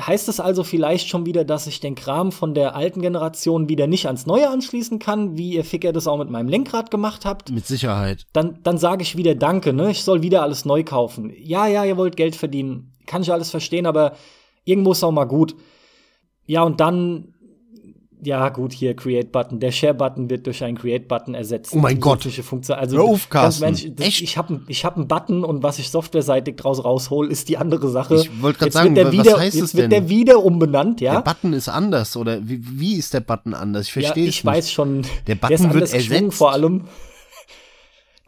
Heißt 0.00 0.28
es 0.28 0.38
also 0.40 0.64
vielleicht 0.64 1.08
schon 1.08 1.26
wieder, 1.26 1.44
dass 1.44 1.66
ich 1.66 1.80
den 1.80 1.94
Kram 1.94 2.30
von 2.32 2.54
der 2.54 2.76
alten 2.76 3.00
Generation 3.02 3.68
wieder 3.68 3.86
nicht 3.86 4.06
ans 4.06 4.26
Neue 4.26 4.48
anschließen 4.50 4.98
kann, 4.98 5.36
wie 5.36 5.54
ihr 5.54 5.64
Ficker 5.64 5.92
das 5.92 6.06
auch 6.06 6.18
mit 6.18 6.30
meinem 6.30 6.48
Lenkrad 6.48 6.90
gemacht 6.90 7.24
habt? 7.24 7.50
Mit 7.50 7.66
Sicherheit. 7.66 8.26
Dann, 8.32 8.58
dann 8.62 8.78
sage 8.78 9.02
ich 9.02 9.16
wieder 9.16 9.34
Danke, 9.34 9.72
ne? 9.72 9.90
Ich 9.90 10.04
soll 10.04 10.22
wieder 10.22 10.42
alles 10.42 10.64
neu 10.64 10.84
kaufen. 10.84 11.32
Ja, 11.36 11.66
ja, 11.66 11.84
ihr 11.84 11.96
wollt 11.96 12.16
Geld 12.16 12.36
verdienen. 12.36 12.92
Kann 13.06 13.22
ich 13.22 13.32
alles 13.32 13.50
verstehen, 13.50 13.86
aber 13.86 14.14
irgendwo 14.64 14.92
ist 14.92 15.02
auch 15.02 15.12
mal 15.12 15.24
gut. 15.24 15.56
Ja, 16.46 16.62
und 16.62 16.80
dann 16.80 17.34
ja, 18.22 18.48
gut, 18.48 18.72
hier 18.72 18.94
Create-Button. 18.94 19.60
Der 19.60 19.70
Share-Button 19.70 20.28
wird 20.30 20.46
durch 20.46 20.64
einen 20.64 20.76
Create-Button 20.76 21.34
ersetzt. 21.34 21.72
Oh 21.74 21.78
mein 21.78 22.00
Gott. 22.00 22.22
Funktion. 22.24 22.78
Also, 22.78 22.96
Hör 22.96 23.04
auf, 23.04 23.26
das, 23.30 23.62
Echt? 23.62 24.22
Ich 24.22 24.36
habe 24.36 24.60
ich 24.66 24.84
hab 24.84 24.96
einen 24.96 25.08
Button 25.08 25.44
und 25.44 25.62
was 25.62 25.78
ich 25.78 25.90
softwareseitig 25.90 26.56
draus 26.56 26.84
raushol, 26.84 27.30
ist 27.30 27.48
die 27.48 27.58
andere 27.58 27.88
Sache. 27.88 28.16
Ich 28.16 28.42
wollte 28.42 28.60
gerade 28.60 28.72
sagen, 28.72 28.96
was 28.96 29.12
wieder, 29.12 29.38
heißt 29.38 29.56
jetzt 29.56 29.76
wird 29.76 29.92
der 29.92 30.08
wieder 30.08 30.44
umbenannt, 30.44 31.00
ja? 31.00 31.20
Der 31.20 31.20
Button 31.20 31.52
ist 31.52 31.68
anders, 31.68 32.16
oder 32.16 32.40
wie, 32.46 32.60
wie 32.62 32.96
ist 32.96 33.14
der 33.14 33.20
Button 33.20 33.54
anders? 33.54 33.86
Ich 33.86 33.92
verstehe 33.92 34.24
ja, 34.24 34.28
es 34.28 34.34
nicht. 34.34 34.38
Ich 34.38 34.44
weiß 34.44 34.70
schon. 34.70 35.02
Der 35.26 35.34
Button 35.36 35.62
der 35.62 35.74
wird 35.74 35.92
ersetzt. 35.92 36.34
Vor 36.34 36.52
allem. 36.52 36.84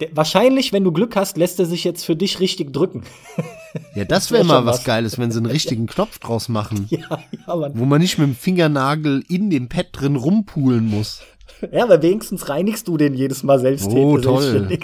Der, 0.01 0.09
wahrscheinlich, 0.15 0.73
wenn 0.73 0.85
du 0.85 0.93
Glück 0.93 1.15
hast, 1.17 1.37
lässt 1.37 1.59
er 1.59 1.67
sich 1.67 1.85
jetzt 1.85 2.05
für 2.05 2.17
dich 2.17 2.41
richtig 2.41 2.73
drücken. 2.73 3.05
Ja, 3.95 4.05
das 4.05 4.33
wäre 4.33 4.43
mal 4.43 4.67
was, 4.67 4.79
was 4.79 4.85
Geiles, 4.85 5.17
wenn 5.17 5.31
sie 5.31 5.39
einen 5.39 5.47
richtigen 5.51 5.87
Knopf 5.87 6.19
draus 6.19 6.49
machen. 6.49 6.89
Ja, 6.91 7.21
ja, 7.47 7.55
Mann. 7.55 7.71
Wo 7.77 7.85
man 7.85 8.01
nicht 8.01 8.19
mit 8.19 8.27
dem 8.27 8.35
Fingernagel 8.35 9.23
in 9.29 9.49
dem 9.49 9.69
Pad 9.69 9.91
drin 9.93 10.17
rumpulen 10.17 10.89
muss. 10.89 11.23
Ja, 11.71 11.85
aber 11.85 12.03
wenigstens 12.03 12.49
reinigst 12.49 12.89
du 12.89 12.97
den 12.97 13.15
jedes 13.15 13.45
Mal 13.45 13.61
selbst. 13.61 13.87
Oh, 13.87 14.19
toll. 14.19 14.77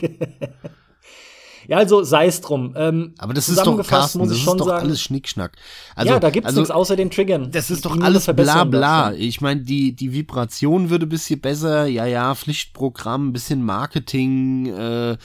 Ja, 1.68 1.78
also 1.78 2.02
sei 2.02 2.26
es 2.26 2.40
drum. 2.40 2.74
Ähm, 2.76 3.14
aber 3.18 3.34
das 3.34 3.48
ist 3.48 3.64
doch, 3.64 3.86
Carsten, 3.86 4.18
muss 4.18 4.30
ich 4.30 4.38
das 4.38 4.44
schon 4.44 4.56
ist 4.56 4.60
doch 4.60 4.68
sagen, 4.68 4.86
alles 4.86 5.02
Schnickschnack. 5.02 5.56
Also, 5.94 6.12
ja, 6.12 6.20
da 6.20 6.30
gibt's 6.30 6.48
also, 6.48 6.60
nichts 6.60 6.70
außer 6.70 6.96
den 6.96 7.10
Triggern. 7.10 7.50
Das 7.50 7.70
ist 7.70 7.84
doch 7.84 8.00
alles 8.00 8.26
bla 8.26 8.64
bla. 8.64 9.12
Ich 9.14 9.40
meine, 9.40 9.62
die, 9.62 9.94
die 9.94 10.12
Vibration 10.12 10.90
würde 10.90 11.06
ein 11.06 11.10
bisschen 11.10 11.40
besser. 11.40 11.86
Ja, 11.86 12.06
ja, 12.06 12.34
Pflichtprogramm, 12.34 13.32
bisschen 13.32 13.64
Marketing, 13.64 14.66
äh, 14.66 15.16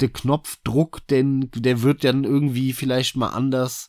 der 0.00 0.08
Knopfdruck, 0.08 1.06
denn 1.08 1.50
der 1.54 1.82
wird 1.82 2.04
dann 2.04 2.24
irgendwie 2.24 2.72
vielleicht 2.72 3.16
mal 3.16 3.30
anders. 3.30 3.88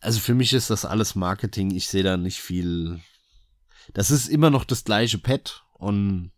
Also 0.00 0.20
für 0.20 0.34
mich 0.34 0.52
ist 0.52 0.70
das 0.70 0.84
alles 0.84 1.14
Marketing. 1.14 1.70
Ich 1.72 1.88
sehe 1.88 2.02
da 2.02 2.16
nicht 2.16 2.40
viel. 2.40 3.00
Das 3.94 4.10
ist 4.10 4.28
immer 4.28 4.50
noch 4.50 4.64
das 4.64 4.84
gleiche 4.84 5.18
Pad 5.18 5.62
und 5.74 6.30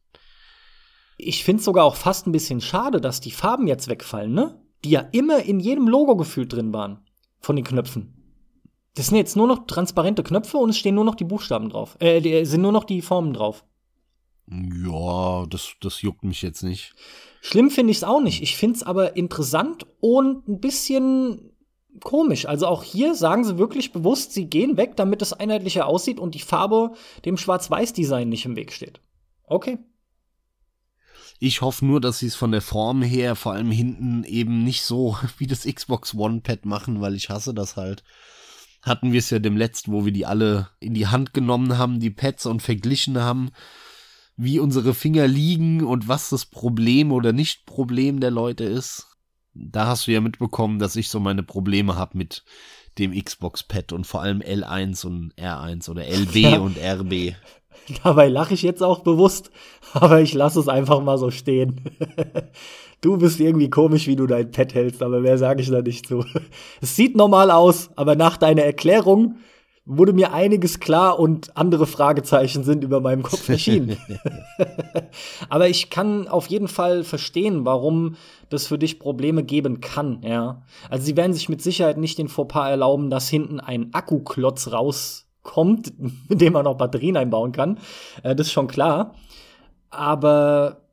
ich 1.17 1.45
finde 1.45 1.61
es 1.61 1.65
sogar 1.65 1.85
auch 1.85 1.97
fast 1.97 2.27
ein 2.27 2.33
bisschen 2.33 2.61
schade, 2.61 3.01
dass 3.01 3.21
die 3.21 3.31
Farben 3.31 3.67
jetzt 3.67 3.89
wegfallen, 3.89 4.33
ne? 4.33 4.61
Die 4.85 4.91
ja 4.91 5.01
immer 5.13 5.43
in 5.43 5.61
jedem 5.61 5.89
Logo 5.89 6.17
gefühlt 6.17 6.53
drin 6.53 6.73
waren. 6.73 6.99
Von 7.41 7.57
den 7.57 7.65
Knöpfen. 7.65 8.15
Das 8.95 9.09
sind 9.09 9.17
jetzt 9.17 9.37
nur 9.37 9.47
noch 9.47 9.67
transparente 9.67 10.23
Knöpfe 10.23 10.57
und 10.57 10.71
es 10.71 10.79
stehen 10.79 10.95
nur 10.95 11.05
noch 11.05 11.17
die 11.17 11.25
Buchstaben 11.25 11.69
drauf. 11.69 11.97
Äh, 12.01 12.45
sind 12.45 12.63
nur 12.63 12.73
noch 12.73 12.85
die 12.85 13.03
Formen 13.03 13.33
drauf. 13.33 13.65
Ja, 14.49 15.47
das, 15.47 15.73
das 15.81 16.03
juckt 16.03 16.23
mich 16.23 16.43
jetzt 16.43 16.63
nicht. 16.63 16.95
Schlimm 17.41 17.71
finde 17.71 17.91
ich 17.91 17.99
es 17.99 18.05
auch 18.05 18.21
nicht. 18.21 18.43
Ich 18.43 18.57
finde 18.57 18.77
es 18.77 18.83
aber 18.83 19.17
interessant 19.17 19.87
und 20.01 20.49
ein 20.49 20.61
bisschen 20.61 21.51
komisch. 22.01 22.47
Also 22.47 22.67
auch 22.67 22.83
hier 22.83 23.15
sagen 23.15 23.45
sie 23.45 23.59
wirklich 23.59 23.93
bewusst, 23.93 24.33
sie 24.33 24.47
gehen 24.47 24.77
weg, 24.77 24.97
damit 24.97 25.23
es 25.23 25.33
einheitlicher 25.33 25.87
aussieht 25.87 26.21
und 26.21 26.35
die 26.35 26.41
Farbe 26.41 26.93
dem 27.25 27.37
Schwarz-Weiß-Design 27.37 28.29
nicht 28.29 28.45
im 28.45 28.57
Weg 28.57 28.73
steht. 28.73 29.01
Okay. 29.47 29.79
Ich 31.39 31.61
hoffe 31.61 31.85
nur, 31.85 32.01
dass 32.01 32.21
sie 32.21 32.27
es 32.27 32.37
von 32.37 32.53
der 32.53 32.63
Form 32.63 33.03
her, 33.03 33.35
vor 33.37 33.53
allem 33.53 33.71
hinten, 33.71 34.25
eben 34.25 34.65
nicht 34.65 34.83
so 34.83 35.17
wie 35.39 35.47
das 35.47 35.65
Xbox 35.65 36.15
One 36.15 36.41
Pad 36.41 36.65
machen, 36.65 37.01
weil 37.01 37.15
ich 37.15 37.29
hasse 37.29 37.55
das 37.55 37.77
halt. 37.77 38.05
Hatten 38.83 39.13
wir 39.13 39.19
es 39.19 39.31
ja 39.31 39.39
dem 39.39 39.57
letzten, 39.57 39.93
wo 39.93 40.05
wir 40.05 40.13
die 40.13 40.27
alle 40.27 40.69
in 40.79 40.93
die 40.93 41.07
Hand 41.07 41.33
genommen 41.33 41.79
haben, 41.79 42.01
die 42.01 42.11
Pads 42.11 42.45
und 42.45 42.61
verglichen 42.61 43.19
haben, 43.19 43.51
wie 44.37 44.59
unsere 44.59 44.95
Finger 44.95 45.27
liegen 45.27 45.83
und 45.85 46.07
was 46.07 46.29
das 46.29 46.45
Problem 46.45 47.13
oder 47.13 47.33
nicht 47.33 47.65
Problem 47.67 48.21
der 48.21 48.31
Leute 48.31 48.65
ist. 48.65 49.07
Da 49.55 49.87
hast 49.87 50.07
du 50.07 50.13
ja 50.13 50.21
mitbekommen, 50.21 50.79
dass 50.79 50.97
ich 50.97 51.09
so 51.09 51.21
meine 51.21 51.43
Probleme 51.43 51.95
habe 51.97 52.19
mit 52.19 52.45
dem 52.99 53.13
Xbox 53.13 53.63
Pad 53.63 53.93
und 53.93 54.07
vor 54.07 54.23
allem 54.23 54.41
L1 54.41 55.07
und 55.07 55.35
R1 55.35 55.89
oder 55.91 56.07
LB 56.07 56.35
ja. 56.37 56.59
und 56.59 56.77
RB. 56.79 57.35
Dabei 58.05 58.29
lache 58.29 58.55
ich 58.55 58.63
jetzt 58.63 58.83
auch 58.83 59.01
bewusst, 59.01 59.51
aber 59.93 60.21
ich 60.21 60.35
lasse 60.35 60.61
es 60.61 60.69
einfach 60.69 61.03
mal 61.03 61.19
so 61.19 61.31
stehen. 61.31 61.81
du 63.01 63.19
bist 63.19 63.41
irgendwie 63.41 63.71
komisch, 63.71 64.07
wie 64.07 64.17
du 64.17 64.27
dein 64.27 64.51
Pet 64.51 64.75
hältst, 64.75 65.03
aber 65.03 65.21
mehr 65.21 65.39
sage 65.39 65.63
ich 65.63 65.71
da 65.71 65.83
nicht 65.83 66.07
zu. 66.07 66.25
Es 66.81 66.97
sieht 66.97 67.17
normal 67.17 67.51
aus, 67.51 67.91
aber 67.97 68.17
nach 68.17 68.37
deiner 68.37 68.63
Erklärung 68.63 69.37
wurde 69.87 70.15
mir 70.15 70.33
einiges 70.33 70.81
klar 70.81 71.19
und 71.19 71.59
andere 71.59 71.87
Fragezeichen 71.87 72.65
sind 72.65 72.83
über 72.85 73.01
meinem 73.01 73.23
Kopf 73.23 73.47
erschienen. 73.51 73.99
aber 75.51 75.69
ich 75.69 75.91
kann 75.91 76.27
auf 76.27 76.47
jeden 76.47 76.69
Fall 76.69 77.05
verstehen, 77.05 77.67
warum 77.67 78.17
das 78.49 78.67
für 78.67 78.79
dich 78.79 78.99
Probleme 78.99 79.45
geben 79.45 79.81
kann, 79.81 80.23
ja. 80.23 80.63
Also 80.89 81.05
sie 81.05 81.19
werden 81.19 81.35
sich 81.35 81.51
mit 81.51 81.61
Sicherheit 81.61 81.99
nicht 81.99 82.17
den 82.17 82.29
Fauxpas 82.29 82.71
erlauben, 82.71 83.11
dass 83.11 83.29
hinten 83.29 83.61
ein 83.61 83.93
Akkuklotz 83.93 84.73
raus 84.73 85.27
kommt, 85.45 85.93
mit 86.29 86.41
dem 86.41 86.55
man 86.55 86.67
auch 86.67 86.77
Batterien 86.77 87.17
einbauen 87.17 87.53
kann. 87.53 87.79
Äh, 88.25 88.35
das 88.35 88.49
ist 88.49 88.53
schon 88.53 88.67
klar. 88.67 89.15
Aber 89.91 90.85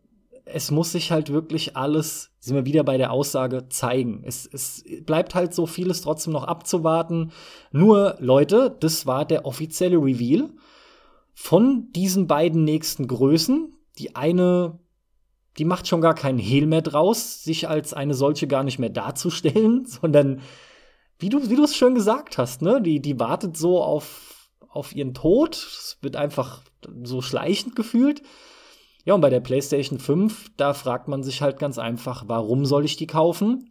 es 0.53 0.69
muss 0.69 0.91
sich 0.91 1.11
halt 1.11 1.31
wirklich 1.31 1.75
alles, 1.75 2.31
sind 2.39 2.55
wir 2.55 2.65
wieder 2.65 2.83
bei 2.83 2.97
der 2.97 3.11
Aussage, 3.11 3.69
zeigen. 3.69 4.23
Es, 4.25 4.47
es 4.51 4.83
bleibt 5.05 5.33
halt 5.33 5.53
so 5.53 5.65
vieles 5.65 6.01
trotzdem 6.01 6.33
noch 6.33 6.43
abzuwarten. 6.43 7.31
Nur, 7.71 8.17
Leute, 8.19 8.75
das 8.79 9.05
war 9.05 9.25
der 9.25 9.45
offizielle 9.45 9.97
Reveal 9.97 10.49
von 11.33 11.91
diesen 11.93 12.27
beiden 12.27 12.63
nächsten 12.63 13.07
Größen. 13.07 13.73
Die 13.97 14.15
eine, 14.15 14.79
die 15.57 15.65
macht 15.65 15.87
schon 15.87 16.01
gar 16.01 16.15
keinen 16.15 16.39
Hehl 16.39 16.67
mehr 16.67 16.81
draus, 16.81 17.43
sich 17.43 17.67
als 17.67 17.93
eine 17.93 18.13
solche 18.13 18.47
gar 18.47 18.63
nicht 18.63 18.79
mehr 18.79 18.89
darzustellen, 18.89 19.85
sondern 19.87 20.41
wie 21.19 21.29
du, 21.29 21.49
wie 21.49 21.61
es 21.61 21.75
schön 21.75 21.95
gesagt 21.95 22.37
hast, 22.37 22.61
ne, 22.61 22.81
die, 22.81 22.99
die 22.99 23.19
wartet 23.19 23.55
so 23.55 23.81
auf 23.81 24.40
auf 24.71 24.95
ihren 24.95 25.13
Tod. 25.13 25.55
Es 25.55 25.97
wird 26.01 26.15
einfach 26.15 26.63
so 27.03 27.21
schleichend 27.21 27.75
gefühlt. 27.75 28.21
Ja, 29.05 29.15
und 29.15 29.21
bei 29.21 29.29
der 29.29 29.39
PlayStation 29.39 29.99
5, 29.99 30.51
da 30.57 30.73
fragt 30.73 31.07
man 31.07 31.23
sich 31.23 31.41
halt 31.41 31.59
ganz 31.59 31.77
einfach, 31.77 32.25
warum 32.27 32.65
soll 32.65 32.85
ich 32.85 32.97
die 32.97 33.07
kaufen? 33.07 33.69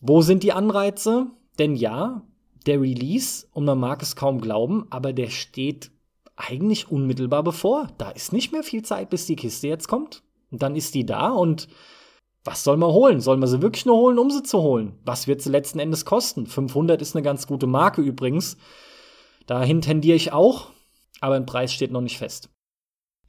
Wo 0.00 0.22
sind 0.22 0.42
die 0.42 0.52
Anreize? 0.52 1.26
Denn 1.58 1.76
ja, 1.76 2.22
der 2.66 2.80
Release, 2.80 3.46
und 3.52 3.64
man 3.64 3.78
mag 3.78 4.02
es 4.02 4.16
kaum 4.16 4.40
glauben, 4.40 4.86
aber 4.90 5.12
der 5.12 5.28
steht 5.28 5.90
eigentlich 6.36 6.90
unmittelbar 6.90 7.42
bevor. 7.42 7.88
Da 7.98 8.10
ist 8.10 8.32
nicht 8.32 8.52
mehr 8.52 8.62
viel 8.62 8.82
Zeit, 8.82 9.10
bis 9.10 9.26
die 9.26 9.36
Kiste 9.36 9.68
jetzt 9.68 9.88
kommt. 9.88 10.22
Und 10.50 10.62
dann 10.62 10.76
ist 10.76 10.94
die 10.94 11.06
da 11.06 11.30
und 11.30 11.68
was 12.44 12.64
soll 12.64 12.76
man 12.76 12.90
holen? 12.90 13.20
Soll 13.20 13.36
man 13.36 13.48
sie 13.48 13.62
wirklich 13.62 13.86
nur 13.86 13.96
holen, 13.96 14.18
um 14.18 14.30
sie 14.30 14.42
zu 14.42 14.60
holen? 14.60 14.98
Was 15.04 15.28
wird 15.28 15.40
sie 15.42 15.50
letzten 15.50 15.78
Endes 15.78 16.04
kosten? 16.04 16.46
500 16.46 17.00
ist 17.00 17.14
eine 17.14 17.22
ganz 17.22 17.46
gute 17.46 17.66
Marke 17.66 18.02
übrigens. 18.02 18.56
Dahin 19.46 19.80
tendiere 19.80 20.16
ich 20.16 20.32
auch, 20.32 20.70
aber 21.20 21.36
ein 21.36 21.46
Preis 21.46 21.72
steht 21.72 21.90
noch 21.90 22.00
nicht 22.00 22.18
fest. 22.18 22.48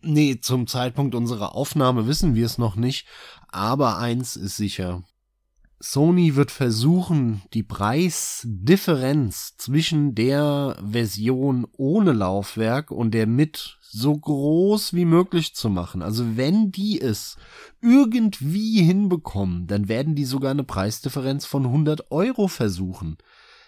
Nee, 0.02 0.40
zum 0.42 0.68
Zeitpunkt 0.68 1.16
unserer 1.16 1.56
Aufnahme 1.56 2.08
wissen 2.08 2.36
wir 2.36 2.46
es 2.46 2.58
noch 2.58 2.76
nicht, 2.76 3.08
aber 3.48 3.98
eins 3.98 4.36
ist 4.36 4.58
sicher. 4.58 5.04
Sony 5.80 6.36
wird 6.36 6.50
versuchen, 6.50 7.42
die 7.54 7.64
Preisdifferenz 7.64 9.56
zwischen 9.58 10.16
der 10.16 10.78
Version 10.90 11.68
ohne 11.76 12.14
Laufwerk 12.14 12.90
und 12.90 13.12
der 13.12 13.28
mit 13.28 13.78
so 13.82 14.18
groß 14.18 14.94
wie 14.94 15.06
möglich 15.06 15.56
zu 15.56 15.70
machen. 15.70 16.02
Also 16.02 16.38
wenn 16.38 16.72
die 16.72 17.02
es 17.02 17.38
irgendwie 17.82 18.82
hinbekommen, 18.82 19.68
dann 19.68 19.90
werden 19.90 20.16
die 20.16 20.26
sogar 20.26 20.52
eine 20.52 20.64
Preisdifferenz 20.64 21.46
von 21.46 21.66
100 21.66 22.12
Euro 22.12 22.48
versuchen. 22.48 23.18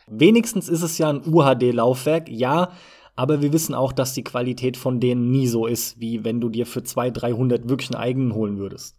Wenigstens 0.08 0.70
ist 0.70 0.84
es 0.84 0.98
ja 0.98 1.10
ein 1.10 1.22
UHD-Laufwerk, 1.26 2.30
ja, 2.30 2.72
aber 3.16 3.42
wir 3.42 3.54
wissen 3.54 3.74
auch, 3.74 3.94
dass 3.94 4.14
die 4.14 4.24
Qualität 4.24 4.78
von 4.78 5.00
denen 5.00 5.32
nie 5.32 5.48
so 5.48 5.66
ist, 5.66 6.00
wie 6.00 6.24
wenn 6.24 6.42
du 6.42 6.50
dir 6.50 6.66
für 6.66 6.84
200, 6.84 7.22
300 7.22 7.70
wirklich 7.70 7.92
einen 7.92 8.02
eigenen 8.02 8.34
holen 8.34 8.58
würdest. 8.58 8.98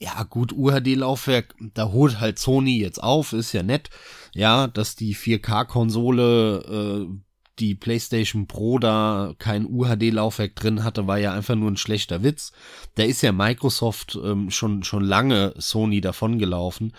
Ja, 0.00 0.22
gut, 0.22 0.52
UHD-Laufwerk, 0.52 1.54
da 1.74 1.90
holt 1.90 2.20
halt 2.20 2.38
Sony 2.38 2.78
jetzt 2.78 3.02
auf, 3.02 3.32
ist 3.32 3.52
ja 3.52 3.62
nett. 3.62 3.90
Ja, 4.32 4.68
dass 4.68 4.94
die 4.94 5.14
4K-Konsole, 5.14 7.06
äh, 7.08 7.18
die 7.58 7.74
PlayStation 7.74 8.46
Pro 8.46 8.78
da 8.78 9.34
kein 9.38 9.66
UHD-Laufwerk 9.66 10.54
drin 10.54 10.84
hatte, 10.84 11.08
war 11.08 11.18
ja 11.18 11.32
einfach 11.32 11.56
nur 11.56 11.70
ein 11.70 11.76
schlechter 11.76 12.22
Witz. 12.22 12.52
Da 12.94 13.02
ist 13.02 13.22
ja 13.22 13.32
Microsoft 13.32 14.16
ähm, 14.22 14.50
schon, 14.50 14.84
schon 14.84 15.02
lange 15.02 15.54
Sony 15.58 16.00
davongelaufen. 16.00 16.92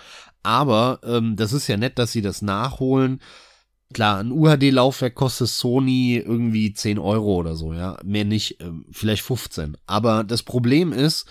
Aber 0.43 0.99
ähm, 1.03 1.37
das 1.37 1.53
ist 1.53 1.67
ja 1.67 1.77
nett, 1.77 1.97
dass 1.97 2.11
sie 2.11 2.21
das 2.21 2.41
nachholen. 2.41 3.21
Klar, 3.93 4.19
ein 4.19 4.31
UHD-Laufwerk 4.31 5.15
kostet 5.15 5.47
Sony 5.47 6.17
irgendwie 6.17 6.73
10 6.73 6.99
Euro 6.99 7.37
oder 7.37 7.55
so, 7.55 7.73
ja. 7.73 7.97
Mehr 8.03 8.25
nicht, 8.25 8.61
äh, 8.61 8.71
vielleicht 8.91 9.23
15. 9.23 9.77
Aber 9.87 10.23
das 10.23 10.43
Problem 10.43 10.93
ist, 10.93 11.27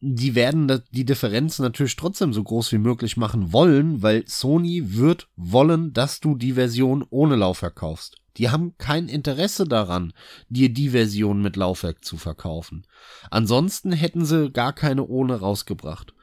die 0.00 0.34
werden 0.34 0.82
die 0.92 1.04
Differenz 1.04 1.58
natürlich 1.58 1.96
trotzdem 1.96 2.32
so 2.32 2.42
groß 2.42 2.72
wie 2.72 2.78
möglich 2.78 3.16
machen 3.16 3.52
wollen, 3.52 4.02
weil 4.02 4.26
Sony 4.26 4.94
wird 4.96 5.28
wollen, 5.36 5.92
dass 5.92 6.20
du 6.20 6.36
die 6.36 6.52
Version 6.52 7.04
ohne 7.10 7.36
Laufwerk 7.36 7.76
kaufst. 7.76 8.16
Die 8.36 8.50
haben 8.50 8.76
kein 8.78 9.08
Interesse 9.08 9.64
daran, 9.64 10.12
dir 10.48 10.72
die 10.72 10.90
Version 10.90 11.42
mit 11.42 11.56
Laufwerk 11.56 12.04
zu 12.04 12.16
verkaufen. 12.16 12.86
Ansonsten 13.30 13.90
hätten 13.90 14.24
sie 14.24 14.50
gar 14.50 14.72
keine 14.72 15.04
ohne 15.04 15.40
rausgebracht. 15.40 16.14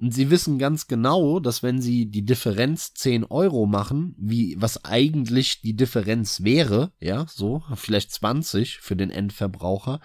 Und 0.00 0.12
sie 0.12 0.30
wissen 0.30 0.58
ganz 0.58 0.86
genau, 0.86 1.40
dass 1.40 1.62
wenn 1.62 1.80
sie 1.80 2.06
die 2.06 2.24
Differenz 2.24 2.94
10 2.94 3.24
Euro 3.24 3.66
machen, 3.66 4.14
wie 4.18 4.56
was 4.58 4.84
eigentlich 4.84 5.62
die 5.62 5.76
Differenz 5.76 6.42
wäre, 6.42 6.92
ja, 7.00 7.26
so, 7.28 7.62
vielleicht 7.74 8.12
20 8.12 8.78
für 8.78 8.96
den 8.96 9.10
Endverbraucher, 9.10 10.00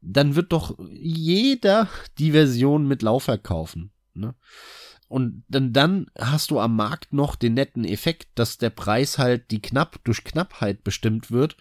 dann 0.00 0.36
wird 0.36 0.52
doch 0.52 0.78
jeder 0.92 1.88
die 2.18 2.32
Version 2.32 2.86
mit 2.86 3.02
Laufwerk 3.02 3.42
kaufen. 3.42 3.90
Ne? 4.14 4.34
Und 5.08 5.44
dann, 5.48 5.72
dann 5.72 6.06
hast 6.18 6.50
du 6.50 6.60
am 6.60 6.76
Markt 6.76 7.12
noch 7.12 7.34
den 7.34 7.54
netten 7.54 7.84
Effekt, 7.84 8.28
dass 8.34 8.58
der 8.58 8.70
Preis 8.70 9.18
halt 9.18 9.50
die 9.50 9.60
knapp 9.60 9.98
durch 10.04 10.22
Knappheit 10.22 10.84
bestimmt 10.84 11.30
wird 11.30 11.56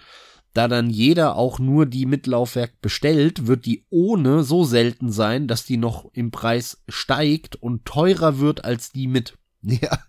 Da 0.57 0.67
dann 0.67 0.89
jeder 0.89 1.35
auch 1.35 1.59
nur 1.59 1.85
die 1.85 2.07
mit 2.07 2.25
Laufwerk 2.25 2.81
bestellt, 2.81 3.45
wird 3.45 3.67
die 3.67 3.85
ohne 3.91 4.41
so 4.41 4.63
selten 4.63 5.11
sein, 5.11 5.47
dass 5.47 5.65
die 5.65 5.77
noch 5.77 6.09
im 6.13 6.31
Preis 6.31 6.81
steigt 6.89 7.55
und 7.57 7.85
teurer 7.85 8.39
wird 8.39 8.65
als 8.65 8.91
die 8.91 9.05
mit. 9.07 9.37
Ja, 9.61 9.99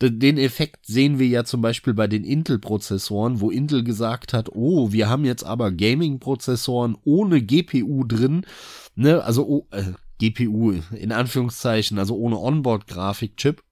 den 0.00 0.38
Effekt 0.38 0.86
sehen 0.86 1.18
wir 1.18 1.26
ja 1.26 1.42
zum 1.42 1.60
Beispiel 1.60 1.92
bei 1.92 2.06
den 2.06 2.22
Intel-Prozessoren, 2.22 3.40
wo 3.40 3.50
Intel 3.50 3.82
gesagt 3.82 4.32
hat, 4.32 4.50
oh, 4.52 4.92
wir 4.92 5.08
haben 5.08 5.24
jetzt 5.24 5.42
aber 5.44 5.72
Gaming-Prozessoren 5.72 6.96
ohne 7.02 7.42
GPU 7.42 8.04
drin, 8.04 8.46
ne, 8.94 9.24
also 9.24 9.44
oh, 9.44 9.66
äh, 9.72 9.92
GPU 10.20 10.72
in 10.92 11.10
Anführungszeichen, 11.10 11.98
also 11.98 12.14
ohne 12.14 12.38
Onboard-Grafikchip 12.38 13.62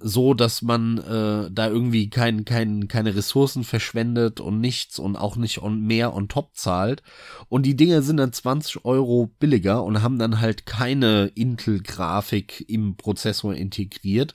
so, 0.00 0.32
dass 0.32 0.62
man 0.62 0.98
äh, 0.98 1.50
da 1.50 1.68
irgendwie 1.68 2.08
kein, 2.08 2.44
kein, 2.44 2.86
keine 2.86 3.16
Ressourcen 3.16 3.64
verschwendet 3.64 4.40
und 4.40 4.60
nichts 4.60 4.98
und 4.98 5.16
auch 5.16 5.36
nicht 5.36 5.60
on, 5.60 5.80
mehr 5.80 6.14
on 6.14 6.28
top 6.28 6.56
zahlt. 6.56 7.02
Und 7.48 7.64
die 7.66 7.76
Dinge 7.76 8.02
sind 8.02 8.18
dann 8.18 8.32
20 8.32 8.84
Euro 8.84 9.30
billiger 9.38 9.82
und 9.82 10.02
haben 10.02 10.18
dann 10.18 10.40
halt 10.40 10.66
keine 10.66 11.32
Intel-Grafik 11.34 12.64
im 12.68 12.96
Prozessor 12.96 13.54
integriert. 13.54 14.34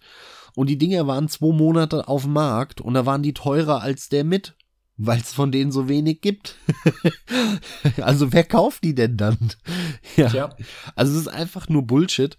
Und 0.55 0.69
die 0.69 0.77
Dinger 0.77 1.07
waren 1.07 1.29
zwei 1.29 1.53
Monate 1.53 2.07
auf 2.07 2.23
dem 2.23 2.33
Markt 2.33 2.81
und 2.81 2.93
da 2.93 3.05
waren 3.05 3.23
die 3.23 3.33
teurer 3.33 3.81
als 3.81 4.09
der 4.09 4.23
mit, 4.25 4.55
weil 4.97 5.19
es 5.19 5.33
von 5.33 5.51
denen 5.51 5.71
so 5.71 5.87
wenig 5.87 6.21
gibt. 6.21 6.57
also 8.01 8.33
wer 8.33 8.43
kauft 8.43 8.83
die 8.83 8.93
denn 8.93 9.15
dann? 9.15 9.37
ja. 10.17 10.29
Tja. 10.29 10.55
Also 10.95 11.13
es 11.13 11.21
ist 11.21 11.27
einfach 11.29 11.69
nur 11.69 11.87
Bullshit. 11.87 12.37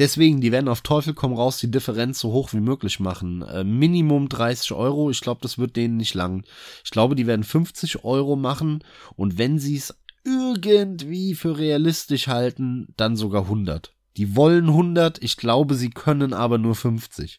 Deswegen, 0.00 0.40
die 0.40 0.50
werden 0.50 0.68
auf 0.68 0.80
Teufel 0.80 1.12
komm 1.12 1.34
raus 1.34 1.58
die 1.58 1.70
Differenz 1.70 2.20
so 2.20 2.32
hoch 2.32 2.54
wie 2.54 2.60
möglich 2.60 3.00
machen. 3.00 3.42
Äh, 3.42 3.64
Minimum 3.64 4.30
30 4.30 4.72
Euro. 4.72 5.10
Ich 5.10 5.20
glaube, 5.20 5.42
das 5.42 5.58
wird 5.58 5.76
denen 5.76 5.98
nicht 5.98 6.14
lang. 6.14 6.42
Ich 6.82 6.90
glaube, 6.90 7.14
die 7.14 7.26
werden 7.26 7.44
50 7.44 8.02
Euro 8.02 8.34
machen. 8.34 8.82
Und 9.14 9.36
wenn 9.36 9.58
sie 9.58 9.76
es 9.76 9.94
irgendwie 10.24 11.34
für 11.34 11.58
realistisch 11.58 12.28
halten, 12.28 12.94
dann 12.96 13.14
sogar 13.14 13.42
100. 13.42 13.92
Die 14.16 14.34
wollen 14.36 14.68
100. 14.68 15.22
Ich 15.22 15.36
glaube, 15.36 15.74
sie 15.74 15.90
können 15.90 16.32
aber 16.32 16.56
nur 16.56 16.76
50. 16.76 17.38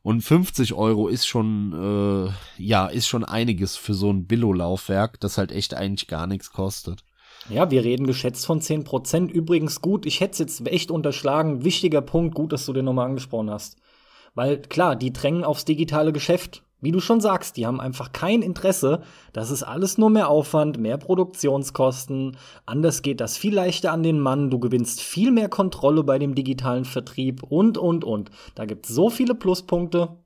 Und 0.00 0.22
50 0.22 0.72
Euro 0.72 1.08
ist 1.08 1.26
schon, 1.26 1.74
äh, 2.26 2.62
ja, 2.62 2.86
ist 2.86 3.08
schon 3.08 3.26
einiges 3.26 3.76
für 3.76 3.92
so 3.92 4.10
ein 4.10 4.26
Billo-Laufwerk, 4.26 5.20
das 5.20 5.36
halt 5.36 5.52
echt 5.52 5.74
eigentlich 5.74 6.08
gar 6.08 6.26
nichts 6.26 6.50
kostet. 6.50 7.04
Ja, 7.48 7.70
wir 7.70 7.82
reden 7.82 8.06
geschätzt 8.06 8.46
von 8.46 8.60
10%. 8.60 9.28
Übrigens 9.28 9.80
gut, 9.80 10.06
ich 10.06 10.20
hätte 10.20 10.32
es 10.32 10.38
jetzt 10.38 10.66
echt 10.68 10.90
unterschlagen. 10.90 11.64
Wichtiger 11.64 12.02
Punkt, 12.02 12.34
gut, 12.34 12.52
dass 12.52 12.66
du 12.66 12.72
den 12.72 12.84
nochmal 12.84 13.06
angesprochen 13.06 13.50
hast. 13.50 13.76
Weil 14.34 14.58
klar, 14.60 14.94
die 14.94 15.12
drängen 15.12 15.44
aufs 15.44 15.64
digitale 15.64 16.12
Geschäft. 16.12 16.62
Wie 16.82 16.92
du 16.92 17.00
schon 17.00 17.20
sagst, 17.20 17.56
die 17.56 17.66
haben 17.66 17.80
einfach 17.80 18.12
kein 18.12 18.40
Interesse. 18.40 19.02
Das 19.32 19.50
ist 19.50 19.62
alles 19.62 19.98
nur 19.98 20.08
mehr 20.08 20.28
Aufwand, 20.28 20.78
mehr 20.78 20.96
Produktionskosten. 20.96 22.38
Anders 22.64 23.02
geht 23.02 23.20
das 23.20 23.36
viel 23.36 23.54
leichter 23.54 23.92
an 23.92 24.02
den 24.02 24.18
Mann. 24.18 24.50
Du 24.50 24.58
gewinnst 24.58 25.02
viel 25.02 25.30
mehr 25.30 25.48
Kontrolle 25.48 26.04
bei 26.04 26.18
dem 26.18 26.34
digitalen 26.34 26.86
Vertrieb 26.86 27.42
und, 27.42 27.76
und, 27.76 28.04
und. 28.04 28.30
Da 28.54 28.64
gibt 28.64 28.88
es 28.88 28.94
so 28.94 29.10
viele 29.10 29.34
Pluspunkte. 29.34 30.16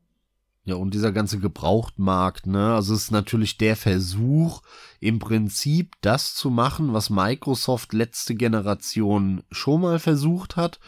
Ja, 0.66 0.76
und 0.76 0.94
dieser 0.94 1.12
ganze 1.12 1.38
Gebrauchtmarkt, 1.40 2.46
ne? 2.46 2.74
Also 2.74 2.94
es 2.94 3.04
ist 3.04 3.10
natürlich 3.10 3.58
der 3.58 3.76
Versuch, 3.76 4.62
im 4.98 5.18
Prinzip 5.18 5.94
das 6.00 6.34
zu 6.34 6.48
machen, 6.48 6.94
was 6.94 7.10
Microsoft 7.10 7.92
letzte 7.92 8.34
Generation 8.34 9.42
schon 9.50 9.82
mal 9.82 9.98
versucht 9.98 10.56
hat. 10.56 10.80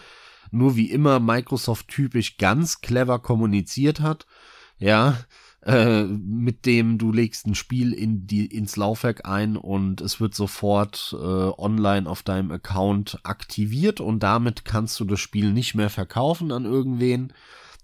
Nur 0.51 0.77
wie 0.77 0.91
immer 0.91 1.21
Microsoft 1.21 1.89
typisch 1.89 2.39
ganz 2.39 2.81
clever 2.81 3.19
kommuniziert 3.19 4.01
hat. 4.01 4.27
Ja, 4.79 5.19
äh, 5.63 6.05
mit 6.05 6.65
dem 6.65 6.97
du 6.97 7.13
legst 7.13 7.47
ein 7.47 7.55
Spiel 7.55 7.93
in 7.93 8.27
die, 8.27 8.47
ins 8.47 8.77
Laufwerk 8.77 9.27
ein 9.29 9.57
und 9.57 10.01
es 10.01 10.21
wird 10.21 10.35
sofort 10.35 11.13
äh, 11.13 11.17
online 11.17 12.09
auf 12.09 12.23
deinem 12.23 12.51
Account 12.51 13.19
aktiviert 13.25 14.01
und 14.01 14.21
damit 14.21 14.65
kannst 14.65 14.99
du 15.01 15.05
das 15.05 15.21
Spiel 15.21 15.53
nicht 15.53 15.75
mehr 15.75 15.91
verkaufen 15.91 16.53
an 16.53 16.65
irgendwen. 16.65 17.33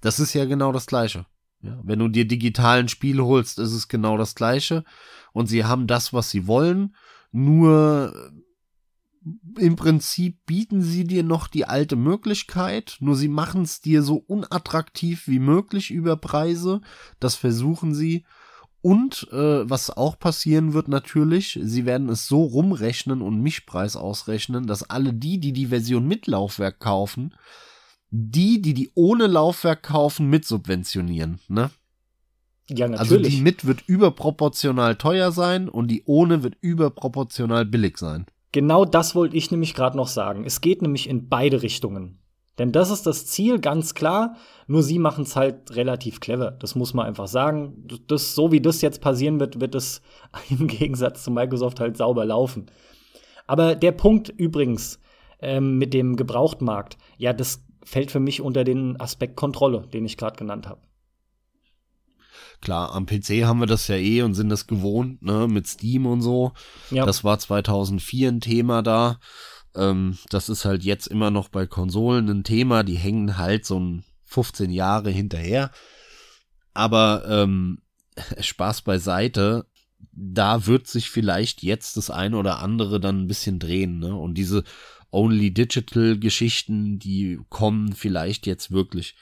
Das 0.00 0.20
ist 0.20 0.32
ja 0.32 0.46
genau 0.46 0.72
das 0.72 0.86
gleiche. 0.86 1.26
Ja, 1.62 1.80
wenn 1.84 2.00
du 2.00 2.08
dir 2.08 2.26
digitalen 2.26 2.88
Spiel 2.88 3.20
holst, 3.20 3.58
ist 3.58 3.72
es 3.72 3.88
genau 3.88 4.16
das 4.16 4.34
gleiche. 4.34 4.84
Und 5.32 5.46
sie 5.46 5.64
haben 5.64 5.86
das, 5.86 6.12
was 6.12 6.30
sie 6.30 6.46
wollen. 6.46 6.94
Nur 7.30 8.12
äh, 8.14 9.64
im 9.64 9.76
Prinzip 9.76 10.44
bieten 10.44 10.82
sie 10.82 11.04
dir 11.04 11.22
noch 11.22 11.46
die 11.46 11.64
alte 11.64 11.94
Möglichkeit, 11.94 12.96
nur 13.00 13.14
sie 13.14 13.28
machen 13.28 13.62
es 13.62 13.80
dir 13.80 14.02
so 14.02 14.16
unattraktiv 14.16 15.28
wie 15.28 15.38
möglich 15.38 15.90
über 15.92 16.16
Preise. 16.16 16.80
Das 17.20 17.36
versuchen 17.36 17.94
sie. 17.94 18.24
Und 18.80 19.28
äh, 19.30 19.70
was 19.70 19.90
auch 19.90 20.18
passieren 20.18 20.72
wird 20.72 20.88
natürlich, 20.88 21.56
sie 21.62 21.86
werden 21.86 22.08
es 22.08 22.26
so 22.26 22.42
rumrechnen 22.42 23.22
und 23.22 23.40
Mischpreis 23.40 23.94
ausrechnen, 23.94 24.66
dass 24.66 24.82
alle 24.82 25.14
die, 25.14 25.38
die 25.38 25.52
die 25.52 25.66
Version 25.66 26.08
mit 26.08 26.26
Laufwerk 26.26 26.80
kaufen, 26.80 27.32
die, 28.14 28.60
die 28.60 28.74
die 28.74 28.90
ohne 28.94 29.26
Laufwerk 29.26 29.82
kaufen, 29.82 30.28
mitsubventionieren, 30.28 31.40
ne? 31.48 31.70
Ja, 32.68 32.86
natürlich. 32.86 33.00
Also 33.00 33.18
die 33.18 33.40
mit 33.40 33.66
wird 33.66 33.82
überproportional 33.86 34.96
teuer 34.96 35.32
sein 35.32 35.68
und 35.68 35.88
die 35.88 36.02
ohne 36.04 36.42
wird 36.42 36.54
überproportional 36.60 37.64
billig 37.64 37.98
sein. 37.98 38.26
Genau 38.52 38.84
das 38.84 39.14
wollte 39.14 39.36
ich 39.36 39.50
nämlich 39.50 39.74
gerade 39.74 39.96
noch 39.96 40.08
sagen. 40.08 40.44
Es 40.44 40.60
geht 40.60 40.82
nämlich 40.82 41.08
in 41.08 41.28
beide 41.28 41.62
Richtungen. 41.62 42.18
Denn 42.58 42.70
das 42.70 42.90
ist 42.90 43.06
das 43.06 43.26
Ziel, 43.26 43.58
ganz 43.58 43.94
klar. 43.94 44.36
Nur 44.66 44.82
sie 44.82 44.98
machen 44.98 45.24
es 45.24 45.34
halt 45.34 45.74
relativ 45.74 46.20
clever. 46.20 46.50
Das 46.50 46.74
muss 46.74 46.92
man 46.92 47.06
einfach 47.06 47.28
sagen. 47.28 47.86
Das, 48.06 48.34
so 48.34 48.52
wie 48.52 48.60
das 48.60 48.82
jetzt 48.82 49.00
passieren 49.00 49.40
wird, 49.40 49.60
wird 49.60 49.74
es 49.74 50.02
im 50.50 50.66
Gegensatz 50.66 51.24
zu 51.24 51.30
Microsoft 51.30 51.80
halt 51.80 51.96
sauber 51.96 52.26
laufen. 52.26 52.66
Aber 53.46 53.74
der 53.74 53.92
Punkt 53.92 54.28
übrigens 54.28 55.00
ähm, 55.40 55.78
mit 55.78 55.94
dem 55.94 56.14
Gebrauchtmarkt, 56.16 56.98
ja, 57.16 57.32
das 57.32 57.64
fällt 57.84 58.10
für 58.10 58.20
mich 58.20 58.40
unter 58.40 58.64
den 58.64 59.00
Aspekt 59.00 59.36
Kontrolle, 59.36 59.86
den 59.92 60.04
ich 60.04 60.16
gerade 60.16 60.36
genannt 60.36 60.68
habe. 60.68 60.80
Klar, 62.60 62.94
am 62.94 63.06
PC 63.06 63.44
haben 63.44 63.58
wir 63.58 63.66
das 63.66 63.88
ja 63.88 63.96
eh 63.96 64.22
und 64.22 64.34
sind 64.34 64.48
das 64.48 64.68
gewohnt, 64.68 65.20
ne, 65.22 65.48
mit 65.48 65.66
Steam 65.66 66.06
und 66.06 66.22
so. 66.22 66.52
Ja. 66.90 67.04
Das 67.04 67.24
war 67.24 67.38
2004 67.38 68.28
ein 68.28 68.40
Thema 68.40 68.82
da. 68.82 69.18
Ähm, 69.74 70.16
das 70.30 70.48
ist 70.48 70.64
halt 70.64 70.84
jetzt 70.84 71.08
immer 71.08 71.30
noch 71.30 71.48
bei 71.48 71.66
Konsolen 71.66 72.28
ein 72.28 72.44
Thema. 72.44 72.84
Die 72.84 72.96
hängen 72.96 73.36
halt 73.36 73.66
so 73.66 73.80
ein 73.80 74.04
15 74.24 74.70
Jahre 74.70 75.10
hinterher. 75.10 75.70
Aber 76.72 77.24
ähm, 77.28 77.82
Spaß 78.40 78.82
beiseite. 78.82 79.66
Da 80.12 80.66
wird 80.66 80.88
sich 80.88 81.10
vielleicht 81.10 81.62
jetzt 81.62 81.96
das 81.96 82.10
eine 82.10 82.36
oder 82.36 82.58
andere 82.58 83.00
dann 83.00 83.22
ein 83.22 83.28
bisschen 83.28 83.58
drehen, 83.58 83.98
ne? 83.98 84.14
Und 84.14 84.34
diese 84.34 84.64
Only 85.12 85.52
Digital 85.52 86.18
Geschichten, 86.18 86.98
die 86.98 87.38
kommen 87.50 87.92
vielleicht 87.92 88.46
jetzt 88.46 88.70
wirklich. 88.72 89.14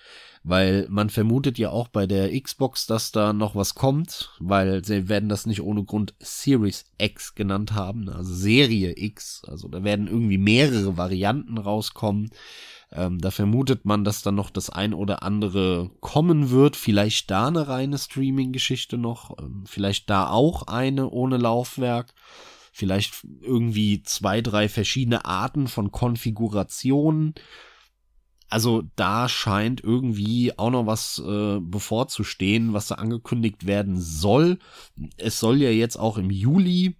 Weil 0.42 0.86
man 0.88 1.10
vermutet 1.10 1.58
ja 1.58 1.68
auch 1.70 1.88
bei 1.88 2.06
der 2.06 2.40
Xbox, 2.40 2.86
dass 2.86 3.12
da 3.12 3.34
noch 3.34 3.54
was 3.54 3.74
kommt, 3.74 4.30
weil 4.38 4.82
sie 4.82 5.10
werden 5.10 5.28
das 5.28 5.44
nicht 5.44 5.60
ohne 5.60 5.84
Grund 5.84 6.14
Series 6.18 6.86
X 6.96 7.34
genannt 7.34 7.72
haben, 7.72 8.08
also 8.08 8.32
Serie 8.32 8.94
X. 8.96 9.42
Also 9.46 9.68
da 9.68 9.84
werden 9.84 10.06
irgendwie 10.06 10.38
mehrere 10.38 10.96
Varianten 10.96 11.58
rauskommen. 11.58 12.30
Ähm, 12.92 13.20
da 13.20 13.30
vermutet 13.30 13.84
man, 13.84 14.02
dass 14.02 14.22
da 14.22 14.32
noch 14.32 14.50
das 14.50 14.70
ein 14.70 14.94
oder 14.94 15.22
andere 15.22 15.90
kommen 16.00 16.50
wird. 16.50 16.74
Vielleicht 16.74 17.30
da 17.30 17.48
eine 17.48 17.68
reine 17.68 17.98
Streaming-Geschichte 17.98 18.96
noch. 18.96 19.38
Ähm, 19.38 19.64
vielleicht 19.66 20.08
da 20.08 20.30
auch 20.30 20.68
eine 20.68 21.10
ohne 21.10 21.36
Laufwerk 21.36 22.14
vielleicht 22.72 23.26
irgendwie 23.40 24.02
zwei, 24.02 24.40
drei 24.40 24.68
verschiedene 24.68 25.24
Arten 25.24 25.66
von 25.66 25.90
Konfigurationen. 25.90 27.34
Also 28.48 28.82
da 28.96 29.28
scheint 29.28 29.82
irgendwie 29.82 30.58
auch 30.58 30.70
noch 30.70 30.86
was 30.86 31.22
äh, 31.24 31.60
bevorzustehen, 31.60 32.72
was 32.72 32.88
da 32.88 32.96
angekündigt 32.96 33.66
werden 33.66 34.00
soll. 34.00 34.58
Es 35.16 35.38
soll 35.38 35.62
ja 35.62 35.70
jetzt 35.70 35.96
auch 35.96 36.18
im 36.18 36.30
Juli, 36.30 36.96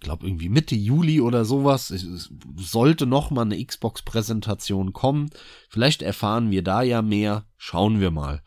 glaube 0.00 0.26
irgendwie 0.26 0.50
Mitte 0.50 0.74
Juli 0.74 1.22
oder 1.22 1.46
sowas, 1.46 1.90
es 1.90 2.30
sollte 2.56 3.06
noch 3.06 3.30
mal 3.30 3.42
eine 3.42 3.64
Xbox-Präsentation 3.64 4.92
kommen. 4.92 5.30
Vielleicht 5.70 6.02
erfahren 6.02 6.50
wir 6.50 6.62
da 6.62 6.82
ja 6.82 7.00
mehr. 7.00 7.46
Schauen 7.56 8.00
wir 8.00 8.10
mal 8.10 8.42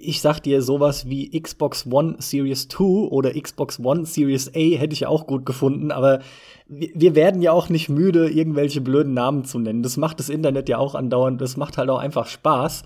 ich 0.00 0.20
sag 0.20 0.40
dir, 0.40 0.62
sowas 0.62 1.08
wie 1.08 1.30
Xbox 1.40 1.86
One 1.90 2.16
Series 2.18 2.68
2 2.68 2.84
oder 3.10 3.32
Xbox 3.32 3.80
One 3.80 4.06
Series 4.06 4.48
A 4.54 4.76
hätte 4.78 4.92
ich 4.92 5.06
auch 5.06 5.26
gut 5.26 5.46
gefunden, 5.46 5.90
aber 5.90 6.20
wir 6.66 7.14
werden 7.14 7.42
ja 7.42 7.52
auch 7.52 7.68
nicht 7.68 7.88
müde, 7.88 8.28
irgendwelche 8.28 8.80
blöden 8.80 9.14
Namen 9.14 9.44
zu 9.44 9.58
nennen. 9.58 9.82
Das 9.82 9.96
macht 9.96 10.18
das 10.18 10.28
Internet 10.28 10.68
ja 10.68 10.78
auch 10.78 10.94
andauernd, 10.94 11.40
das 11.40 11.56
macht 11.56 11.78
halt 11.78 11.90
auch 11.90 11.98
einfach 11.98 12.26
Spaß. 12.26 12.82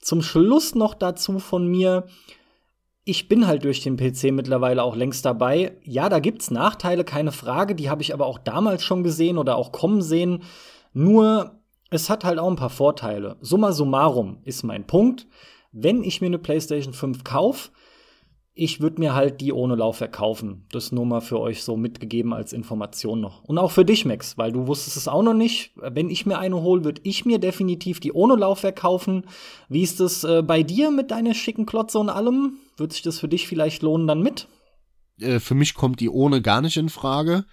Zum 0.00 0.22
Schluss 0.22 0.74
noch 0.74 0.94
dazu 0.94 1.38
von 1.38 1.66
mir, 1.66 2.06
ich 3.04 3.28
bin 3.28 3.46
halt 3.46 3.64
durch 3.64 3.82
den 3.82 3.96
PC 3.96 4.32
mittlerweile 4.32 4.82
auch 4.82 4.94
längst 4.94 5.24
dabei. 5.24 5.76
Ja, 5.84 6.08
da 6.08 6.20
gibt's 6.20 6.50
Nachteile, 6.50 7.04
keine 7.04 7.32
Frage, 7.32 7.74
die 7.74 7.90
habe 7.90 8.02
ich 8.02 8.14
aber 8.14 8.26
auch 8.26 8.38
damals 8.38 8.84
schon 8.84 9.02
gesehen 9.02 9.36
oder 9.36 9.56
auch 9.56 9.72
kommen 9.72 10.00
sehen. 10.00 10.42
Nur, 10.92 11.60
es 11.90 12.08
hat 12.08 12.24
halt 12.24 12.38
auch 12.38 12.48
ein 12.48 12.56
paar 12.56 12.70
Vorteile. 12.70 13.36
Summa 13.40 13.72
summarum 13.72 14.38
ist 14.44 14.62
mein 14.62 14.86
Punkt 14.86 15.26
wenn 15.72 16.02
ich 16.02 16.20
mir 16.20 16.26
eine 16.26 16.38
PlayStation 16.38 16.94
5 16.94 17.24
kaufe, 17.24 17.70
ich 18.52 18.80
würde 18.80 19.00
mir 19.00 19.14
halt 19.14 19.40
die 19.40 19.52
ohne 19.52 19.74
Laufwerk 19.76 20.12
kaufen. 20.12 20.66
Das 20.72 20.92
nur 20.92 21.06
mal 21.06 21.20
für 21.20 21.40
euch 21.40 21.62
so 21.62 21.76
mitgegeben 21.76 22.34
als 22.34 22.52
Information 22.52 23.20
noch. 23.20 23.42
Und 23.44 23.58
auch 23.58 23.70
für 23.70 23.84
dich, 23.84 24.04
Max, 24.04 24.36
weil 24.36 24.52
du 24.52 24.66
wusstest 24.66 24.96
es 24.96 25.08
auch 25.08 25.22
noch 25.22 25.34
nicht. 25.34 25.72
Wenn 25.76 26.10
ich 26.10 26.26
mir 26.26 26.38
eine 26.38 26.60
hole, 26.60 26.84
würde 26.84 27.00
ich 27.04 27.24
mir 27.24 27.38
definitiv 27.38 28.00
die 28.00 28.12
ohne 28.12 28.34
Laufwerk 28.34 28.76
kaufen. 28.76 29.24
Wie 29.68 29.82
ist 29.82 30.00
es 30.00 30.24
äh, 30.24 30.42
bei 30.42 30.62
dir 30.62 30.90
mit 30.90 31.10
deiner 31.10 31.34
schicken 31.34 31.64
Klotze 31.64 31.98
und 31.98 32.10
allem? 32.10 32.58
Wird 32.76 32.92
sich 32.92 33.02
das 33.02 33.18
für 33.18 33.28
dich 33.28 33.46
vielleicht 33.46 33.82
lohnen 33.82 34.06
dann 34.06 34.22
mit? 34.22 34.48
Äh, 35.20 35.38
für 35.38 35.54
mich 35.54 35.74
kommt 35.74 36.00
die 36.00 36.10
ohne 36.10 36.42
gar 36.42 36.60
nicht 36.60 36.76
in 36.76 36.88
Frage. 36.88 37.46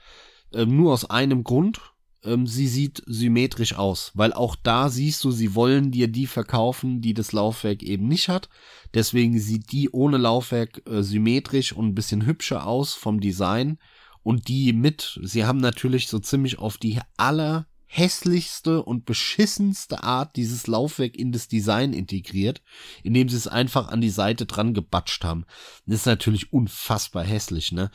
Äh, 0.52 0.66
nur 0.66 0.94
aus 0.94 1.10
einem 1.10 1.44
Grund 1.44 1.80
ähm, 2.24 2.48
sie 2.48 2.68
sieht 2.68 3.04
symmetrisch 3.06 3.76
aus, 3.76 4.12
weil 4.14 4.34
auch 4.34 4.56
da 4.56 4.90
siehst 4.90 5.24
du, 5.24 5.32
sie 5.32 5.56
wollen 5.56 5.92
dir 5.92 6.08
die 6.08 6.28
verkaufen, 6.28 7.02
die 7.02 7.14
das 7.14 7.32
Laufwerk 7.32 7.84
eben 7.84 8.08
nicht 8.08 8.30
hat. 8.30 8.50
Deswegen 8.94 9.40
sieht 9.40 9.72
die 9.72 9.90
ohne 9.90 10.18
Laufwerk 10.18 10.82
äh, 10.88 11.04
symmetrisch 11.04 11.74
und 11.74 11.88
ein 11.88 11.96
bisschen 11.96 12.26
hübscher 12.26 12.66
aus 12.66 12.94
vom 12.94 13.20
Design. 13.20 13.78
Und 14.24 14.50
die 14.50 14.74
mit, 14.74 15.20
sie 15.24 15.46
haben 15.46 15.60
natürlich 15.60 16.10
so 16.10 16.20
ziemlich 16.20 16.60
auf 16.60 16.78
die 16.78 17.00
allerhässlichste 17.16 18.84
und 18.84 19.06
beschissenste 19.06 20.04
Art 20.04 20.36
dieses 20.36 20.68
Laufwerk 20.68 21.16
in 21.16 21.32
das 21.32 21.48
Design 21.48 21.94
integriert, 21.94 22.62
indem 23.04 23.30
sie 23.30 23.38
es 23.38 23.48
einfach 23.48 23.88
an 23.88 24.02
die 24.02 24.10
Seite 24.10 24.46
dran 24.46 24.74
gebatscht 24.74 25.24
haben. 25.24 25.46
Das 25.86 26.02
ist 26.02 26.06
natürlich 26.08 26.52
unfassbar 26.52 27.24
hässlich, 27.24 27.72
ne? 27.72 27.90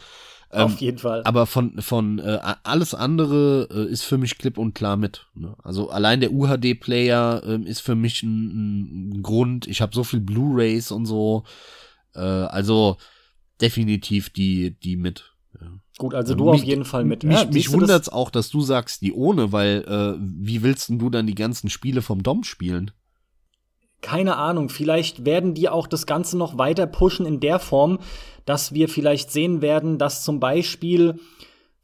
Auf 0.52 0.72
ähm, 0.72 0.78
jeden 0.78 0.98
Fall. 0.98 1.22
Aber 1.24 1.46
von, 1.46 1.80
von 1.80 2.18
äh, 2.18 2.38
alles 2.62 2.94
andere 2.94 3.68
äh, 3.70 3.90
ist 3.90 4.02
für 4.02 4.18
mich 4.18 4.36
klipp 4.36 4.58
und 4.58 4.74
klar 4.74 4.98
mit. 4.98 5.26
Ne? 5.34 5.56
Also 5.62 5.88
allein 5.88 6.20
der 6.20 6.32
UHD-Player 6.32 7.42
äh, 7.44 7.62
ist 7.62 7.80
für 7.80 7.94
mich 7.94 8.22
ein, 8.22 9.14
ein 9.14 9.22
Grund. 9.22 9.66
Ich 9.66 9.80
habe 9.80 9.94
so 9.94 10.04
viel 10.04 10.20
Blu-Rays 10.20 10.92
und 10.92 11.06
so. 11.06 11.44
Äh, 12.14 12.20
also 12.20 12.98
definitiv 13.62 14.28
die, 14.28 14.78
die 14.78 14.96
mit. 14.96 15.32
Ja. 15.58 15.68
Gut, 15.96 16.14
also 16.14 16.34
du 16.34 16.50
mich, 16.50 16.60
auf 16.60 16.66
jeden 16.66 16.84
Fall 16.84 17.04
mit. 17.04 17.24
Mich, 17.24 17.40
ja, 17.40 17.46
mich 17.46 17.72
wundert's 17.72 18.10
auch, 18.10 18.30
dass 18.30 18.50
du 18.50 18.60
sagst, 18.60 19.00
die 19.00 19.14
ohne, 19.14 19.52
weil 19.52 19.84
äh, 19.88 20.20
wie 20.20 20.62
willst 20.62 20.90
denn 20.90 20.98
du 20.98 21.08
dann 21.08 21.26
die 21.26 21.34
ganzen 21.34 21.70
Spiele 21.70 22.02
vom 22.02 22.22
Dom 22.22 22.44
spielen? 22.44 22.90
Keine 24.02 24.36
Ahnung, 24.36 24.68
vielleicht 24.68 25.24
werden 25.24 25.54
die 25.54 25.68
auch 25.68 25.86
das 25.86 26.06
Ganze 26.06 26.36
noch 26.36 26.58
weiter 26.58 26.86
pushen 26.86 27.24
in 27.24 27.40
der 27.40 27.58
Form, 27.58 27.98
dass 28.44 28.74
wir 28.74 28.88
vielleicht 28.88 29.30
sehen 29.30 29.62
werden, 29.62 29.96
dass 29.98 30.24
zum 30.24 30.40
Beispiel 30.40 31.18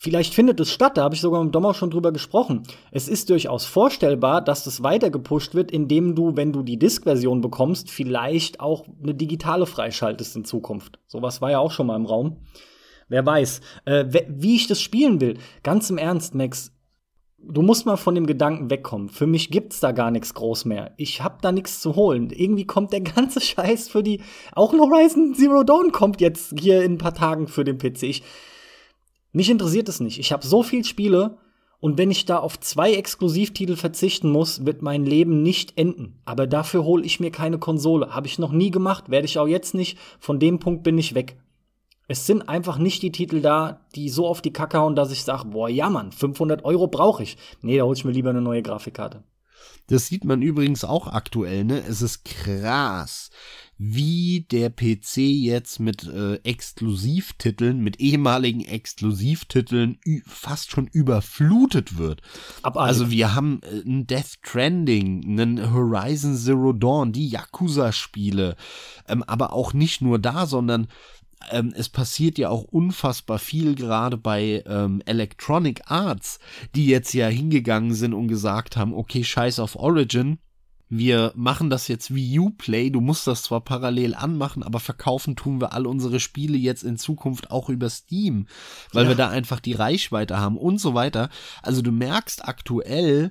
Vielleicht 0.01 0.33
findet 0.33 0.61
es 0.61 0.71
statt, 0.71 0.97
da 0.97 1.03
habe 1.03 1.17
ich 1.17 1.21
sogar 1.21 1.43
mit 1.43 1.57
auch 1.57 1.75
schon 1.75 1.91
drüber 1.91 2.13
gesprochen. 2.13 2.63
Es 2.93 3.09
ist 3.09 3.31
durchaus 3.31 3.65
vorstellbar, 3.67 4.41
dass 4.41 4.63
das 4.63 4.85
weiter 4.85 5.11
gepusht 5.11 5.57
wird, 5.57 5.73
indem 5.73 6.15
du, 6.15 6.37
wenn 6.37 6.53
du 6.53 6.63
die 6.63 6.79
Disk-Version 6.79 7.41
bekommst, 7.41 7.91
vielleicht 7.91 8.61
auch 8.61 8.87
eine 9.03 9.15
digitale 9.15 9.67
freischaltest 9.67 10.37
in 10.37 10.45
Zukunft. 10.45 11.01
Sowas 11.09 11.41
war 11.41 11.51
ja 11.51 11.59
auch 11.59 11.73
schon 11.73 11.89
mal 11.89 11.97
im 11.97 12.07
Raum. 12.07 12.37
Wer 13.09 13.27
weiß. 13.27 13.61
Äh, 13.87 14.05
wie 14.29 14.55
ich 14.55 14.69
das 14.69 14.81
spielen 14.81 15.21
will, 15.21 15.39
ganz 15.65 15.91
im 15.91 15.99
Ernst, 15.99 16.33
Max, 16.33 16.71
du 17.39 17.63
musst 17.63 17.87
mal 17.87 17.97
von 17.97 18.15
dem 18.15 18.27
Gedanken 18.27 18.71
wegkommen. 18.71 19.09
Für 19.09 19.27
mich 19.27 19.51
gibt's 19.51 19.81
da 19.81 19.93
gar 19.93 20.11
nichts 20.11 20.35
groß 20.35 20.65
mehr. 20.65 20.93
Ich 20.97 21.23
hab 21.23 21.43
da 21.43 21.53
nichts 21.53 21.81
zu 21.81 21.97
holen. 21.97 22.31
Irgendwie 22.31 22.67
kommt 22.67 22.93
der 22.93 23.01
ganze 23.17 23.41
Scheiß 23.41 23.89
für 23.89 24.03
die. 24.03 24.21
Auch 24.53 24.73
ein 24.73 24.81
Horizon 24.81 25.35
Zero 25.35 25.65
Dawn 25.65 25.93
kommt 25.93 26.21
jetzt 26.21 26.55
hier 26.59 26.83
in 26.83 26.95
ein 26.95 26.99
paar 26.99 27.15
Tagen 27.15 27.49
für 27.49 27.65
den 27.65 27.79
PC. 27.79 28.05
Ich, 28.05 28.23
mich 29.33 29.51
interessiert 29.51 29.89
es 29.89 30.01
nicht. 30.01 30.19
Ich 30.19 30.33
habe 30.33 30.47
so 30.47 30.63
viel 30.63 30.85
Spiele 30.85 31.39
und 31.81 31.97
wenn 31.97 32.11
ich 32.11 32.25
da 32.25 32.39
auf 32.39 32.59
zwei 32.59 32.95
Exklusivtitel 32.95 33.77
verzichten 33.77 34.31
muss, 34.31 34.67
wird 34.67 34.83
mein 34.83 35.07
Leben 35.07 35.43
nicht 35.43 35.79
enden. 35.79 36.21
Aber 36.25 36.47
dafür 36.47 36.85
hole 36.85 37.05
ich 37.05 37.21
mir 37.21 37.31
keine 37.31 37.59
Konsole. 37.59 38.15
Habe 38.15 38.27
ich 38.27 38.39
noch 38.39 38.51
nie 38.51 38.71
gemacht, 38.71 39.11
werde 39.11 39.27
ich 39.27 39.39
auch 39.39 39.47
jetzt 39.47 39.75
nicht. 39.75 39.97
Von 40.19 40.41
dem 40.41 40.59
Punkt 40.59 40.83
bin 40.83 40.99
ich 40.99 41.15
weg. 41.15 41.37
Es 42.11 42.27
sind 42.27 42.49
einfach 42.49 42.79
nicht 42.79 43.03
die 43.03 43.13
Titel 43.13 43.43
da, 43.43 43.83
die 43.95 44.09
so 44.09 44.27
auf 44.27 44.41
die 44.41 44.53
Kacke 44.53 44.79
hauen, 44.79 44.97
dass 44.97 45.13
ich 45.13 45.25
sage, 45.25 45.45
boah, 45.49 45.69
ja 45.69 45.91
Mann, 45.91 46.11
500 46.11 46.65
Euro 46.65 46.89
brauche 46.89 47.23
ich. 47.23 47.37
Nee, 47.61 47.77
da 47.77 47.85
hol 47.85 47.95
ich 47.95 48.05
mir 48.07 48.13
lieber 48.13 48.31
eine 48.31 48.41
neue 48.41 48.63
Grafikkarte. 48.63 49.23
Das 49.89 50.07
sieht 50.07 50.25
man 50.25 50.41
übrigens 50.43 50.85
auch 50.85 51.07
aktuell, 51.07 51.65
ne? 51.65 51.83
Es 51.87 52.03
ist 52.03 52.25
krass, 52.25 53.31
wie 53.79 54.47
der 54.51 54.71
PC 54.71 55.19
jetzt 55.19 55.81
mit 55.81 56.07
äh, 56.07 56.37
Exklusivtiteln, 56.45 57.81
mit 57.81 58.01
ehemaligen 58.01 58.61
Exklusivtiteln 58.61 59.99
fast 60.27 60.71
schon 60.71 60.89
überflutet 60.89 61.97
wird. 61.97 62.21
Abartig. 62.63 62.89
Also 62.89 63.11
wir 63.11 63.35
haben 63.35 63.61
äh, 63.63 63.89
ein 63.89 64.07
Death 64.07 64.43
Trending, 64.43 65.25
einen 65.25 65.73
Horizon 65.73 66.37
Zero 66.37 66.73
Dawn, 66.73 67.13
die 67.13 67.29
Yakuza-Spiele, 67.29 68.57
ähm, 69.09 69.23
aber 69.23 69.53
auch 69.53 69.73
nicht 69.73 70.03
nur 70.03 70.19
da, 70.19 70.47
sondern 70.47 70.89
ähm, 71.51 71.73
es 71.77 71.89
passiert 71.89 72.39
ja 72.39 72.49
auch 72.49 72.65
unfassbar 72.65 73.39
viel 73.39 73.75
gerade 73.75 74.17
bei 74.17 74.63
ähm, 74.67 75.03
Electronic 75.07 75.83
Arts, 75.87 76.39
die 76.75 76.87
jetzt 76.87 77.13
ja 77.13 77.29
hingegangen 77.29 77.95
sind 77.95 78.15
und 78.15 78.29
gesagt 78.29 78.77
haben, 78.77 78.95
okay, 78.95 79.25
scheiß 79.25 79.59
auf 79.61 79.77
Origin, 79.77 80.39
wir 80.91 81.33
machen 81.37 81.69
das 81.69 81.87
jetzt 81.89 82.15
wie 82.15 82.39
Uplay, 82.39 82.91
du 82.91 83.01
musst 83.01 83.27
das 83.27 83.43
zwar 83.43 83.61
parallel 83.61 84.15
anmachen, 84.15 84.63
aber 84.63 84.81
verkaufen 84.81 85.37
tun 85.37 85.61
wir 85.61 85.73
all 85.75 85.87
unsere 85.87 86.19
Spiele 86.19 86.57
jetzt 86.57 86.83
in 86.83 86.97
Zukunft 86.97 87.51
auch 87.51 87.69
über 87.69 87.91
Steam, 87.91 88.47
weil 88.93 89.05
ja. 89.05 89.11
wir 89.11 89.17
da 89.17 89.29
einfach 89.29 89.61
die 89.61 89.75
Reichweite 89.75 90.39
haben 90.39 90.57
und 90.57 90.81
so 90.81 90.95
weiter. 90.95 91.29
Also 91.63 91.83
du 91.83 91.93
merkst 91.93 92.47
aktuell, 92.49 93.31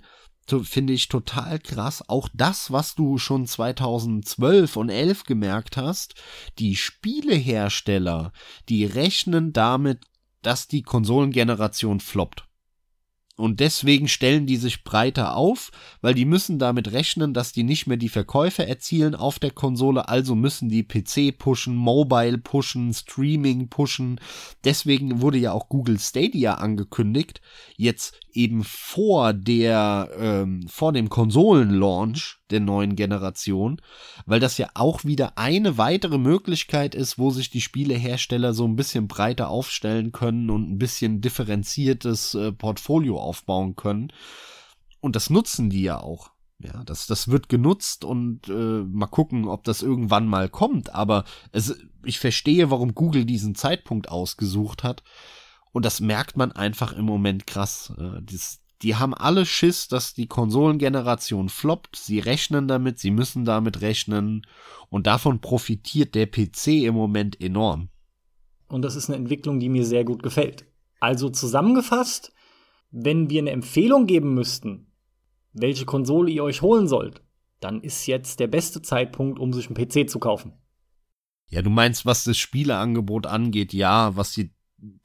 finde 0.63 0.93
ich 0.93 1.09
total 1.09 1.59
krass. 1.59 2.07
Auch 2.07 2.29
das, 2.33 2.71
was 2.71 2.95
du 2.95 3.17
schon 3.17 3.45
2012 3.45 4.75
und 4.77 4.89
11 4.89 5.23
gemerkt 5.23 5.77
hast, 5.77 6.15
die 6.57 6.75
Spielehersteller, 6.75 8.31
die 8.69 8.85
rechnen 8.85 9.53
damit, 9.53 10.05
dass 10.41 10.67
die 10.67 10.83
Konsolengeneration 10.83 11.99
floppt. 11.99 12.46
Und 13.37 13.59
deswegen 13.59 14.07
stellen 14.07 14.47
die 14.47 14.57
sich 14.57 14.83
breiter 14.83 15.37
auf, 15.37 15.71
weil 16.01 16.15
die 16.15 16.25
müssen 16.25 16.57
damit 16.57 16.91
rechnen, 16.91 17.35
dass 17.35 17.51
die 17.51 17.63
nicht 17.63 17.85
mehr 17.85 17.97
die 17.97 18.09
Verkäufe 18.09 18.67
erzielen 18.67 19.13
auf 19.13 19.37
der 19.37 19.51
Konsole, 19.51 20.09
also 20.09 20.33
müssen 20.33 20.69
die 20.69 20.83
PC 20.83 21.37
pushen, 21.37 21.75
Mobile 21.75 22.39
pushen, 22.39 22.91
Streaming 22.95 23.69
pushen. 23.69 24.19
Deswegen 24.63 25.21
wurde 25.21 25.37
ja 25.37 25.51
auch 25.51 25.69
Google 25.69 25.99
Stadia 25.99 26.55
angekündigt, 26.55 27.39
jetzt 27.75 28.19
eben 28.33 28.63
vor 28.63 29.33
der, 29.33 30.09
ähm, 30.17 30.67
vor 30.67 30.91
dem 30.91 31.09
Konsolenlaunch 31.09 32.36
der 32.51 32.59
neuen 32.59 32.95
Generation, 32.95 33.81
weil 34.25 34.39
das 34.39 34.57
ja 34.57 34.69
auch 34.73 35.03
wieder 35.03 35.37
eine 35.37 35.77
weitere 35.77 36.17
Möglichkeit 36.17 36.95
ist, 36.95 37.17
wo 37.17 37.31
sich 37.31 37.49
die 37.49 37.61
Spielehersteller 37.61 38.53
so 38.53 38.65
ein 38.65 38.75
bisschen 38.75 39.07
breiter 39.07 39.49
aufstellen 39.49 40.11
können 40.11 40.49
und 40.49 40.71
ein 40.71 40.77
bisschen 40.77 41.21
differenziertes 41.21 42.33
äh, 42.35 42.51
Portfolio 42.51 43.19
aufbauen 43.19 43.75
können. 43.75 44.11
Und 44.99 45.15
das 45.15 45.29
nutzen 45.29 45.69
die 45.69 45.83
ja 45.83 45.99
auch. 45.99 46.31
Ja, 46.59 46.83
das, 46.83 47.05
das 47.05 47.27
wird 47.27 47.49
genutzt 47.49 48.03
und 48.03 48.47
äh, 48.49 48.51
mal 48.51 49.05
gucken, 49.07 49.47
ob 49.47 49.63
das 49.63 49.83
irgendwann 49.83 50.25
mal 50.25 50.49
kommt. 50.49 50.93
Aber 50.95 51.23
es, 51.51 51.77
ich 52.03 52.17
verstehe, 52.17 52.71
warum 52.71 52.95
Google 52.95 53.25
diesen 53.25 53.53
Zeitpunkt 53.53 54.09
ausgesucht 54.09 54.83
hat. 54.83 55.03
Und 55.71 55.85
das 55.85 56.01
merkt 56.01 56.35
man 56.35 56.51
einfach 56.51 56.93
im 56.93 57.05
Moment 57.05 57.45
krass. 57.45 57.93
Äh, 57.99 58.23
das, 58.23 58.63
die 58.81 58.95
haben 58.95 59.13
alle 59.13 59.45
Schiss, 59.45 59.87
dass 59.87 60.13
die 60.13 60.27
Konsolengeneration 60.27 61.49
floppt. 61.49 61.95
Sie 61.95 62.19
rechnen 62.19 62.67
damit, 62.67 62.99
sie 62.99 63.11
müssen 63.11 63.45
damit 63.45 63.81
rechnen. 63.81 64.45
Und 64.89 65.07
davon 65.07 65.41
profitiert 65.41 66.15
der 66.15 66.27
PC 66.27 66.83
im 66.85 66.95
Moment 66.95 67.41
enorm. 67.41 67.89
Und 68.67 68.83
das 68.83 68.95
ist 68.95 69.09
eine 69.09 69.17
Entwicklung, 69.17 69.59
die 69.59 69.69
mir 69.69 69.85
sehr 69.85 70.03
gut 70.03 70.21
gefällt. 70.21 70.65
Also 70.99 71.29
zusammengefasst, 71.29 72.33
wenn 72.91 73.29
wir 73.29 73.41
eine 73.41 73.51
Empfehlung 73.51 74.05
geben 74.05 74.33
müssten, 74.33 74.91
welche 75.53 75.85
Konsole 75.85 76.31
ihr 76.31 76.43
euch 76.43 76.61
holen 76.61 76.87
sollt, 76.87 77.21
dann 77.59 77.81
ist 77.81 78.05
jetzt 78.05 78.39
der 78.39 78.47
beste 78.47 78.81
Zeitpunkt, 78.81 79.39
um 79.39 79.53
sich 79.53 79.67
einen 79.67 79.75
PC 79.75 80.09
zu 80.09 80.19
kaufen. 80.19 80.53
Ja, 81.49 81.61
du 81.61 81.69
meinst, 81.69 82.05
was 82.05 82.25
das 82.25 82.37
Spieleangebot 82.37 83.25
angeht, 83.25 83.73
ja, 83.73 84.15
was 84.15 84.33
die 84.33 84.53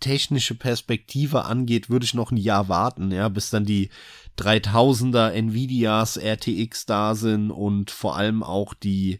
technische 0.00 0.54
Perspektive 0.54 1.44
angeht, 1.44 1.88
würde 1.88 2.04
ich 2.04 2.14
noch 2.14 2.30
ein 2.30 2.36
Jahr 2.36 2.68
warten, 2.68 3.10
ja, 3.10 3.28
bis 3.28 3.50
dann 3.50 3.64
die 3.64 3.90
3000er 4.38 5.30
Nvidias 5.30 6.16
RTX 6.16 6.86
da 6.86 7.14
sind 7.14 7.50
und 7.50 7.90
vor 7.90 8.16
allem 8.16 8.42
auch 8.42 8.74
die 8.74 9.18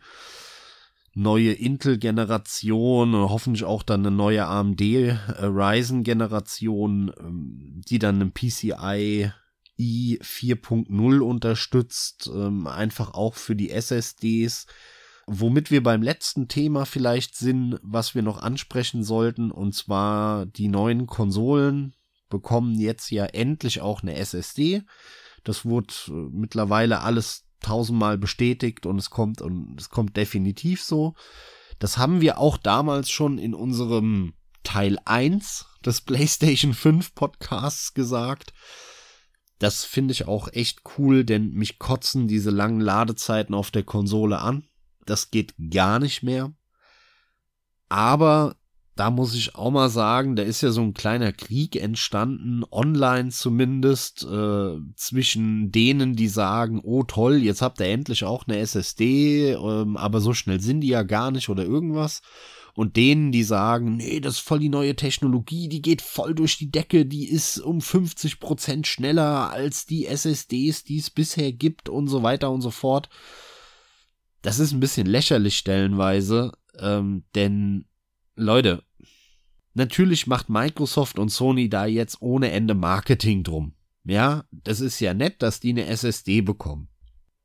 neue 1.15 1.53
Intel-Generation 1.53 3.15
und 3.15 3.29
hoffentlich 3.29 3.65
auch 3.65 3.83
dann 3.83 4.01
eine 4.01 4.15
neue 4.15 4.47
AMD 4.47 4.81
äh, 4.81 5.17
Ryzen-Generation, 5.41 7.13
ähm, 7.19 7.83
die 7.87 7.99
dann 7.99 8.21
einen 8.21 8.33
PCI 8.33 9.31
i 9.79 10.19
4.0 10.23 11.21
unterstützt, 11.21 12.31
ähm, 12.33 12.67
einfach 12.67 13.15
auch 13.15 13.35
für 13.35 13.57
die 13.57 13.71
SSDs 13.71 14.67
Womit 15.27 15.71
wir 15.71 15.83
beim 15.83 16.03
letzten 16.03 16.49
Thema 16.49 16.85
vielleicht 16.85 17.37
sind, 17.37 17.79
was 17.83 18.15
wir 18.15 18.23
noch 18.23 18.43
ansprechen 18.43 19.05
sollten, 19.05 19.51
und 19.51 19.75
zwar 19.75 20.47
die 20.47 20.69
neuen 20.69 21.07
Konsolen 21.07 21.95
bekommen 22.29 22.79
jetzt 22.79 23.11
ja 23.11 23.27
endlich 23.27 23.81
auch 23.81 24.03
eine 24.03 24.17
SSD. 24.17 24.83
Das 25.45 25.65
wurde 25.65 25.95
äh, 26.09 26.13
mittlerweile 26.33 27.01
alles 27.01 27.45
tausendmal 27.61 28.19
bestätigt 28.19 28.87
und 28.87 28.99
es 28.99 29.11
kommt 29.11 29.41
und 29.41 29.81
es 29.81 29.91
kommt 29.91 30.17
definitiv 30.17 30.83
so. 30.83 31.15
Das 31.79 31.99
haben 31.99 32.21
wir 32.21 32.39
auch 32.39 32.57
damals 32.57 33.11
schon 33.11 33.39
in 33.39 33.55
unserem 33.55 34.35
Teil 34.65 34.99
1 35.05 35.67
des 35.85 36.01
PlayStation 36.03 36.75
5 36.75 37.15
Podcasts 37.15 37.95
gesagt. 37.95 38.53
Das 39.59 39.85
finde 39.85 40.13
ich 40.13 40.27
auch 40.27 40.49
echt 40.53 40.81
cool, 40.99 41.25
denn 41.25 41.53
mich 41.53 41.79
kotzen 41.79 42.27
diese 42.27 42.51
langen 42.51 42.81
Ladezeiten 42.81 43.55
auf 43.55 43.71
der 43.71 43.85
Konsole 43.85 44.41
an. 44.41 44.65
Das 45.07 45.31
geht 45.31 45.55
gar 45.71 45.99
nicht 45.99 46.23
mehr. 46.23 46.53
Aber 47.89 48.57
da 48.95 49.11
muss 49.11 49.35
ich 49.35 49.55
auch 49.55 49.71
mal 49.71 49.89
sagen, 49.89 50.37
da 50.37 50.43
ist 50.43 50.61
ja 50.61 50.71
so 50.71 50.83
ein 50.83 50.93
kleiner 50.93 51.33
Krieg 51.33 51.77
entstanden, 51.77 52.63
online 52.71 53.31
zumindest, 53.31 54.25
äh, 54.25 54.77
zwischen 54.97 55.73
denen, 55.73 56.15
die 56.15 56.29
sagen, 56.29 56.81
oh 56.83 57.03
toll, 57.03 57.37
jetzt 57.37 57.63
habt 57.63 57.81
ihr 57.81 57.87
endlich 57.87 58.25
auch 58.25 58.47
eine 58.47 58.59
SSD, 58.59 59.53
ähm, 59.53 59.97
aber 59.97 60.21
so 60.21 60.35
schnell 60.35 60.61
sind 60.61 60.83
die 60.83 60.89
ja 60.89 61.05
gar 61.05 61.31
nicht 61.31 61.49
oder 61.49 61.65
irgendwas. 61.65 62.21
Und 62.75 62.97
denen, 62.97 63.33
die 63.33 63.43
sagen, 63.43 63.97
nee, 63.97 64.21
das 64.21 64.35
ist 64.35 64.41
voll 64.41 64.59
die 64.59 64.71
neue 64.71 64.97
Technologie, 64.97 65.69
die 65.69 65.83
geht 65.83 66.01
voll 66.01 66.35
durch 66.35 66.57
die 66.57 66.71
Decke, 66.71 67.05
die 67.05 67.29
ist 67.29 67.59
um 67.59 67.83
50 67.83 68.41
Prozent 68.41 68.87
schneller 68.87 69.51
als 69.51 69.85
die 69.85 70.07
SSDs, 70.07 70.85
die 70.85 70.99
es 70.99 71.11
bisher 71.11 71.53
gibt 71.53 71.91
und 71.91 72.09
so 72.09 72.23
weiter 72.23 72.51
und 72.51 72.63
so 72.63 72.71
fort. 72.71 73.11
Das 74.43 74.59
ist 74.59 74.73
ein 74.73 74.81
bisschen 74.81 75.07
lächerlich 75.07 75.57
stellenweise, 75.57 76.53
ähm, 76.79 77.25
denn 77.35 77.87
Leute, 78.35 78.83
natürlich 79.75 80.27
macht 80.27 80.49
Microsoft 80.49 81.19
und 81.19 81.29
Sony 81.29 81.69
da 81.69 81.87
jetzt 81.87 82.21
ohne 82.21 82.51
Ende 82.51 82.75
Marketing 82.75 83.45
drum. 83.45 83.75
Ja, 84.05 84.45
das 84.51 84.81
ist 84.81 84.99
ja 84.99 85.15
nett, 85.15 85.43
dass 85.43 85.61
die 85.61 85.71
eine 85.71 85.87
SSD 85.87 86.41
bekommen. 86.41 86.89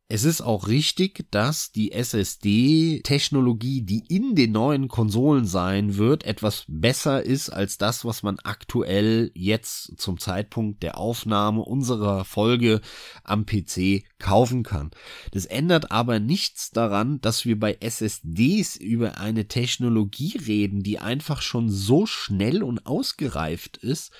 Es 0.09 0.23
ist 0.23 0.39
auch 0.39 0.69
richtig, 0.69 1.25
dass 1.31 1.73
die 1.73 1.91
SSD-Technologie, 1.91 3.81
die 3.81 4.05
in 4.07 4.35
den 4.35 4.53
neuen 4.53 4.88
Konsolen 4.88 5.45
sein 5.45 5.97
wird, 5.97 6.23
etwas 6.23 6.63
besser 6.69 7.23
ist 7.23 7.49
als 7.49 7.77
das, 7.77 8.05
was 8.05 8.23
man 8.23 8.39
aktuell 8.39 9.31
jetzt 9.34 9.99
zum 9.99 10.17
Zeitpunkt 10.17 10.81
der 10.81 10.97
Aufnahme 10.97 11.59
unserer 11.61 12.23
Folge 12.23 12.79
am 13.25 13.45
PC 13.45 14.05
kaufen 14.17 14.63
kann. 14.63 14.91
Das 15.31 15.45
ändert 15.45 15.91
aber 15.91 16.21
nichts 16.21 16.71
daran, 16.71 17.19
dass 17.19 17.43
wir 17.43 17.59
bei 17.59 17.75
SSDs 17.81 18.77
über 18.77 19.17
eine 19.17 19.49
Technologie 19.49 20.38
reden, 20.38 20.84
die 20.84 20.99
einfach 20.99 21.41
schon 21.41 21.69
so 21.69 22.05
schnell 22.05 22.63
und 22.63 22.85
ausgereift 22.85 23.75
ist, 23.75 24.13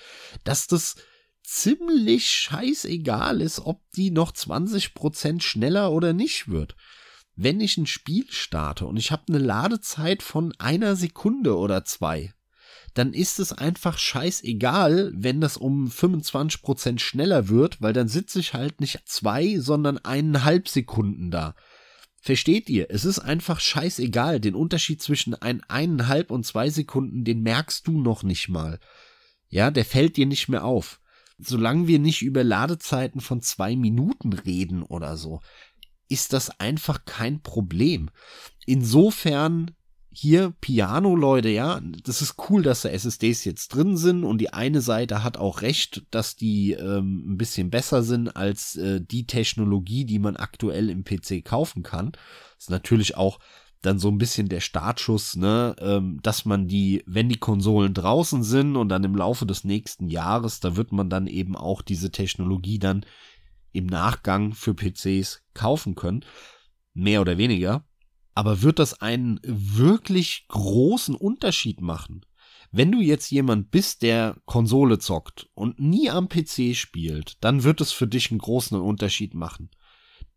dass 0.44 0.68
das 0.68 0.98
ziemlich 1.48 2.30
scheißegal 2.30 3.42
ist, 3.42 3.60
ob 3.60 3.82
die 3.96 4.12
noch 4.12 4.34
20% 4.34 5.42
schneller 5.42 5.92
oder 5.92 6.12
nicht 6.12 6.50
wird. 6.50 6.76
Wenn 7.36 7.62
ich 7.62 7.78
ein 7.78 7.88
Spiel 7.88 8.26
starte 8.30 8.86
und 8.86 8.98
ich 8.98 9.12
habe 9.12 9.24
eine 9.30 9.38
Ladezeit 9.38 10.24
von 10.24 10.54
einer 10.60 10.96
Sekunde 10.98 11.58
oder 11.58 11.86
zwei, 11.86 12.34
dann 12.96 13.14
ist 13.14 13.40
es 13.40 13.54
einfach 13.54 13.98
scheißegal, 13.98 15.14
wenn 15.16 15.40
das 15.40 15.56
um 15.56 15.88
25% 15.88 17.00
schneller 17.00 17.48
wird, 17.48 17.82
weil 17.82 17.94
dann 17.94 18.10
sitze 18.10 18.40
ich 18.40 18.54
halt 18.54 18.82
nicht 18.82 19.00
zwei, 19.06 19.58
sondern 19.60 20.00
eineinhalb 20.00 20.68
Sekunden 20.68 21.32
da. 21.32 21.56
Versteht 22.20 22.70
ihr? 22.70 22.88
Es 22.90 23.06
ist 23.06 23.20
einfach 23.20 23.62
scheißegal. 23.62 24.42
Den 24.42 24.56
Unterschied 24.56 25.02
zwischen 25.02 25.34
ein 25.34 25.64
eineinhalb 25.70 26.30
und 26.30 26.46
zwei 26.46 26.70
Sekunden, 26.70 27.24
den 27.24 27.42
merkst 27.42 27.88
du 27.88 28.02
noch 28.02 28.24
nicht 28.24 28.50
mal. 28.50 28.80
Ja, 29.48 29.72
der 29.72 29.86
fällt 29.86 30.18
dir 30.18 30.26
nicht 30.26 30.50
mehr 30.50 30.66
auf 30.66 31.00
solange 31.38 31.88
wir 31.88 32.00
nicht 32.00 32.22
über 32.22 32.44
Ladezeiten 32.44 33.22
von 33.22 33.42
zwei 33.42 33.76
Minuten 33.76 34.34
reden 34.34 34.84
oder 34.84 35.18
so, 35.18 35.42
ist 36.10 36.34
das 36.34 36.60
einfach 36.60 37.06
kein 37.06 37.42
Problem. 37.42 38.10
Insofern 38.66 39.72
hier 40.20 40.52
Piano, 40.62 41.16
Leute, 41.16 41.50
ja, 41.50 41.80
das 42.04 42.24
ist 42.24 42.38
cool, 42.50 42.64
dass 42.64 42.82
da 42.82 42.90
SSDs 42.90 43.46
jetzt 43.46 43.68
drin 43.68 43.98
sind 43.98 44.24
und 44.24 44.40
die 44.40 44.52
eine 44.52 44.82
Seite 44.82 45.24
hat 45.24 45.38
auch 45.38 45.62
recht, 45.62 46.08
dass 46.10 46.36
die 46.36 46.72
ähm, 46.72 47.34
ein 47.34 47.38
bisschen 47.38 47.70
besser 47.70 48.02
sind 48.02 48.36
als 48.36 48.76
äh, 48.78 49.00
die 49.00 49.28
Technologie, 49.28 50.06
die 50.06 50.18
man 50.18 50.36
aktuell 50.36 50.90
im 50.90 51.04
PC 51.04 51.46
kaufen 51.46 51.84
kann. 51.84 52.14
Das 52.56 52.64
ist 52.66 52.70
natürlich 52.72 53.16
auch 53.16 53.38
dann 53.82 54.00
so 54.00 54.10
ein 54.10 54.18
bisschen 54.18 54.50
der 54.50 54.60
Startschuss, 54.60 55.36
ne, 55.36 55.76
ähm, 55.80 56.20
dass 56.24 56.46
man 56.46 56.68
die, 56.68 57.04
wenn 57.06 57.30
die 57.30 57.38
Konsolen 57.38 57.94
draußen 57.94 58.44
sind 58.44 58.76
und 58.76 58.90
dann 58.90 59.04
im 59.04 59.16
Laufe 59.16 59.46
des 59.46 59.64
nächsten 59.64 60.08
Jahres, 60.08 60.60
da 60.60 60.76
wird 60.76 60.92
man 60.92 61.10
dann 61.10 61.28
eben 61.28 61.56
auch 61.56 61.82
diese 61.82 62.12
Technologie 62.12 62.80
dann 62.80 63.06
im 63.72 63.86
Nachgang 63.86 64.54
für 64.54 64.74
PCs 64.74 65.44
kaufen 65.54 65.96
können. 65.96 66.26
Mehr 66.94 67.22
oder 67.22 67.38
weniger. 67.38 67.86
Aber 68.34 68.62
wird 68.62 68.80
das 68.80 69.02
einen 69.02 69.40
wirklich 69.44 70.46
großen 70.48 71.16
Unterschied 71.16 71.82
machen? 71.82 72.22
Wenn 72.72 72.92
du 72.92 73.00
jetzt 73.00 73.32
jemand 73.32 73.72
bist, 73.72 74.02
der 74.02 74.36
Konsole 74.46 75.00
zockt 75.00 75.50
und 75.54 75.80
nie 75.80 76.10
am 76.10 76.28
PC 76.28 76.76
spielt, 76.76 77.44
dann 77.44 77.64
wird 77.64 77.82
es 77.82 77.92
für 77.92 78.08
dich 78.08 78.30
einen 78.32 78.40
großen 78.40 78.80
Unterschied 78.80 79.34
machen. 79.34 79.70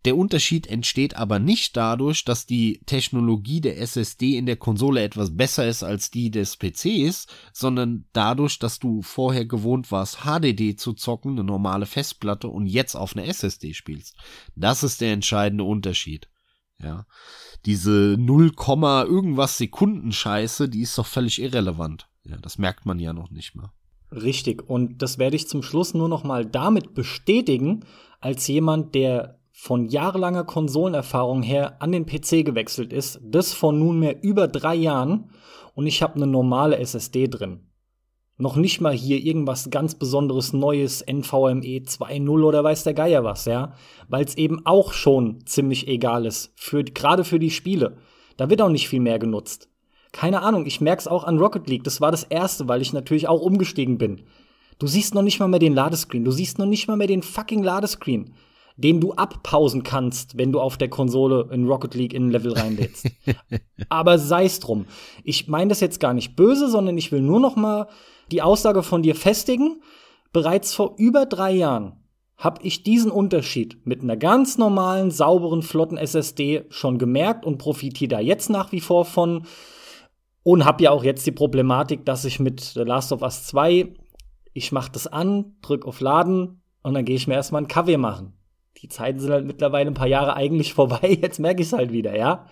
Der 0.06 0.16
Unterschied 0.16 0.66
entsteht 0.66 1.16
aber 1.16 1.39
nicht 1.39 1.77
dadurch, 1.77 2.24
dass 2.24 2.47
die 2.47 2.81
Technologie 2.86 3.60
der 3.60 3.78
SSD 3.78 4.39
in 4.39 4.47
der 4.47 4.56
Konsole 4.56 5.02
etwas 5.02 5.36
besser 5.36 5.68
ist 5.68 5.82
als 5.82 6.10
die 6.10 6.31
des 6.31 6.56
PCs, 6.56 7.27
sondern 7.52 8.06
dadurch, 8.14 8.59
dass 8.59 8.78
du 8.78 9.02
vorher 9.02 9.44
gewohnt 9.44 9.93
warst, 9.93 10.20
HDD 10.24 10.77
zu 10.77 10.94
zocken, 10.94 11.32
eine 11.32 11.44
normale 11.44 11.85
Festplatte 11.85 12.48
und 12.48 12.66
jetzt 12.66 12.94
auf 12.94 13.14
eine 13.14 13.27
SSD 13.27 13.74
spielst. 13.74 14.16
Das 14.56 14.82
ist 14.82 15.02
der 15.02 15.12
entscheidende 15.12 15.64
Unterschied. 15.64 16.28
Ja. 16.82 17.06
Diese 17.66 18.16
0, 18.18 18.52
irgendwas 18.56 19.59
Sekunden 19.59 20.12
Scheiße, 20.12 20.70
die 20.70 20.81
ist 20.81 20.97
doch 20.97 21.06
völlig 21.06 21.43
irrelevant. 21.43 22.09
Ja, 22.24 22.39
das 22.39 22.56
merkt 22.56 22.86
man 22.86 22.98
ja 22.98 23.12
noch 23.12 23.31
nicht 23.31 23.55
mal. 23.55 23.70
Richtig. 24.10 24.68
Und 24.68 25.02
das 25.02 25.18
werde 25.18 25.36
ich 25.36 25.47
zum 25.47 25.62
Schluss 25.62 25.93
nur 25.93 26.09
noch 26.09 26.24
mal 26.24 26.47
damit 26.47 26.94
bestätigen, 26.94 27.85
als 28.20 28.47
jemand, 28.48 28.94
der 28.94 29.40
von 29.62 29.85
jahrelanger 29.85 30.45
Konsolenerfahrung 30.45 31.43
her 31.43 31.82
an 31.82 31.93
den 31.93 32.07
PC 32.07 32.47
gewechselt 32.47 32.95
ist, 32.95 33.20
das 33.23 33.53
vor 33.53 33.74
nunmehr 33.74 34.23
über 34.23 34.49
drei 34.49 34.74
Jahren 34.74 35.28
und 35.74 35.87
ich 35.87 36.03
habe 36.03 36.15
eine 36.15 36.27
normale 36.27 36.78
SSD 36.78 37.28
drin. 37.28 37.61
Noch 38.39 38.57
nicht 38.57 38.81
mal 38.81 38.95
hier 38.95 39.19
irgendwas 39.23 39.69
ganz 39.69 39.97
besonderes 39.97 40.55
Neues, 40.55 41.05
NVMe 41.07 41.82
2.0 41.82 42.43
oder 42.43 42.65
weiß 42.65 42.85
der 42.85 42.95
Geier 42.95 43.23
was, 43.23 43.45
ja, 43.45 43.74
weil 44.09 44.24
es 44.24 44.39
eben 44.39 44.65
auch 44.65 44.95
schon 44.95 45.45
ziemlich 45.45 45.89
egal 45.89 46.24
ist, 46.24 46.55
für, 46.57 46.82
gerade 46.82 47.23
für 47.23 47.39
die 47.39 47.51
Spiele. 47.51 47.99
Da 48.39 48.49
wird 48.49 48.62
auch 48.62 48.70
nicht 48.70 48.89
viel 48.89 49.01
mehr 49.01 49.19
genutzt. 49.19 49.69
Keine 50.11 50.41
Ahnung, 50.41 50.65
ich 50.65 50.81
merk's 50.81 51.07
auch 51.07 51.24
an 51.24 51.39
Rocket 51.39 51.69
League, 51.69 51.85
das 51.85 52.01
war 52.01 52.11
das 52.11 52.24
erste, 52.24 52.66
weil 52.66 52.81
ich 52.81 52.95
natürlich 52.95 53.28
auch 53.28 53.43
umgestiegen 53.43 53.99
bin. 53.99 54.23
Du 54.78 54.87
siehst 54.87 55.15
noch 55.15 55.23
nicht 55.23 55.39
mal 55.39 55.49
mehr 55.49 55.61
den 55.61 55.74
Ladescreen, 55.74 56.24
du 56.24 56.31
siehst 56.31 56.59
noch 56.59 56.65
nicht 56.65 56.89
mal 56.89 56.97
mehr 56.97 57.09
den 57.09 57.23
fucking 57.23 57.62
Ladescreen 57.62 58.32
den 58.77 59.01
du 59.01 59.13
abpausen 59.13 59.83
kannst, 59.83 60.39
wenn 60.39 60.53
du 60.53 60.61
auf 60.61 60.77
der 60.77 60.89
Konsole 60.89 61.49
in 61.53 61.67
Rocket 61.67 61.95
League 61.95 62.15
in 62.15 62.27
ein 62.27 62.31
Level 62.31 62.53
reinlädst. 62.53 63.11
Aber 63.89 64.19
sei's 64.19 64.61
drum. 64.61 64.87
Ich 65.25 65.49
meine 65.49 65.69
das 65.69 65.81
jetzt 65.81 66.01
gar 66.01 66.15
nicht 66.15 66.37
böse, 66.37 66.69
sondern 66.69 66.97
ich 66.97 67.13
will 67.13 67.21
nur 67.21 67.41
noch 67.41 67.57
mal 67.57 67.89
die 68.31 68.43
Aussage 68.43 68.83
von 68.83 69.03
dir 69.03 69.15
festigen. 69.15 69.83
Bereits 70.33 70.75
vor 70.75 70.95
über 70.99 71.27
drei 71.27 71.53
Jahren 71.53 71.97
habe 72.37 72.63
ich 72.63 72.83
diesen 72.83 73.11
Unterschied 73.11 73.87
mit 73.87 74.03
einer 74.03 74.17
ganz 74.17 74.57
normalen, 74.57 75.11
sauberen, 75.11 75.63
flotten 75.63 75.99
SSD 75.99 76.65
schon 76.71 76.99
gemerkt 76.99 77.45
und 77.45 77.59
profitiere 77.59 78.09
da 78.09 78.21
jetzt 78.21 78.49
nach 78.49 78.73
wie 78.73 78.81
vor 78.81 79.05
von. 79.05 79.45
Und 80.43 80.65
habe 80.65 80.83
ja 80.83 80.91
auch 80.91 81.05
jetzt 81.05 81.27
die 81.27 81.33
Problematik, 81.33 82.07
dass 82.07 82.25
ich 82.25 82.41
mit 82.41 82.61
The 82.61 82.81
Last 82.81 83.13
of 83.13 83.21
Us 83.21 83.47
2, 83.49 83.93
ich 84.55 84.73
mache 84.73 84.91
das 84.91 85.07
an, 85.07 85.57
drück 85.61 85.85
auf 85.85 86.01
Laden 86.01 86.63
und 86.83 86.95
dann 86.95 87.05
gehe 87.05 87.17
ich 87.17 87.29
mir 87.29 87.35
erstmal 87.35 87.59
einen 87.59 87.69
Kaffee 87.69 87.99
machen 87.99 88.40
die 88.82 88.89
Zeiten 88.89 89.20
sind 89.20 89.31
halt 89.31 89.47
mittlerweile 89.47 89.90
ein 89.90 89.94
paar 89.94 90.07
Jahre 90.07 90.35
eigentlich 90.35 90.74
vorbei. 90.74 91.19
Jetzt 91.20 91.39
merke 91.39 91.62
ich 91.62 91.69
es 91.69 91.73
halt 91.73 91.93
wieder, 91.93 92.16
ja. 92.16 92.47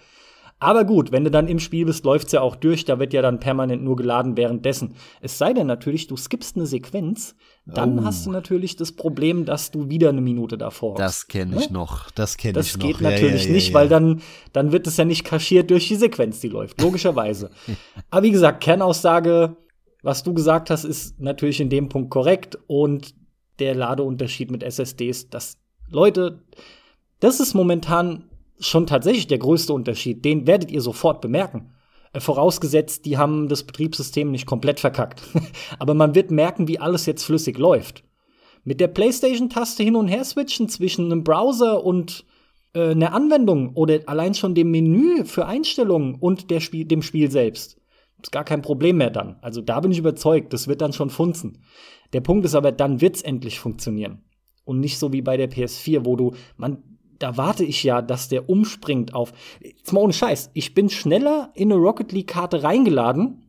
Aber 0.61 0.85
gut, 0.85 1.13
wenn 1.13 1.23
du 1.23 1.31
dann 1.31 1.47
im 1.47 1.61
Spiel 1.61 1.85
bist, 1.85 2.05
läuft's 2.05 2.33
ja 2.33 2.41
auch 2.41 2.57
durch. 2.57 2.85
Da 2.85 2.99
wird 2.99 3.13
ja 3.13 3.23
dann 3.23 3.39
permanent 3.39 3.85
nur 3.85 3.95
geladen 3.95 4.37
währenddessen. 4.37 4.97
Es 5.21 5.39
sei 5.39 5.53
denn 5.53 5.69
natürlich, 5.69 6.09
du 6.09 6.17
skippst 6.17 6.57
eine 6.57 6.67
Sequenz, 6.67 7.37
dann 7.65 8.01
oh. 8.01 8.05
hast 8.05 8.27
du 8.27 8.31
natürlich 8.31 8.75
das 8.75 8.91
Problem, 8.91 9.45
dass 9.45 9.71
du 9.71 9.89
wieder 9.89 10.09
eine 10.09 10.21
Minute 10.21 10.59
davor 10.59 10.95
hast. 10.95 11.01
Das 11.01 11.29
kenne 11.29 11.57
ich 11.57 11.71
ne? 11.71 11.75
noch. 11.75 12.11
Das 12.11 12.37
kenne 12.37 12.59
ich 12.59 12.75
noch. 12.75 12.81
Das 12.81 12.89
geht 12.89 13.01
natürlich 13.01 13.33
ja, 13.33 13.39
ja, 13.39 13.47
ja, 13.47 13.53
nicht, 13.53 13.73
weil 13.73 13.89
dann, 13.89 14.21
dann 14.53 14.73
wird 14.73 14.89
es 14.89 14.97
ja 14.97 15.05
nicht 15.05 15.25
kaschiert 15.25 15.71
durch 15.71 15.87
die 15.87 15.95
Sequenz, 15.95 16.41
die 16.41 16.49
läuft. 16.49 16.81
Logischerweise. 16.81 17.51
Aber 18.11 18.25
wie 18.25 18.33
gesagt, 18.33 18.61
Kernaussage, 18.61 19.57
was 20.03 20.25
du 20.25 20.35
gesagt 20.35 20.71
hast, 20.71 20.83
ist 20.83 21.21
natürlich 21.21 21.61
in 21.61 21.71
dem 21.71 21.89
Punkt 21.89 22.11
korrekt. 22.11 22.59
Und 22.67 23.15
der 23.61 23.77
Ladeunterschied 23.77 24.51
mit 24.51 24.65
SSDs, 24.65 25.31
das 25.31 25.59
Leute, 25.91 26.43
das 27.21 27.41
ist 27.41 27.55
momentan 27.55 28.25
schon 28.61 28.87
tatsächlich 28.87 29.27
der 29.27 29.39
größte 29.39 29.73
Unterschied. 29.73 30.25
Den 30.25 30.47
werdet 30.47 30.71
ihr 30.71 30.81
sofort 30.81 31.21
bemerken. 31.21 31.73
Äh, 32.13 32.21
vorausgesetzt, 32.21 33.05
die 33.07 33.19
haben 33.19 33.49
das 33.49 33.65
Betriebssystem 33.65 34.31
nicht 34.31 34.47
komplett 34.47 34.81
verkackt. 34.81 35.23
Aber 35.79 35.95
man 35.95 36.15
wird 36.15 36.31
merken, 36.31 36.69
wie 36.69 36.79
alles 36.79 37.07
jetzt 37.07 37.25
flüssig 37.25 37.59
läuft. 37.59 38.05
Mit 38.65 38.81
der 38.81 38.89
PlayStation-Taste 38.89 39.83
hin 39.83 39.97
und 39.97 40.09
her 40.09 40.25
switchen 40.25 40.69
zwischen 40.69 41.07
einem 41.07 41.25
Browser 41.25 41.85
und 41.85 42.25
äh, 42.75 42.91
eine 42.91 43.13
Anwendung 43.13 43.75
oder 43.75 44.01
allein 44.07 44.35
schon 44.35 44.55
dem 44.55 44.71
Menü 44.71 45.25
für 45.25 45.47
Einstellungen 45.47 46.17
und 46.17 46.47
Spiel, 46.61 46.85
dem 46.85 47.03
Spiel 47.03 47.31
selbst. 47.31 47.81
Ist 48.21 48.33
gar 48.33 48.45
kein 48.45 48.63
Problem 48.63 48.97
mehr 48.97 49.11
dann. 49.11 49.37
Also 49.43 49.61
da 49.61 49.81
bin 49.81 49.93
ich 49.93 49.99
überzeugt, 49.99 50.53
das 50.53 50.67
wird 50.67 50.81
dann 50.81 50.93
schon 50.93 51.09
funzen. 51.09 51.63
Der 52.13 52.21
Punkt 52.21 52.45
ist 52.45 52.55
aber, 52.55 52.73
dann 52.73 53.01
wird's 53.01 53.23
endlich 53.23 53.61
funktionieren. 53.61 54.25
Und 54.69 54.81
nicht 54.81 54.99
so 54.99 55.15
wie 55.15 55.23
bei 55.23 55.39
der 55.39 55.51
PS4, 55.51 56.05
wo 56.05 56.15
du, 56.15 56.35
man, 56.59 56.83
da 57.19 57.39
warte 57.39 57.65
ich 57.65 57.83
ja, 57.85 58.03
dass 58.03 58.29
der 58.29 58.51
umspringt 58.51 59.15
auf. 59.15 59.33
Jetzt 59.65 59.95
mal 59.95 60.01
ohne 60.01 60.13
Scheiß. 60.13 60.51
Ich 60.53 60.75
bin 60.75 60.91
schneller 60.91 61.51
in 61.55 61.73
eine 61.73 61.81
Rocket 61.81 62.13
League 62.13 62.27
Karte 62.27 62.63
reingeladen, 62.63 63.47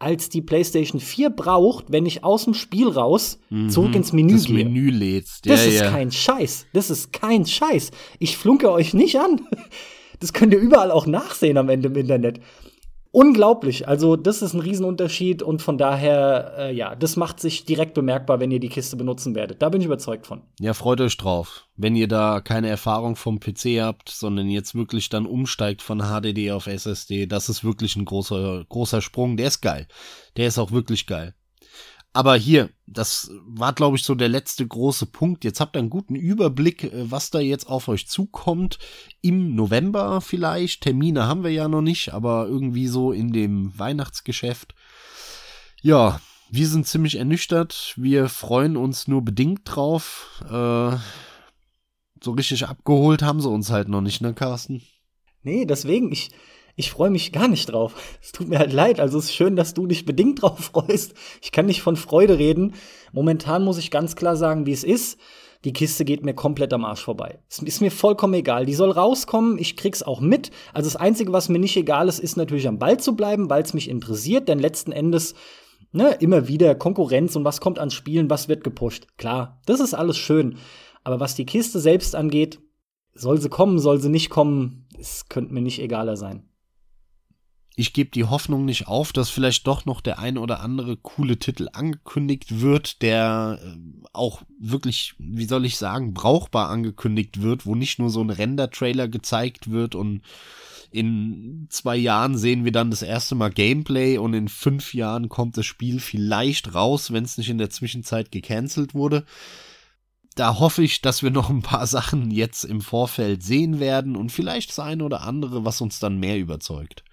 als 0.00 0.28
die 0.28 0.42
PlayStation 0.42 1.00
4 1.00 1.30
braucht, 1.30 1.92
wenn 1.92 2.04
ich 2.04 2.24
aus 2.24 2.44
dem 2.44 2.54
Spiel 2.54 2.88
raus 2.88 3.38
Mhm. 3.48 3.70
zurück 3.70 3.94
ins 3.94 4.12
Menü 4.12 4.32
das 4.32 4.46
gehe. 4.46 4.56
Menü 4.64 4.90
lädst. 4.90 5.48
Das 5.48 5.64
ja, 5.64 5.70
ist 5.70 5.80
ja. 5.82 5.90
kein 5.92 6.10
Scheiß. 6.10 6.66
Das 6.72 6.90
ist 6.90 7.12
kein 7.12 7.46
Scheiß. 7.46 7.92
Ich 8.18 8.36
flunke 8.36 8.70
euch 8.72 8.92
nicht 8.92 9.18
an. 9.20 9.42
Das 10.18 10.32
könnt 10.32 10.54
ihr 10.54 10.58
überall 10.58 10.90
auch 10.90 11.06
nachsehen 11.06 11.58
am 11.58 11.68
Ende 11.68 11.88
im 11.88 11.94
Internet. 11.94 12.40
Unglaublich. 13.16 13.88
Also, 13.88 14.14
das 14.14 14.42
ist 14.42 14.52
ein 14.52 14.60
Riesenunterschied 14.60 15.42
und 15.42 15.62
von 15.62 15.78
daher, 15.78 16.52
äh, 16.58 16.74
ja, 16.74 16.94
das 16.94 17.16
macht 17.16 17.40
sich 17.40 17.64
direkt 17.64 17.94
bemerkbar, 17.94 18.40
wenn 18.40 18.50
ihr 18.50 18.60
die 18.60 18.68
Kiste 18.68 18.94
benutzen 18.94 19.34
werdet. 19.34 19.62
Da 19.62 19.70
bin 19.70 19.80
ich 19.80 19.86
überzeugt 19.86 20.26
von. 20.26 20.42
Ja, 20.60 20.74
freut 20.74 21.00
euch 21.00 21.16
drauf. 21.16 21.66
Wenn 21.76 21.96
ihr 21.96 22.08
da 22.08 22.42
keine 22.42 22.68
Erfahrung 22.68 23.16
vom 23.16 23.40
PC 23.40 23.80
habt, 23.80 24.10
sondern 24.10 24.50
jetzt 24.50 24.74
wirklich 24.74 25.08
dann 25.08 25.24
umsteigt 25.24 25.80
von 25.80 26.02
HDD 26.02 26.50
auf 26.50 26.66
SSD, 26.66 27.24
das 27.24 27.48
ist 27.48 27.64
wirklich 27.64 27.96
ein 27.96 28.04
großer, 28.04 28.66
großer 28.68 29.00
Sprung. 29.00 29.38
Der 29.38 29.46
ist 29.46 29.62
geil. 29.62 29.88
Der 30.36 30.48
ist 30.48 30.58
auch 30.58 30.70
wirklich 30.70 31.06
geil. 31.06 31.34
Aber 32.16 32.34
hier, 32.34 32.70
das 32.86 33.30
war, 33.46 33.74
glaube 33.74 33.98
ich, 33.98 34.02
so 34.02 34.14
der 34.14 34.30
letzte 34.30 34.66
große 34.66 35.04
Punkt. 35.04 35.44
Jetzt 35.44 35.60
habt 35.60 35.76
ihr 35.76 35.80
einen 35.80 35.90
guten 35.90 36.14
Überblick, 36.14 36.84
äh, 36.84 37.10
was 37.10 37.28
da 37.28 37.40
jetzt 37.40 37.68
auf 37.68 37.88
euch 37.88 38.08
zukommt. 38.08 38.78
Im 39.20 39.54
November 39.54 40.22
vielleicht. 40.22 40.80
Termine 40.80 41.26
haben 41.26 41.44
wir 41.44 41.50
ja 41.50 41.68
noch 41.68 41.82
nicht, 41.82 42.14
aber 42.14 42.46
irgendwie 42.46 42.86
so 42.86 43.12
in 43.12 43.34
dem 43.34 43.78
Weihnachtsgeschäft. 43.78 44.74
Ja, 45.82 46.18
wir 46.48 46.66
sind 46.66 46.86
ziemlich 46.86 47.16
ernüchtert. 47.16 47.92
Wir 47.98 48.30
freuen 48.30 48.78
uns 48.78 49.08
nur 49.08 49.22
bedingt 49.22 49.60
drauf. 49.64 50.42
Äh, 50.48 50.96
so 52.24 52.30
richtig 52.30 52.66
abgeholt 52.66 53.20
haben 53.20 53.42
sie 53.42 53.50
uns 53.50 53.68
halt 53.68 53.88
noch 53.88 54.00
nicht, 54.00 54.22
ne, 54.22 54.32
Carsten? 54.32 54.80
Nee, 55.42 55.66
deswegen, 55.66 56.10
ich, 56.10 56.30
ich 56.76 56.90
freue 56.90 57.10
mich 57.10 57.32
gar 57.32 57.48
nicht 57.48 57.72
drauf. 57.72 57.94
Es 58.22 58.32
tut 58.32 58.48
mir 58.48 58.58
halt 58.58 58.72
leid. 58.72 59.00
Also, 59.00 59.18
es 59.18 59.26
ist 59.26 59.34
schön, 59.34 59.56
dass 59.56 59.74
du 59.74 59.86
dich 59.86 60.04
bedingt 60.04 60.42
drauf 60.42 60.70
freust. 60.72 61.14
Ich 61.42 61.50
kann 61.50 61.66
nicht 61.66 61.82
von 61.82 61.96
Freude 61.96 62.38
reden. 62.38 62.74
Momentan 63.12 63.64
muss 63.64 63.78
ich 63.78 63.90
ganz 63.90 64.14
klar 64.14 64.36
sagen, 64.36 64.66
wie 64.66 64.72
es 64.72 64.84
ist. 64.84 65.18
Die 65.64 65.72
Kiste 65.72 66.04
geht 66.04 66.24
mir 66.24 66.34
komplett 66.34 66.72
am 66.74 66.84
Arsch 66.84 67.02
vorbei. 67.02 67.40
Es 67.48 67.58
ist 67.58 67.80
mir 67.80 67.90
vollkommen 67.90 68.34
egal. 68.34 68.66
Die 68.66 68.74
soll 68.74 68.90
rauskommen, 68.90 69.58
ich 69.58 69.76
krieg's 69.76 70.02
auch 70.02 70.20
mit. 70.20 70.50
Also 70.72 70.86
das 70.86 70.96
Einzige, 70.96 71.32
was 71.32 71.48
mir 71.48 71.58
nicht 71.58 71.76
egal 71.76 72.08
ist, 72.08 72.20
ist 72.20 72.36
natürlich 72.36 72.68
am 72.68 72.78
Ball 72.78 73.00
zu 73.00 73.16
bleiben, 73.16 73.50
weil 73.50 73.62
es 73.62 73.74
mich 73.74 73.88
interessiert, 73.88 74.48
denn 74.48 74.60
letzten 74.60 74.92
Endes, 74.92 75.34
ne, 75.90 76.16
immer 76.20 76.46
wieder 76.46 76.74
Konkurrenz 76.76 77.34
und 77.34 77.44
was 77.44 77.60
kommt 77.60 77.80
an 77.80 77.90
Spielen, 77.90 78.30
was 78.30 78.48
wird 78.48 78.62
gepusht. 78.62 79.08
Klar, 79.16 79.60
das 79.66 79.80
ist 79.80 79.94
alles 79.94 80.18
schön. 80.18 80.58
Aber 81.02 81.18
was 81.18 81.34
die 81.34 81.46
Kiste 81.46 81.80
selbst 81.80 82.14
angeht, 82.14 82.60
soll 83.14 83.40
sie 83.40 83.48
kommen, 83.48 83.78
soll 83.78 84.00
sie 84.00 84.10
nicht 84.10 84.30
kommen, 84.30 84.86
es 84.98 85.28
könnte 85.28 85.54
mir 85.54 85.62
nicht 85.62 85.80
egaler 85.80 86.16
sein. 86.16 86.48
Ich 87.78 87.92
gebe 87.92 88.10
die 88.10 88.24
Hoffnung 88.24 88.64
nicht 88.64 88.88
auf, 88.88 89.12
dass 89.12 89.28
vielleicht 89.28 89.66
doch 89.66 89.84
noch 89.84 90.00
der 90.00 90.18
ein 90.18 90.38
oder 90.38 90.60
andere 90.60 90.96
coole 90.96 91.38
Titel 91.38 91.68
angekündigt 91.74 92.62
wird, 92.62 93.02
der 93.02 93.60
äh, 93.62 93.76
auch 94.14 94.40
wirklich, 94.58 95.14
wie 95.18 95.44
soll 95.44 95.66
ich 95.66 95.76
sagen, 95.76 96.14
brauchbar 96.14 96.70
angekündigt 96.70 97.42
wird, 97.42 97.66
wo 97.66 97.74
nicht 97.74 97.98
nur 97.98 98.08
so 98.08 98.22
ein 98.22 98.30
Render-Trailer 98.30 99.08
gezeigt 99.08 99.70
wird 99.70 99.94
und 99.94 100.22
in 100.90 101.66
zwei 101.68 101.96
Jahren 101.96 102.38
sehen 102.38 102.64
wir 102.64 102.72
dann 102.72 102.90
das 102.90 103.02
erste 103.02 103.34
Mal 103.34 103.50
Gameplay 103.50 104.16
und 104.16 104.32
in 104.32 104.48
fünf 104.48 104.94
Jahren 104.94 105.28
kommt 105.28 105.58
das 105.58 105.66
Spiel 105.66 106.00
vielleicht 106.00 106.74
raus, 106.74 107.12
wenn 107.12 107.24
es 107.24 107.36
nicht 107.36 107.50
in 107.50 107.58
der 107.58 107.68
Zwischenzeit 107.68 108.32
gecancelt 108.32 108.94
wurde. 108.94 109.26
Da 110.34 110.58
hoffe 110.58 110.82
ich, 110.82 111.02
dass 111.02 111.22
wir 111.22 111.30
noch 111.30 111.50
ein 111.50 111.60
paar 111.60 111.86
Sachen 111.86 112.30
jetzt 112.30 112.64
im 112.64 112.80
Vorfeld 112.80 113.42
sehen 113.42 113.80
werden 113.80 114.16
und 114.16 114.32
vielleicht 114.32 114.70
das 114.70 114.78
eine 114.78 115.04
oder 115.04 115.20
andere, 115.20 115.66
was 115.66 115.82
uns 115.82 115.98
dann 115.98 116.18
mehr 116.18 116.38
überzeugt. 116.38 117.04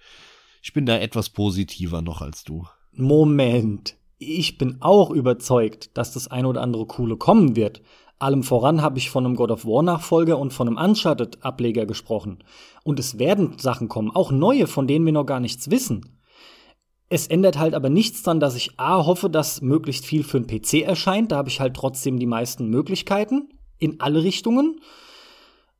Ich 0.66 0.72
bin 0.72 0.86
da 0.86 0.96
etwas 0.96 1.28
positiver 1.28 2.00
noch 2.00 2.22
als 2.22 2.42
du. 2.42 2.64
Moment. 2.94 3.98
Ich 4.16 4.56
bin 4.56 4.78
auch 4.80 5.10
überzeugt, 5.10 5.90
dass 5.92 6.14
das 6.14 6.28
ein 6.28 6.46
oder 6.46 6.62
andere 6.62 6.86
coole 6.86 7.18
kommen 7.18 7.54
wird. 7.54 7.82
Allem 8.18 8.42
voran 8.42 8.80
habe 8.80 8.96
ich 8.96 9.10
von 9.10 9.26
einem 9.26 9.36
God 9.36 9.50
of 9.50 9.66
War 9.66 9.82
Nachfolger 9.82 10.38
und 10.38 10.54
von 10.54 10.66
einem 10.66 10.78
Uncharted 10.78 11.44
Ableger 11.44 11.84
gesprochen. 11.84 12.42
Und 12.82 12.98
es 12.98 13.18
werden 13.18 13.58
Sachen 13.58 13.88
kommen, 13.88 14.10
auch 14.10 14.30
neue, 14.30 14.66
von 14.66 14.86
denen 14.86 15.04
wir 15.04 15.12
noch 15.12 15.26
gar 15.26 15.38
nichts 15.38 15.70
wissen. 15.70 16.18
Es 17.10 17.26
ändert 17.26 17.58
halt 17.58 17.74
aber 17.74 17.90
nichts 17.90 18.22
daran, 18.22 18.40
dass 18.40 18.56
ich 18.56 18.80
A 18.80 19.04
hoffe, 19.04 19.28
dass 19.28 19.60
möglichst 19.60 20.06
viel 20.06 20.24
für 20.24 20.40
den 20.40 20.46
PC 20.46 20.80
erscheint. 20.80 21.30
Da 21.30 21.36
habe 21.36 21.50
ich 21.50 21.60
halt 21.60 21.74
trotzdem 21.74 22.18
die 22.18 22.24
meisten 22.24 22.68
Möglichkeiten 22.68 23.50
in 23.78 24.00
alle 24.00 24.22
Richtungen. 24.22 24.80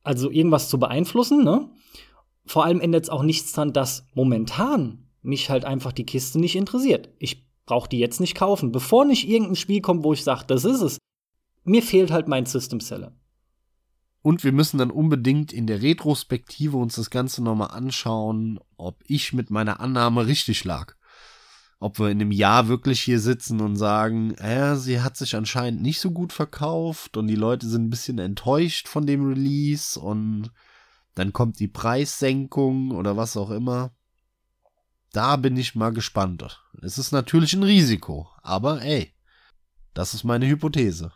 Also 0.03 0.29
irgendwas 0.29 0.69
zu 0.69 0.77
beeinflussen, 0.77 1.43
ne? 1.43 1.71
Vor 2.45 2.65
allem 2.65 2.79
ändert 2.79 3.05
es 3.05 3.09
auch 3.09 3.23
nichts 3.23 3.53
daran, 3.53 3.73
dass 3.73 4.07
momentan 4.13 5.07
mich 5.21 5.49
halt 5.49 5.65
einfach 5.65 5.91
die 5.91 6.05
Kiste 6.05 6.39
nicht 6.39 6.55
interessiert. 6.55 7.09
Ich 7.17 7.45
brauche 7.65 7.89
die 7.89 7.99
jetzt 7.99 8.19
nicht 8.19 8.35
kaufen, 8.35 8.71
bevor 8.71 9.05
nicht 9.05 9.27
irgendein 9.27 9.55
Spiel 9.55 9.81
kommt, 9.81 10.03
wo 10.03 10.13
ich 10.13 10.23
sage, 10.23 10.43
das 10.47 10.65
ist 10.65 10.81
es. 10.81 10.97
Mir 11.63 11.81
fehlt 11.81 12.11
halt 12.11 12.27
mein 12.27 12.45
System 12.45 12.79
Seller. 12.79 13.13
Und 14.21 14.43
wir 14.43 14.51
müssen 14.51 14.77
dann 14.77 14.91
unbedingt 14.91 15.53
in 15.53 15.67
der 15.67 15.81
Retrospektive 15.81 16.77
uns 16.77 16.95
das 16.95 17.09
Ganze 17.09 17.43
nochmal 17.43 17.71
anschauen, 17.71 18.59
ob 18.77 19.03
ich 19.07 19.33
mit 19.33 19.51
meiner 19.51 19.79
Annahme 19.79 20.25
richtig 20.25 20.63
lag. 20.63 20.95
Ob 21.79 21.99
wir 21.99 22.09
in 22.09 22.21
einem 22.21 22.31
Jahr 22.31 22.67
wirklich 22.67 23.01
hier 23.01 23.19
sitzen 23.19 23.61
und 23.61 23.75
sagen, 23.75 24.33
äh, 24.35 24.77
sie 24.77 25.01
hat 25.01 25.17
sich 25.17 25.35
anscheinend 25.35 25.81
nicht 25.81 25.99
so 25.99 26.09
gut 26.09 26.33
verkauft 26.33 27.17
und 27.17 27.27
die 27.27 27.35
Leute 27.35 27.67
sind 27.67 27.83
ein 27.83 27.89
bisschen 27.89 28.17
enttäuscht 28.17 28.87
von 28.87 29.05
dem 29.05 29.27
Release 29.27 29.99
und 29.99 30.51
dann 31.15 31.33
kommt 31.33 31.59
die 31.59 31.67
Preissenkung 31.67 32.91
oder 32.91 33.17
was 33.17 33.35
auch 33.37 33.49
immer. 33.49 33.91
Da 35.11 35.37
bin 35.37 35.55
ich 35.55 35.75
mal 35.75 35.91
gespannt. 35.91 36.61
Es 36.81 36.97
ist 36.97 37.13
natürlich 37.13 37.53
ein 37.53 37.63
Risiko, 37.63 38.27
aber 38.41 38.81
ey, 38.81 39.13
das 39.93 40.13
ist 40.13 40.25
meine 40.25 40.45
Hypothese. 40.45 41.13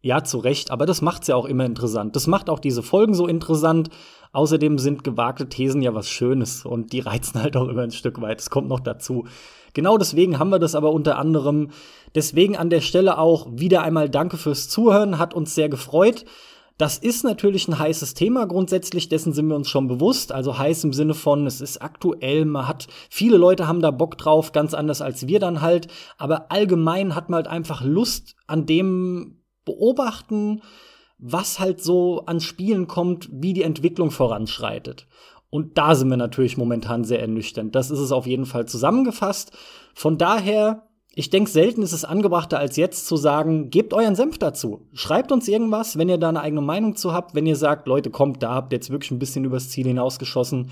Ja, 0.00 0.24
zu 0.24 0.38
Recht, 0.38 0.72
aber 0.72 0.84
das 0.84 1.00
macht's 1.00 1.28
ja 1.28 1.36
auch 1.36 1.44
immer 1.44 1.64
interessant. 1.64 2.16
Das 2.16 2.26
macht 2.26 2.50
auch 2.50 2.58
diese 2.58 2.82
Folgen 2.82 3.14
so 3.14 3.28
interessant. 3.28 3.90
Außerdem 4.32 4.78
sind 4.78 5.04
gewagte 5.04 5.48
Thesen 5.48 5.80
ja 5.82 5.94
was 5.94 6.08
Schönes 6.08 6.64
und 6.64 6.92
die 6.92 7.00
reizen 7.00 7.40
halt 7.40 7.56
auch 7.56 7.68
immer 7.68 7.82
ein 7.82 7.92
Stück 7.92 8.20
weit. 8.20 8.40
Das 8.40 8.50
kommt 8.50 8.68
noch 8.68 8.80
dazu. 8.80 9.26
Genau 9.74 9.98
deswegen 9.98 10.38
haben 10.38 10.50
wir 10.50 10.58
das 10.58 10.74
aber 10.74 10.92
unter 10.92 11.18
anderem. 11.18 11.70
Deswegen 12.14 12.56
an 12.56 12.70
der 12.70 12.80
Stelle 12.80 13.18
auch 13.18 13.46
wieder 13.52 13.82
einmal 13.82 14.10
Danke 14.10 14.38
fürs 14.38 14.68
Zuhören, 14.68 15.18
hat 15.18 15.34
uns 15.34 15.54
sehr 15.54 15.68
gefreut. 15.68 16.24
Das 16.82 16.98
ist 16.98 17.22
natürlich 17.22 17.68
ein 17.68 17.78
heißes 17.78 18.14
Thema 18.14 18.44
grundsätzlich, 18.44 19.08
dessen 19.08 19.32
sind 19.32 19.46
wir 19.46 19.54
uns 19.54 19.68
schon 19.68 19.86
bewusst. 19.86 20.32
Also 20.32 20.58
heiß 20.58 20.82
im 20.82 20.92
Sinne 20.92 21.14
von, 21.14 21.46
es 21.46 21.60
ist 21.60 21.80
aktuell, 21.80 22.44
man 22.44 22.66
hat, 22.66 22.88
viele 23.08 23.36
Leute 23.36 23.68
haben 23.68 23.80
da 23.80 23.92
Bock 23.92 24.18
drauf, 24.18 24.50
ganz 24.50 24.74
anders 24.74 25.00
als 25.00 25.28
wir 25.28 25.38
dann 25.38 25.60
halt. 25.60 25.86
Aber 26.18 26.50
allgemein 26.50 27.14
hat 27.14 27.30
man 27.30 27.36
halt 27.36 27.46
einfach 27.46 27.84
Lust 27.84 28.34
an 28.48 28.66
dem 28.66 29.44
beobachten, 29.64 30.62
was 31.18 31.60
halt 31.60 31.80
so 31.80 32.24
an 32.26 32.40
Spielen 32.40 32.88
kommt, 32.88 33.28
wie 33.30 33.52
die 33.52 33.62
Entwicklung 33.62 34.10
voranschreitet. 34.10 35.06
Und 35.50 35.78
da 35.78 35.94
sind 35.94 36.08
wir 36.08 36.16
natürlich 36.16 36.56
momentan 36.56 37.04
sehr 37.04 37.20
ernüchternd. 37.20 37.76
Das 37.76 37.92
ist 37.92 38.00
es 38.00 38.10
auf 38.10 38.26
jeden 38.26 38.44
Fall 38.44 38.66
zusammengefasst. 38.66 39.52
Von 39.94 40.18
daher, 40.18 40.88
ich 41.14 41.28
denke, 41.28 41.50
selten 41.50 41.82
ist 41.82 41.92
es 41.92 42.06
angebrachter 42.06 42.58
als 42.58 42.76
jetzt 42.76 43.06
zu 43.06 43.16
sagen, 43.16 43.68
gebt 43.68 43.92
euren 43.92 44.14
Senf 44.14 44.38
dazu. 44.38 44.86
Schreibt 44.94 45.30
uns 45.30 45.46
irgendwas, 45.46 45.98
wenn 45.98 46.08
ihr 46.08 46.16
da 46.16 46.30
eine 46.30 46.40
eigene 46.40 46.62
Meinung 46.62 46.96
zu 46.96 47.12
habt. 47.12 47.34
Wenn 47.34 47.44
ihr 47.44 47.56
sagt, 47.56 47.86
Leute, 47.86 48.10
kommt, 48.10 48.42
da 48.42 48.54
habt 48.54 48.72
ihr 48.72 48.76
jetzt 48.76 48.90
wirklich 48.90 49.10
ein 49.10 49.18
bisschen 49.18 49.44
übers 49.44 49.68
Ziel 49.68 49.86
hinausgeschossen. 49.86 50.70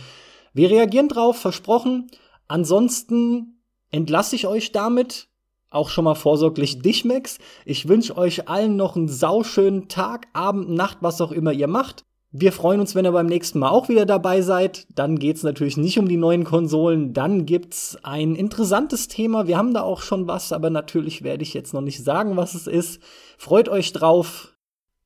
Wir 0.54 0.70
reagieren 0.70 1.08
drauf, 1.08 1.36
versprochen. 1.36 2.10
Ansonsten 2.48 3.60
entlasse 3.90 4.34
ich 4.34 4.46
euch 4.46 4.72
damit 4.72 5.28
auch 5.68 5.88
schon 5.88 6.04
mal 6.04 6.14
vorsorglich 6.14 6.80
dich, 6.80 7.04
Max. 7.04 7.38
Ich 7.64 7.86
wünsche 7.86 8.16
euch 8.16 8.48
allen 8.48 8.76
noch 8.76 8.96
einen 8.96 9.08
sauschönen 9.08 9.88
Tag, 9.88 10.26
Abend, 10.32 10.70
Nacht, 10.70 10.98
was 11.00 11.20
auch 11.20 11.32
immer 11.32 11.52
ihr 11.52 11.68
macht. 11.68 12.04
Wir 12.32 12.52
freuen 12.52 12.78
uns, 12.78 12.94
wenn 12.94 13.04
ihr 13.04 13.10
beim 13.10 13.26
nächsten 13.26 13.58
Mal 13.58 13.70
auch 13.70 13.88
wieder 13.88 14.06
dabei 14.06 14.40
seid. 14.40 14.86
Dann 14.94 15.18
geht's 15.18 15.42
natürlich 15.42 15.76
nicht 15.76 15.98
um 15.98 16.08
die 16.08 16.16
neuen 16.16 16.44
Konsolen. 16.44 17.12
Dann 17.12 17.44
gibt's 17.44 17.98
ein 18.04 18.36
interessantes 18.36 19.08
Thema. 19.08 19.48
Wir 19.48 19.58
haben 19.58 19.74
da 19.74 19.82
auch 19.82 20.00
schon 20.02 20.28
was, 20.28 20.52
aber 20.52 20.70
natürlich 20.70 21.24
werde 21.24 21.42
ich 21.42 21.54
jetzt 21.54 21.74
noch 21.74 21.80
nicht 21.80 22.04
sagen, 22.04 22.36
was 22.36 22.54
es 22.54 22.68
ist. 22.68 23.02
Freut 23.36 23.68
euch 23.68 23.92
drauf. 23.92 24.56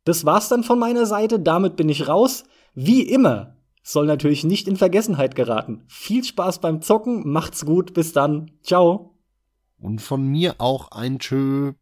Das 0.04 0.26
war's 0.26 0.50
dann 0.50 0.64
von 0.64 0.78
meiner 0.78 1.06
Seite. 1.06 1.40
Damit 1.40 1.76
bin 1.76 1.88
ich 1.88 2.08
raus. 2.08 2.44
Wie 2.74 3.00
immer 3.00 3.56
soll 3.82 4.04
natürlich 4.04 4.44
nicht 4.44 4.68
in 4.68 4.76
Vergessenheit 4.76 5.34
geraten. 5.34 5.84
Viel 5.88 6.24
Spaß 6.24 6.58
beim 6.58 6.82
Zocken. 6.82 7.30
Macht's 7.30 7.64
gut. 7.64 7.94
Bis 7.94 8.12
dann. 8.12 8.50
Ciao. 8.62 9.14
Und 9.78 10.02
von 10.02 10.26
mir 10.26 10.56
auch 10.58 10.90
ein 10.90 11.18
Tschö. 11.18 11.72